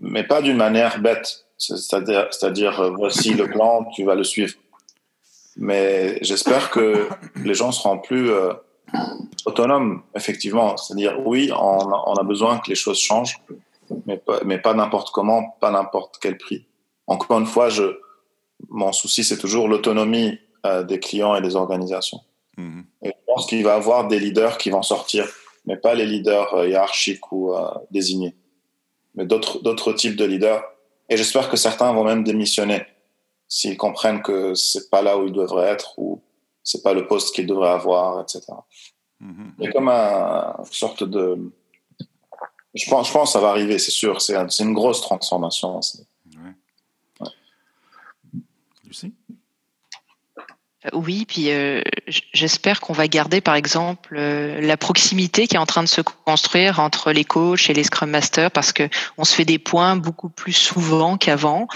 mais 0.00 0.24
pas 0.24 0.42
d'une 0.42 0.56
manière 0.56 1.00
bête. 1.00 1.46
C'est-à-dire, 1.58 2.28
c'est-à-dire, 2.30 2.80
euh, 2.80 2.90
voici 2.90 3.34
le 3.34 3.46
plan, 3.46 3.84
tu 3.94 4.04
vas 4.04 4.14
le 4.14 4.24
suivre. 4.24 4.54
Mais 5.56 6.18
j'espère 6.22 6.70
que 6.70 7.08
les 7.44 7.54
gens 7.54 7.70
seront 7.70 7.98
plus 7.98 8.30
euh, 8.30 8.54
autonomes, 9.44 10.02
effectivement. 10.14 10.76
C'est-à-dire, 10.76 11.18
oui, 11.26 11.50
on 11.52 12.14
a, 12.14 12.22
besoin 12.22 12.58
que 12.58 12.70
les 12.70 12.74
choses 12.74 12.98
changent, 12.98 13.38
mais 14.06 14.16
pas, 14.16 14.40
mais 14.44 14.58
pas 14.58 14.72
n'importe 14.72 15.10
comment, 15.10 15.56
pas 15.60 15.70
n'importe 15.70 16.18
quel 16.20 16.38
prix. 16.38 16.66
Encore 17.10 17.38
une 17.38 17.46
fois, 17.46 17.68
je, 17.68 17.98
mon 18.68 18.92
souci, 18.92 19.22
c'est 19.24 19.38
toujours 19.38 19.68
l'autonomie 19.68 20.38
euh, 20.64 20.82
des 20.82 20.98
clients 20.98 21.34
et 21.34 21.42
des 21.42 21.56
organisations. 21.56 22.20
Mm-hmm. 22.56 22.84
Et 23.02 23.08
je 23.08 23.24
pense 23.26 23.46
qu'il 23.46 23.62
va 23.62 23.74
y 23.74 23.76
avoir 23.76 24.08
des 24.08 24.18
leaders 24.18 24.56
qui 24.56 24.70
vont 24.70 24.82
sortir, 24.82 25.26
mais 25.66 25.76
pas 25.76 25.94
les 25.94 26.06
leaders 26.06 26.66
hiérarchiques 26.66 27.30
ou 27.32 27.52
désignés 27.90 28.34
mais 29.14 29.26
d'autres 29.26 29.92
types 29.92 30.16
de 30.16 30.24
leaders. 30.24 30.62
Et 31.08 31.16
j'espère 31.16 31.48
que 31.48 31.56
certains 31.56 31.92
vont 31.92 32.04
même 32.04 32.24
démissionner 32.24 32.86
s'ils 33.48 33.76
comprennent 33.76 34.22
que 34.22 34.54
c'est 34.54 34.90
pas 34.90 35.02
là 35.02 35.18
où 35.18 35.26
ils 35.26 35.32
devraient 35.32 35.68
être 35.68 35.98
ou 35.98 36.22
c'est 36.62 36.82
pas 36.82 36.94
le 36.94 37.06
poste 37.06 37.34
qu'ils 37.34 37.46
devraient 37.46 37.70
avoir, 37.70 38.20
etc. 38.20 38.44
Y 39.20 39.66
a 39.66 39.72
comme 39.72 39.88
une 39.88 40.64
sorte 40.70 41.04
de. 41.04 41.52
Je 42.72 42.88
pense, 42.88 43.08
je 43.08 43.12
pense 43.12 43.28
que 43.28 43.32
ça 43.32 43.40
va 43.40 43.48
arriver, 43.48 43.78
c'est 43.78 43.90
sûr. 43.90 44.22
C'est 44.22 44.36
une 44.60 44.72
grosse 44.72 45.00
transformation. 45.00 45.80
Lucie 48.84 49.12
oui, 50.94 51.26
puis 51.28 51.50
euh, 51.50 51.82
j'espère 52.32 52.80
qu'on 52.80 52.94
va 52.94 53.06
garder 53.06 53.42
par 53.42 53.54
exemple 53.54 54.14
euh, 54.16 54.62
la 54.62 54.78
proximité 54.78 55.46
qui 55.46 55.56
est 55.56 55.58
en 55.58 55.66
train 55.66 55.82
de 55.82 55.88
se 55.88 56.00
construire 56.00 56.80
entre 56.80 57.12
les 57.12 57.24
coachs 57.24 57.68
et 57.68 57.74
les 57.74 57.84
scrum 57.84 58.08
masters 58.08 58.50
parce 58.50 58.72
que 58.72 58.88
on 59.18 59.24
se 59.24 59.34
fait 59.34 59.44
des 59.44 59.58
points 59.58 59.96
beaucoup 59.96 60.30
plus 60.30 60.54
souvent 60.54 61.18
qu'avant 61.18 61.68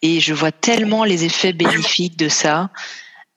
et 0.00 0.20
je 0.20 0.32
vois 0.32 0.52
tellement 0.52 1.02
les 1.02 1.24
effets 1.24 1.52
bénéfiques 1.52 2.16
de 2.16 2.28
ça. 2.28 2.70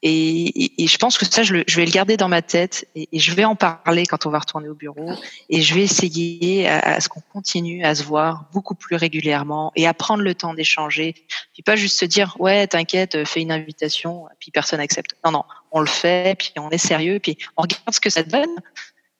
Et, 0.07 0.83
et, 0.83 0.87
je 0.87 0.97
pense 0.99 1.17
que 1.17 1.25
ça, 1.25 1.41
je, 1.41 1.63
je, 1.65 1.75
vais 1.77 1.85
le 1.85 1.91
garder 1.91 2.15
dans 2.15 2.27
ma 2.27 2.43
tête 2.43 2.87
et, 2.93 3.09
et, 3.11 3.17
je 3.17 3.33
vais 3.33 3.43
en 3.43 3.55
parler 3.55 4.05
quand 4.05 4.27
on 4.27 4.29
va 4.29 4.37
retourner 4.37 4.69
au 4.69 4.75
bureau. 4.75 5.09
Et 5.49 5.63
je 5.63 5.73
vais 5.73 5.81
essayer 5.81 6.67
à, 6.67 6.77
à 6.77 6.99
ce 6.99 7.09
qu'on 7.09 7.21
continue 7.21 7.83
à 7.83 7.95
se 7.95 8.03
voir 8.03 8.45
beaucoup 8.53 8.75
plus 8.75 8.97
régulièrement 8.97 9.71
et 9.75 9.87
à 9.87 9.95
prendre 9.95 10.21
le 10.21 10.35
temps 10.35 10.53
d'échanger. 10.53 11.15
Puis 11.53 11.63
pas 11.63 11.75
juste 11.75 11.99
se 11.99 12.05
dire, 12.05 12.35
ouais, 12.39 12.67
t'inquiète, 12.67 13.25
fais 13.25 13.41
une 13.41 13.51
invitation, 13.51 14.27
puis 14.39 14.51
personne 14.51 14.79
accepte. 14.79 15.15
Non, 15.25 15.31
non, 15.31 15.43
on 15.71 15.79
le 15.79 15.87
fait, 15.87 16.37
puis 16.37 16.53
on 16.57 16.69
est 16.69 16.77
sérieux, 16.77 17.17
puis 17.17 17.39
on 17.57 17.63
regarde 17.63 17.91
ce 17.91 17.99
que 17.99 18.11
ça 18.11 18.21
donne. 18.21 18.55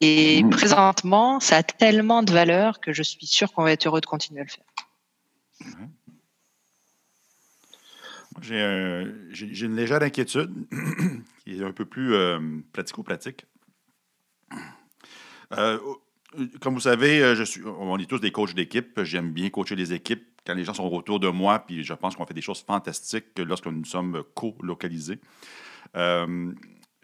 Et 0.01 0.43
mmh. 0.43 0.49
présentement, 0.51 1.39
ça 1.39 1.57
a 1.57 1.63
tellement 1.63 2.21
de 2.21 2.31
valeur 2.31 2.79
que 2.79 2.93
je 2.93 3.01
suis 3.01 3.25
sûr 3.25 3.51
qu'on 3.51 3.63
va 3.63 3.71
être 3.71 3.88
heureux 3.88 4.01
de 4.01 4.05
continuer 4.05 4.41
à 4.41 4.43
le 4.43 4.49
faire. 4.51 4.65
Mmh. 5.61 5.86
J'ai 8.48 9.66
une 9.66 9.76
légère 9.76 10.02
inquiétude 10.04 10.54
qui 11.43 11.60
est 11.60 11.64
un 11.64 11.72
peu 11.72 11.86
plus 11.86 12.14
euh, 12.14 12.39
pratico-pratique. 12.74 13.46
Euh, 15.54 15.80
comme 16.60 16.76
vous 16.76 16.82
savez, 16.82 17.22
euh, 17.22 17.43
on 17.80 17.98
est 17.98 18.10
tous 18.10 18.20
des 18.20 18.32
coachs 18.32 18.54
d'équipe. 18.54 19.02
J'aime 19.04 19.32
bien 19.32 19.50
coacher 19.50 19.76
les 19.76 19.93
équipes 19.93 20.28
quand 20.46 20.54
les 20.54 20.64
gens 20.64 20.74
sont 20.74 20.86
autour 20.86 21.20
de 21.20 21.30
moi, 21.30 21.60
puis 21.60 21.84
je 21.84 21.93
pense 21.93 22.16
qu'on 22.16 22.26
fait 22.26 22.34
des 22.34 22.41
choses 22.41 22.62
fantastiques 22.62 23.39
lorsque 23.39 23.66
nous 23.66 23.86
sommes 23.86 24.24
co-localisés. 24.36 25.20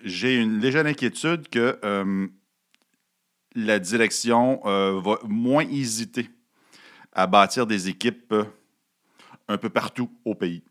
J'ai 0.04 0.36
une 0.36 0.60
légère 0.60 0.86
inquiétude 0.86 1.48
que 1.50 1.80
la 3.56 3.80
direction 3.80 4.62
va 4.64 5.20
moins 5.24 5.68
hésiter 5.68 6.30
à 7.14 7.26
bâtir 7.26 7.66
des 7.66 7.90
équipes 7.90 8.36
un 9.48 9.58
peu 9.58 9.70
partout 9.70 10.12
au 10.24 10.36
pays. 10.36 10.62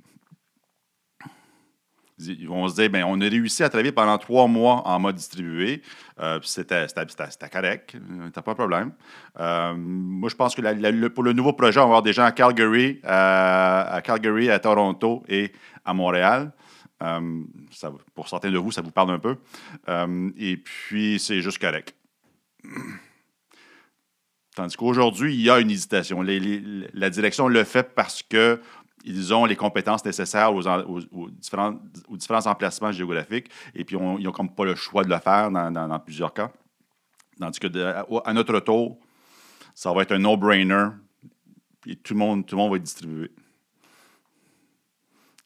Ils 2.26 2.48
vont 2.48 2.68
se 2.68 2.74
dire, 2.74 2.90
bien, 2.90 3.06
on 3.06 3.20
a 3.20 3.28
réussi 3.28 3.62
à 3.62 3.68
travailler 3.68 3.92
pendant 3.92 4.18
trois 4.18 4.46
mois 4.46 4.86
en 4.86 4.98
mode 4.98 5.16
distribué. 5.16 5.82
Euh, 6.20 6.38
c'était 6.42 6.86
correct. 7.52 7.96
T'as 8.32 8.42
pas 8.42 8.52
de 8.52 8.56
problème. 8.56 8.92
Euh, 9.38 9.74
moi, 9.76 10.28
je 10.28 10.36
pense 10.36 10.54
que 10.54 11.08
pour 11.08 11.24
le 11.24 11.32
nouveau 11.32 11.52
projet, 11.52 11.78
on 11.78 11.84
va 11.84 11.86
avoir 11.86 12.02
des 12.02 12.12
gens 12.12 12.24
à 12.24 12.32
Calgary, 12.32 13.00
à, 13.04 14.00
Calgary, 14.04 14.50
à 14.50 14.58
Toronto 14.58 15.22
et 15.28 15.52
à 15.84 15.94
Montréal. 15.94 16.52
Euh, 17.02 17.42
pour 18.14 18.28
certains 18.28 18.50
de 18.50 18.58
vous, 18.58 18.72
ça 18.72 18.82
vous 18.82 18.90
parle 18.90 19.10
un 19.10 19.18
peu. 19.18 19.36
Euh, 19.88 20.30
et 20.36 20.56
puis, 20.58 21.18
c'est 21.18 21.40
juste 21.40 21.58
correct. 21.58 21.94
Tandis 24.54 24.76
qu'aujourd'hui, 24.76 25.34
il 25.34 25.40
y 25.40 25.50
a 25.50 25.60
une 25.60 25.70
hésitation. 25.70 26.22
la 26.22 27.10
direction 27.10 27.48
le 27.48 27.64
fait 27.64 27.94
parce 27.94 28.22
que 28.22 28.60
ils 29.04 29.32
ont 29.32 29.44
les 29.44 29.56
compétences 29.56 30.04
nécessaires 30.04 30.54
aux, 30.54 30.62
différents, 31.30 31.78
différents, 32.10 32.46
emplacements 32.46 32.92
géographiques 32.92 33.50
et 33.74 33.84
puis 33.84 33.96
ils 33.96 34.24
n'ont 34.24 34.32
comme 34.32 34.54
pas 34.54 34.64
le 34.64 34.74
choix 34.74 35.04
de 35.04 35.10
le 35.10 35.18
faire 35.18 35.50
dans, 35.50 35.98
plusieurs 36.00 36.32
cas. 36.32 36.50
Tandis 37.38 37.58
que 37.58 37.68
à 38.24 38.32
notre 38.34 38.60
tour, 38.60 38.98
ça 39.74 39.92
va 39.92 40.02
être 40.02 40.12
un 40.12 40.18
no-brainer 40.18 40.88
et 41.86 41.96
tout 41.96 42.14
le, 42.14 42.18
monde, 42.18 42.46
tout 42.46 42.56
le 42.56 42.60
monde 42.60 42.70
va 42.70 42.76
être 42.76 42.82
distribué. 42.82 43.30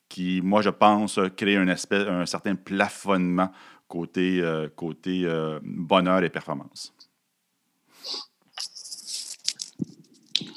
Qui, 0.09 0.41
moi, 0.43 0.63
je 0.63 0.71
pense, 0.71 1.19
crée 1.37 1.57
un, 1.57 1.69
un 1.69 2.27
certain 2.27 2.55
plafonnement 2.57 3.51
côté, 3.89 4.41
euh, 4.41 4.69
côté 4.75 5.23
euh, 5.25 5.61
bonheur 5.63 6.23
et 6.23 6.31
performance. 6.31 6.93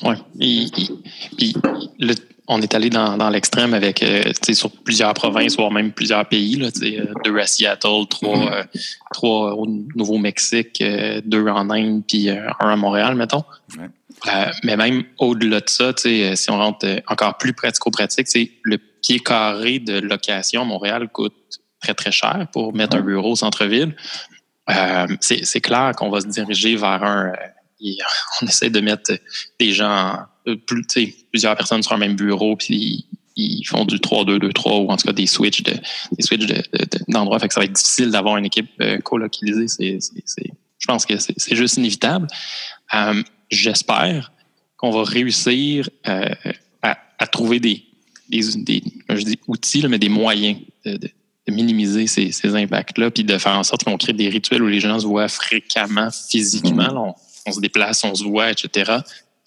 Oui. 0.03 0.71
Puis 1.37 1.55
le, 1.99 2.15
on 2.47 2.61
est 2.61 2.73
allé 2.73 2.89
dans, 2.89 3.17
dans 3.17 3.29
l'extrême 3.29 3.73
avec 3.73 4.01
euh, 4.01 4.31
sur 4.53 4.71
plusieurs 4.71 5.13
provinces, 5.13 5.57
voire 5.57 5.71
même 5.71 5.91
plusieurs 5.91 6.25
pays. 6.25 6.55
Là, 6.55 6.69
euh, 6.81 7.05
deux 7.25 7.37
à 7.37 7.45
Seattle, 7.45 8.07
trois, 8.09 8.37
mm-hmm. 8.37 8.53
euh, 8.53 8.63
trois 9.11 9.53
au 9.55 9.67
Nouveau-Mexique, 9.95 10.81
euh, 10.81 11.21
deux 11.25 11.45
en 11.47 11.69
Inde, 11.69 12.03
puis 12.07 12.29
un 12.29 12.47
à 12.59 12.75
Montréal, 12.77 13.15
mettons. 13.15 13.43
mais 14.63 14.77
même 14.77 15.03
au-delà 15.17 15.59
de 15.59 15.69
ça, 15.69 15.91
si 15.97 16.49
on 16.49 16.57
rentre 16.57 16.87
encore 17.07 17.37
plus 17.37 17.53
pratico-pratique, 17.53 18.27
le 18.63 18.77
pied 18.77 19.19
carré 19.19 19.79
de 19.79 19.99
location 19.99 20.61
à 20.61 20.65
Montréal 20.65 21.09
coûte 21.09 21.35
très, 21.81 21.93
très 21.93 22.11
cher 22.11 22.47
pour 22.53 22.73
mettre 22.73 22.95
un 22.95 23.01
bureau 23.01 23.31
au 23.31 23.35
centre-ville. 23.35 23.95
C'est 25.19 25.61
clair 25.61 25.91
qu'on 25.97 26.09
va 26.09 26.21
se 26.21 26.27
diriger 26.27 26.77
vers 26.77 27.03
un. 27.03 27.33
Euh, 27.83 27.91
on 28.41 28.47
essaie 28.47 28.69
de 28.69 28.79
mettre 28.79 29.11
des 29.59 29.71
gens, 29.71 30.19
plus, 30.65 30.85
plusieurs 31.31 31.55
personnes 31.55 31.83
sur 31.83 31.93
un 31.93 31.97
même 31.97 32.15
bureau, 32.15 32.55
puis 32.55 33.05
ils 33.37 33.63
font 33.65 33.85
du 33.85 33.97
3-2-2-3 33.97 34.85
ou 34.85 34.89
en 34.89 34.97
tout 34.97 35.07
cas 35.07 35.13
des 35.13 35.27
switches 35.27 35.63
de, 35.63 35.73
des 36.11 36.23
switches 36.23 36.47
d'endroits. 37.07 37.37
De, 37.37 37.41
fait 37.41 37.47
que 37.47 37.53
ça 37.53 37.59
va 37.59 37.65
être 37.65 37.73
difficile 37.73 38.11
d'avoir 38.11 38.37
une 38.37 38.45
équipe 38.45 38.69
euh, 38.81 38.97
colocalisée. 38.99 39.67
je 39.79 40.85
pense 40.87 41.05
que 41.05 41.13
c'est 41.17 41.55
juste 41.55 41.77
inévitable. 41.77 42.27
Euh, 42.93 43.21
j'espère 43.49 44.31
qu'on 44.75 44.91
va 44.91 45.03
réussir 45.03 45.89
euh, 46.07 46.33
à, 46.81 47.27
trouver 47.27 47.59
des, 47.59 47.83
des, 48.29 48.83
je 49.09 49.23
dis 49.23 49.39
outils, 49.47 49.87
mais 49.87 49.99
des 49.99 50.09
moyens 50.09 50.59
de, 50.85 51.09
minimiser 51.49 52.07
ces, 52.07 52.55
impacts-là, 52.55 53.09
puis 53.09 53.23
de 53.23 53.37
faire 53.37 53.57
en 53.57 53.63
sorte 53.63 53.85
qu'on 53.85 53.97
crée 53.97 54.11
des 54.11 54.27
rituels 54.27 54.61
où 54.61 54.67
les 54.67 54.81
gens 54.81 54.99
se 54.99 55.05
voient 55.05 55.29
fréquemment, 55.29 56.09
physiquement. 56.29 56.83
Mm-hmm. 56.83 56.97
on, 56.97 57.15
se 57.51 57.59
déplace, 57.59 58.03
on 58.03 58.15
se 58.15 58.23
voit, 58.23 58.51
etc 58.51 59.01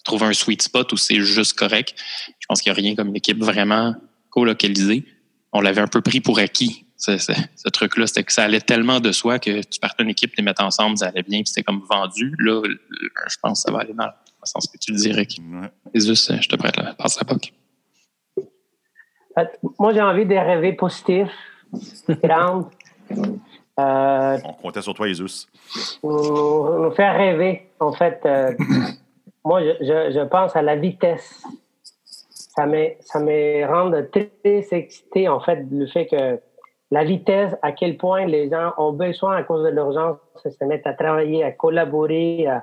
trouver 0.05 0.27
un 0.27 0.33
sweet 0.33 0.63
spot 0.63 0.93
où 0.93 0.97
c'est 0.97 1.21
juste 1.21 1.59
correct. 1.59 1.95
Je 2.39 2.47
pense 2.47 2.61
qu'il 2.61 2.73
n'y 2.73 2.79
a 2.79 2.81
rien 2.81 2.95
comme 2.95 3.09
une 3.09 3.17
équipe 3.17 3.43
vraiment 3.43 3.95
colocalisée. 4.31 5.05
On 5.53 5.61
l'avait 5.61 5.81
un 5.81 5.89
peu 5.89 6.01
pris 6.01 6.21
pour 6.21 6.39
acquis, 6.39 6.87
ce, 6.97 7.69
truc-là. 7.69 8.07
C'était 8.07 8.25
que 8.25 8.33
ça 8.33 8.45
allait 8.45 8.61
tellement 8.61 9.01
de 9.01 9.13
soi 9.13 9.39
que 9.39 9.63
tu 9.63 9.81
partais 9.81 10.03
une 10.03 10.11
équipe, 10.11 10.35
les 10.37 10.43
mettre 10.43 10.63
ensemble, 10.63 10.99
ça 10.99 11.09
allait 11.09 11.23
bien, 11.23 11.41
puis 11.41 11.49
c'était 11.49 11.63
comme 11.63 11.83
vendu. 11.91 12.35
Là, 12.39 12.63
je 12.65 13.37
pense 13.43 13.63
que 13.63 13.69
ça 13.69 13.73
va 13.73 13.81
aller 13.81 13.95
dans 13.95 14.07
le 14.07 14.13
sens 14.45 14.69
que 14.69 14.79
tu 14.79 14.93
le 14.93 14.99
dirais. 14.99 15.27
juste, 15.95 16.41
je 16.41 16.49
te 16.49 16.57
prête 16.57 16.77
la 16.77 16.95
passe 16.95 17.21
à 17.21 17.25
POC. 17.25 17.53
Moi, 19.79 19.95
j'ai 19.95 20.03
envie 20.03 20.27
de 20.27 20.35
rêver 20.35 20.73
positif, 20.73 21.29
grand. 22.23 22.71
Euh, 23.81 24.39
On 24.44 24.52
comptait 24.55 24.82
sur 24.82 24.94
toi, 24.94 25.07
Jesus. 25.07 25.47
Nous, 26.02 26.90
faire 26.93 27.16
rêver, 27.16 27.69
en 27.78 27.93
fait. 27.93 28.20
Euh, 28.24 28.52
moi, 29.44 29.62
je, 29.62 30.11
je, 30.15 30.24
pense 30.27 30.55
à 30.57 30.62
la 30.62 30.77
vitesse. 30.77 31.44
Ça 32.05 32.66
me, 32.66 32.89
ça 33.01 33.20
me 33.20 33.66
rend 33.66 33.90
très 34.11 34.66
excité, 34.73 35.28
en 35.28 35.40
fait, 35.40 35.65
le 35.70 35.86
fait 35.86 36.07
que 36.07 36.40
la 36.90 37.05
vitesse, 37.05 37.55
à 37.62 37.73
quel 37.73 37.97
point 37.97 38.27
les 38.27 38.51
gens 38.51 38.73
ont 38.77 38.93
besoin, 38.93 39.36
à 39.36 39.43
cause 39.44 39.65
de 39.65 39.70
l'urgence, 39.70 40.19
de 40.44 40.51
se 40.51 40.65
mettre 40.65 40.89
à 40.89 40.94
travailler, 40.94 41.44
à 41.44 41.52
collaborer, 41.52 42.47
à, 42.48 42.61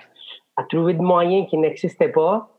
à 0.58 0.64
trouver 0.64 0.94
des 0.94 1.02
moyens 1.02 1.50
qui 1.50 1.58
n'existaient 1.58 2.12
pas, 2.12 2.50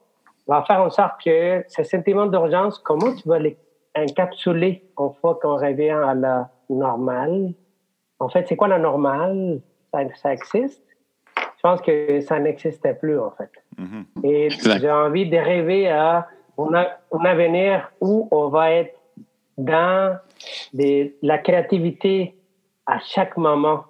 va 0.46 0.62
faire 0.62 0.80
en 0.80 0.90
sorte 0.90 1.22
que 1.22 1.62
ce 1.68 1.82
sentiment 1.84 2.26
d'urgence, 2.26 2.78
comment 2.78 3.14
tu 3.14 3.28
vas 3.28 3.38
l'encapsuler 3.38 4.82
une 4.98 5.12
fois 5.20 5.38
qu'on 5.40 5.56
revient 5.56 5.90
à 5.90 6.14
la 6.14 6.50
normale? 6.70 7.52
En 8.18 8.28
fait, 8.28 8.46
c'est 8.48 8.56
quoi 8.56 8.68
la 8.68 8.78
normale? 8.78 9.60
Ça, 9.92 10.00
ça 10.16 10.32
existe? 10.32 10.82
Je 11.36 11.62
pense 11.62 11.80
que 11.80 12.20
ça 12.20 12.38
n'existait 12.38 12.94
plus, 12.94 13.18
en 13.18 13.32
fait. 13.32 13.50
Mhm. 13.76 14.06
Et 14.24 14.48
j'ai 14.50 14.90
envie 14.90 15.28
de 15.28 15.36
rêver 15.36 15.88
à 15.88 16.28
un, 16.58 17.24
avenir 17.24 17.90
où 18.00 18.28
on 18.30 18.48
va 18.48 18.72
être 18.72 18.98
dans 19.56 20.18
la 21.22 21.38
créativité 21.38 22.36
à 22.86 23.00
chaque 23.00 23.36
moment. 23.36 23.84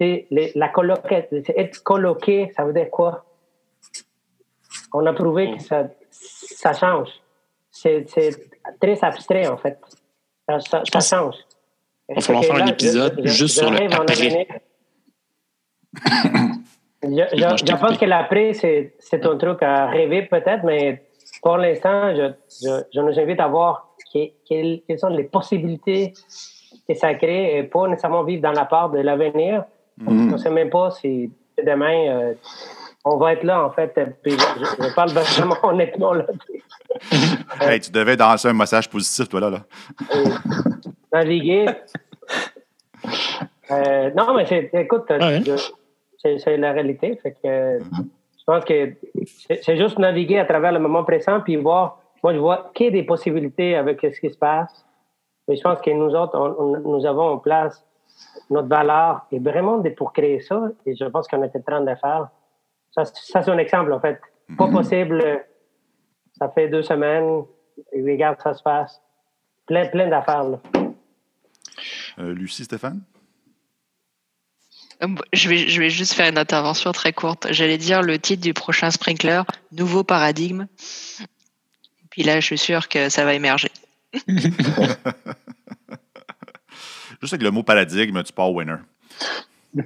la 0.00 0.72
être 1.56 1.82
coloqué, 1.82 2.52
ça 2.56 2.64
veut 2.64 2.72
dire 2.72 2.90
quoi? 2.90 3.24
On 4.92 5.04
a 5.06 5.12
prouvé 5.12 5.52
que 5.56 5.62
ça, 5.62 5.88
ça 6.10 6.72
change. 6.72 7.10
C'est 7.70 8.06
très 8.80 9.02
abstrait, 9.02 9.48
en 9.48 9.56
fait. 9.56 9.78
Ça, 10.48 10.82
ça, 10.84 11.00
change. 11.00 11.36
Il 12.08 12.16
va 12.16 12.20
falloir 12.20 12.44
faire 12.44 12.56
un 12.56 12.66
épisode 12.66 13.20
juste 13.24 13.58
sur 13.58 13.70
le 13.70 13.92
après. 13.92 14.46
Je, 17.06 17.76
pense 17.76 17.98
que 17.98 18.06
l'après, 18.06 18.52
c'est 18.54 19.26
un 19.26 19.36
truc 19.36 19.62
à 19.62 19.86
rêver 19.86 20.22
peut-être, 20.22 20.64
mais 20.64 21.02
pour 21.42 21.58
l'instant, 21.58 22.14
je, 22.14 22.32
je, 22.92 23.00
nous 23.00 23.18
invite 23.18 23.40
à 23.40 23.48
voir 23.48 23.94
quelles, 24.48 24.80
sont 24.96 25.08
les 25.08 25.24
possibilités 25.24 26.14
que 26.88 26.94
ça 26.94 27.14
crée 27.14 27.58
et 27.58 27.62
pas 27.64 27.88
nécessairement 27.88 28.24
vivre 28.24 28.42
dans 28.42 28.52
la 28.52 28.64
part 28.64 28.90
de 28.90 29.00
l'avenir. 29.00 29.64
Mm-hmm. 30.00 30.08
On 30.08 30.12
ne 30.32 30.36
sait 30.38 30.50
même 30.50 30.70
pas 30.70 30.90
si 30.92 31.30
demain, 31.62 32.08
euh, 32.08 32.34
on 33.04 33.16
va 33.16 33.34
être 33.34 33.44
là, 33.44 33.64
en 33.64 33.70
fait. 33.70 33.92
je, 34.24 34.94
parle 34.94 35.10
vraiment 35.10 35.56
honnêtement. 35.62 36.14
Là. 36.14 36.24
hey, 37.60 37.80
tu 37.80 37.90
devais 37.90 38.16
danser 38.16 38.48
un 38.48 38.54
massage 38.54 38.88
positif, 38.88 39.28
toi, 39.28 39.40
là. 39.40 39.50
là. 39.50 39.60
Naviguer. 41.14 41.66
Euh, 43.70 44.10
non, 44.10 44.34
mais 44.34 44.70
écoute, 44.74 45.10
c'est 46.18 46.56
la 46.58 46.72
réalité. 46.72 47.16
Fait 47.22 47.32
que, 47.32 47.78
mhm. 47.78 48.10
Je 48.38 48.52
pense 48.52 48.64
que 48.66 48.92
c'est 49.62 49.76
juste 49.78 49.98
naviguer 49.98 50.38
à 50.38 50.44
travers 50.44 50.70
le 50.70 50.78
moment 50.78 51.02
présent 51.02 51.40
puis 51.40 51.56
voir. 51.56 51.98
Moi, 52.22 52.34
je 52.34 52.38
vois 52.38 52.70
qu'il 52.74 52.86
y 52.86 52.88
a 52.90 52.92
des 52.92 53.02
possibilités 53.02 53.74
avec 53.74 54.00
ce 54.02 54.20
qui 54.20 54.30
se 54.30 54.36
passe. 54.36 54.84
Mais 55.48 55.56
je 55.56 55.62
pense 55.62 55.80
que 55.80 55.90
nous 55.90 56.14
autres, 56.14 56.82
nous 56.84 57.06
avons 57.06 57.30
en 57.30 57.38
place 57.38 57.86
notre 58.50 58.68
valeur 58.68 59.22
et 59.32 59.38
vraiment 59.38 59.82
pour 59.96 60.12
créer 60.12 60.40
ça. 60.40 60.68
Et 60.84 60.94
je 60.94 61.06
pense 61.06 61.26
qu'on 61.26 61.42
est 61.42 61.56
en 61.56 61.62
train 61.62 61.80
de 61.80 61.88
le 61.88 61.96
faire. 61.96 62.28
Ça, 62.90 63.04
c'est 63.06 63.48
un 63.48 63.58
exemple, 63.58 63.92
en 63.92 64.00
fait. 64.00 64.20
Pas 64.58 64.66
mhm. 64.66 64.74
possible. 64.74 65.44
Ça 66.38 66.50
fait 66.50 66.68
deux 66.68 66.82
semaines. 66.82 67.44
regarde, 67.94 68.40
ça 68.42 68.52
se 68.52 68.62
passe. 68.62 69.00
Plein, 69.66 69.86
plein 69.86 70.08
d'affaires. 70.08 70.44
Euh, 70.44 70.83
Lucie, 72.18 72.64
Stéphane? 72.64 73.02
Euh, 75.02 75.08
je 75.32 75.48
vais, 75.48 75.68
je 75.68 75.80
vais 75.80 75.90
juste 75.90 76.14
faire 76.14 76.28
une 76.28 76.38
intervention 76.38 76.92
très 76.92 77.12
courte. 77.12 77.48
J'allais 77.50 77.78
dire 77.78 78.02
le 78.02 78.18
titre 78.18 78.42
du 78.42 78.54
prochain 78.54 78.90
Sprinkler, 78.90 79.42
Nouveau 79.72 80.04
paradigme. 80.04 80.66
Puis 82.10 82.22
là, 82.22 82.40
je 82.40 82.46
suis 82.46 82.58
sûr 82.58 82.88
que 82.88 83.08
ça 83.08 83.24
va 83.24 83.34
émerger. 83.34 83.70
juste 87.20 87.32
avec 87.32 87.42
le 87.42 87.50
mot 87.50 87.62
paradigme, 87.62 88.22
tu 88.22 88.32
pars 88.32 88.52
winner. 88.52 88.76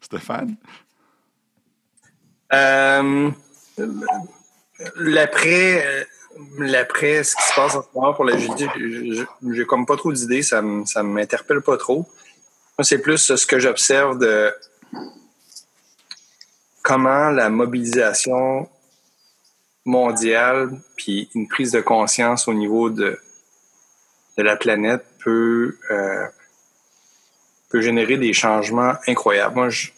Stéphane? 0.00 0.56
Euh, 2.52 3.30
l'après, 4.96 5.86
euh, 5.86 6.04
l'après, 6.58 7.24
ce 7.24 7.34
qui 7.36 7.42
se 7.42 7.54
passe 7.54 7.74
en 7.74 7.82
ce 7.82 7.88
moment 7.94 8.14
pour 8.14 8.24
la 8.24 8.36
jeudi, 8.36 8.66
j'ai 9.50 9.66
comme 9.66 9.86
pas 9.86 9.96
trop 9.96 10.12
d'idées, 10.12 10.42
ça 10.42 10.62
ne 10.62 11.02
m'interpelle 11.02 11.60
pas 11.60 11.76
trop 11.76 12.06
c'est 12.82 12.98
plus 12.98 13.34
ce 13.34 13.46
que 13.46 13.58
j'observe 13.58 14.18
de 14.18 14.54
comment 16.82 17.30
la 17.30 17.50
mobilisation 17.50 18.68
mondiale 19.84 20.80
puis 20.96 21.30
une 21.34 21.48
prise 21.48 21.72
de 21.72 21.80
conscience 21.80 22.48
au 22.48 22.54
niveau 22.54 22.90
de, 22.90 23.18
de 24.36 24.42
la 24.42 24.56
planète 24.56 25.04
peut, 25.22 25.76
euh, 25.90 26.26
peut 27.70 27.80
générer 27.80 28.16
des 28.16 28.32
changements 28.32 28.94
incroyables. 29.06 29.54
Moi, 29.54 29.68
je, 29.68 29.88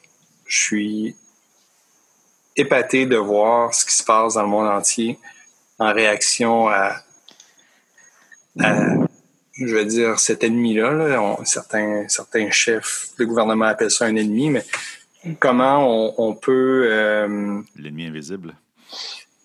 suis 0.45 1.17
épaté 2.57 3.07
de 3.07 3.17
voir 3.17 3.73
ce 3.73 3.87
qui 3.87 3.93
se 3.93 4.05
passe 4.05 4.35
dans 4.35 4.43
le 4.43 4.49
monde 4.49 4.69
entier 4.69 5.19
en 5.79 5.93
réaction 5.93 6.69
à, 6.69 6.97
à 8.61 8.97
je 9.55 9.75
veux 9.75 9.85
dire, 9.85 10.19
cet 10.19 10.45
ennemi-là. 10.45 11.37
certains, 11.45 12.07
certains 12.09 12.51
chefs 12.51 13.11
de 13.19 13.25
gouvernement 13.25 13.67
appellent 13.67 13.91
ça 13.91 14.07
un 14.07 14.17
ennemi, 14.17 14.51
mais 14.51 14.65
comment 15.39 16.15
on, 16.19 16.35
peut... 16.35 16.87
Euh, 16.91 17.61
L'ennemi 17.77 18.07
invisible. 18.07 18.55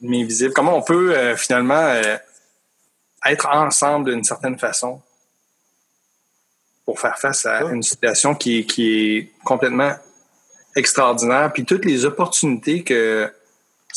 L'ennemi 0.02 0.24
invisible. 0.24 0.54
Comment 0.54 0.78
on 0.78 0.82
peut 0.82 1.16
euh, 1.16 1.36
finalement 1.36 1.76
euh, 1.76 2.18
être 3.26 3.48
ensemble 3.52 4.12
d'une 4.12 4.24
certaine 4.24 4.58
façon 4.58 5.02
pour 6.86 7.00
faire 7.00 7.18
face 7.20 7.46
à 7.46 7.64
une 7.64 7.84
situation 7.84 8.34
qui, 8.34 8.66
qui 8.66 9.18
est 9.18 9.32
complètement 9.44 9.94
extraordinaire. 10.76 11.52
Puis 11.52 11.66
toutes 11.66 11.84
les 11.84 12.06
opportunités 12.06 12.84
que 12.84 13.30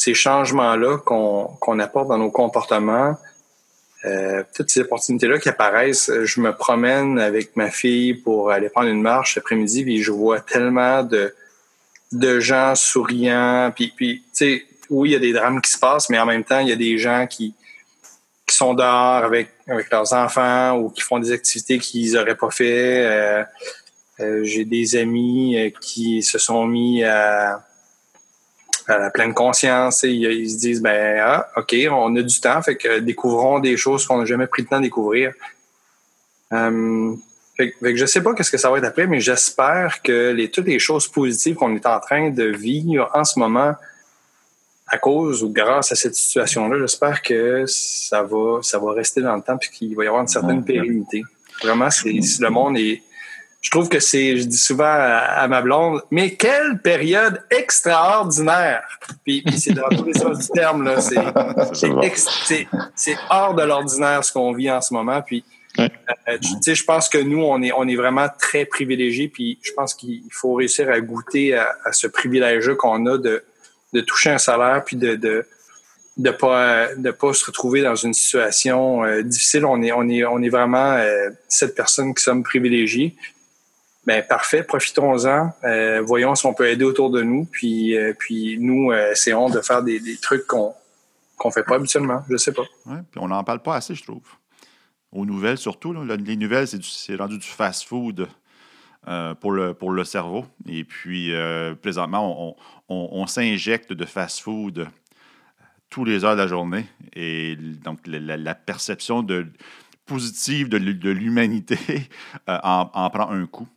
ces 0.01 0.15
changements-là 0.15 0.97
qu'on 0.97 1.79
apporte 1.79 2.09
dans 2.09 2.17
nos 2.17 2.31
comportements, 2.31 3.19
euh, 4.07 4.43
toutes 4.55 4.71
ces 4.71 4.81
opportunités-là 4.81 5.39
qui 5.39 5.51
apparaissent, 5.51 6.09
euh, 6.09 6.25
je 6.25 6.41
me 6.41 6.57
promène 6.57 7.19
avec 7.19 7.55
ma 7.55 7.71
fille 7.71 8.15
pour 8.15 8.51
aller 8.51 8.71
prendre 8.71 8.89
une 8.89 9.03
marche 9.03 9.35
cet 9.35 9.43
après-midi, 9.43 9.85
puis 9.85 10.03
je 10.03 10.11
vois 10.11 10.41
tellement 10.41 11.03
de, 11.03 11.35
de 12.13 12.41
gens 12.41 12.75
souriants, 12.75 13.71
puis, 13.77 13.93
puis 13.95 14.23
tu 14.23 14.29
sais, 14.33 14.65
oui, 14.89 15.11
il 15.11 15.13
y 15.13 15.17
a 15.17 15.19
des 15.19 15.35
drames 15.35 15.61
qui 15.61 15.71
se 15.71 15.79
passent, 15.79 16.09
mais 16.09 16.19
en 16.19 16.25
même 16.25 16.45
temps, 16.45 16.61
il 16.61 16.69
y 16.69 16.73
a 16.73 16.77
des 16.77 16.97
gens 16.97 17.27
qui, 17.27 17.55
qui 18.47 18.57
sont 18.57 18.73
dehors 18.73 19.23
avec, 19.23 19.51
avec 19.69 19.91
leurs 19.91 20.15
enfants 20.15 20.79
ou 20.79 20.89
qui 20.89 21.03
font 21.03 21.19
des 21.19 21.31
activités 21.31 21.79
qu'ils 21.79 22.15
n'auraient 22.15 22.39
pas 22.39 22.51
fait. 22.51 23.05
Euh, 24.19 24.45
j'ai 24.45 24.65
des 24.65 24.97
amis 24.97 25.75
qui 25.79 26.23
se 26.23 26.39
sont 26.39 26.67
mis 26.67 27.05
à 27.05 27.63
à 28.91 28.99
la 28.99 29.11
pleine 29.11 29.35
conscience. 29.35 30.05
Et 30.05 30.11
ils 30.11 30.51
se 30.51 30.59
disent, 30.59 30.83
ben, 30.83 31.21
ah, 31.21 31.49
OK, 31.57 31.75
on 31.91 32.15
a 32.17 32.23
du 32.23 32.41
temps, 32.41 32.61
fait 32.63 32.77
que 32.77 32.99
découvrons 32.99 33.59
des 33.59 33.77
choses 33.77 34.07
qu'on 34.07 34.19
n'a 34.19 34.25
jamais 34.25 34.47
pris 34.47 34.63
le 34.63 34.69
temps 34.69 34.79
de 34.79 34.85
découvrir. 34.85 35.33
Euh, 36.53 37.15
fait, 37.57 37.73
que 37.73 37.97
je 37.97 38.07
sais 38.07 38.23
pas 38.23 38.35
qu'est-ce 38.35 38.51
que 38.51 38.59
ça 38.59 38.71
va 38.71 38.79
être 38.79 38.85
après, 38.85 39.07
mais 39.07 39.21
j'espère 39.21 40.03
que 40.03 40.33
les, 40.33 40.51
toutes 40.51 40.67
les 40.67 40.79
choses 40.79 41.07
positives 41.09 41.57
qu'on 41.57 41.75
est 41.75 41.87
en 41.87 42.01
train 42.01 42.31
de 42.31 42.45
vivre 42.45 43.11
en 43.15 43.25
ce 43.25 43.39
moment 43.39 43.75
à 44.89 44.99
cause 44.99 45.45
ou 45.45 45.51
grâce 45.51 45.93
à 45.93 45.95
cette 45.95 46.17
situation-là, 46.17 46.79
j'espère 46.81 47.23
que 47.23 47.65
ça 47.67 48.23
va, 48.23 48.59
ça 48.63 48.79
va 48.79 48.93
rester 48.93 49.21
dans 49.21 49.37
le 49.37 49.43
temps 49.43 49.57
puis 49.57 49.71
qu'il 49.71 49.95
va 49.95 50.05
y 50.05 50.07
avoir 50.09 50.23
une 50.23 50.29
certaine 50.29 50.65
pérennité. 50.65 51.23
Vraiment, 51.63 51.91
c'est, 51.91 52.13
le 52.13 52.49
monde 52.49 52.77
est, 52.77 53.03
je 53.61 53.71
trouve 53.71 53.89
que 53.89 54.01
c'est, 54.01 54.39
je 54.39 54.45
dis 54.45 54.57
souvent 54.57 54.91
à, 54.91 55.47
ma 55.49 55.61
blonde, 55.61 56.01
mais 56.11 56.35
quelle 56.35 56.79
période 56.83 57.43
extraordinaire! 57.51 58.83
Puis, 59.25 59.45
c'est 59.59 59.75
dans 59.75 59.89
tous 59.91 60.05
les 60.05 60.15
sens 60.15 60.39
du 60.39 60.49
terme, 60.49 60.85
là. 60.85 61.01
C'est, 61.73 62.67
c'est, 62.95 63.17
hors 63.29 63.55
de 63.55 63.63
l'ordinaire 63.63 64.25
ce 64.25 64.33
qu'on 64.33 64.53
vit 64.53 64.71
en 64.71 64.81
ce 64.81 64.95
moment. 64.95 65.21
Puis, 65.23 65.45
euh, 65.79 65.89
tu 66.41 66.49
sais, 66.63 66.75
je 66.75 66.85
pense 66.85 67.09
que 67.09 67.19
nous, 67.19 67.43
on 67.43 67.63
est, 67.63 67.73
on 67.73 67.87
est 67.87 67.97
vraiment 67.97 68.29
très 68.39 68.65
privilégiés. 68.65 69.29
Puis, 69.29 69.59
je 69.63 69.73
pense 69.73 69.95
qu'il 69.95 70.23
faut 70.31 70.55
réussir 70.55 70.91
à 70.91 71.01
goûter 71.01 71.55
à, 71.55 71.93
ce 71.93 72.07
privilège 72.07 72.73
qu'on 72.75 73.07
a 73.07 73.19
de, 73.19 73.45
de 73.93 74.01
toucher 74.01 74.31
un 74.31 74.39
salaire 74.39 74.83
puis 74.85 74.97
de, 74.97 75.17
de 75.17 75.47
de 76.17 76.31
pas 76.31 76.95
de 76.97 77.11
pas 77.13 77.33
se 77.33 77.47
retrouver 77.47 77.83
dans 77.83 77.95
une 77.95 78.13
situation 78.13 79.05
euh, 79.05 79.23
difficile. 79.23 79.65
On 79.65 79.81
est 79.81 79.93
on 79.93 80.07
est 80.09 80.25
on 80.25 80.43
est 80.43 80.49
vraiment 80.49 80.93
euh, 80.93 81.31
cette 81.49 81.75
personne 81.75 82.15
qui 82.15 82.23
sommes 82.23 82.43
privilégiées. 82.43 83.17
Ben 84.11 84.27
parfait, 84.27 84.65
profitons-en. 84.65 85.53
Euh, 85.63 86.03
voyons 86.03 86.35
si 86.35 86.45
on 86.45 86.53
peut 86.53 86.69
aider 86.69 86.85
autour 86.85 87.11
de 87.11 87.23
nous. 87.23 87.45
Puis 87.45 87.95
puis 88.19 88.59
nous 88.59 88.93
essayons 88.93 89.49
de 89.49 89.61
faire 89.61 89.85
des, 89.85 90.01
trucs 90.21 90.49
qu'on 90.49 90.75
qu'on 91.37 91.53
fait 91.53 91.63
pas 91.63 91.77
habituellement. 91.77 92.25
Je 92.29 92.37
sais 92.37 92.53
pas. 92.53 92.65
Puis 92.85 93.21
on 93.21 93.29
n'en 93.29 93.45
parle 93.45 93.63
pas 93.63 93.77
assez, 93.77 93.95
je 93.95 94.03
trouve. 94.03 94.27
Aux 95.13 95.25
nouvelles 95.25 95.59
surtout. 95.59 95.93
Les 95.93 96.37
nouvelles, 96.37 96.67
c'est 96.67 97.15
rendu 97.15 97.39
du 97.39 97.47
fast-food. 97.47 98.27
pour, 99.41 99.53
le, 99.53 99.75
pour 99.75 99.93
le 99.93 100.03
cerveau. 100.03 100.45
Et 100.69 100.83
puis, 100.83 101.33
présentement, 101.81 102.57
on, 102.89 103.09
on, 103.13 103.27
s'injecte 103.29 103.93
de 103.93 104.05
fast-food 104.05 104.89
tous 105.89 106.05
les 106.05 106.25
heures 106.25 106.37
de 106.37 106.41
la 106.41 106.47
journée. 106.49 106.87
Et 107.15 107.57
donc, 107.57 108.01
la, 108.07 108.55
perception 108.55 109.23
de, 109.23 109.47
positive 110.07 110.69
de, 110.69 111.11
l'humanité 111.11 111.79
euh, 112.49 112.59
en, 112.63 113.11
prend 113.11 113.31
un 113.31 113.47
coup. 113.47 113.69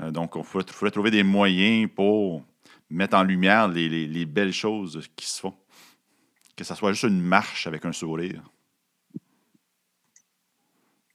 Euh, 0.00 0.10
donc, 0.10 0.32
il 0.36 0.42
faudrait, 0.42 0.90
trouver 0.90 1.10
des 1.10 1.22
moyens 1.22 1.88
pour 1.94 2.42
mettre 2.90 3.16
en 3.16 3.22
lumière 3.22 3.68
les, 3.68 4.26
belles 4.26 4.52
choses 4.52 5.08
qui 5.16 5.26
se 5.26 5.40
font. 5.40 5.54
Que 6.56 6.64
ça 6.64 6.74
soit 6.74 6.92
juste 6.92 7.04
une 7.04 7.20
marche 7.20 7.66
avec 7.66 7.84
un 7.84 7.92
sourire. 7.92 8.42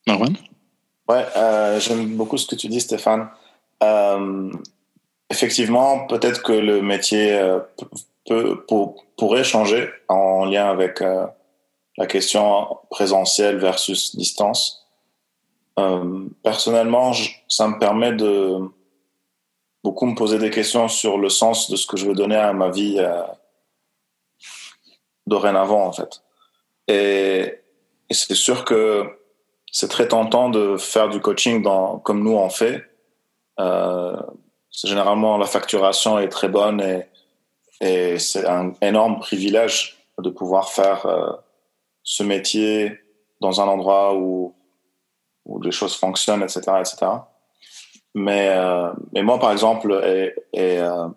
Marwan? 0.07 0.35
Ouais, 1.07 1.25
euh, 1.37 1.79
j'aime 1.79 2.15
beaucoup 2.15 2.37
ce 2.37 2.47
que 2.47 2.55
tu 2.55 2.67
dis, 2.67 2.81
Stéphane. 2.81 3.29
effectivement, 5.29 6.07
peut-être 6.07 6.43
que 6.43 6.53
le 6.53 6.81
métier 6.81 7.39
pourrait 9.17 9.43
changer 9.43 9.89
en 10.07 10.45
lien 10.45 10.69
avec 10.69 11.01
euh, 11.01 11.25
la 11.97 12.05
question 12.05 12.77
présentielle 12.89 13.57
versus 13.57 14.15
distance. 14.15 14.78
Euh, 15.79 16.27
personnellement, 16.43 17.13
ça 17.47 17.67
me 17.67 17.79
permet 17.79 18.13
de 18.13 18.59
beaucoup 19.83 20.05
me 20.05 20.15
poser 20.15 20.37
des 20.37 20.49
questions 20.49 20.87
sur 20.87 21.17
le 21.17 21.29
sens 21.29 21.69
de 21.71 21.75
ce 21.75 21.87
que 21.87 21.97
je 21.97 22.05
veux 22.05 22.13
donner 22.13 22.35
à 22.35 22.53
ma 22.53 22.69
vie 22.69 22.97
euh, 22.99 23.23
dorénavant, 25.25 25.85
en 25.85 25.91
fait. 25.91 26.21
Et, 26.87 27.55
c'est 28.11 28.35
sûr 28.35 28.65
que 28.65 29.05
c'est 29.71 29.87
très 29.87 30.07
tentant 30.07 30.49
de 30.49 30.77
faire 30.77 31.09
du 31.09 31.21
coaching 31.21 31.61
dans, 31.61 31.99
comme 31.99 32.23
nous 32.23 32.35
on 32.35 32.49
fait. 32.49 32.83
généralement, 34.71 35.37
la 35.37 35.45
facturation 35.45 36.17
est 36.17 36.29
très 36.29 36.47
bonne 36.47 36.81
et 37.81 38.17
c'est 38.17 38.47
un 38.47 38.73
énorme 38.81 39.19
privilège 39.19 39.99
de 40.21 40.29
pouvoir 40.29 40.69
faire 40.69 41.05
euh, 41.05 41.31
ce 42.03 42.23
métier 42.23 42.99
dans 43.39 43.61
un 43.61 43.67
endroit 43.67 44.15
où, 44.15 44.53
où 45.49 45.61
les 45.61 45.71
choses 45.71 45.95
fonctionnent, 45.95 46.43
etc., 46.43 46.61
etc. 46.79 46.97
Mais, 48.15 48.49
euh, 48.49 48.91
mais 49.13 49.23
moi, 49.23 49.39
par 49.39 49.51
exemple, 49.51 49.91
et, 50.03 50.79
euh, 50.79 51.07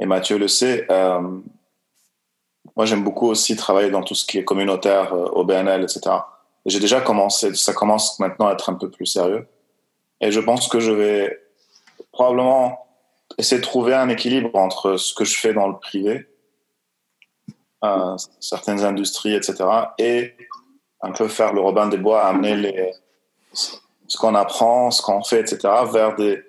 Mathieu 0.00 0.38
le 0.38 0.48
sait, 0.48 0.86
moi, 0.88 2.86
j'aime 2.86 3.04
beaucoup 3.04 3.28
aussi 3.28 3.56
travailler 3.56 3.90
dans 3.90 4.02
tout 4.02 4.14
ce 4.14 4.24
qui 4.24 4.38
est 4.38 4.44
communautaire, 4.44 5.12
au 5.12 5.44
BNL, 5.44 5.82
etc. 5.82 6.00
Et 6.64 6.70
j'ai 6.70 6.80
déjà 6.80 7.00
commencé, 7.00 7.54
ça 7.54 7.74
commence 7.74 8.18
maintenant 8.18 8.48
à 8.48 8.52
être 8.52 8.70
un 8.70 8.74
peu 8.74 8.90
plus 8.90 9.06
sérieux. 9.06 9.46
Et 10.20 10.32
je 10.32 10.40
pense 10.40 10.68
que 10.68 10.80
je 10.80 10.92
vais 10.92 11.38
probablement 12.12 12.86
essayer 13.38 13.60
de 13.60 13.66
trouver 13.66 13.94
un 13.94 14.08
équilibre 14.08 14.54
entre 14.54 14.96
ce 14.96 15.14
que 15.14 15.24
je 15.24 15.38
fais 15.38 15.54
dans 15.54 15.68
le 15.68 15.78
privé, 15.78 16.26
euh, 17.84 18.16
certaines 18.40 18.84
industries, 18.84 19.34
etc., 19.34 19.64
et 19.98 20.34
un 21.02 21.12
peu 21.12 21.28
faire 21.28 21.54
le 21.54 21.60
Robin 21.60 21.88
des 21.88 21.96
Bois, 21.96 22.22
amener 22.24 22.54
les, 22.56 22.92
ce 23.52 24.16
qu'on 24.18 24.34
apprend, 24.34 24.90
ce 24.90 25.02
qu'on 25.02 25.22
fait, 25.22 25.40
etc., 25.40 25.58
vers 25.90 26.16
des 26.16 26.42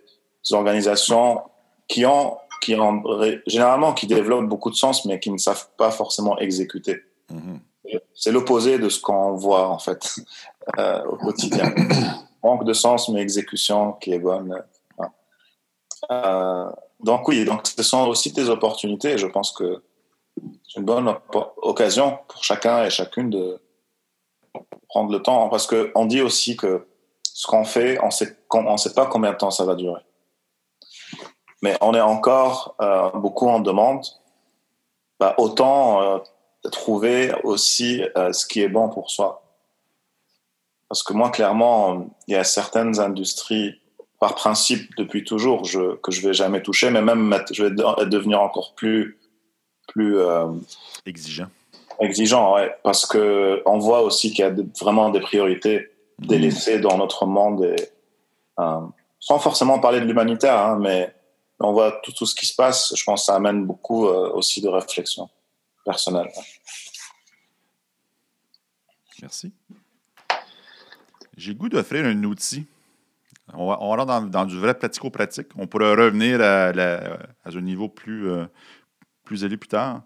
organisations 0.51 1.41
qui 1.87 2.05
ont, 2.05 2.37
qui 2.61 2.75
ont 2.75 3.03
généralement 3.47 3.93
qui 3.93 4.07
développent 4.07 4.47
beaucoup 4.47 4.69
de 4.69 4.75
sens, 4.75 5.05
mais 5.05 5.19
qui 5.19 5.29
ne 5.31 5.37
savent 5.37 5.67
pas 5.77 5.91
forcément 5.91 6.37
exécuter. 6.39 7.01
Mm-hmm. 7.31 7.99
C'est 8.15 8.31
l'opposé 8.31 8.77
de 8.77 8.89
ce 8.89 8.99
qu'on 8.99 9.33
voit 9.33 9.67
en 9.67 9.79
fait 9.79 10.15
euh, 10.79 11.03
au 11.05 11.17
quotidien. 11.17 11.73
Manque 12.43 12.63
de 12.63 12.73
sens, 12.73 13.09
mais 13.09 13.21
exécution 13.21 13.93
qui 13.93 14.13
est 14.13 14.19
bonne. 14.19 14.63
Euh, 16.09 16.71
donc 16.99 17.27
oui, 17.27 17.45
donc 17.45 17.67
ce 17.67 17.83
sont 17.83 18.07
aussi 18.07 18.31
des 18.31 18.49
opportunités. 18.49 19.17
Je 19.17 19.27
pense 19.27 19.51
que 19.51 19.83
c'est 20.67 20.79
une 20.79 20.85
bonne 20.85 21.13
occasion 21.57 22.17
pour 22.27 22.43
chacun 22.43 22.85
et 22.85 22.89
chacune 22.89 23.29
de 23.29 23.61
prendre 24.89 25.11
le 25.11 25.21
temps, 25.21 25.49
parce 25.49 25.67
que 25.67 25.91
on 25.95 26.05
dit 26.05 26.21
aussi 26.21 26.57
que 26.57 26.87
ce 27.41 27.47
qu'on 27.47 27.63
fait, 27.63 27.97
on 28.03 28.11
sait, 28.11 28.37
on 28.53 28.77
sait 28.77 28.93
pas 28.93 29.07
combien 29.07 29.31
de 29.31 29.37
temps 29.37 29.49
ça 29.49 29.65
va 29.65 29.73
durer. 29.73 30.01
Mais 31.63 31.75
on 31.81 31.95
est 31.95 32.01
encore 32.01 32.75
euh, 32.81 33.09
beaucoup 33.15 33.47
en 33.47 33.59
demande. 33.59 34.05
Bah, 35.19 35.33
autant 35.39 36.03
euh, 36.03 36.19
trouver 36.71 37.33
aussi 37.43 38.03
ce 38.15 38.45
qui 38.45 38.61
est 38.61 38.67
bon 38.67 38.89
pour 38.89 39.09
soi. 39.09 39.41
Parce 40.87 41.01
que 41.01 41.13
moi, 41.13 41.31
clairement, 41.31 42.07
il 42.27 42.35
y 42.35 42.37
a 42.37 42.43
certaines 42.43 42.99
industries 42.99 43.73
par 44.19 44.35
principe 44.35 44.95
depuis 44.97 45.23
toujours 45.23 45.65
je, 45.65 45.95
que 45.95 46.11
je 46.11 46.21
vais 46.21 46.33
jamais 46.33 46.61
toucher, 46.61 46.91
mais 46.91 47.01
même 47.01 47.43
je 47.51 47.63
vais 47.63 47.71
devenir 48.05 48.39
encore 48.39 48.75
plus 48.75 49.17
plus 49.87 50.19
euh, 50.19 50.45
exigeant. 51.07 51.47
Exigeant, 51.99 52.53
ouais, 52.53 52.75
parce 52.83 53.05
que 53.07 53.63
on 53.65 53.79
voit 53.79 54.01
aussi 54.01 54.31
qu'il 54.31 54.45
y 54.45 54.47
a 54.47 54.53
vraiment 54.79 55.09
des 55.09 55.19
priorités 55.19 55.90
délaissées 56.21 56.79
dans 56.79 56.97
notre 56.97 57.25
monde 57.25 57.63
et 57.63 57.89
euh, 58.59 58.79
sans 59.19 59.39
forcément 59.39 59.79
parler 59.79 59.99
de 59.99 60.05
l'humanitaire, 60.05 60.57
hein, 60.57 60.77
mais 60.79 61.13
on 61.59 61.73
voit 61.73 61.99
tout, 62.03 62.11
tout, 62.11 62.25
ce 62.25 62.35
qui 62.35 62.45
se 62.45 62.55
passe. 62.55 62.93
Je 62.95 63.03
pense 63.03 63.21
que 63.21 63.25
ça 63.25 63.35
amène 63.35 63.65
beaucoup 63.65 64.07
euh, 64.07 64.31
aussi 64.33 64.61
de 64.61 64.67
réflexion 64.67 65.29
personnelle. 65.85 66.29
Merci. 69.21 69.51
J'ai 71.37 71.55
goût 71.55 71.69
d'offrir 71.69 72.05
un 72.05 72.23
outil 72.23 72.65
on, 73.53 73.67
va, 73.67 73.77
on 73.81 73.89
rentre 73.89 74.29
dans, 74.29 74.45
du 74.45 74.57
vrai 74.57 74.73
pratico-pratique. 74.73 75.47
On 75.57 75.67
pourrait 75.67 75.93
revenir 75.93 76.41
à, 76.41 76.69
un 76.69 77.61
niveau 77.61 77.89
plus, 77.89 78.29
euh, 78.29 78.45
plus 79.23 79.43
élevé 79.43 79.57
plus 79.57 79.69
tard. 79.69 80.03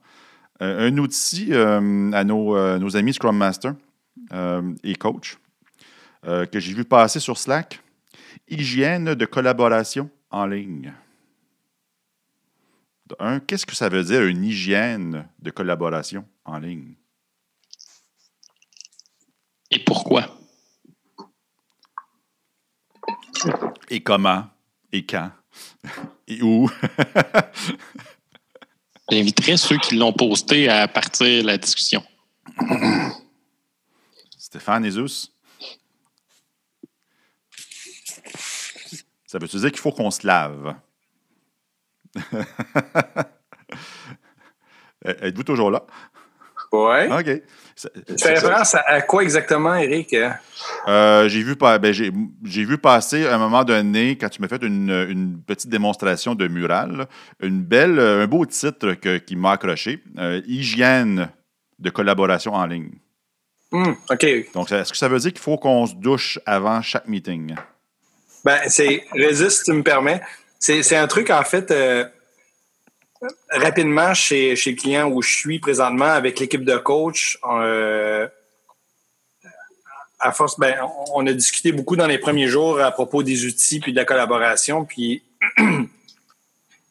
Euh, 0.62 0.90
un 0.90 0.98
outil 0.98 1.54
à 1.54 2.24
nos, 2.24 2.96
amis 2.96 3.14
Scrum 3.14 3.38
Master 3.38 3.76
et 4.84 4.96
coach 4.96 5.38
que 6.26 6.60
j'ai 6.60 6.74
vu 6.74 6.86
passer 6.86 7.20
sur 7.20 7.38
Slack 7.38 7.80
hygiène 8.48 9.16
de 9.16 9.26
collaboration 9.26 10.10
en 10.30 10.46
ligne. 10.46 10.94
Un, 13.20 13.40
qu'est-ce 13.40 13.66
que 13.66 13.76
ça 13.76 13.90
veut 13.90 14.04
dire 14.04 14.24
une 14.24 14.44
hygiène 14.44 15.28
de 15.40 15.52
collaboration 15.52 16.28
en 16.44 16.58
ligne? 16.58 16.96
Et 19.70 19.80
pourquoi? 19.80 20.38
Et 23.90 24.02
comment? 24.02 24.48
Et 24.92 25.06
quand? 25.06 25.32
Et 26.28 26.42
où? 26.42 26.70
J'inviterais 29.12 29.58
ceux 29.58 29.78
qui 29.78 29.96
l'ont 29.96 30.14
posté 30.14 30.68
à 30.68 30.88
partir 30.88 31.44
de 31.44 31.48
la 31.48 31.60
discussion. 31.60 32.04
Stéphane 34.36 34.90
Zeus. 34.90 35.35
Ça 39.36 39.40
veut-tu 39.40 39.58
dire 39.58 39.70
qu'il 39.70 39.82
faut 39.82 39.92
qu'on 39.92 40.12
se 40.12 40.26
lave? 40.26 40.76
Êtes-vous 45.06 45.44
toujours 45.44 45.70
là? 45.72 45.86
Ouais. 46.72 47.12
OK. 47.12 47.42
Tu 47.76 47.90
fais 48.18 48.36
référence 48.36 48.76
à, 48.76 49.02
quoi 49.02 49.24
exactement, 49.24 49.76
Eric? 49.76 50.16
Euh, 50.88 51.28
j'ai 51.28 51.44
vu, 51.44 51.56
ben, 51.58 51.92
j'ai 51.92 52.64
vu 52.64 52.78
passer 52.78 53.28
à 53.28 53.36
un 53.36 53.38
moment 53.38 53.66
donné, 53.66 54.18
quand 54.18 54.30
tu 54.30 54.42
m'as 54.42 54.48
fait 54.48 54.64
une, 54.64 54.90
une, 55.10 55.42
petite 55.42 55.70
démonstration 55.70 56.34
de 56.34 56.48
mural, 56.48 57.06
une 57.42 57.62
belle, 57.62 58.00
un 58.00 58.28
beau 58.28 58.46
titre 58.46 58.94
que, 58.94 59.18
qui 59.18 59.36
m'a 59.36 59.52
accroché 59.52 60.02
euh, 60.18 60.42
Hygiène 60.48 61.30
de 61.78 61.90
collaboration 61.90 62.54
en 62.54 62.66
ligne. 62.66 62.92
Hmm, 63.74 63.96
OK. 64.10 64.54
Donc, 64.54 64.72
est-ce 64.72 64.94
que 64.94 64.98
ça 64.98 65.10
veut 65.10 65.20
dire 65.20 65.34
qu'il 65.34 65.42
faut 65.42 65.58
qu'on 65.58 65.86
se 65.88 65.96
douche 65.96 66.40
avant 66.46 66.82
chaque 66.82 67.10
meeting? 67.10 67.54
Ben, 68.46 68.60
c'est 68.68 69.04
résiste, 69.12 69.66
tu 69.66 69.74
me 69.74 69.82
permets. 69.82 70.22
C'est 70.60 70.96
un 70.96 71.08
truc, 71.08 71.32
en 71.32 71.44
fait, 71.44 71.72
euh, 71.72 72.06
rapidement 73.50 74.14
chez, 74.14 74.56
chez 74.56 74.72
le 74.72 74.78
client 74.78 75.10
où 75.10 75.24
je 75.24 75.36
suis 75.36 75.60
présentement 75.60 76.06
avec 76.06 76.40
l'équipe 76.40 76.64
de 76.64 76.78
coach. 76.78 77.40
Euh, 77.44 78.28
à 80.20 80.32
force, 80.32 80.60
ben, 80.60 80.76
on 81.16 81.26
a 81.26 81.34
discuté 81.34 81.72
beaucoup 81.72 81.96
dans 81.96 82.06
les 82.06 82.20
premiers 82.20 82.48
jours 82.48 82.80
à 82.80 82.92
propos 82.92 83.24
des 83.24 83.48
outils 83.48 83.80
puis 83.80 83.94
de 83.94 83.98
la 83.98 84.06
collaboration. 84.06 84.86
Puis 84.86 85.24
il 85.58 85.88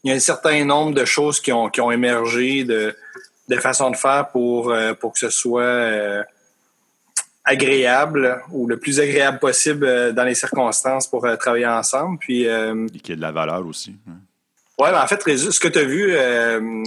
y 0.02 0.10
a 0.10 0.14
un 0.14 0.20
certain 0.20 0.64
nombre 0.64 0.92
de 0.92 1.04
choses 1.04 1.40
qui 1.40 1.52
ont, 1.52 1.68
qui 1.70 1.80
ont 1.80 1.92
émergé 1.92 2.64
de, 2.64 2.96
de 3.48 3.56
façons 3.56 3.90
de 3.90 3.96
faire 3.96 4.28
pour, 4.30 4.70
euh, 4.70 4.92
pour 4.94 5.12
que 5.12 5.20
ce 5.20 5.30
soit 5.30 6.24
agréable 7.44 8.42
ou 8.50 8.66
le 8.66 8.78
plus 8.78 9.00
agréable 9.00 9.38
possible 9.38 9.84
euh, 9.84 10.12
dans 10.12 10.24
les 10.24 10.34
circonstances 10.34 11.06
pour 11.06 11.24
euh, 11.26 11.36
travailler 11.36 11.66
ensemble. 11.66 12.18
Puis, 12.18 12.48
euh, 12.48 12.86
Et 12.94 12.98
qu'il 12.98 13.10
y 13.10 13.12
ait 13.12 13.16
de 13.16 13.20
la 13.20 13.32
valeur 13.32 13.66
aussi. 13.66 13.94
Hein. 14.08 14.16
Oui, 14.78 14.88
ben 14.90 15.02
en 15.02 15.06
fait, 15.06 15.22
ce 15.22 15.60
que 15.60 15.68
tu 15.68 15.78
as 15.78 15.84
vu, 15.84 16.12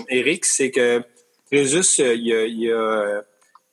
Eric, 0.10 0.44
c'est 0.44 0.72
que 0.72 1.02
Résus, 1.50 2.00
il 2.00 2.34
a, 2.34 2.44
il, 2.46 2.70
a, 2.74 3.22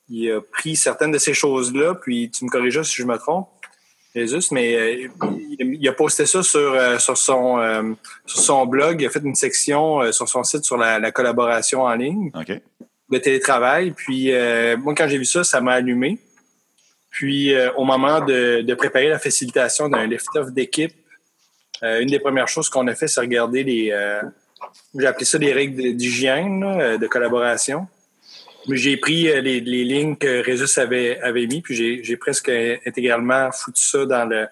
il, 0.07 0.31
a, 0.31 0.39
pris 0.39 0.77
certaines 0.77 1.11
de 1.11 1.17
ces 1.17 1.33
choses-là, 1.33 1.95
puis 1.95 2.31
tu 2.31 2.45
me 2.45 2.49
corriges 2.49 2.81
si 2.83 2.95
je 2.95 3.03
me 3.03 3.17
trompe, 3.17 3.49
Résus, 4.15 4.51
mais 4.51 5.09
il, 5.59 5.85
a 5.89 5.91
posté 5.91 6.25
ça 6.25 6.41
sur, 6.43 7.01
sur, 7.01 7.17
son, 7.17 7.97
sur 8.25 8.39
son 8.39 8.65
blog, 8.65 9.01
il 9.01 9.07
a 9.07 9.09
fait 9.09 9.19
une 9.19 9.35
section 9.35 10.09
sur 10.13 10.29
son 10.29 10.45
site 10.45 10.63
sur 10.63 10.77
la, 10.77 10.97
la 10.97 11.11
collaboration 11.11 11.81
en 11.81 11.95
ligne 11.95 12.31
OK. 12.33 12.53
de 13.09 13.17
télétravail. 13.17 13.91
Puis 13.91 14.31
moi, 14.77 14.95
quand 14.95 15.09
j'ai 15.09 15.17
vu 15.17 15.25
ça, 15.25 15.43
ça 15.43 15.59
m'a 15.59 15.73
allumé. 15.73 16.19
Puis, 17.15 17.53
euh, 17.53 17.71
au 17.77 17.85
moment 17.85 18.19
de, 18.19 18.73
préparer 18.73 19.07
la 19.07 19.19
facilitation 19.19 19.87
d'un 19.87 20.05
lift-off 20.05 20.51
d'équipe, 20.51 20.93
euh, 21.81 22.01
une 22.01 22.09
des 22.09 22.19
premières 22.19 22.49
choses 22.49 22.69
qu'on 22.69 22.85
a 22.87 22.93
fait, 22.93 23.07
c'est 23.07 23.21
regarder 23.21 23.63
les, 23.63 23.89
euh, 23.93 24.21
j'ai 24.99 25.07
appelé 25.07 25.23
ça 25.23 25.37
des 25.37 25.53
règles 25.53 25.95
d'hygiène, 25.95 26.97
de 26.97 27.07
collaboration. 27.07 27.87
J'ai 28.69 28.97
pris 28.97 29.23
les, 29.41 29.61
lignes 29.61 30.17
que 30.17 30.43
Résus 30.43 30.77
avait, 30.77 31.17
avait 31.21 31.47
mis, 31.47 31.61
puis 31.61 32.03
j'ai 32.03 32.17
presque 32.17 32.49
intégralement 32.49 33.49
foutu 33.53 33.81
ça 33.81 34.05
dans 34.05 34.25
le 34.25 34.47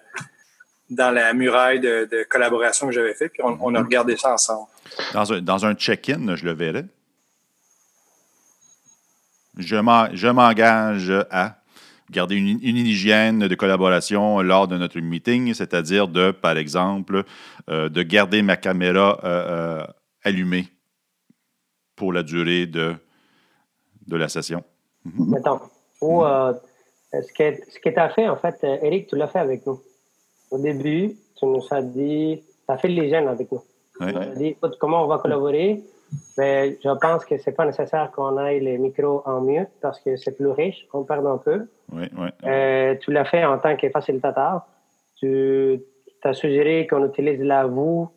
dans 0.88 1.10
la 1.10 1.34
muraille 1.34 1.80
de, 1.80 2.26
collaboration 2.30 2.86
que 2.86 2.94
j'avais 2.94 3.14
fait, 3.14 3.28
puis 3.28 3.42
on, 3.42 3.74
a 3.74 3.82
regardé 3.82 4.16
ça 4.16 4.32
ensemble. 4.32 4.68
Dans 5.12 5.32
un, 5.32 5.42
dans 5.42 5.66
un 5.66 5.74
check-in, 5.74 6.36
je 6.36 6.44
le 6.44 6.52
verrai. 6.52 6.84
Je 9.58 10.30
m'engage 10.30 11.12
à 11.30 11.56
garder 12.10 12.36
une, 12.36 12.58
hygiène 12.62 13.40
de 13.48 13.54
collaboration 13.54 14.40
lors 14.40 14.68
de 14.68 14.76
notre 14.76 14.98
meeting, 15.00 15.54
c'est-à-dire 15.54 16.08
de, 16.08 16.30
par 16.30 16.56
exemple, 16.56 17.24
euh, 17.70 17.88
de 17.88 18.02
garder 18.02 18.42
ma 18.42 18.56
caméra 18.56 19.18
euh, 19.24 19.80
euh, 19.80 19.86
allumée 20.22 20.66
pour 21.96 22.12
la 22.12 22.22
durée 22.22 22.66
de, 22.66 22.94
de 24.06 24.16
la 24.16 24.28
session. 24.28 24.62
Mhm. 25.04 25.34
Attends. 25.34 25.60
ce 26.00 27.32
que, 27.32 27.54
ce 27.70 27.78
que 27.78 27.88
tu 27.88 27.98
as 27.98 28.10
fait, 28.10 28.28
en 28.28 28.36
fait, 28.36 28.56
Eric, 28.62 29.08
tu 29.08 29.16
l'as 29.16 29.28
fait 29.28 29.38
avec 29.38 29.66
nous. 29.66 29.80
Au 30.50 30.58
début, 30.58 31.16
tu 31.38 31.46
nous 31.46 31.64
as 31.70 31.82
dit, 31.82 32.42
tu 32.66 32.72
as 32.72 32.78
fait 32.78 32.88
l'hygiène 32.88 33.28
avec 33.28 33.50
nous. 33.50 33.62
Tu 33.98 34.16
as 34.16 34.26
dit, 34.34 34.46
écoute, 34.46 34.76
comment 34.78 35.04
on 35.04 35.06
va 35.06 35.18
collaborer? 35.18 35.82
Mais 36.38 36.78
je 36.82 36.90
pense 36.98 37.24
que 37.24 37.38
c'est 37.38 37.52
pas 37.52 37.64
nécessaire 37.64 38.10
qu'on 38.10 38.36
aille 38.36 38.60
les 38.60 38.78
micros 38.78 39.22
en 39.24 39.40
mieux 39.40 39.66
parce 39.80 40.00
que 40.00 40.16
c'est 40.16 40.36
plus 40.36 40.48
riche, 40.48 40.86
on 40.92 41.04
perd 41.04 41.26
un 41.26 41.38
peu. 41.38 41.66
Oui, 41.92 42.04
oui. 42.16 42.28
Euh, 42.44 42.94
tu 43.00 43.12
l'as 43.12 43.24
fait 43.24 43.44
en 43.44 43.58
tant 43.58 43.76
que 43.76 43.88
facilitateur. 43.90 44.62
Tu 45.16 45.80
as 46.22 46.34
suggéré 46.34 46.86
qu'on 46.86 47.06
utilise 47.06 47.40
la 47.40 47.66
vous 47.66 48.10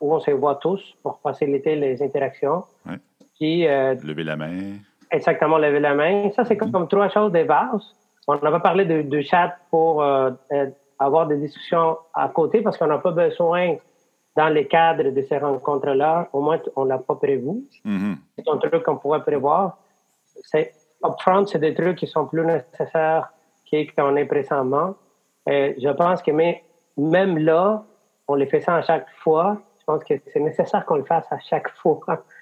où 0.00 0.14
on 0.14 0.20
se 0.20 0.30
voit 0.30 0.56
tous 0.56 0.80
pour 1.02 1.20
faciliter 1.22 1.76
les 1.76 2.02
interactions. 2.02 2.64
Oui. 2.86 2.94
Puis, 3.38 3.66
euh, 3.66 3.94
lever 4.04 4.24
la 4.24 4.36
main. 4.36 4.76
Exactement, 5.10 5.58
lever 5.58 5.80
la 5.80 5.94
main. 5.94 6.30
Ça, 6.36 6.44
c'est 6.44 6.56
comme, 6.56 6.88
trois 6.88 7.08
choses 7.08 7.32
de 7.32 7.42
base. 7.42 7.82
On 8.26 8.36
n'a 8.36 8.50
pas 8.50 8.60
parlé 8.60 8.84
de, 8.84 9.20
chat 9.22 9.56
pour 9.70 10.02
euh, 10.02 10.30
avoir 10.98 11.26
des 11.26 11.36
discussions 11.36 11.98
à 12.14 12.28
côté 12.28 12.62
parce 12.62 12.78
qu'on 12.78 12.86
n'a 12.86 12.98
pas 12.98 13.10
besoin 13.10 13.76
dans 14.36 14.48
le 14.48 14.62
cadre 14.64 15.10
de 15.10 15.22
ces 15.22 15.38
rencontres-là, 15.38 16.28
au 16.32 16.40
moins, 16.40 16.60
on 16.76 16.84
l'a 16.84 16.98
pas 16.98 17.16
prévu. 17.16 17.64
Mm-hmm. 17.84 18.16
C'est 18.36 18.48
un 18.48 18.56
truc 18.58 18.82
qu'on 18.84 18.96
pourrait 18.96 19.22
prévoir. 19.22 19.78
C'est 20.42 20.72
upfront, 21.04 21.46
c'est 21.46 21.58
des 21.58 21.74
trucs 21.74 21.98
qui 21.98 22.06
sont 22.06 22.26
plus 22.26 22.44
nécessaires 22.44 23.32
qu'on 23.96 24.16
est 24.16 24.24
présentement. 24.24 24.94
Et 25.46 25.76
je 25.78 25.88
pense 25.90 26.22
que 26.22 26.30
mais, 26.30 26.64
même 26.96 27.38
là, 27.38 27.84
on 28.28 28.34
les 28.34 28.46
fait 28.46 28.60
ça 28.60 28.76
à 28.76 28.82
chaque 28.82 29.08
fois. 29.22 29.58
Je 29.78 29.84
pense 29.84 30.04
que 30.04 30.14
c'est 30.32 30.40
nécessaire 30.40 30.84
qu'on 30.84 30.96
le 30.96 31.04
fasse 31.04 31.26
à 31.30 31.38
chaque 31.38 31.70
fois. 31.76 32.00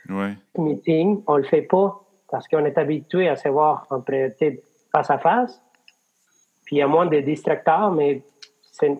Ouais. 0.08 0.34
Meeting, 0.56 1.22
on 1.26 1.36
le 1.36 1.44
fait 1.44 1.62
pas 1.62 2.00
parce 2.30 2.46
qu'on 2.48 2.64
est 2.64 2.76
habitué 2.76 3.28
à 3.28 3.36
se 3.36 3.48
voir 3.48 3.86
en 3.90 4.02
face 4.02 5.10
à 5.10 5.18
face. 5.18 5.62
Puis 6.64 6.76
il 6.76 6.78
y 6.80 6.82
a 6.82 6.86
moins 6.86 7.06
de 7.06 7.20
distracteurs, 7.20 7.90
mais 7.90 8.22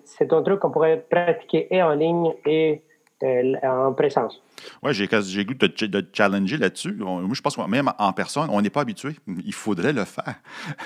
c'est 0.05 0.33
un 0.33 0.43
truc 0.43 0.61
qu'on 0.61 0.71
pourrait 0.71 1.05
pratiquer 1.09 1.69
et 1.71 1.83
en 1.83 1.95
ligne 1.95 2.33
et 2.45 2.83
euh, 3.25 3.55
en 3.65 3.93
présence. 3.95 4.41
Oui, 4.81 4.95
j'ai 4.95 5.45
goût 5.45 5.55
de 5.55 5.67
te 5.67 6.05
challenger 6.13 6.57
là-dessus. 6.57 6.95
Moi, 6.95 7.21
je 7.33 7.41
pense 7.41 7.57
que 7.57 7.63
même 7.63 7.91
en 7.99 8.13
personne, 8.13 8.49
on 8.53 8.63
n'est 8.63 8.71
pas 8.71 8.83
habitué. 8.83 9.17
Il 9.45 9.55
faudrait 9.55 9.93
le 9.93 10.05
faire. 10.05 10.37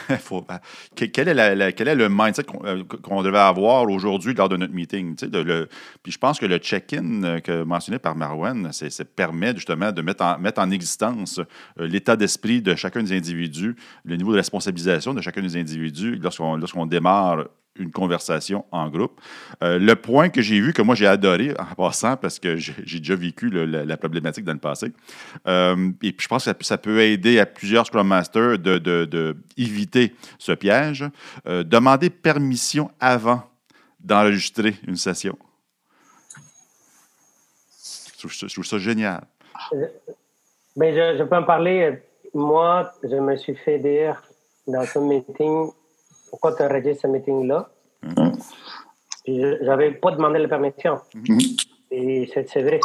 Faut, 0.19 0.41
ben, 0.41 0.59
quel, 0.95 1.29
est 1.29 1.95
le 1.95 2.09
mindset 2.09 2.45
euh, 2.65 2.85
qu'on 2.85 3.23
devait 3.23 3.37
avoir 3.37 3.83
aujourd'hui 3.91 4.33
lors 4.33 4.49
de 4.49 4.57
notre 4.57 4.73
meeting? 4.73 5.15
le, 5.31 5.69
puis 6.03 6.11
je 6.11 6.19
pense 6.19 6.39
que 6.39 6.47
le 6.47 6.57
check-in 6.57 7.23
euh, 7.23 7.41
que 7.41 7.65
mentionné 7.65 7.99
par 7.99 8.17
Marwan, 8.17 8.73
ça 8.73 9.05
permet 9.05 9.55
justement 9.55 9.93
de 9.93 10.01
mettre 10.01 10.25
en, 10.25 10.39
mettre 10.39 10.63
en 10.63 10.71
existence 10.71 11.39
l'état 11.77 12.17
d'esprit 12.17 12.63
de 12.63 12.75
chacun 12.75 13.03
des 13.03 13.15
individus, 13.15 13.77
le 14.07 14.17
niveau 14.17 14.33
de 14.33 14.39
responsabilisation 14.39 15.13
de 15.13 15.21
chacun 15.21 15.43
des 15.43 15.59
individus 15.59 16.17
lorsqu'on 16.17 16.87
démarre 16.87 17.45
une 17.77 17.91
conversation 17.91 18.65
en 18.71 18.89
groupe. 18.89 19.21
Euh, 19.63 19.79
le 19.79 19.97
point 19.97 20.29
que 20.29 20.43
j'ai 20.43 20.61
vu, 20.61 20.73
que 20.73 20.83
moi 20.83 20.95
j'ai 20.95 21.07
adoré 21.07 21.55
en 21.59 21.75
passant, 21.75 22.17
parce 22.17 22.39
que 22.39 22.57
j'ai 22.57 22.99
déjà 22.99 23.17
vécu 23.17 23.51
la, 23.51 23.97
problématique 23.97 24.45
dans 24.45 24.53
le 24.53 24.59
passé, 24.59 24.93
euh, 25.47 25.91
et 26.03 26.13
puis 26.13 26.25
je 26.25 26.29
pense 26.29 26.45
que 26.45 26.65
ça, 26.65 26.79
peut 26.79 27.01
aider 27.01 27.39
à 27.39 27.47
plusieurs 27.47 27.87
Scrum 27.87 28.07
Masters 28.07 28.59
de, 28.59 28.79
de, 28.79 29.37
ce 30.39 30.53
piège, 30.53 31.05
euh, 31.47 31.63
demander 31.63 32.11
permission 32.11 32.91
avant 33.01 33.43
d'enregistrer 34.01 34.75
une 34.87 34.97
session. 34.97 35.39
Je 38.25 38.47
trouve, 38.55 38.65
ça, 38.65 38.79
génial. 38.79 39.25
Mais 40.77 40.93
je, 40.95 41.19
je 41.19 41.25
peux 41.25 41.37
en 41.37 41.43
parler. 41.43 41.99
Moi, 42.35 42.93
je 43.03 43.17
me 43.17 43.37
suis 43.37 43.57
fait 43.57 43.79
dire 43.79 44.23
dans 44.67 44.85
ce 44.85 45.01
meeting 45.01 45.73
pourquoi 46.33 46.57
tu 46.57 46.63
as 46.63 46.95
ce 46.95 47.07
meeting-là? 47.07 47.69
J'avais 49.27 49.91
pas 49.93 50.13
demandé 50.13 50.39
la 50.39 50.49
permission. 50.49 50.99
Mm-hmm. 51.15 51.67
Et 51.91 52.27
c'est 52.35 52.63
vrai. 52.63 52.81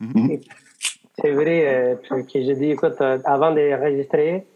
Mm-hmm. 0.00 0.48
c'est 1.20 1.32
vrai 1.32 1.66
euh, 1.66 1.96
que 2.22 2.40
j'ai 2.42 2.54
dit, 2.54 2.70
écoute, 2.70 2.96
euh, 3.02 3.18
avant 3.26 3.50
d'enregistrer, 3.50 4.46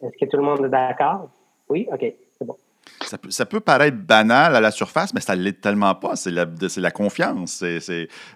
est-ce 0.00 0.16
que 0.16 0.30
tout 0.30 0.36
le 0.36 0.44
monde 0.44 0.64
est 0.64 0.68
d'accord? 0.68 1.28
Oui? 1.68 1.88
OK, 1.92 2.14
Ça 3.28 3.46
peut, 3.46 3.60
paraître 3.60 3.96
banal 3.96 4.54
à 4.54 4.60
la 4.60 4.70
surface, 4.70 5.12
mais 5.12 5.20
ça 5.20 5.34
ne 5.34 5.42
l'est 5.42 5.60
tellement 5.60 5.94
pas. 5.94 6.14
C'est 6.14 6.30
la, 6.30 6.90
confiance. 6.90 7.64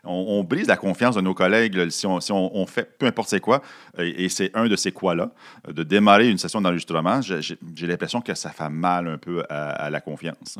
on, 0.02 0.42
brise 0.42 0.66
la 0.66 0.76
confiance 0.76 1.14
de 1.14 1.20
nos 1.20 1.34
collègues 1.34 1.90
si, 1.90 2.06
on, 2.06 2.66
fait 2.66 2.98
peu 2.98 3.06
importe 3.06 3.28
c'est 3.28 3.40
quoi. 3.40 3.62
Et, 3.98 4.28
c'est 4.28 4.50
un 4.54 4.66
de 4.66 4.76
ces 4.76 4.92
quoi-là. 4.92 5.30
De 5.68 5.82
démarrer 5.82 6.28
une 6.28 6.38
session 6.38 6.60
d'enregistrement, 6.60 7.20
j'ai 7.22 7.86
l'impression 7.86 8.20
que 8.20 8.34
ça 8.34 8.50
fait 8.50 8.68
mal 8.68 9.06
un 9.06 9.18
peu 9.18 9.44
à, 9.48 9.90
la 9.90 10.00
confiance. 10.00 10.58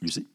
Lucie? 0.00 0.26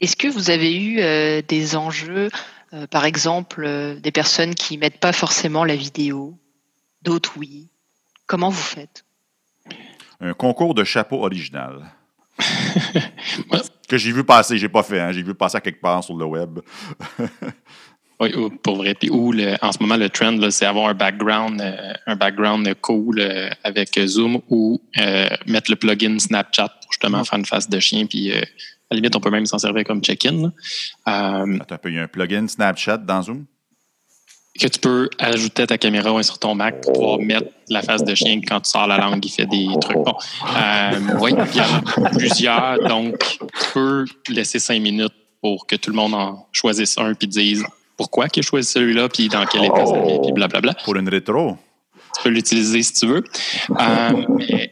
Est-ce 0.00 0.16
que 0.16 0.28
vous 0.28 0.50
avez 0.50 0.76
eu 0.76 1.00
euh, 1.00 1.40
des 1.40 1.74
enjeux, 1.74 2.28
euh, 2.74 2.86
par 2.86 3.06
exemple, 3.06 3.64
euh, 3.64 3.98
des 3.98 4.12
personnes 4.12 4.54
qui 4.54 4.76
ne 4.76 4.80
mettent 4.80 5.00
pas 5.00 5.14
forcément 5.14 5.64
la 5.64 5.76
vidéo, 5.76 6.38
d'autres 7.00 7.32
oui? 7.38 7.68
Comment 8.26 8.50
vous 8.50 8.60
faites? 8.60 9.05
Un 10.20 10.32
concours 10.34 10.74
de 10.74 10.84
chapeau 10.84 11.24
original. 11.24 11.84
que 13.88 13.96
j'ai 13.96 14.12
vu 14.12 14.24
passer, 14.24 14.58
j'ai 14.58 14.68
pas 14.68 14.82
fait, 14.82 15.00
hein, 15.00 15.12
j'ai 15.12 15.22
vu 15.22 15.34
passer 15.34 15.56
à 15.56 15.60
quelque 15.60 15.80
part 15.80 16.04
sur 16.04 16.16
le 16.16 16.24
web. 16.24 16.60
Oui, 18.18 18.32
pour 18.62 18.76
vrai. 18.76 18.94
Puis 18.94 19.10
où 19.10 19.32
le, 19.32 19.56
en 19.62 19.72
ce 19.72 19.78
moment, 19.80 19.96
le 19.96 20.08
trend, 20.08 20.38
c'est 20.50 20.64
avoir 20.64 20.88
un 20.88 20.94
background, 20.94 21.60
euh, 21.60 21.92
un 22.06 22.16
background 22.16 22.74
cool 22.80 23.20
euh, 23.20 23.50
avec 23.62 23.98
Zoom 24.06 24.40
ou 24.48 24.80
euh, 24.98 25.28
mettre 25.46 25.70
le 25.70 25.76
plugin 25.76 26.18
Snapchat 26.18 26.68
pour 26.80 26.92
justement 26.92 27.22
faire 27.24 27.38
une 27.38 27.44
face 27.44 27.68
de 27.68 27.78
chien. 27.78 28.06
Puis 28.06 28.32
à 28.32 28.40
la 28.90 28.96
limite, 28.96 29.14
on 29.16 29.20
peut 29.20 29.30
même 29.30 29.44
s'en 29.44 29.58
servir 29.58 29.84
comme 29.84 30.00
check-in. 30.00 30.50
Attends 31.04 31.74
un 31.74 31.78
peu, 31.78 31.90
il 31.90 31.96
y 31.96 31.98
a 31.98 32.04
un 32.04 32.08
plugin 32.08 32.48
Snapchat 32.48 32.98
dans 32.98 33.22
Zoom? 33.22 33.44
Que 34.60 34.68
tu 34.68 34.78
peux 34.80 35.10
ajouter 35.18 35.62
à 35.62 35.66
ta 35.66 35.78
caméra 35.78 36.22
sur 36.22 36.38
ton 36.38 36.54
Mac 36.54 36.80
pour 36.82 36.92
pouvoir 36.92 37.18
mettre 37.18 37.48
la 37.68 37.82
face 37.82 38.04
de 38.04 38.14
chien 38.14 38.40
quand 38.46 38.60
tu 38.60 38.70
sors 38.70 38.86
la 38.86 38.98
langue, 38.98 39.24
il 39.24 39.30
fait 39.30 39.46
des 39.46 39.68
trucs. 39.80 39.98
Bon, 39.98 40.14
oui, 41.20 41.32
il 41.32 41.56
y 41.56 41.60
en 41.60 42.04
a 42.04 42.10
plusieurs. 42.10 42.88
Donc, 42.88 43.18
tu 43.18 43.72
peux 43.74 44.04
laisser 44.28 44.58
cinq 44.58 44.80
minutes 44.80 45.12
pour 45.40 45.66
que 45.66 45.76
tout 45.76 45.90
le 45.90 45.96
monde 45.96 46.14
en 46.14 46.46
choisisse 46.52 46.96
un 46.98 47.14
puis 47.14 47.28
dise 47.28 47.64
pourquoi 47.96 48.28
qu'il 48.28 48.42
a 48.42 48.46
choisi 48.46 48.70
celui-là, 48.70 49.08
puis 49.08 49.28
dans 49.28 49.44
quel 49.46 49.64
état 49.64 49.86
ça 49.86 49.94
puis 50.22 50.32
blablabla. 50.32 50.74
Pour 50.84 50.96
une 50.96 51.08
rétro. 51.08 51.56
Tu 52.16 52.22
peux 52.22 52.28
l'utiliser 52.30 52.82
si 52.82 52.92
tu 52.94 53.06
veux. 53.06 53.24
Euh, 53.70 54.10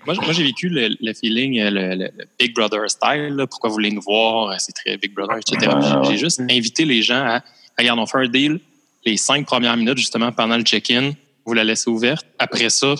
moi, 0.06 0.14
moi 0.14 0.32
j'ai 0.32 0.44
vécu 0.44 0.68
le, 0.70 1.12
feeling, 1.12 1.60
le, 1.62 2.10
Big 2.38 2.54
Brother 2.54 2.88
style. 2.88 3.44
pourquoi 3.50 3.68
vous 3.68 3.74
voulez 3.74 3.90
nous 3.90 4.00
voir? 4.00 4.58
C'est 4.60 4.72
très 4.72 4.96
Big 4.96 5.14
Brother, 5.14 5.38
etc. 5.38 5.70
J'ai 6.08 6.16
juste 6.16 6.40
invité 6.40 6.84
les 6.84 7.02
gens 7.02 7.24
à, 7.24 7.42
regarde, 7.78 7.98
on 7.98 8.06
fait 8.06 8.18
un 8.18 8.28
deal. 8.28 8.60
Les 9.06 9.16
cinq 9.16 9.46
premières 9.46 9.76
minutes, 9.76 9.98
justement, 9.98 10.32
pendant 10.32 10.56
le 10.56 10.62
check-in, 10.62 11.12
vous 11.44 11.52
la 11.52 11.64
laissez 11.64 11.90
ouverte. 11.90 12.26
Après 12.38 12.70
ça, 12.70 12.94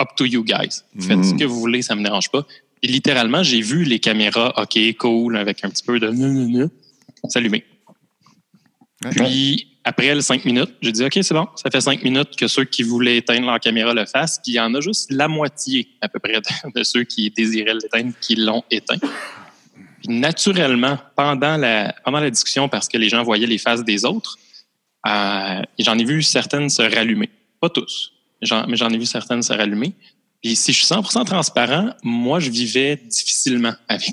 up 0.00 0.08
to 0.16 0.24
you 0.24 0.44
guys. 0.44 0.82
Faites 1.00 1.24
ce 1.24 1.34
mm. 1.34 1.38
que 1.38 1.44
vous 1.44 1.58
voulez, 1.58 1.82
ça 1.82 1.94
me 1.94 2.02
dérange 2.02 2.30
pas. 2.30 2.46
Et 2.82 2.88
littéralement, 2.88 3.42
j'ai 3.42 3.60
vu 3.60 3.84
les 3.84 3.98
caméras, 3.98 4.52
OK, 4.60 4.78
cool, 4.98 5.36
avec 5.36 5.64
un 5.64 5.70
petit 5.70 5.82
peu 5.82 5.98
de 5.98 6.10
s'allumer. 7.28 7.64
Puis, 9.10 9.68
après 9.84 10.14
les 10.14 10.22
cinq 10.22 10.44
minutes, 10.44 10.74
j'ai 10.82 10.92
dit, 10.92 11.04
OK, 11.04 11.18
c'est 11.22 11.34
bon, 11.34 11.46
ça 11.56 11.70
fait 11.70 11.80
cinq 11.80 12.02
minutes 12.02 12.36
que 12.36 12.48
ceux 12.48 12.64
qui 12.64 12.82
voulaient 12.82 13.18
éteindre 13.18 13.46
leur 13.46 13.60
caméra 13.60 13.94
le 13.94 14.04
fassent. 14.04 14.40
Puis, 14.42 14.52
il 14.52 14.56
y 14.56 14.60
en 14.60 14.74
a 14.74 14.80
juste 14.80 15.10
la 15.10 15.28
moitié, 15.28 15.88
à 16.00 16.08
peu 16.08 16.18
près, 16.18 16.40
de, 16.74 16.82
ceux 16.82 17.04
qui 17.04 17.30
désiraient 17.30 17.74
l'éteindre 17.74 18.12
qui 18.20 18.36
l'ont 18.36 18.64
éteint. 18.70 18.98
Puis, 18.98 20.08
naturellement, 20.08 20.98
pendant 21.14 21.56
la, 21.56 21.94
pendant 22.04 22.20
la 22.20 22.30
discussion, 22.30 22.68
parce 22.68 22.88
que 22.88 22.98
les 22.98 23.08
gens 23.08 23.22
voyaient 23.22 23.46
les 23.46 23.58
faces 23.58 23.84
des 23.84 24.04
autres, 24.04 24.38
euh, 25.06 25.62
j'en 25.78 25.98
ai 25.98 26.04
vu 26.04 26.22
certaines 26.22 26.68
se 26.68 26.82
rallumer. 26.82 27.30
Pas 27.60 27.70
tous, 27.70 28.12
mais 28.40 28.76
j'en 28.76 28.90
ai 28.90 28.98
vu 28.98 29.06
certaines 29.06 29.42
se 29.42 29.52
rallumer. 29.52 29.94
Et 30.42 30.54
si 30.54 30.72
je 30.72 30.84
suis 30.84 30.94
100% 30.94 31.24
transparent, 31.24 31.90
moi, 32.04 32.38
je 32.38 32.50
vivais 32.50 32.96
difficilement 32.96 33.72
avec 33.88 34.12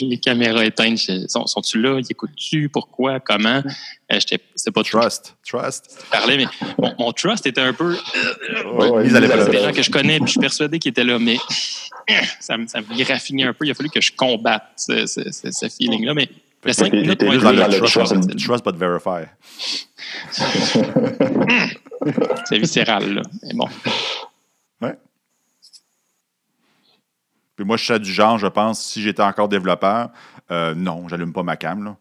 les, 0.00 0.18
caméras 0.22 0.64
éteintes. 0.64 0.98
Sont, 1.28 1.46
sont-tu 1.46 1.78
là? 1.82 1.98
Ils 1.98 2.06
écoutent-tu? 2.10 2.70
Pourquoi? 2.70 3.20
Comment? 3.20 3.62
Euh, 4.10 4.18
c'était 4.18 4.70
pas 4.72 4.82
Trust. 4.82 5.36
Trust. 5.46 6.06
Parlais, 6.10 6.38
mais 6.38 6.46
mon, 6.98 7.12
trust 7.12 7.46
était 7.46 7.60
un 7.60 7.74
peu. 7.74 7.92
Ouais, 7.92 9.10
c'est 9.10 9.50
des 9.50 9.58
gens 9.58 9.72
que 9.72 9.82
je 9.82 9.90
connais, 9.90 10.18
puis 10.18 10.28
je 10.28 10.32
suis 10.32 10.40
persuadé 10.40 10.78
qu'ils 10.78 10.90
étaient 10.90 11.04
là, 11.04 11.18
mais 11.18 11.36
ça, 12.40 12.56
me, 12.56 12.66
ça 12.66 12.80
me 12.80 13.04
graffinait 13.04 13.44
un 13.44 13.52
peu. 13.52 13.66
Il 13.66 13.70
a 13.70 13.74
fallu 13.74 13.90
que 13.90 14.00
je 14.00 14.12
combatte 14.12 14.62
ce, 14.76 15.06
ce, 15.06 15.68
feeling-là. 15.68 16.14
Mais 16.14 16.30
le 16.64 16.72
5 16.72 16.92
minutes, 16.92 17.22
moi, 17.22 17.36
dans 17.36 17.52
le 17.52 17.78
trust, 17.80 18.44
trust 18.44 18.64
but 18.64 18.76
verify. 18.76 19.24
c'est 22.44 22.58
viscéral, 22.58 23.14
là. 23.14 23.22
Mais 23.42 23.54
bon. 23.54 23.68
Puis 27.58 27.66
moi, 27.66 27.76
je 27.76 27.82
suis 27.82 27.98
du 27.98 28.12
genre, 28.12 28.38
je 28.38 28.46
pense, 28.46 28.80
si 28.80 29.02
j'étais 29.02 29.24
encore 29.24 29.48
développeur, 29.48 30.10
euh, 30.52 30.76
non, 30.76 31.08
j'allume 31.08 31.32
pas 31.32 31.42
ma 31.42 31.56
cam. 31.56 31.82
Là. 31.82 31.96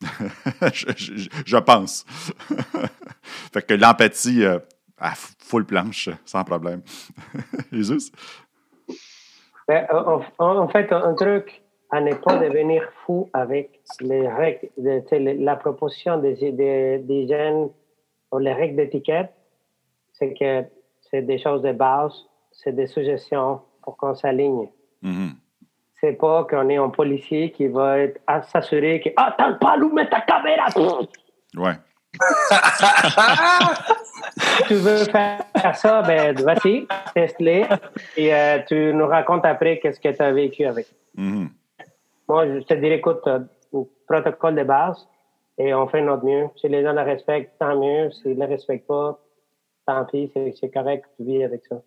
je, 0.72 1.58
pense. 1.58 2.06
fait 3.52 3.60
que 3.60 3.74
l'empathie, 3.74 4.42
euh, 4.42 4.58
à 4.98 5.12
full 5.14 5.66
planche, 5.66 6.08
sans 6.24 6.44
problème. 6.44 6.80
Jésus? 7.72 8.10
Ben, 9.68 9.86
en, 10.38 10.68
fait, 10.68 10.90
un 10.90 11.12
truc 11.12 11.62
à 11.96 12.00
ne 12.02 12.12
pas 12.12 12.36
devenir 12.36 12.82
fou 13.06 13.30
avec 13.32 13.80
les 14.00 14.28
règles, 14.28 14.68
de, 14.76 15.42
la 15.42 15.56
proposition 15.56 16.18
des, 16.18 16.34
des, 16.52 16.98
des 16.98 17.26
jeunes 17.26 17.70
ou 18.30 18.38
les 18.38 18.52
règles 18.52 18.76
d'étiquette, 18.76 19.32
c'est 20.12 20.34
que 20.34 20.64
c'est 21.10 21.22
des 21.22 21.38
choses 21.38 21.62
de 21.62 21.72
base, 21.72 22.12
c'est 22.52 22.72
des 22.72 22.86
suggestions 22.86 23.62
pour 23.82 23.96
qu'on 23.96 24.14
s'aligne. 24.14 24.68
Mm-hmm. 25.02 25.30
C'est 25.98 26.12
pas 26.12 26.44
qu'on 26.44 26.68
est 26.68 26.76
un 26.76 26.90
policier 26.90 27.50
qui 27.50 27.68
va 27.68 28.00
être 28.00 28.20
à 28.26 28.42
s'assurer 28.42 29.00
que 29.00 29.08
Ah, 29.16 29.34
t'as 29.38 29.54
pas 29.54 29.72
allumé 29.72 30.06
ta 30.08 30.20
caméra! 30.20 30.66
Ouais. 31.56 31.72
tu 34.66 34.74
veux 34.74 35.04
faire 35.04 35.44
ça, 35.74 36.02
ben 36.02 36.38
vas-y, 36.40 36.86
teste-les 37.14 37.66
et 38.16 38.34
euh, 38.34 38.58
tu 38.66 38.92
nous 38.94 39.06
racontes 39.06 39.44
après 39.44 39.78
qu'est-ce 39.78 40.00
que 40.00 40.08
tu 40.14 40.22
as 40.22 40.32
vécu 40.32 40.64
avec. 40.64 40.86
Mm-hmm. 41.16 41.48
Moi, 42.28 42.46
je 42.46 42.64
te 42.64 42.74
dirais, 42.74 42.96
écoute, 42.96 43.20
euh, 43.26 43.40
protocole 44.06 44.56
de 44.56 44.64
base 44.64 45.06
et 45.58 45.74
on 45.74 45.88
fait 45.88 46.02
notre 46.02 46.24
mieux. 46.24 46.48
Si 46.60 46.68
les 46.68 46.82
gens 46.82 46.92
le 46.92 47.02
respectent, 47.02 47.52
tant 47.58 47.78
mieux. 47.78 48.10
S'ils 48.10 48.38
ne 48.38 48.44
le 48.44 48.46
respectent 48.46 48.86
pas, 48.86 49.20
tant 49.86 50.04
pis, 50.04 50.30
c'est 50.34 50.70
correct, 50.70 51.04
tu 51.16 51.24
vis 51.24 51.44
avec 51.44 51.62
ça. 51.68 51.82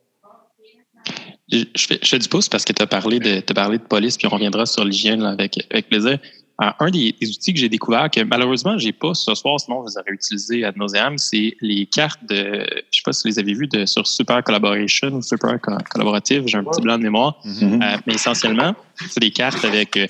Je 1.51 1.65
fais, 1.77 1.99
je 2.01 2.09
fais, 2.09 2.19
du 2.19 2.29
pouce 2.29 2.47
parce 2.47 2.63
que 2.63 2.73
tu 2.73 2.81
as 2.81 2.87
parlé 2.87 3.19
de, 3.19 3.39
as 3.39 3.53
parlé 3.53 3.77
de 3.79 3.83
police, 3.83 4.17
puis 4.17 4.27
on 4.27 4.29
reviendra 4.29 4.65
sur 4.65 4.83
l'hygiène 4.83 5.23
avec, 5.23 5.65
avec 5.71 5.89
plaisir. 5.89 6.19
Euh, 6.61 6.71
un 6.79 6.89
des, 6.89 7.15
outils 7.21 7.53
que 7.53 7.59
j'ai 7.59 7.69
découvert 7.69 8.09
que 8.11 8.21
malheureusement 8.21 8.77
j'ai 8.77 8.91
pas 8.91 9.13
ce 9.13 9.33
soir, 9.33 9.59
sinon 9.59 9.81
vous 9.81 9.97
aurez 9.97 10.11
utilisé 10.11 10.65
ad 10.65 10.75
nauseam, 10.75 11.17
c'est 11.17 11.55
les 11.61 11.85
cartes 11.85 12.23
de, 12.25 12.65
je 12.91 12.97
sais 12.97 13.03
pas 13.05 13.13
si 13.13 13.23
vous 13.23 13.29
les 13.29 13.39
avez 13.39 13.53
vues 13.53 13.67
de, 13.67 13.85
sur 13.85 14.05
Super 14.05 14.43
Collaboration 14.43 15.07
ou 15.07 15.21
Super 15.21 15.57
Collaborative, 15.61 16.43
j'ai 16.47 16.57
un 16.57 16.65
petit 16.65 16.81
blanc 16.81 16.97
de 16.97 17.03
mémoire, 17.03 17.39
mm-hmm. 17.45 17.81
euh, 17.81 17.97
mais 18.05 18.15
essentiellement 18.15 18.75
c'est 19.09 19.21
des 19.21 19.31
cartes 19.31 19.63
avec 19.63 19.95
euh, 19.95 20.07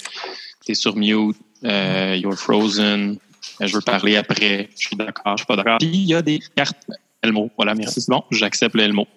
t'es 0.66 0.74
sur 0.74 0.96
mute, 0.96 1.38
euh, 1.66 2.18
you're 2.20 2.36
frozen, 2.36 3.18
je 3.60 3.76
veux 3.76 3.82
parler 3.82 4.16
après, 4.16 4.70
je 4.76 4.88
suis 4.88 4.96
d'accord, 4.96 5.38
je 5.38 5.44
suis 5.44 5.48
pas 5.48 5.56
d'accord. 5.56 5.78
Puis 5.78 5.88
il 5.88 6.08
y 6.08 6.16
a 6.16 6.24
des 6.24 6.40
cartes 6.56 6.84
Elmo, 7.22 7.52
voilà 7.58 7.76
merci, 7.76 8.02
c'est 8.02 8.10
bon, 8.10 8.24
j'accepte 8.32 8.74
le 8.76 8.84
Elmo. 8.84 9.08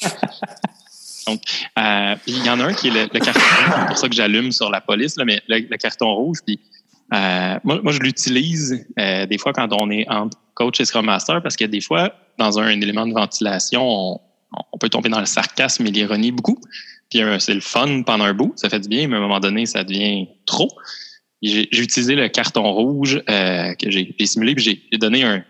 Donc, 1.26 1.40
euh, 1.78 2.16
il 2.26 2.44
y 2.44 2.50
en 2.50 2.60
a 2.60 2.64
un 2.64 2.74
qui 2.74 2.88
est 2.88 3.12
le, 3.12 3.20
carton 3.20 3.40
rouge, 3.40 3.74
c'est 3.80 3.86
pour 3.86 3.98
ça 3.98 4.08
que 4.08 4.14
j'allume 4.14 4.52
sur 4.52 4.70
la 4.70 4.80
police, 4.80 5.16
là, 5.16 5.24
mais 5.24 5.42
le, 5.48 5.76
carton 5.76 6.12
rouge, 6.14 6.38
puis 6.44 6.60
euh, 7.12 7.58
moi, 7.64 7.80
moi, 7.82 7.92
je 7.92 8.00
l'utilise 8.00 8.86
euh, 8.98 9.26
des 9.26 9.38
fois 9.38 9.52
quand 9.52 9.68
on 9.72 9.90
est 9.90 10.08
en 10.08 10.28
coach 10.54 10.80
et 10.80 10.84
Scrum 10.84 11.06
Master 11.06 11.42
parce 11.42 11.56
que 11.56 11.64
des 11.64 11.80
fois, 11.80 12.12
dans 12.38 12.58
un, 12.58 12.68
élément 12.68 13.06
de 13.06 13.12
ventilation, 13.12 13.82
on, 13.84 14.20
on, 14.72 14.78
peut 14.78 14.88
tomber 14.88 15.08
dans 15.08 15.20
le 15.20 15.26
sarcasme 15.26 15.86
et 15.86 15.90
l'ironie 15.90 16.32
beaucoup. 16.32 16.58
Puis 17.10 17.20
c'est 17.38 17.54
le 17.54 17.60
fun 17.60 18.02
pendant 18.02 18.24
un 18.24 18.34
bout, 18.34 18.52
ça 18.56 18.68
fait 18.68 18.80
du 18.80 18.88
bien, 18.88 19.06
mais 19.06 19.14
à 19.14 19.18
un 19.18 19.22
moment 19.22 19.40
donné, 19.40 19.66
ça 19.66 19.84
devient 19.84 20.26
trop. 20.46 20.68
J'ai 21.42 21.68
utilisé 21.78 22.14
le 22.14 22.28
carton 22.28 22.72
rouge 22.72 23.22
que 23.26 23.90
j'ai 23.90 24.14
simulé, 24.24 24.54
puis 24.54 24.64
j'ai 24.90 24.98
donné 24.98 25.22
un, 25.22 25.44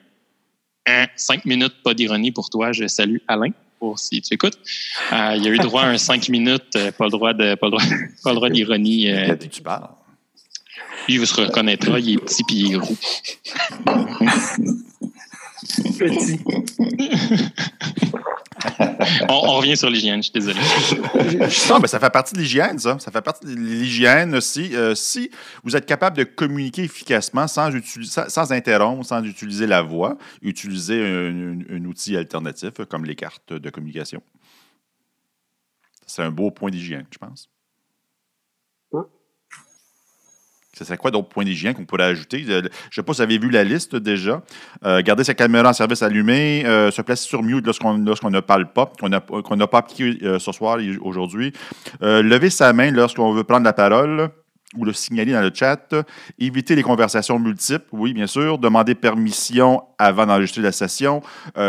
un 0.87 1.07
cinq 1.17 1.45
minutes 1.45 1.83
pas 1.85 1.95
d'ironie 1.95 2.33
pour 2.33 2.51
toi. 2.51 2.73
Je 2.73 2.87
salue 2.87 3.19
Alain 3.29 3.53
si 3.97 4.23
tu 4.23 4.35
écoutes. 4.35 4.59
Euh, 5.13 5.35
il 5.37 5.45
y 5.45 5.49
a 5.49 5.51
eu 5.51 5.59
droit 5.59 5.83
à 5.83 5.89
un 5.89 5.99
5 5.99 6.29
minutes, 6.29 6.77
euh, 6.77 6.93
pas 6.93 7.05
le 7.05 7.11
droit 7.11 7.33
de 7.33 7.55
pas 7.55 7.67
le 7.67 7.73
droit, 7.73 7.83
pas 8.25 8.31
le 8.31 8.37
droit 8.37 8.51
d'ironie. 8.51 9.11
Euh, 9.11 9.37
tu 9.37 9.63
parles. 9.63 9.89
Lui, 11.09 11.17
il 11.17 11.27
se 11.27 11.35
reconnaîtra, 11.35 12.01
il 12.01 12.15
est 12.15 12.19
petit 12.19 12.45
puis 12.45 12.57
il 12.57 12.73
est 12.73 12.77
roux. 12.77 12.97
petit. 15.99 16.39
on, 19.29 19.41
revient 19.57 19.77
sur 19.77 19.91
l'hygiène, 19.91 20.23
je 20.23 20.31
suis 20.31 20.33
désolé. 20.33 20.59
non, 21.69 21.79
mais 21.81 21.89
ça 21.89 21.99
fait 21.99 22.11
partie 22.11 22.35
de 22.35 22.41
l'hygiène, 22.41 22.79
ça. 22.79 22.99
Ça 22.99 23.11
fait 23.11 23.23
partie 23.23 23.47
de 23.47 23.55
l'hygiène 23.55 24.35
aussi. 24.35 24.75
Euh, 24.75 24.95
si 24.95 25.31
vous 25.63 25.77
êtes 25.77 25.87
capable 25.87 26.17
de 26.17 26.25
communiquer 26.25 26.85
efficacement 26.85 27.47
sans, 27.47 27.71
sans, 28.29 28.53
interrompre, 28.53 29.05
sans 29.05 29.23
utiliser 29.25 29.67
la 29.67 29.83
voix, 29.83 30.17
utiliser 30.43 31.03
un, 31.05 31.85
outil 31.85 32.17
alternatif 32.17 32.73
comme 32.89 33.05
les 33.05 33.15
cartes 33.15 33.53
de 33.53 33.71
communication. 33.71 34.23
C'est 36.07 36.23
un 36.23 36.31
beau 36.31 36.51
point 36.51 36.71
d'hygiène, 36.71 37.07
je 37.11 37.19
pense. 37.19 37.49
Ce 40.77 40.85
serait 40.85 40.97
quoi 40.97 41.11
d'autres 41.11 41.29
points 41.29 41.45
d'hygiène 41.45 41.75
qu'on 41.75 41.85
pourrait 41.85 42.05
ajouter? 42.05 42.45
Euh, 42.49 42.63
je 42.63 42.67
ne 42.67 42.71
sais 42.91 43.03
pas 43.03 43.13
si 43.13 43.19
vous 43.19 43.23
avez 43.23 43.39
vu 43.39 43.51
la 43.51 43.65
liste 43.65 43.95
déjà. 43.97 44.43
Euh, 44.85 45.03
garder 45.03 45.25
sa 45.25 45.35
caméra 45.35 45.71
en 45.71 45.73
service 45.73 46.03
allumée, 46.03 46.65
euh, 46.67 46.91
se 46.91 47.01
placer 47.03 47.29
sur 47.29 47.43
mute 47.43 47.65
lorsqu'on 47.65 47.95
ne 47.99 48.41
parle 48.41 48.73
pas, 48.73 48.91
qu'on 48.99 49.09
n'a 49.09 49.21
pas 49.67 49.79
appliqué 49.79 50.19
ce 50.39 50.53
soir 50.53 50.79
aujourd'hui. 51.01 51.53
lever 52.01 52.51
sa 52.51 52.73
main 52.73 52.91
lorsqu'on 52.91 53.33
veut 53.33 53.45
prendre 53.45 53.65
la 53.65 53.73
parole 53.73 54.31
ou 54.77 54.85
le 54.85 54.93
signaler 54.93 55.33
dans 55.33 55.43
le 55.43 55.53
chat. 55.55 55.95
Éviter 56.39 56.75
les 56.75 56.83
conversations 56.83 57.39
multiples, 57.39 57.87
oui, 57.93 58.13
bien 58.13 58.27
sûr. 58.27 58.59
Demander 58.59 58.95
permission 58.95 59.83
avant 59.99 60.27
d'enregistrer 60.27 60.63
la 60.63 60.73
session. 60.73 61.23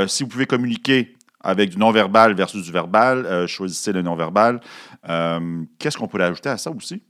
si 0.07 0.23
vous 0.23 0.29
pouvez 0.29 0.47
communiquer 0.47 1.15
avec 1.41 1.69
du 1.69 1.77
non-verbal 1.77 2.33
versus 2.33 2.63
du 2.63 2.71
verbal, 2.71 3.47
choisissez 3.47 3.91
le 3.91 4.01
non-verbal. 4.01 4.59
Qu'est-ce 5.77 5.97
qu'on 5.97 6.07
pourrait 6.07 6.25
ajouter 6.25 6.49
à 6.49 6.57
ça 6.57 6.71
aussi? 6.71 7.03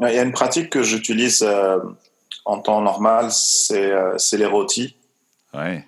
Il 0.00 0.14
y 0.14 0.18
a 0.18 0.22
une 0.22 0.32
pratique 0.32 0.70
que 0.70 0.82
j'utilise 0.82 1.42
euh, 1.42 1.78
en 2.44 2.58
temps 2.60 2.80
normal, 2.80 3.30
c'est 3.30 3.90
euh, 3.92 4.16
les 4.32 4.46
rôtis. 4.46 4.96
Ouais. 5.54 5.86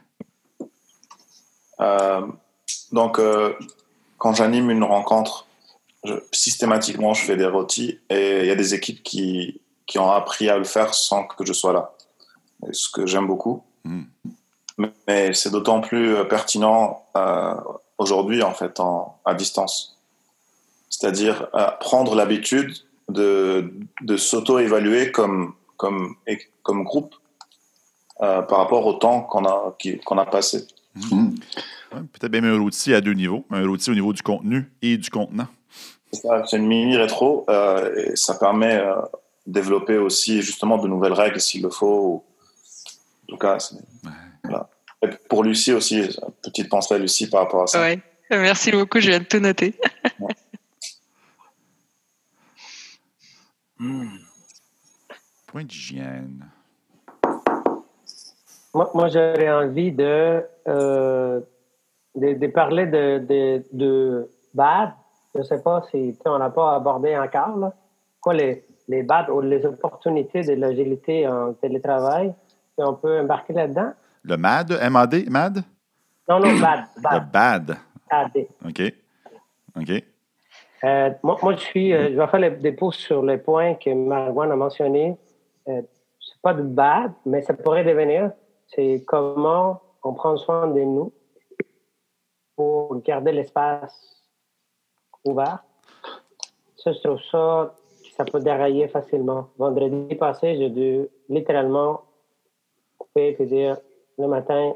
Euh, 1.80 2.26
donc, 2.92 3.18
euh, 3.18 3.54
quand 4.18 4.32
j'anime 4.32 4.70
une 4.70 4.84
rencontre, 4.84 5.46
je- 6.04 6.14
systématiquement, 6.32 7.14
je 7.14 7.22
fais 7.24 7.36
des 7.36 7.46
rôtis 7.46 7.98
et 8.08 8.40
il 8.40 8.46
y 8.46 8.50
a 8.50 8.54
des 8.54 8.74
équipes 8.74 9.02
qui, 9.02 9.60
qui 9.86 9.98
ont 9.98 10.10
appris 10.10 10.48
à 10.48 10.56
le 10.56 10.64
faire 10.64 10.94
sans 10.94 11.24
que 11.24 11.44
je 11.44 11.52
sois 11.52 11.72
là. 11.72 11.92
Ce 12.72 12.88
que 12.88 13.06
j'aime 13.06 13.26
beaucoup. 13.26 13.62
Mm. 13.84 14.04
Mais, 15.06 15.32
c'est 15.34 15.50
d'autant 15.50 15.80
plus 15.80 16.26
pertinent 16.28 17.06
euh, 17.16 17.54
aujourd'hui, 17.98 18.42
en 18.42 18.52
fait, 18.52 18.78
en, 18.80 19.18
à 19.24 19.34
distance. 19.34 19.98
C'est-à-dire 20.88 21.48
euh, 21.54 21.70
prendre 21.80 22.14
l'habitude 22.14 22.74
de, 23.08 23.72
de 24.02 24.16
s'auto-évaluer 24.16 25.12
comme, 25.12 25.54
comme, 25.76 26.14
et- 26.26 26.38
comme 26.62 26.84
groupe 26.84 27.14
euh, 28.22 28.42
par 28.42 28.58
rapport 28.58 28.86
au 28.86 28.94
temps 28.94 29.20
qu'on 29.22 29.44
a, 29.44 29.76
qu'on 30.04 30.18
a 30.18 30.26
passé. 30.26 30.66
Ouais, 30.96 32.00
Peut-être 32.12 32.32
même 32.32 32.44
un 32.44 32.58
outil 32.58 32.94
à 32.94 33.00
deux 33.00 33.12
niveaux. 33.12 33.44
Un 33.50 33.64
outil 33.64 33.90
au 33.90 33.94
niveau 33.94 34.12
du 34.12 34.22
contenu 34.22 34.70
et 34.82 34.96
du 34.96 35.10
contenant. 35.10 35.46
C'est 36.12 36.22
ça, 36.22 36.42
c'est 36.46 36.56
une 36.56 36.66
mini 36.66 36.96
rétro 36.96 37.44
euh, 37.50 37.94
et 38.12 38.16
ça 38.16 38.34
permet 38.34 38.74
euh, 38.76 38.94
de 39.46 39.52
développer 39.52 39.98
aussi 39.98 40.40
justement 40.42 40.78
de 40.78 40.88
nouvelles 40.88 41.12
règles 41.12 41.40
s'il 41.40 41.62
le 41.62 41.70
faut. 41.70 41.86
ou- 42.00 42.24
En 43.24 43.26
tout 43.28 43.38
cas, 43.38 43.58
c'est- 43.58 43.76
voilà. 44.44 44.68
Et 45.02 45.08
pour 45.28 45.44
Lucie 45.44 45.72
aussi, 45.72 46.02
petite 46.42 46.68
pensée 46.70 46.94
à 46.94 46.98
Lucie 46.98 47.28
par 47.28 47.42
rapport 47.42 47.62
à 47.64 47.66
ça. 47.66 47.80
Ouais. 47.82 48.00
Merci 48.30 48.72
beaucoup, 48.72 48.98
je 48.98 49.08
viens 49.10 49.18
de 49.20 49.24
tout 49.24 49.38
noter. 49.38 49.74
Point 53.78 55.64
d'hygiène. 55.64 56.46
Moi, 58.74 58.90
moi, 58.94 59.08
j'aurais 59.08 59.50
envie 59.50 59.92
de, 59.92 60.44
euh, 60.68 61.40
de, 62.14 62.34
de 62.34 62.46
parler 62.48 62.86
de, 62.86 63.18
de, 63.18 63.64
de 63.72 64.30
bad. 64.54 64.92
Je 65.34 65.40
ne 65.40 65.44
sais 65.44 65.62
pas 65.62 65.82
si 65.90 66.16
on 66.24 66.38
n'a 66.38 66.50
pas 66.50 66.76
abordé 66.76 67.16
encore. 67.16 67.56
Là. 67.58 67.74
Quoi, 68.20 68.34
les, 68.34 68.64
les 68.88 69.02
bad 69.02 69.28
ou 69.30 69.40
les 69.40 69.64
opportunités 69.64 70.42
de 70.42 70.54
l'agilité 70.54 71.28
en 71.28 71.52
télétravail? 71.54 72.34
Si 72.78 72.84
on 72.84 72.94
peut 72.94 73.20
embarquer 73.20 73.52
là-dedans? 73.52 73.92
Le 74.22 74.36
MAD, 74.36 74.72
MAD, 74.90 75.30
MAD? 75.30 75.64
Non, 76.28 76.40
non, 76.40 76.58
bad. 76.58 76.84
Le 76.96 77.02
bad. 77.02 77.30
BAD. 77.30 77.76
AD. 78.10 78.46
OK. 78.64 78.92
OK. 79.76 80.04
Euh, 80.84 81.10
moi, 81.22 81.36
moi, 81.42 81.54
je 81.54 81.60
suis, 81.60 81.92
euh, 81.92 82.10
je 82.10 82.16
vais 82.16 82.26
faire 82.26 82.58
des 82.58 82.72
pouces 82.72 82.98
sur 82.98 83.22
les 83.22 83.38
points 83.38 83.74
que 83.74 83.92
Marwan 83.92 84.50
a 84.52 84.56
mentionnés. 84.56 85.16
Euh, 85.68 85.82
c'est 86.20 86.40
pas 86.42 86.54
de 86.54 86.62
bad, 86.62 87.12
mais 87.24 87.42
ça 87.42 87.54
pourrait 87.54 87.84
devenir. 87.84 88.32
C'est 88.68 89.04
comment 89.06 89.80
on 90.02 90.12
prend 90.12 90.36
soin 90.36 90.68
de 90.68 90.80
nous 90.80 91.12
pour 92.56 93.00
garder 93.02 93.32
l'espace 93.32 94.22
ouvert. 95.24 95.64
Ça, 96.76 96.92
je 96.92 97.00
trouve 97.00 97.20
ça, 97.30 97.74
ça 98.16 98.24
peut 98.24 98.40
dérailler 98.40 98.88
facilement. 98.88 99.48
Vendredi 99.58 100.14
passé, 100.14 100.56
j'ai 100.56 100.70
dû 100.70 101.08
littéralement 101.28 102.02
couper 102.98 103.36
et 103.38 103.46
dire 103.46 103.78
le 104.18 104.28
matin, 104.28 104.74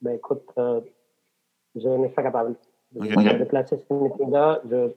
ben 0.00 0.12
écoute, 0.12 0.48
euh, 0.58 0.80
je 1.74 1.80
suis 1.80 2.08
pas 2.14 2.22
capable 2.22 2.56
de 2.92 3.00
Ok. 3.00 3.16
me 3.16 3.38
déplacer 3.38 3.78
ce 3.78 3.94
meeting-là. 3.94 4.60
Je, 4.68 4.92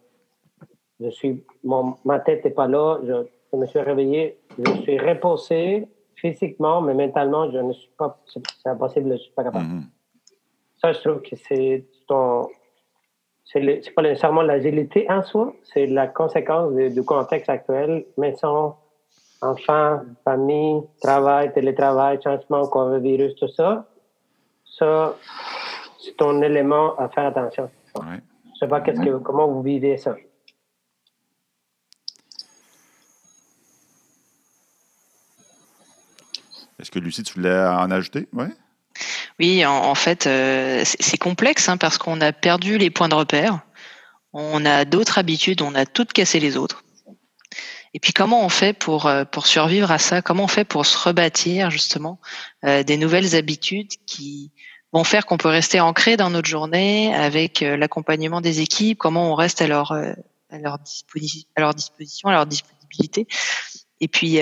je 0.99 1.09
suis, 1.09 1.43
mon, 1.63 1.95
ma 2.05 2.19
tête 2.19 2.43
n'est 2.45 2.51
pas 2.51 2.67
là. 2.67 2.99
Je, 3.03 3.13
je 3.53 3.57
me 3.57 3.65
suis 3.65 3.79
réveillé. 3.79 4.37
Je 4.57 4.71
suis 4.81 4.97
reposé 4.99 5.87
physiquement, 6.15 6.81
mais 6.81 6.93
mentalement, 6.93 7.51
je 7.51 7.57
ne 7.59 7.73
suis 7.73 7.91
pas. 7.97 8.17
C'est 8.25 8.69
impossible, 8.69 9.07
je 9.09 9.13
ne 9.13 9.17
suis 9.17 9.31
pas 9.31 9.43
capable. 9.43 9.65
Mhm. 9.65 9.83
Ça, 10.81 10.91
je 10.93 10.99
trouve 10.99 11.21
que 11.21 11.35
c'est 11.35 11.85
ton. 12.07 12.47
C'est 13.45 13.59
le- 13.61 13.81
c'est 13.81 13.91
pas 13.91 14.01
nécessairement 14.01 14.41
l'agilité 14.41 15.05
en 15.09 15.23
soi, 15.23 15.53
c'est 15.63 15.85
la 15.85 16.07
conséquence 16.07 16.73
de- 16.73 16.89
du 16.89 17.03
contexte 17.03 17.49
actuel. 17.49 18.05
Maison, 18.17 18.73
enfants, 19.41 20.01
famille, 20.25 20.81
travail, 21.01 21.53
télétravail, 21.53 22.19
changement, 22.21 22.67
coronavirus, 22.67 23.35
tout 23.35 23.47
ça. 23.47 23.85
Ça, 24.65 25.15
c'est 25.99 26.17
ton 26.17 26.41
élément 26.41 26.95
à 26.97 27.07
faire 27.09 27.27
attention. 27.27 27.69
Ouais. 27.95 28.17
Je 28.53 28.59
sais 28.59 28.67
pas 28.67 28.81
qu'est-ce 28.81 28.99
que, 29.01 29.17
comment 29.17 29.47
vous 29.47 29.61
vivez 29.61 29.95
ça. 29.97 30.15
Lucie, 36.99 37.23
tu 37.23 37.33
voulais 37.33 37.59
en 37.59 37.91
ajouter? 37.91 38.27
Oui. 38.33 38.47
Oui, 39.39 39.65
en, 39.65 39.95
fait, 39.95 40.27
euh, 40.27 40.83
c'est 40.83 41.17
complexe 41.17 41.69
hein, 41.69 41.77
parce 41.77 41.97
qu'on 41.97 42.21
a 42.21 42.31
perdu 42.31 42.77
les 42.77 42.89
points 42.89 43.09
de 43.09 43.15
repère. 43.15 43.59
On 44.33 44.65
a 44.65 44.85
d'autres 44.85 45.17
habitudes, 45.17 45.61
on 45.61 45.75
a 45.75 45.85
toutes 45.85 46.13
cassé 46.13 46.39
les 46.39 46.57
autres. 46.57 46.83
Et 47.93 47.99
puis 47.99 48.13
comment 48.13 48.43
on 48.43 48.49
fait 48.49 48.73
pour, 48.73 49.05
euh, 49.05 49.25
pour 49.25 49.47
survivre 49.47 49.91
à 49.91 49.97
ça? 49.97 50.21
Comment 50.21 50.43
on 50.43 50.49
fait 50.49 50.65
pour 50.65 50.85
se 50.85 50.97
rebâtir 50.97 51.71
justement 51.71 52.19
euh, 52.65 52.83
des 52.83 52.97
nouvelles 52.97 53.35
habitudes 53.35 53.91
qui 54.05 54.51
vont 54.91 55.03
faire 55.03 55.25
qu'on 55.25 55.37
peut 55.37 55.47
rester 55.49 55.79
ancré 55.79 56.17
dans 56.17 56.29
notre 56.29 56.47
journée 56.47 57.13
avec 57.15 57.61
l'accompagnement 57.61 58.41
des 58.41 58.61
équipes? 58.61 58.97
Comment 58.97 59.31
on 59.31 59.35
reste 59.35 59.61
à 59.61 59.67
leur, 59.67 59.91
à 59.91 60.57
leur, 60.59 60.79
disposition, 60.79 62.29
à 62.29 62.31
leur 62.31 62.45
disponibilité? 62.45 63.27
Et 63.99 64.07
puis 64.07 64.39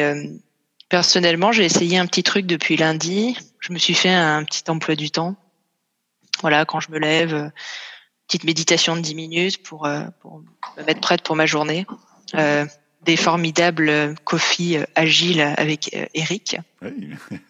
personnellement, 0.89 1.51
j'ai 1.51 1.65
essayé 1.65 1.97
un 1.97 2.05
petit 2.05 2.23
truc 2.23 2.45
depuis 2.45 2.77
lundi. 2.77 3.37
Je 3.59 3.73
me 3.73 3.77
suis 3.77 3.93
fait 3.93 4.13
un 4.13 4.43
petit 4.43 4.63
emploi 4.69 4.95
du 4.95 5.11
temps. 5.11 5.35
Voilà, 6.41 6.65
quand 6.65 6.79
je 6.79 6.91
me 6.91 6.99
lève, 6.99 7.33
euh, 7.33 7.49
petite 8.27 8.43
méditation 8.43 8.95
de 8.95 9.01
10 9.01 9.15
minutes 9.15 9.63
pour, 9.63 9.85
euh, 9.85 10.05
pour 10.19 10.41
me 10.77 10.83
mettre 10.83 11.01
prête 11.01 11.21
pour 11.21 11.35
ma 11.35 11.45
journée. 11.45 11.85
Euh, 12.35 12.65
des 13.03 13.17
formidables 13.17 14.15
coffees 14.23 14.79
agiles 14.95 15.41
avec 15.57 15.95
Eric. 16.13 16.57
Oui. 16.81 17.11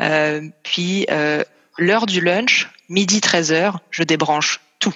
Euh, 0.00 0.48
puis 0.62 1.06
euh, 1.10 1.44
l'heure 1.78 2.06
du 2.06 2.20
lunch, 2.20 2.68
midi 2.88 3.20
13h, 3.20 3.76
je 3.90 4.02
débranche 4.02 4.60
tout. 4.78 4.94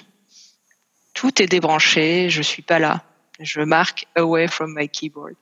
Tout 1.13 1.41
est 1.41 1.47
débranché, 1.47 2.29
je 2.29 2.41
suis 2.41 2.61
pas 2.61 2.79
là. 2.79 3.03
Je 3.41 3.61
marque 3.61 4.05
away 4.15 4.47
from 4.47 4.73
my 4.75 4.87
keyboard. 4.87 5.35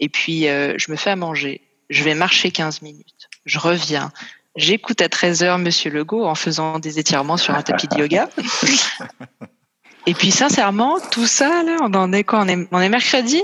Et 0.00 0.08
puis 0.08 0.48
euh, 0.48 0.74
je 0.76 0.90
me 0.90 0.96
fais 0.96 1.10
à 1.10 1.16
manger. 1.16 1.60
Je 1.90 2.02
vais 2.02 2.14
marcher 2.14 2.50
15 2.50 2.82
minutes. 2.82 3.28
Je 3.44 3.58
reviens. 3.58 4.12
J'écoute 4.56 5.02
à 5.02 5.08
13h 5.08 5.60
Monsieur 5.60 5.90
Legault 5.90 6.24
en 6.24 6.34
faisant 6.34 6.78
des 6.78 6.98
étirements 6.98 7.36
sur 7.36 7.54
un 7.54 7.62
tapis 7.62 7.88
de 7.88 7.98
yoga. 7.98 8.28
Et 10.06 10.14
puis 10.14 10.30
sincèrement, 10.30 10.98
tout 11.10 11.26
ça 11.26 11.62
là, 11.62 11.76
on 11.82 11.92
en 11.94 12.12
est 12.12 12.24
quoi? 12.24 12.40
On 12.40 12.48
est, 12.48 12.68
on 12.70 12.80
est 12.80 12.88
mercredi, 12.88 13.42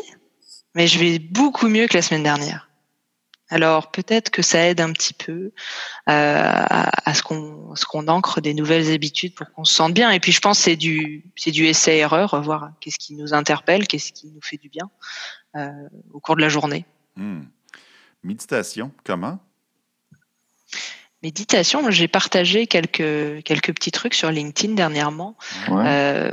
mais 0.75 0.87
je 0.87 0.99
vais 0.99 1.19
beaucoup 1.19 1.69
mieux 1.69 1.87
que 1.87 1.95
la 1.95 2.03
semaine 2.03 2.23
dernière. 2.23 2.69
Alors 3.53 3.91
peut-être 3.91 4.31
que 4.31 4.41
ça 4.41 4.67
aide 4.67 4.81
un 4.81 4.93
petit 4.95 5.13
peu 5.13 5.33
euh, 5.33 5.53
à, 6.09 7.11
à 7.11 7.13
ce 7.13 7.23
qu'on 7.23 7.77
ce 7.77 7.85
qu'on 7.85 8.09
ancre 8.09 8.41
des 8.41 8.55
nouvelles 8.55 8.91
habitudes 8.91 9.35
pour 9.35 9.47
qu'on 9.53 9.65
se 9.65 9.75
sente 9.75 9.93
bien. 9.93 10.11
Et 10.11 10.21
puis 10.21 10.33
je 10.33 10.41
pense 10.41 10.57
que 10.57 10.65
c'est 10.65 10.77
du 10.77 11.23
c'est 11.37 11.51
du 11.51 11.67
essai 11.67 11.99
erreur, 11.99 12.41
voir 12.41 12.71
qu'est-ce 12.81 12.99
qui 12.99 13.15
nous 13.15 13.35
interpelle, 13.35 13.87
qu'est-ce 13.87 14.13
qui 14.13 14.29
nous 14.29 14.41
fait 14.41 14.57
du 14.57 14.71
bien 14.71 14.91
euh, 15.57 15.69
au 16.15 16.19
cours 16.19 16.35
de 16.37 16.41
la 16.41 16.49
journée. 16.49 16.87
Hmm. 17.17 17.43
Méditation, 18.23 18.91
comment? 19.05 19.39
Méditation, 21.23 21.91
j'ai 21.91 22.09
partagé 22.09 22.67
quelques 22.67 23.43
quelques 23.45 23.75
petits 23.75 23.93
trucs 23.93 24.15
sur 24.15 24.31
LinkedIn 24.31 24.73
dernièrement. 24.73 25.37
Ouais. 25.69 25.85
Euh, 25.87 26.31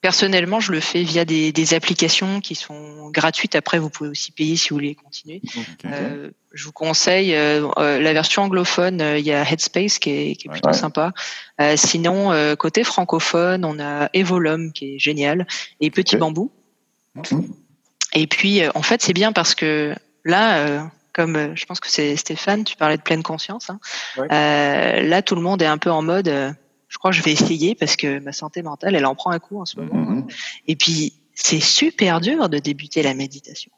personnellement, 0.00 0.60
je 0.60 0.72
le 0.72 0.80
fais 0.80 1.02
via 1.02 1.24
des, 1.24 1.52
des 1.52 1.74
applications 1.74 2.40
qui 2.40 2.54
sont 2.54 3.10
gratuites. 3.10 3.54
Après, 3.54 3.78
vous 3.78 3.90
pouvez 3.90 4.10
aussi 4.10 4.32
payer 4.32 4.56
si 4.56 4.70
vous 4.70 4.76
voulez 4.76 4.94
continuer. 4.94 5.42
Euh, 5.84 6.30
je 6.52 6.64
vous 6.64 6.72
conseille 6.72 7.34
euh, 7.34 7.68
euh, 7.78 8.00
la 8.00 8.12
version 8.12 8.42
anglophone. 8.42 9.02
Il 9.18 9.24
y 9.24 9.32
a 9.32 9.42
Headspace 9.42 9.98
qui 9.98 10.10
est, 10.10 10.36
qui 10.36 10.48
est 10.48 10.50
plutôt 10.50 10.68
Ouais. 10.68 10.74
sympa. 10.74 11.12
Euh, 11.60 11.76
sinon, 11.76 12.32
euh, 12.32 12.56
côté 12.56 12.82
francophone, 12.84 13.64
on 13.64 13.78
a 13.78 14.08
Evolum 14.14 14.72
qui 14.72 14.94
est 14.94 14.98
génial 14.98 15.46
et 15.80 15.90
Petit. 15.90 16.16
Bambou. 16.16 16.50
Et 18.14 18.26
puis, 18.26 18.62
euh, 18.62 18.70
en 18.74 18.82
fait, 18.82 19.02
c'est 19.02 19.12
bien 19.12 19.32
parce 19.32 19.54
que 19.54 19.94
là, 20.24 20.58
euh, 20.58 20.80
comme 21.12 21.54
je 21.56 21.64
pense 21.66 21.80
que 21.80 21.88
c'est 21.90 22.16
Stéphane, 22.16 22.64
tu 22.64 22.76
parlais 22.76 22.96
de 22.96 23.02
pleine 23.02 23.22
conscience. 23.22 23.70
hein, 23.70 23.78
Ouais. 24.16 24.26
euh, 24.32 25.02
là, 25.02 25.22
tout 25.22 25.34
le 25.34 25.42
monde 25.42 25.60
est 25.62 25.66
un 25.66 25.78
peu 25.78 25.90
en 25.90 26.02
mode. 26.02 26.28
Je 26.90 26.98
crois 26.98 27.12
que 27.12 27.16
je 27.16 27.22
vais 27.22 27.32
essayer 27.32 27.74
parce 27.74 27.96
que 27.96 28.18
ma 28.18 28.32
santé 28.32 28.62
mentale, 28.62 28.94
elle 28.96 29.06
en 29.06 29.14
prend 29.14 29.30
un 29.30 29.38
coup 29.38 29.60
en 29.60 29.64
ce 29.64 29.78
moment. 29.78 29.94
Mhm. 29.94 30.26
Et 30.66 30.76
puis, 30.76 31.14
c'est 31.34 31.60
super 31.60 32.20
dur 32.20 32.48
de 32.50 32.58
débuter 32.58 33.02
la 33.02 33.14
méditation. 33.14 33.70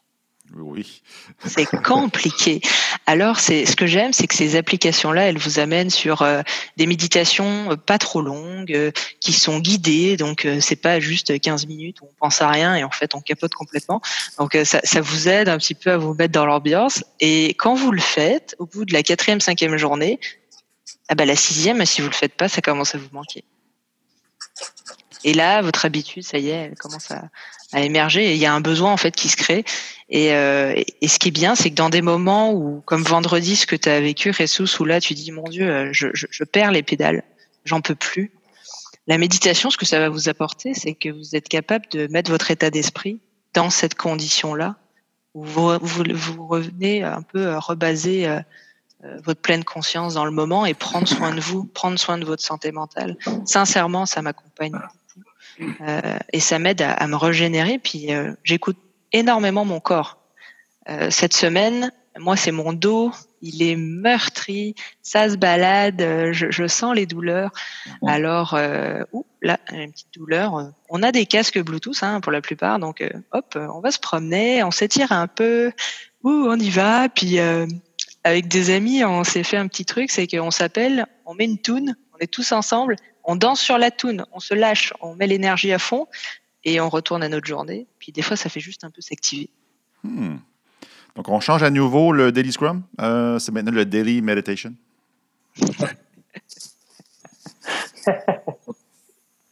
Oui. 0.55 1.01
C'est 1.45 1.65
compliqué. 1.65 2.61
Alors, 3.05 3.39
c'est 3.39 3.65
ce 3.65 3.75
que 3.75 3.87
j'aime, 3.87 4.13
c'est 4.13 4.27
que 4.27 4.35
ces 4.35 4.55
applications-là, 4.55 5.23
elles 5.23 5.37
vous 5.37 5.57
amènent 5.57 5.89
sur 5.89 6.21
euh, 6.21 6.41
des 6.77 6.85
méditations 6.85 7.71
euh, 7.71 7.75
pas 7.75 7.97
trop 7.97 8.21
longues, 8.21 8.73
euh, 8.73 8.91
qui 9.19 9.33
sont 9.33 9.59
guidées. 9.59 10.17
Donc, 10.17 10.47
c'est 10.59 10.75
pas 10.75 10.99
juste 10.99 11.39
15 11.39 11.65
minutes 11.65 12.01
où 12.01 12.05
on 12.05 12.13
pense 12.19 12.41
à 12.41 12.49
rien 12.49 12.75
et 12.75 12.83
en 12.83 12.91
fait 12.91 13.15
on 13.15 13.21
capote 13.21 13.53
complètement. 13.53 14.01
Donc, 14.37 14.57
ça, 14.63 14.79
ça 14.83 15.01
vous 15.01 15.27
aide 15.27 15.49
un 15.49 15.57
petit 15.57 15.75
peu 15.75 15.91
à 15.91 15.97
vous 15.97 16.13
mettre 16.13 16.33
dans 16.33 16.45
l'ambiance. 16.45 17.03
Et 17.19 17.49
quand 17.57 17.73
vous 17.73 17.91
le 17.91 18.01
faites, 18.01 18.55
au 18.59 18.65
bout 18.65 18.85
de 18.85 18.93
la 18.93 19.01
quatrième, 19.01 19.39
cinquième 19.39 19.77
journée, 19.77 20.19
ah 21.09 21.15
bah 21.15 21.25
la 21.25 21.35
sixième, 21.35 21.85
si 21.85 22.01
vous 22.01 22.07
le 22.07 22.13
faites 22.13 22.35
pas, 22.35 22.47
ça 22.47 22.61
commence 22.61 22.95
à 22.95 22.97
vous 22.97 23.09
manquer. 23.11 23.43
Et 25.23 25.33
là, 25.33 25.61
votre 25.61 25.85
habitude, 25.85 26.23
ça 26.23 26.37
y 26.37 26.49
est, 26.49 26.69
elle 26.71 26.75
commence 26.75 27.11
à, 27.11 27.29
émerger. 27.75 28.25
Et 28.25 28.33
il 28.33 28.39
y 28.39 28.45
a 28.45 28.53
un 28.53 28.61
besoin 28.61 28.91
en 28.91 28.97
fait 28.97 29.15
qui 29.15 29.29
se 29.29 29.37
crée. 29.37 29.63
Et, 30.09 30.33
euh, 30.33 30.79
et 31.01 31.07
ce 31.07 31.17
qui 31.17 31.29
est 31.29 31.31
bien, 31.31 31.55
c'est 31.55 31.71
que 31.71 31.75
dans 31.75 31.89
des 31.89 32.03
moments 32.03 32.53
où, 32.53 32.81
comme 32.85 33.01
vendredi, 33.01 33.55
ce 33.55 33.65
que 33.65 33.75
tu 33.75 33.89
as 33.89 33.99
vécu, 33.99 34.31
Jesus, 34.31 34.79
où 34.79 34.85
là 34.85 35.01
tu 35.01 35.13
dis 35.13 35.31
mon 35.31 35.43
Dieu, 35.43 35.67
euh, 35.67 35.89
je, 35.91 36.43
perds 36.43 36.71
les 36.71 36.83
pédales, 36.83 37.23
j'en 37.65 37.81
peux 37.81 37.95
plus. 37.95 38.31
La 39.07 39.17
méditation, 39.17 39.71
ce 39.71 39.77
que 39.77 39.85
ça 39.85 39.99
va 39.99 40.09
vous 40.09 40.29
apporter, 40.29 40.73
c'est 40.73 40.93
que 40.93 41.09
vous 41.09 41.35
êtes 41.35 41.49
capable 41.49 41.87
de 41.89 42.07
mettre 42.07 42.29
votre 42.29 42.51
état 42.51 42.69
d'esprit 42.69 43.19
dans 43.53 43.69
cette 43.69 43.95
condition-là, 43.95 44.75
où 45.33 45.43
vous, 45.43 45.71
vous, 45.81 46.47
revenez 46.47 47.03
un 47.03 47.23
peu 47.23 47.47
euh, 47.47 47.59
rebaser 47.59 48.27
votre 49.23 49.41
pleine 49.41 49.63
conscience 49.63 50.13
dans 50.13 50.25
le 50.25 50.31
moment 50.31 50.65
et 50.65 50.73
prendre 50.73 51.07
soin 51.07 51.33
de 51.33 51.41
vous, 51.41 51.65
prendre 51.65 51.99
soin 51.99 52.17
de 52.17 52.25
votre 52.25 52.43
santé 52.43 52.71
mentale. 52.71 53.17
Sincèrement, 53.45 54.05
ça 54.05 54.21
m'accompagne 54.21 54.79
euh, 55.81 56.17
et 56.31 56.39
ça 56.39 56.59
m'aide 56.59 56.81
à, 56.81 56.93
à, 56.93 57.07
me 57.07 57.15
régénérer. 57.15 57.79
Puis 57.79 58.13
euh, 58.13 58.33
j'écoute 58.43 58.77
énormément 59.11 59.65
mon 59.65 59.79
corps. 59.79 60.17
Euh, 60.89 61.09
cette 61.09 61.33
semaine, 61.33 61.91
moi, 62.19 62.35
c'est 62.35 62.51
mon 62.51 62.73
dos. 62.73 63.11
Il 63.41 63.61
est 63.61 63.75
meurtri, 63.75 64.75
ça 65.01 65.29
se 65.29 65.35
balade, 65.35 66.01
euh, 66.01 66.31
je, 66.31 66.49
je 66.49 66.65
sens 66.65 66.95
les 66.95 67.05
douleurs. 67.05 67.51
Alors, 68.07 68.53
euh, 68.53 69.03
ouh, 69.11 69.25
là, 69.41 69.59
une 69.71 69.91
petite 69.91 70.13
douleur. 70.13 70.71
On 70.89 71.03
a 71.03 71.11
des 71.11 71.25
casques 71.25 71.61
Bluetooth 71.61 72.03
hein, 72.03 72.21
pour 72.21 72.31
la 72.31 72.39
plupart, 72.39 72.79
donc 72.79 73.01
euh, 73.01 73.09
hop, 73.33 73.57
on 73.57 73.81
va 73.81 73.91
se 73.91 73.99
promener, 73.99 74.63
on 74.63 74.71
s'étire 74.71 75.11
un 75.11 75.27
peu, 75.27 75.73
ouh, 76.23 76.45
on 76.47 76.57
y 76.57 76.69
va. 76.69 77.09
Puis 77.09 77.37
avec 78.23 78.47
des 78.47 78.69
amis, 78.69 79.03
on 79.03 79.23
s'est 79.23 79.43
fait 79.43 79.57
un 79.57 79.67
petit 79.67 79.85
truc, 79.85 80.09
c'est 80.11 80.27
qu'on 80.27 80.51
s'appelle, 80.51 81.05
on 81.25 81.33
met 81.33 81.45
une 81.45 81.59
tune, 81.59 81.95
on 82.13 82.17
est 82.19 82.31
tous 82.31 82.51
ensemble, 82.51 82.95
on 83.23 83.35
danse 83.35 83.59
sur 83.59 83.77
la 83.77 83.91
toune, 83.91 84.25
on 84.31 84.39
se 84.39 84.53
lâche, 84.53 84.93
on 85.01 85.15
met 85.15 85.27
l'énergie 85.27 85.73
à 85.73 85.79
fond 85.79 86.07
et 86.63 86.79
on 86.79 86.89
retourne 86.89 87.23
à 87.23 87.29
notre 87.29 87.47
journée. 87.47 87.87
Puis 87.99 88.11
des 88.11 88.21
fois, 88.21 88.37
ça 88.37 88.49
fait 88.49 88.59
juste 88.59 88.83
un 88.83 88.91
peu 88.91 89.01
s'activer. 89.01 89.49
Hmm. 90.03 90.37
Donc, 91.15 91.29
on 91.29 91.39
change 91.39 91.63
à 91.63 91.69
nouveau 91.69 92.11
le 92.11 92.31
Daily 92.31 92.51
Scrum? 92.51 92.83
Euh, 92.99 93.37
c'est 93.39 93.51
maintenant 93.51 93.71
le 93.71 93.85
Daily 93.85 94.21
Meditation. 94.21 94.73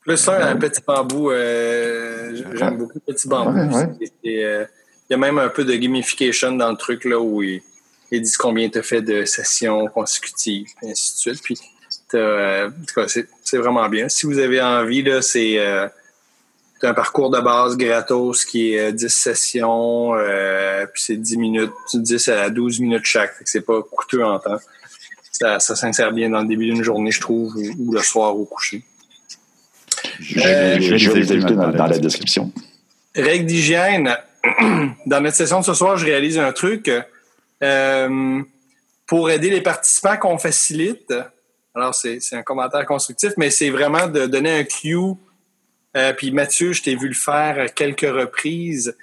Plus 0.02 0.28
un, 0.28 0.42
un 0.42 0.56
petit 0.56 0.82
bambou. 0.86 1.30
Euh, 1.30 2.36
J'aime 2.56 2.78
beaucoup 2.78 2.94
le 2.96 3.14
petit 3.14 3.28
bambou. 3.28 3.52
Ouais, 3.52 3.68
ouais. 3.76 4.12
Il 4.24 4.40
euh, 4.40 4.66
y 5.10 5.14
a 5.14 5.18
même 5.18 5.38
un 5.38 5.50
peu 5.50 5.64
de 5.64 5.76
gamification 5.76 6.54
dans 6.54 6.72
le 6.72 6.78
truc 6.78 7.06
là 7.06 7.20
où 7.20 7.44
ils 8.12 8.18
il 8.18 8.22
disent 8.22 8.38
combien 8.38 8.70
tu 8.70 8.80
as 8.80 8.84
fait 8.84 9.02
de 9.02 9.26
sessions 9.26 9.88
consécutives, 9.88 10.68
et 10.84 10.92
ainsi 10.92 11.14
de 11.14 11.34
suite. 11.34 11.42
Puis, 11.44 11.58
euh, 12.14 12.68
en 12.68 12.86
tout 12.86 12.94
cas, 12.94 13.08
c'est 13.08 13.58
vraiment 13.58 13.88
bien. 13.88 14.10
Si 14.10 14.26
vous 14.26 14.38
avez 14.38 14.62
envie, 14.62 15.02
là, 15.02 15.22
c'est 15.22 15.60
euh, 15.60 15.88
un 16.84 16.94
parcours 16.94 17.30
de 17.30 17.40
base 17.40 17.78
gratos 17.78 18.44
qui 18.46 18.74
est 18.74 18.92
10 18.92 19.10
sessions, 19.10 20.16
euh, 20.16 20.86
puis 20.88 21.02
c'est 21.02 21.16
10 21.16 21.38
minutes, 21.38 21.72
10 21.94 22.30
à 22.30 22.50
12 22.50 22.82
minutes 22.82 23.06
chaque. 23.06 23.34
C'est 23.46 23.62
pas 23.62 23.82
coûteux 23.82 24.26
en 24.26 24.40
temps. 24.40 24.60
Ça, 25.32 25.60
ça 25.60 25.76
s'insère 25.76 26.12
bien 26.12 26.30
dans 26.30 26.42
le 26.42 26.48
début 26.48 26.66
d'une 26.66 26.84
journée, 26.84 27.12
je 27.12 27.22
trouve, 27.22 27.56
ou, 27.56 27.76
ou 27.80 27.94
le 27.94 28.02
soir 28.02 28.36
au 28.36 28.46
coucher. 28.46 28.84
Je, 30.20 30.40
euh, 30.40 30.78
vais 30.78 30.80
les 30.80 31.32
ajouter 31.32 31.56
dans, 31.56 31.72
dans 31.72 31.88
la 31.88 31.98
description. 31.98 32.52
Règle 33.16 33.46
d'hygiène. 33.46 34.16
Dans 35.06 35.22
notre 35.22 35.36
session 35.36 35.60
de 35.60 35.66
ce 35.66 35.76
soir, 35.76 35.98
je 35.98 36.06
réalise 36.06 36.40
un 36.40 36.52
truc. 36.52 36.90
Euh, 37.64 38.42
pour 39.06 39.30
aider 39.30 39.50
les 39.50 39.62
participants 39.62 40.18
qu'on 40.18 40.38
facilite, 40.38 41.14
alors 41.76 41.94
c'est 41.94 42.20
un 42.34 42.44
commentaire 42.44 42.86
constructif, 42.86 43.34
mais 43.38 43.50
c'est 43.50 43.70
vraiment 43.70 44.08
de 44.08 44.26
donner 44.26 44.60
un 44.60 44.64
cue. 44.64 44.98
Euh, 45.98 46.14
puis 46.14 46.32
Mathieu, 46.32 46.72
je 46.74 46.82
t'ai 46.82 46.96
vu 46.96 47.08
le 47.10 47.14
faire 47.14 47.74
quelques 47.74 48.02
reprises. 48.02 48.96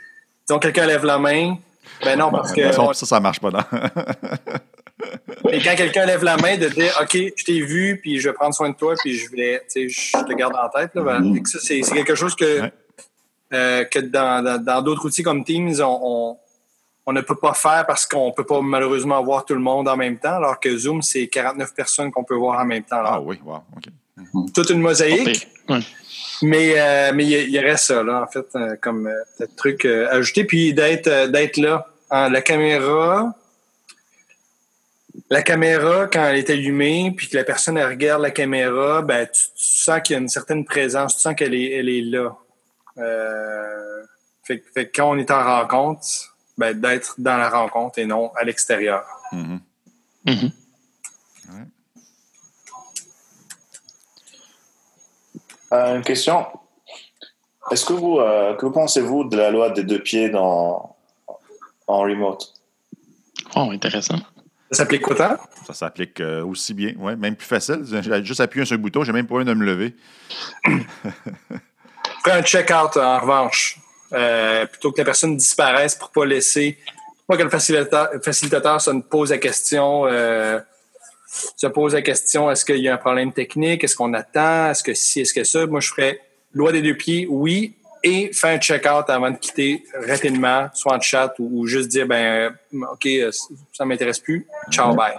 Disons, 0.47 0.59
quelqu'un 0.59 0.87
lève 0.87 1.05
la 1.05 1.19
main. 1.19 1.59
Ben 2.05 2.19
non, 2.19 2.31
parce 2.31 2.53
que. 2.53 2.73
Ça, 2.73 2.95
ça 2.95 3.21
marche 3.21 3.41
pas, 3.41 3.51
non? 3.51 3.61
Et 5.51 5.61
quand 5.63 5.77
quelqu'un 5.77 6.07
lève 6.07 6.25
la 6.25 6.37
main, 6.37 6.57
de 6.57 6.69
dire 6.69 6.93
OK, 7.01 7.17
je 7.37 7.45
t'ai 7.45 7.61
vu, 7.61 7.99
puis 8.03 8.19
je 8.19 8.29
vais 8.29 8.35
prendre 8.35 8.55
soin 8.55 8.71
de 8.71 8.75
toi, 8.75 8.95
puis 8.99 9.15
je 9.17 9.31
vais, 9.31 9.63
tu 9.73 9.89
sais, 9.89 10.13
je 10.19 10.25
te 10.25 10.33
garde 10.33 10.55
en 10.57 10.69
tête. 10.69 10.91
Là, 10.95 11.03
ben, 11.03 11.45
ça, 11.45 11.59
c'est 11.63 11.81
quelque 11.83 12.15
chose 12.15 12.35
que, 12.35 12.63
Ouais. 12.63 12.73
euh, 13.53 13.85
que 13.85 14.01
dans 14.01 14.63
dans 14.63 14.83
d'autres 14.83 15.07
outils 15.07 15.23
comme 15.23 15.45
Teams, 15.45 15.75
on, 15.81 15.99
on, 16.03 16.37
on 17.09 17.13
ne 17.13 17.21
peut 17.21 17.37
pas 17.37 17.55
faire 17.55 17.85
parce 17.87 18.07
qu'on 18.07 18.33
peut 18.33 18.45
pas 18.45 18.61
malheureusement 18.61 19.23
voir 19.23 19.45
tout 19.45 19.55
le 19.55 19.61
monde 19.61 19.89
en 19.89 19.97
même 19.97 20.19
temps, 20.19 20.37
alors 20.37 20.61
que 20.61 20.77
Zoom, 20.77 21.03
c'est 21.03 21.27
49 21.27 21.75
personnes 21.75 22.11
qu'on 22.11 22.25
peut 22.25 22.35
voir 22.35 22.61
en 22.61 22.65
même 22.65 22.83
temps. 22.85 23.03
Ah 23.05 23.21
oui, 23.21 23.41
wow, 23.45 23.63
OK. 23.77 24.53
toute 24.53 24.71
une 24.71 24.81
mosaïque. 24.81 25.49
Mais 26.41 26.75
euh, 26.79 27.13
mais 27.15 27.25
il 27.25 27.31
y, 27.31 27.51
il 27.51 27.59
reste 27.59 27.87
ça 27.87 28.03
là 28.03 28.23
en 28.23 28.27
fait 28.29 28.47
euh, 28.55 28.77
comme 28.81 29.09
euh, 29.09 29.13
peut-être 29.37 29.57
truc 29.57 29.85
euh, 29.85 30.07
ajouté 30.13 30.45
puis 30.45 30.73
d'être 30.73 31.09
euh, 31.09 31.27
d'être 31.27 31.57
là 31.57 31.89
Hein, 32.11 32.31
la 32.31 32.41
caméra 32.41 33.35
la 35.29 35.43
caméra 35.43 36.07
quand 36.07 36.25
elle 36.25 36.39
est 36.39 36.49
allumée 36.49 37.13
puis 37.15 37.29
que 37.29 37.37
la 37.37 37.45
personne 37.45 37.77
elle 37.77 37.87
regarde 37.87 38.23
la 38.23 38.31
caméra 38.31 39.03
ben 39.03 39.27
tu, 39.27 39.43
tu 39.55 39.73
sens 39.73 40.01
qu'il 40.03 40.15
y 40.15 40.17
a 40.17 40.23
une 40.23 40.29
certaine 40.31 40.65
présence 40.65 41.17
tu 41.17 41.21
sens 41.21 41.35
qu'elle 41.35 41.55
est 41.55 41.71
elle 41.73 41.91
est 41.91 42.01
là 42.01 42.35
euh, 42.97 44.03
fait 44.43 44.61
que 44.61 44.81
quand 44.95 45.11
on 45.11 45.19
est 45.19 45.31
en 45.31 45.45
rencontre 45.45 46.07
ben 46.59 46.79
d'être 46.79 47.15
dans 47.19 47.37
la 47.39 47.49
rencontre 47.49 47.99
et 47.99 48.05
non 48.07 48.33
à 48.35 48.45
l'extérieur 48.45 49.05
Mhm. 49.33 49.61
Mhm. 50.27 50.51
Euh, 55.73 55.97
une 55.97 56.03
question. 56.03 56.47
Est-ce 57.71 57.85
que 57.85 57.93
vous, 57.93 58.19
euh, 58.19 58.55
que 58.55 58.67
pensez-vous 58.67 59.25
de 59.25 59.37
la 59.37 59.51
loi 59.51 59.69
des 59.71 59.85
deux 59.85 59.99
pieds 60.03 60.31
dans, 60.31 60.97
en 61.87 61.99
remote? 62.01 62.55
Oh, 63.55 63.69
intéressant. 63.71 64.17
ça 64.71 64.79
s'applique 64.79 65.07
autant? 65.09 65.37
Ça 65.67 65.75
s'applique 65.75 66.21
euh, 66.21 66.43
aussi 66.45 66.73
bien, 66.73 66.95
ouais, 66.97 67.17
même 67.17 67.37
plus 67.37 67.47
facile. 67.47 67.85
J'ai 67.85 68.25
juste 68.25 68.41
appuyé 68.41 68.65
sur 68.65 68.77
un 68.77 68.79
bouton, 68.79 69.05
j'ai 69.05 69.13
même 69.13 69.27
pas 69.27 69.35
besoin 69.37 69.53
de 69.55 69.59
me 69.59 69.65
lever. 69.67 69.95
Fais 72.25 72.33
un 72.33 72.43
check-out 72.43 72.97
en 72.97 73.21
revanche. 73.21 73.79
Euh, 74.13 74.67
plutôt 74.67 74.93
que 74.93 74.99
la 74.99 75.05
personne 75.05 75.37
disparaisse 75.37 75.95
pour 75.95 76.11
pas 76.11 76.25
laisser. 76.25 76.79
Pas 77.27 77.37
que 77.37 77.43
le 77.43 77.51
facilitateur, 77.51 78.11
facilitateur 78.23 78.81
se 78.81 78.91
pose 78.91 79.31
la 79.31 79.39
question. 79.39 80.07
Euh, 80.07 80.59
se 81.57 81.67
pose 81.67 81.93
la 81.93 82.03
question 82.03 82.51
est-ce 82.51 82.65
qu'il 82.65 82.79
y 82.79 82.89
a 82.89 82.95
un 82.95 82.99
problème 82.99 83.33
technique? 83.33 83.85
Est-ce 83.85 83.95
qu'on 83.95 84.15
attend? 84.15 84.71
Est-ce 84.71 84.83
que 84.83 84.95
si? 84.95 85.21
Est-ce 85.21 85.35
que 85.35 85.45
ça? 85.45 85.67
Moi, 85.67 85.81
je 85.81 85.89
ferais 85.91 86.21
loi 86.55 86.73
des 86.73 86.81
deux 86.81 86.95
pieds, 86.97 87.27
oui. 87.29 87.75
Et 88.03 88.31
fais 88.33 88.51
un 88.51 88.59
check-out 88.59 89.05
avant 89.09 89.31
de 89.31 89.37
quitter 89.37 89.85
rapidement, 90.07 90.69
soit 90.73 90.97
en 90.97 91.01
chat 91.01 91.35
ou, 91.39 91.61
ou 91.61 91.67
juste 91.67 91.89
dire 91.89 92.07
ben 92.07 92.53
euh, 92.73 92.87
OK, 92.93 93.09
ça 93.73 93.85
m'intéresse 93.85 94.21
plus. 94.21 94.47
Ciao, 94.71 94.95
bye. 94.95 95.15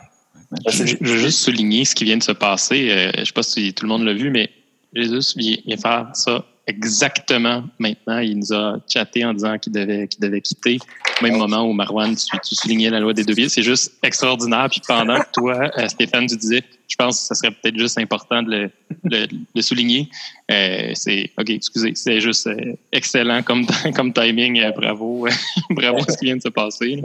Je, 0.68 0.86
je 0.86 0.96
veux 1.02 1.18
juste 1.18 1.40
souligner 1.40 1.86
ce 1.86 1.94
qui 1.94 2.06
vient 2.06 2.18
de 2.18 2.24
se 2.24 2.32
passer. 2.32 2.90
Euh, 2.90 3.12
je 3.14 3.20
ne 3.20 3.26
sais 3.26 3.34
pas 3.34 3.44
si 3.44 3.74
tout 3.74 3.86
le 3.86 3.90
monde 3.90 4.04
l'a 4.04 4.14
vu, 4.14 4.32
mais 4.32 4.50
Jésus 4.94 5.38
vient, 5.38 5.58
vient 5.66 5.78
faire 5.78 6.10
ça 6.14 6.44
exactement 6.70 7.64
maintenant. 7.80 8.20
Il 8.20 8.38
nous 8.40 8.54
a 8.54 8.78
chatté 8.88 9.26
en 9.26 9.34
disant 9.34 9.58
qu'il 9.58 9.74
devait, 9.74 10.08
qu'il 10.08 10.22
devait 10.22 10.40
quitter. 10.42 10.78
Au 11.20 11.24
même 11.26 11.38
moment 11.38 11.64
où 11.64 11.74
Marwan, 11.74 12.16
tu, 12.16 12.26
tu 12.48 12.56
soulignais 12.56 12.90
la 12.90 13.00
loi 13.00 13.14
des 13.14 13.24
deux 13.24 13.34
pieds. 13.36 13.50
C'est 13.50 13.64
juste 13.64 13.94
extraordinaire. 14.04 14.68
Puis 14.72 14.82
pendant 14.88 15.20
que 15.20 15.28
toi, 15.34 15.70
euh, 15.78 15.88
Stéphane, 15.88 16.28
tu 16.28 16.38
disais, 16.38 16.64
je 16.88 16.96
pense 16.96 17.20
que 17.22 17.28
ce 17.28 17.36
serait 17.42 17.52
peut-être 17.52 17.78
juste 17.78 17.98
important 17.98 18.42
de 18.44 18.50
le, 18.52 18.72
le, 19.04 19.28
le 19.56 19.62
souligner. 19.62 20.10
Euh, 20.52 20.92
c'est 20.94 21.32
OK, 21.38 21.50
excusez, 21.50 21.92
c'est 21.96 22.22
juste 22.22 22.48
euh, 22.48 22.74
excellent 22.92 23.42
comme, 23.44 23.66
comme 23.96 24.14
timing. 24.14 24.62
Euh, 24.62 24.72
bravo. 24.72 25.28
bravo 25.72 26.00
ce 26.08 26.18
qui 26.18 26.26
vient 26.26 26.38
de 26.38 26.42
se 26.42 26.50
passer. 26.50 27.02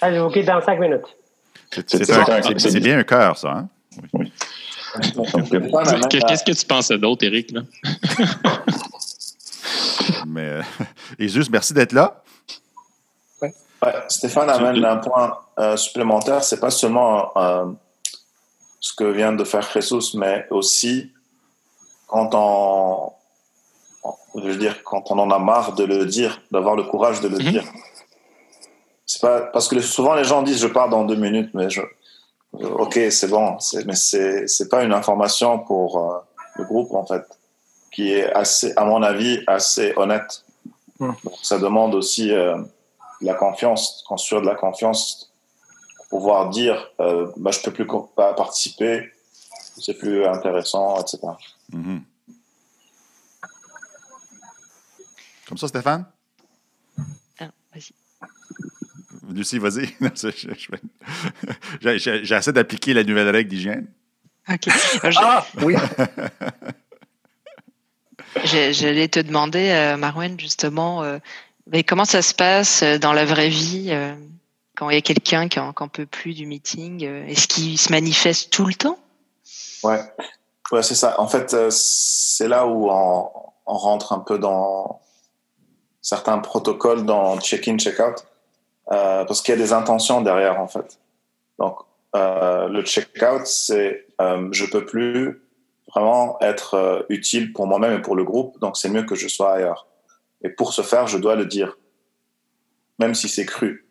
Allez. 0.00 0.20
Quitte 0.32 0.46
dans 0.46 0.60
cinq 0.62 0.80
minutes. 0.80 1.00
C'est 1.70 1.88
C'est 1.90 1.98
c'est 2.04 2.12
ça, 2.12 2.24
un- 2.28 2.42
c'est- 2.58 2.70
c'est 2.70 2.80
bien 2.80 2.98
un 2.98 3.04
cœur, 3.04 3.36
ça. 3.38 3.50
Hein? 3.50 3.68
Donc, 4.12 4.28
Qu'est-ce 5.00 6.44
que 6.44 6.52
tu 6.52 6.66
pensais 6.66 6.98
d'autre, 6.98 7.24
Eric? 7.24 7.50
Là? 7.52 7.62
Mais, 10.26 10.48
euh, 10.48 10.62
Jesus, 11.18 11.48
merci 11.50 11.74
d'être 11.74 11.92
là. 11.92 12.22
Ouais, 13.42 13.52
Stéphane 14.08 14.50
amène 14.50 14.84
un 14.84 14.96
point 14.96 15.38
euh, 15.58 15.76
supplémentaire. 15.76 16.42
C'est 16.42 16.60
pas 16.60 16.70
seulement 16.70 17.30
euh, 17.36 17.66
ce 18.80 18.92
que 18.94 19.04
vient 19.04 19.32
de 19.32 19.44
faire 19.44 19.68
Jesus, 19.72 20.16
mais 20.16 20.46
aussi 20.50 21.12
quand 22.06 22.30
on, 22.34 23.12
je 24.40 24.48
veux 24.48 24.56
dire, 24.56 24.82
quand 24.84 25.10
on 25.10 25.18
en 25.18 25.30
a 25.30 25.38
marre 25.38 25.74
de 25.74 25.84
le 25.84 26.06
dire, 26.06 26.40
d'avoir 26.50 26.76
le 26.76 26.84
courage 26.84 27.20
de 27.20 27.28
le 27.28 27.38
Mhm. 27.38 27.50
dire. 27.50 27.64
C'est 29.06 29.20
pas 29.20 29.42
parce 29.42 29.68
que 29.68 29.78
souvent 29.80 30.14
les 30.14 30.24
gens 30.24 30.42
disent 30.42 30.60
je 30.60 30.66
pars 30.66 30.88
dans 30.88 31.04
deux 31.04 31.16
minutes, 31.16 31.50
mais 31.54 31.68
je, 31.68 31.82
ok, 32.62 32.98
c'est 33.10 33.28
bon, 33.28 33.56
mais 33.86 33.94
c'est 33.94 34.46
c'est 34.46 34.68
pas 34.68 34.84
une 34.84 34.92
information 34.92 35.58
pour 35.58 35.98
euh, 35.98 36.18
le 36.56 36.64
groupe 36.64 36.92
en 36.94 37.04
fait, 37.04 37.24
qui 37.92 38.12
est 38.12 38.32
assez, 38.32 38.72
à 38.76 38.84
mon 38.84 39.02
avis, 39.02 39.42
assez 39.46 39.92
honnête. 39.96 40.44
Donc, 41.00 41.18
ça 41.42 41.58
demande 41.58 41.94
aussi 41.94 42.32
euh, 42.32 42.56
de 43.20 43.26
la 43.26 43.34
confiance, 43.34 44.04
construire 44.06 44.42
de 44.42 44.46
la 44.46 44.54
confiance, 44.54 45.32
pour 45.96 46.20
pouvoir 46.20 46.50
dire, 46.50 46.90
euh, 47.00 47.30
bah, 47.36 47.50
je 47.50 47.60
peux 47.60 47.72
plus 47.72 47.86
pas 48.14 48.34
participer, 48.34 49.10
c'est 49.76 49.94
plus 49.94 50.24
intéressant, 50.24 51.00
etc. 51.00 51.18
Mhm. 51.72 52.02
Comme 55.48 55.58
ça, 55.58 55.68
Stéphane? 55.68 56.06
Ah, 57.38 57.50
vas-y. 57.72 57.92
Lucie, 59.30 59.58
vas-y. 59.58 59.88
J'essaie 61.80 62.52
d'appliquer 62.52 62.94
la 62.94 63.04
nouvelle 63.04 63.28
règle 63.30 63.50
d'hygiène. 63.50 63.86
Ok. 64.48 64.66
Je- 64.68 65.18
Ah, 65.20 65.46
oui. 65.62 65.74
J'allais 68.44 69.08
te 69.08 69.20
demander, 69.20 69.70
euh, 69.70 69.96
Marwan, 69.96 70.38
justement, 70.38 71.02
euh, 71.02 71.18
mais 71.70 71.84
comment 71.84 72.04
ça 72.04 72.20
se 72.20 72.34
passe 72.34 72.82
euh, 72.82 72.98
dans 72.98 73.12
la 73.12 73.24
vraie 73.24 73.48
vie 73.48 73.88
euh, 73.90 74.14
quand 74.76 74.90
il 74.90 74.94
y 74.94 74.98
a 74.98 75.02
quelqu'un 75.02 75.48
qui 75.48 75.58
n'en 75.60 75.72
peut 75.72 76.06
plus 76.06 76.34
du 76.34 76.46
meeting 76.46 77.04
euh, 77.04 77.26
Est-ce 77.26 77.46
qu'il 77.46 77.78
se 77.78 77.92
manifeste 77.92 78.52
tout 78.52 78.66
le 78.66 78.74
temps? 78.74 78.98
Ouais, 79.84 80.00
ouais 80.72 80.82
c'est 80.82 80.96
ça. 80.96 81.20
En 81.20 81.28
fait, 81.28 81.54
euh, 81.54 81.68
c'est 81.70 82.48
là 82.48 82.66
où 82.66 82.90
on, 82.90 83.30
on 83.66 83.74
rentre 83.78 84.12
un 84.12 84.18
peu 84.18 84.38
dans 84.38 85.00
certains 86.02 86.38
protocoles 86.38 87.04
dans 87.06 87.38
check-in, 87.40 87.78
check-out, 87.78 88.26
euh, 88.92 89.24
parce 89.24 89.42
qu'il 89.42 89.54
y 89.54 89.58
a 89.58 89.60
des 89.60 89.72
intentions 89.72 90.20
derrière, 90.20 90.60
en 90.60 90.68
fait. 90.68 90.98
Donc, 91.58 91.78
euh, 92.14 92.68
le 92.68 92.82
check-out, 92.82 93.46
c'est 93.46 94.06
euh, 94.20 94.48
je 94.52 94.66
peux 94.66 94.84
plus 94.84 95.42
vraiment 95.94 96.38
être 96.40 96.74
euh, 96.74 97.02
utile 97.08 97.52
pour 97.52 97.66
moi-même 97.66 97.98
et 97.98 98.02
pour 98.02 98.16
le 98.16 98.24
groupe, 98.24 98.58
donc 98.60 98.76
c'est 98.76 98.88
mieux 98.88 99.04
que 99.04 99.14
je 99.14 99.28
sois 99.28 99.54
ailleurs. 99.54 99.86
Et 100.42 100.48
pour 100.48 100.72
ce 100.72 100.82
faire, 100.82 101.06
je 101.06 101.18
dois 101.18 101.36
le 101.36 101.46
dire, 101.46 101.78
même 102.98 103.14
si 103.14 103.28
c'est 103.28 103.46
cru. 103.46 103.88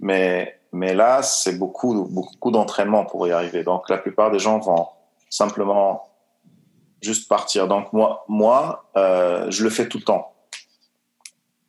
Mais, 0.00 0.60
mais 0.72 0.94
là, 0.94 1.22
c'est 1.22 1.58
beaucoup, 1.58 2.06
beaucoup 2.10 2.50
d'entraînement 2.50 3.04
pour 3.04 3.26
y 3.26 3.32
arriver. 3.32 3.62
Donc, 3.62 3.88
la 3.88 3.98
plupart 3.98 4.30
des 4.30 4.38
gens 4.38 4.58
vont 4.58 4.88
simplement 5.30 6.08
juste 7.00 7.28
partir. 7.28 7.68
Donc, 7.68 7.92
moi, 7.92 8.24
moi 8.28 8.90
euh, 8.96 9.50
je 9.50 9.64
le 9.64 9.70
fais 9.70 9.88
tout 9.88 9.98
le 9.98 10.04
temps. 10.04 10.34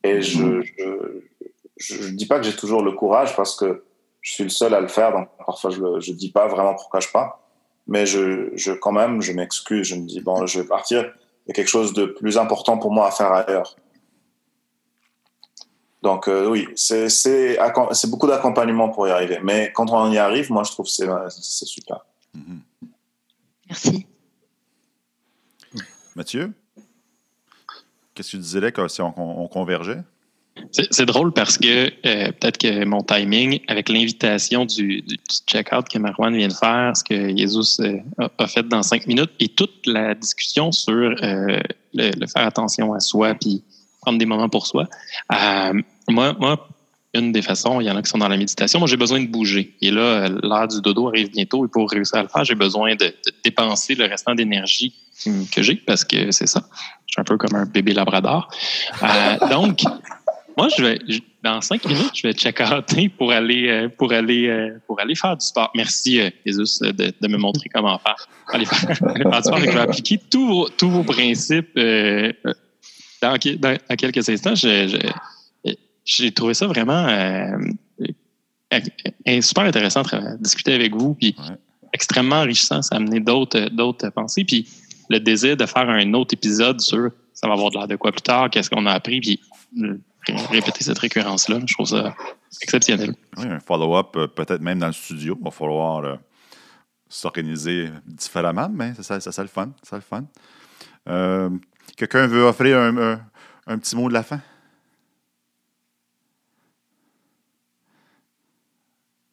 Et 0.03 0.21
je 0.21 0.61
je, 0.61 1.26
je 1.77 2.09
dis 2.09 2.25
pas 2.25 2.39
que 2.39 2.45
j'ai 2.45 2.55
toujours 2.55 2.81
le 2.81 2.91
courage 2.91 3.35
parce 3.35 3.55
que 3.55 3.83
je 4.21 4.33
suis 4.33 4.43
le 4.43 4.49
seul 4.49 4.73
à 4.73 4.81
le 4.81 4.87
faire. 4.87 5.13
Donc, 5.13 5.29
parfois, 5.45 5.69
je 5.69 5.81
ne 5.81 6.17
dis 6.17 6.31
pas 6.31 6.47
vraiment 6.47 6.75
pourquoi 6.75 6.99
je 6.99 7.07
pars. 7.09 7.39
Mais 7.87 8.05
je, 8.05 8.49
je 8.55 8.73
quand 8.73 8.91
même, 8.91 9.21
je 9.21 9.31
m'excuse. 9.31 9.87
Je 9.87 9.95
me 9.95 10.05
dis, 10.05 10.19
bon, 10.19 10.45
je 10.45 10.59
vais 10.61 10.67
partir. 10.67 11.13
Il 11.45 11.49
y 11.49 11.51
a 11.51 11.53
quelque 11.53 11.69
chose 11.69 11.93
de 11.93 12.05
plus 12.05 12.37
important 12.37 12.77
pour 12.77 12.91
moi 12.91 13.07
à 13.07 13.11
faire 13.11 13.31
ailleurs. 13.31 13.75
Donc 16.03 16.27
euh, 16.27 16.47
oui, 16.47 16.67
c'est 16.75 17.07
beaucoup 18.07 18.27
d'accompagnement 18.27 18.89
pour 18.89 19.07
y 19.07 19.11
arriver. 19.11 19.39
Mais 19.43 19.71
quand 19.73 19.91
on 19.91 20.11
y 20.11 20.17
arrive, 20.17 20.51
moi 20.51 20.63
je 20.63 20.71
trouve 20.71 20.85
que 20.85 20.91
c'est 20.91 21.07
c'est 21.29 21.65
super. 21.65 22.05
Mhm. 22.33 22.61
Merci. 23.69 24.07
Mathieu? 26.15 26.53
Qu'est-ce 28.13 28.31
que 28.31 28.37
tu 28.37 28.43
dirais 28.43 28.71
que 28.71 28.87
si 28.87 29.01
on, 29.01 29.13
on 29.17 29.47
convergeait? 29.47 30.03
C'est 30.71 31.05
drôle 31.05 31.31
parce 31.33 31.57
que 31.57 31.87
euh, 32.05 32.31
peut-être 32.31 32.57
que 32.57 32.85
mon 32.85 33.01
timing, 33.01 33.59
avec 33.67 33.89
l'invitation 33.89 34.65
du, 34.65 35.03
check-out 35.47 35.87
que 35.87 35.97
Marwan 35.97 36.35
vient 36.35 36.47
de 36.47 36.53
faire, 36.53 36.95
ce 36.95 37.03
que 37.03 37.35
Jesus 37.35 37.81
euh, 37.81 37.99
a, 38.37 38.47
fait 38.47 38.67
dans 38.67 38.83
cinq 38.83 39.07
minutes, 39.07 39.31
et 39.39 39.49
toute 39.49 39.85
la 39.85 40.13
discussion 40.13 40.71
sur 40.71 40.93
euh, 40.93 41.59
le, 41.93 42.27
faire 42.27 42.45
attention 42.45 42.93
à 42.93 42.99
soi 42.99 43.33
puis 43.35 43.63
prendre 44.01 44.19
des 44.19 44.25
moments 44.25 44.49
pour 44.49 44.67
soi. 44.67 44.87
Moi, 46.09 46.67
une 47.13 47.31
des 47.31 47.41
façons, 47.41 47.81
il 47.81 47.87
y 47.87 47.91
en 47.91 47.95
a 47.95 48.01
qui 48.01 48.09
sont 48.09 48.17
dans 48.17 48.27
la 48.27 48.37
méditation, 48.37 48.79
moi 48.79 48.87
j'ai 48.87 48.97
besoin 48.97 49.19
de 49.19 49.27
bouger. 49.27 49.75
Et 49.81 49.91
là, 49.91 50.29
l'heure 50.29 50.67
du 50.67 50.81
dodo 50.81 51.07
arrive 51.07 51.31
bientôt 51.31 51.65
et 51.65 51.67
pour 51.67 51.89
réussir 51.89 52.19
à 52.19 52.23
le 52.23 52.27
faire, 52.27 52.43
j'ai 52.43 52.55
besoin 52.55 52.95
de, 52.95 53.05
de 53.05 53.33
dépenser 53.43 53.95
le 53.95 54.05
restant 54.05 54.35
d'énergie 54.35 54.93
que 55.51 55.61
j'ai 55.61 55.75
parce 55.75 56.03
que 56.03 56.31
c'est 56.31 56.47
ça. 56.47 56.63
Je 57.07 57.13
suis 57.13 57.21
un 57.21 57.23
peu 57.23 57.37
comme 57.37 57.55
un 57.55 57.65
bébé 57.65 57.93
labrador. 57.93 58.49
Donc, 59.49 59.83
moi, 60.57 60.67
je 60.75 60.83
vais, 60.83 60.99
je- 61.07 61.19
dans 61.43 61.61
cinq 61.61 61.85
minutes, 61.85 62.11
je 62.15 62.23
vais 62.27 62.33
check-outer 62.33 63.09
pour 63.09 63.31
aller, 63.31 63.67
euh, 63.69 63.89
pour 63.89 64.11
aller, 64.11 64.47
euh, 64.47 64.77
pour 64.87 64.99
aller 64.99 65.15
faire 65.15 65.37
du 65.37 65.45
sport. 65.45 65.71
Merci, 65.75 66.19
euh, 66.19 66.29
Jesus, 66.45 66.79
euh, 66.83 66.91
de, 66.91 67.13
de 67.21 67.27
me 67.27 67.37
montrer 67.37 67.69
comment 67.73 67.97
faire. 67.99 68.27
Aller 68.51 68.65
faire, 68.65 68.89
du 68.89 68.95
sport. 68.95 69.57
Et 69.59 69.65
je 69.67 69.71
vais 69.71 69.79
appliquer 69.79 70.19
tous 70.29 70.47
vos, 70.47 70.69
tous 70.69 70.89
vos 70.89 71.03
principes 71.03 71.69
euh, 71.77 72.33
dans, 73.21 73.37
qui- 73.37 73.57
dans- 73.57 73.77
dans 73.89 73.95
quelques 73.95 74.27
instants. 74.29 74.55
J'ai 76.05 76.31
trouvé 76.31 76.53
ça 76.53 76.67
vraiment 76.67 77.05
euh, 77.07 77.57
super 79.41 79.63
intéressant 79.65 80.01
de 80.03 80.37
discuter 80.41 80.73
avec 80.73 80.95
vous. 80.95 81.13
Puis 81.15 81.35
Ouais. 81.37 81.55
extrêmement 81.93 82.37
enrichissant. 82.37 82.81
Ça 82.81 82.95
a 82.95 82.97
amené 82.97 83.19
d'autres, 83.19 83.69
d'autres 83.69 84.09
pensées. 84.09 84.43
Puis 84.43 84.67
le 85.09 85.19
désir 85.19 85.55
de 85.57 85.65
faire 85.65 85.89
un 85.89 86.13
autre 86.13 86.33
épisode 86.33 86.79
sur 86.81 87.09
ça 87.33 87.47
va 87.47 87.53
avoir 87.53 87.69
de 87.71 87.77
l'air 87.77 87.87
de 87.87 87.95
quoi 87.95 88.11
plus 88.11 88.21
tard, 88.23 88.49
qu'est-ce 88.49 88.69
qu'on 88.69 88.85
a 88.87 88.91
appris, 88.93 89.19
puis 89.21 89.39
répéter 90.35 90.83
cette 90.83 90.99
récurrence-là. 90.99 91.59
Je 91.65 91.73
trouve 91.73 91.87
ça 91.87 92.15
exceptionnel. 92.61 93.13
Oui, 93.37 93.45
un 93.47 93.59
follow-up, 93.59 94.15
euh, 94.15 94.27
peut-être 94.27 94.61
même 94.61 94.79
dans 94.79 94.87
le 94.87 94.93
studio. 94.93 95.35
Il 95.39 95.43
va 95.43 95.51
falloir 95.51 96.03
euh, 96.03 96.15
s'organiser 97.09 97.89
différemment, 98.05 98.69
mais 98.71 98.93
c'est 98.95 99.03
ça, 99.03 99.19
ça, 99.19 99.31
ça 99.31 99.41
le 99.41 99.47
fun. 99.47 99.69
Ça 99.83 99.95
le 99.95 100.01
fun. 100.01 100.25
Euh, 101.07 101.49
Quelqu'un 101.95 102.27
veut 102.27 102.43
offrir 102.43 102.77
un, 102.77 102.97
un- 102.97 103.21
un 103.67 103.77
petit 103.77 103.95
mot 103.95 104.07
de 104.09 104.13
la 104.13 104.23
fin? 104.23 104.41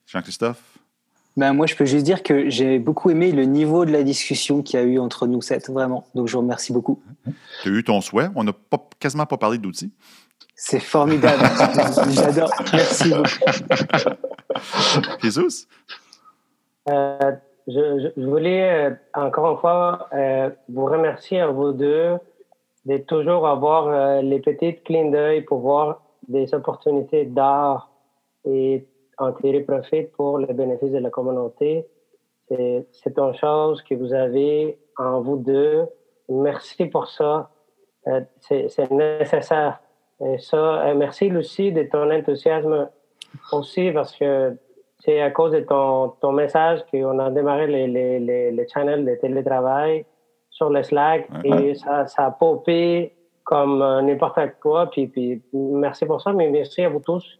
Jean-Christophe? 0.06 0.62
Ben, 1.36 1.52
moi, 1.52 1.66
je 1.66 1.74
peux 1.74 1.84
juste 1.84 2.04
dire 2.04 2.22
que 2.22 2.48
j'ai 2.48 2.78
beaucoup 2.78 3.10
aimé 3.10 3.32
le 3.32 3.44
niveau 3.44 3.84
de 3.84 3.90
la 3.90 4.04
discussion 4.04 4.62
qu'il 4.62 4.78
y 4.78 4.82
a 4.82 4.86
eu 4.86 4.98
entre 5.00 5.26
nous 5.26 5.42
sept, 5.42 5.68
vraiment. 5.68 6.06
Donc, 6.14 6.28
je 6.28 6.34
vous 6.34 6.42
remercie 6.42 6.72
beaucoup. 6.72 7.02
Tu 7.62 7.68
as 7.70 7.72
eu 7.72 7.82
ton 7.82 8.00
souhait. 8.00 8.28
On 8.36 8.44
n'a 8.44 8.52
pas, 8.52 8.78
quasiment 9.00 9.26
pas 9.26 9.36
parlé 9.36 9.58
d'outils. 9.58 9.92
C'est 10.56 10.80
formidable. 10.80 11.42
J'adore. 12.10 12.50
Merci 12.72 13.10
beaucoup. 13.10 14.16
Jesus? 15.22 15.66
Euh, 16.88 17.32
je, 17.66 17.72
je- 18.00 18.20
je 18.20 18.26
voulais 18.26 18.90
euh, 18.90 18.94
encore 19.14 19.52
une 19.52 19.58
fois 19.58 20.08
euh, 20.12 20.50
vous 20.68 20.84
remercier 20.84 21.40
à 21.40 21.48
vous 21.48 21.72
deux 21.72 22.16
de 22.84 22.98
toujours 22.98 23.48
avoir 23.48 23.88
euh, 23.88 24.20
les 24.22 24.40
petites 24.40 24.84
clins 24.84 25.10
d'œil 25.10 25.42
pour 25.42 25.58
voir 25.60 26.02
des 26.28 26.54
opportunités 26.54 27.24
d'art 27.24 27.90
et 28.44 28.86
en 29.18 29.32
tirer 29.32 29.60
profit 29.60 30.02
pour 30.02 30.38
le 30.38 30.46
bénéfice 30.52 30.92
de 30.92 30.98
la 30.98 31.10
communauté. 31.10 31.86
C'est 32.48 32.86
c'est 32.92 33.18
une 33.18 33.34
chose 33.34 33.82
que 33.82 33.94
vous 33.94 34.12
avez 34.12 34.78
en 34.98 35.20
vous 35.22 35.36
deux. 35.38 35.86
Merci 36.28 36.86
pour 36.86 37.08
ça. 37.08 37.50
Euh, 38.06 38.20
C'est 38.40 38.68
c'est 38.68 38.90
nécessaire. 38.90 39.80
Et 40.20 40.38
ça, 40.38 40.86
euh, 40.86 40.94
merci 40.94 41.28
Lucie 41.28 41.72
de 41.72 41.82
ton 41.84 42.10
enthousiasme 42.10 42.88
aussi 43.52 43.90
parce 43.90 44.14
que 44.16 44.56
c'est 45.00 45.20
à 45.20 45.30
cause 45.30 45.52
de 45.52 45.60
ton, 45.60 46.10
ton 46.20 46.32
message 46.32 46.84
qu'on 46.90 47.18
a 47.18 47.30
démarré 47.30 47.66
les, 47.66 47.86
les, 47.86 48.18
les, 48.20 48.50
les 48.50 48.68
channels 48.68 49.04
de 49.04 49.14
télétravail 49.16 50.06
sur 50.50 50.70
le 50.70 50.82
Slack 50.82 51.28
et 51.42 51.74
ça, 51.74 52.06
ça 52.06 52.26
a 52.26 52.30
popé 52.30 53.12
comme 53.42 53.82
euh, 53.82 54.00
n'importe 54.02 54.40
quoi. 54.60 54.90
Puis, 54.90 55.06
puis 55.08 55.42
merci 55.52 56.06
pour 56.06 56.20
ça, 56.20 56.32
mais 56.32 56.48
merci 56.48 56.82
à 56.82 56.88
vous 56.88 57.00
tous 57.00 57.38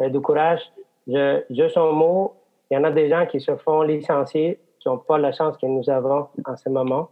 euh, 0.00 0.08
du 0.08 0.20
courage. 0.20 0.60
Je, 1.06 1.42
juste 1.50 1.76
un 1.76 1.90
mot, 1.90 2.34
il 2.70 2.74
y 2.74 2.78
en 2.78 2.84
a 2.84 2.90
des 2.90 3.08
gens 3.08 3.26
qui 3.26 3.40
se 3.40 3.56
font 3.56 3.82
licencier, 3.82 4.60
qui 4.78 4.88
n'ont 4.88 4.98
pas 4.98 5.18
la 5.18 5.32
chance 5.32 5.56
que 5.56 5.66
nous 5.66 5.90
avons 5.90 6.28
en 6.46 6.56
ce 6.56 6.68
moment. 6.68 7.08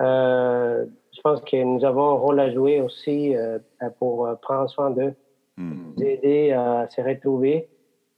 Euh, 0.00 0.86
je 1.18 1.22
pense 1.22 1.40
que 1.40 1.56
nous 1.62 1.84
avons 1.84 2.10
un 2.10 2.14
rôle 2.14 2.38
à 2.40 2.48
jouer 2.52 2.80
aussi 2.80 3.34
euh, 3.36 3.58
pour 3.98 4.26
euh, 4.26 4.34
prendre 4.36 4.70
soin 4.70 4.90
d'eux 4.90 5.14
Hmm. 5.60 6.00
aider 6.00 6.52
à 6.52 6.86
se 6.88 7.00
retrouver. 7.00 7.68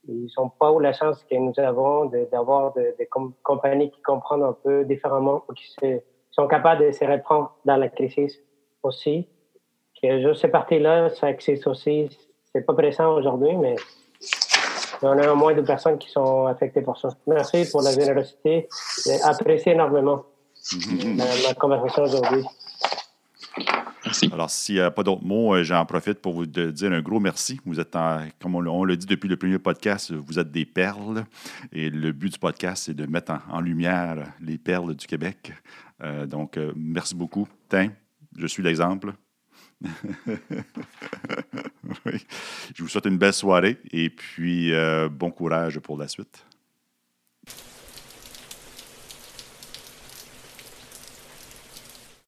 Ils 0.07 0.29
n'ont 0.37 0.51
pas 0.51 0.71
eu 0.75 0.83
la 0.83 0.93
chance 0.93 1.25
que 1.25 1.35
nous 1.37 1.55
avons 1.57 2.05
d'avoir 2.31 2.75
de- 2.75 2.95
des 2.99 3.07
com- 3.07 3.33
compagnies 3.43 3.91
qui 3.91 4.03
comprennent 4.03 4.43
un 4.43 4.53
peu 4.63 4.85
différemment 4.85 5.43
ou 5.49 5.55
qui 5.55 5.67
se- 5.71 6.01
sont 6.33 6.47
capables 6.47 6.85
de 6.85 6.93
se 6.93 7.03
reprendre 7.03 7.51
dans 7.65 7.77
la 7.79 7.89
crise 7.89 8.39
aussi. 8.83 9.27
Que 10.03 10.21
juste 10.21 10.43
cette 10.43 10.53
partie-là, 10.53 11.09
ça 11.09 11.31
existe 11.31 11.67
aussi. 11.67 12.11
C'est 12.53 12.61
pas 12.67 12.75
pressant 12.75 13.15
aujourd'hui, 13.17 13.57
mais 13.57 13.77
on 15.01 15.17
a 15.17 15.33
au 15.33 15.37
moins 15.37 15.55
de 15.55 15.63
personnes 15.63 15.97
qui 15.97 16.11
sont 16.11 16.45
affectées 16.45 16.83
pour 16.83 16.99
ça. 16.99 17.09
Merci 17.27 17.71
pour 17.71 17.81
la 17.81 17.93
générosité. 17.93 18.69
J'ai 19.07 19.19
apprécié 19.23 19.73
énormément 19.73 20.25
la, 21.17 21.25
la 21.49 21.55
conversation 21.55 22.03
aujourd'hui. 22.03 22.45
Alors, 24.33 24.51
s'il 24.51 24.77
n'y 24.77 24.81
a 24.81 24.91
pas 24.91 25.03
d'autres 25.03 25.25
mots, 25.25 25.55
euh, 25.55 25.63
j'en 25.63 25.85
profite 25.85 26.21
pour 26.21 26.35
vous 26.35 26.47
dire 26.47 26.93
un 26.93 27.01
gros 27.01 27.21
merci. 27.21 27.61
Vous 27.65 27.81
êtes, 27.81 27.97
comme 28.41 28.55
on, 28.55 28.85
l'a 28.85 28.97
dit 28.97 29.07
depuis 29.07 29.29
le 29.29 29.37
premier 29.37 29.59
podcast, 29.59 30.13
vous 30.13 30.39
êtes 30.39 30.51
des 30.51 30.65
perles. 30.65 31.25
Et 31.73 31.91
le 31.91 32.13
but 32.13 32.33
du 32.33 32.39
podcast, 32.39 32.85
c'est 32.87 32.95
de 32.95 33.07
mettre 33.07 33.33
en, 33.51 33.61
lumière 33.61 34.33
les 34.41 34.59
perles 34.59 34.95
du 34.95 35.07
Québec. 35.07 35.53
Euh, 36.03 36.27
donc, 36.27 36.57
euh, 36.57 36.73
merci 36.77 37.15
beaucoup. 37.15 37.49
Tiens, 37.69 37.93
je 38.37 38.47
suis 38.47 38.63
l'exemple. 38.63 39.13
Je 42.75 42.83
vous 42.83 42.89
souhaite 42.89 43.07
une 43.07 43.17
belle 43.17 43.33
soirée 43.33 43.79
et 43.91 44.11
puis 44.11 44.73
bon 45.11 45.31
courage 45.31 45.79
pour 45.79 45.97
la 45.97 46.07
suite. 46.07 46.45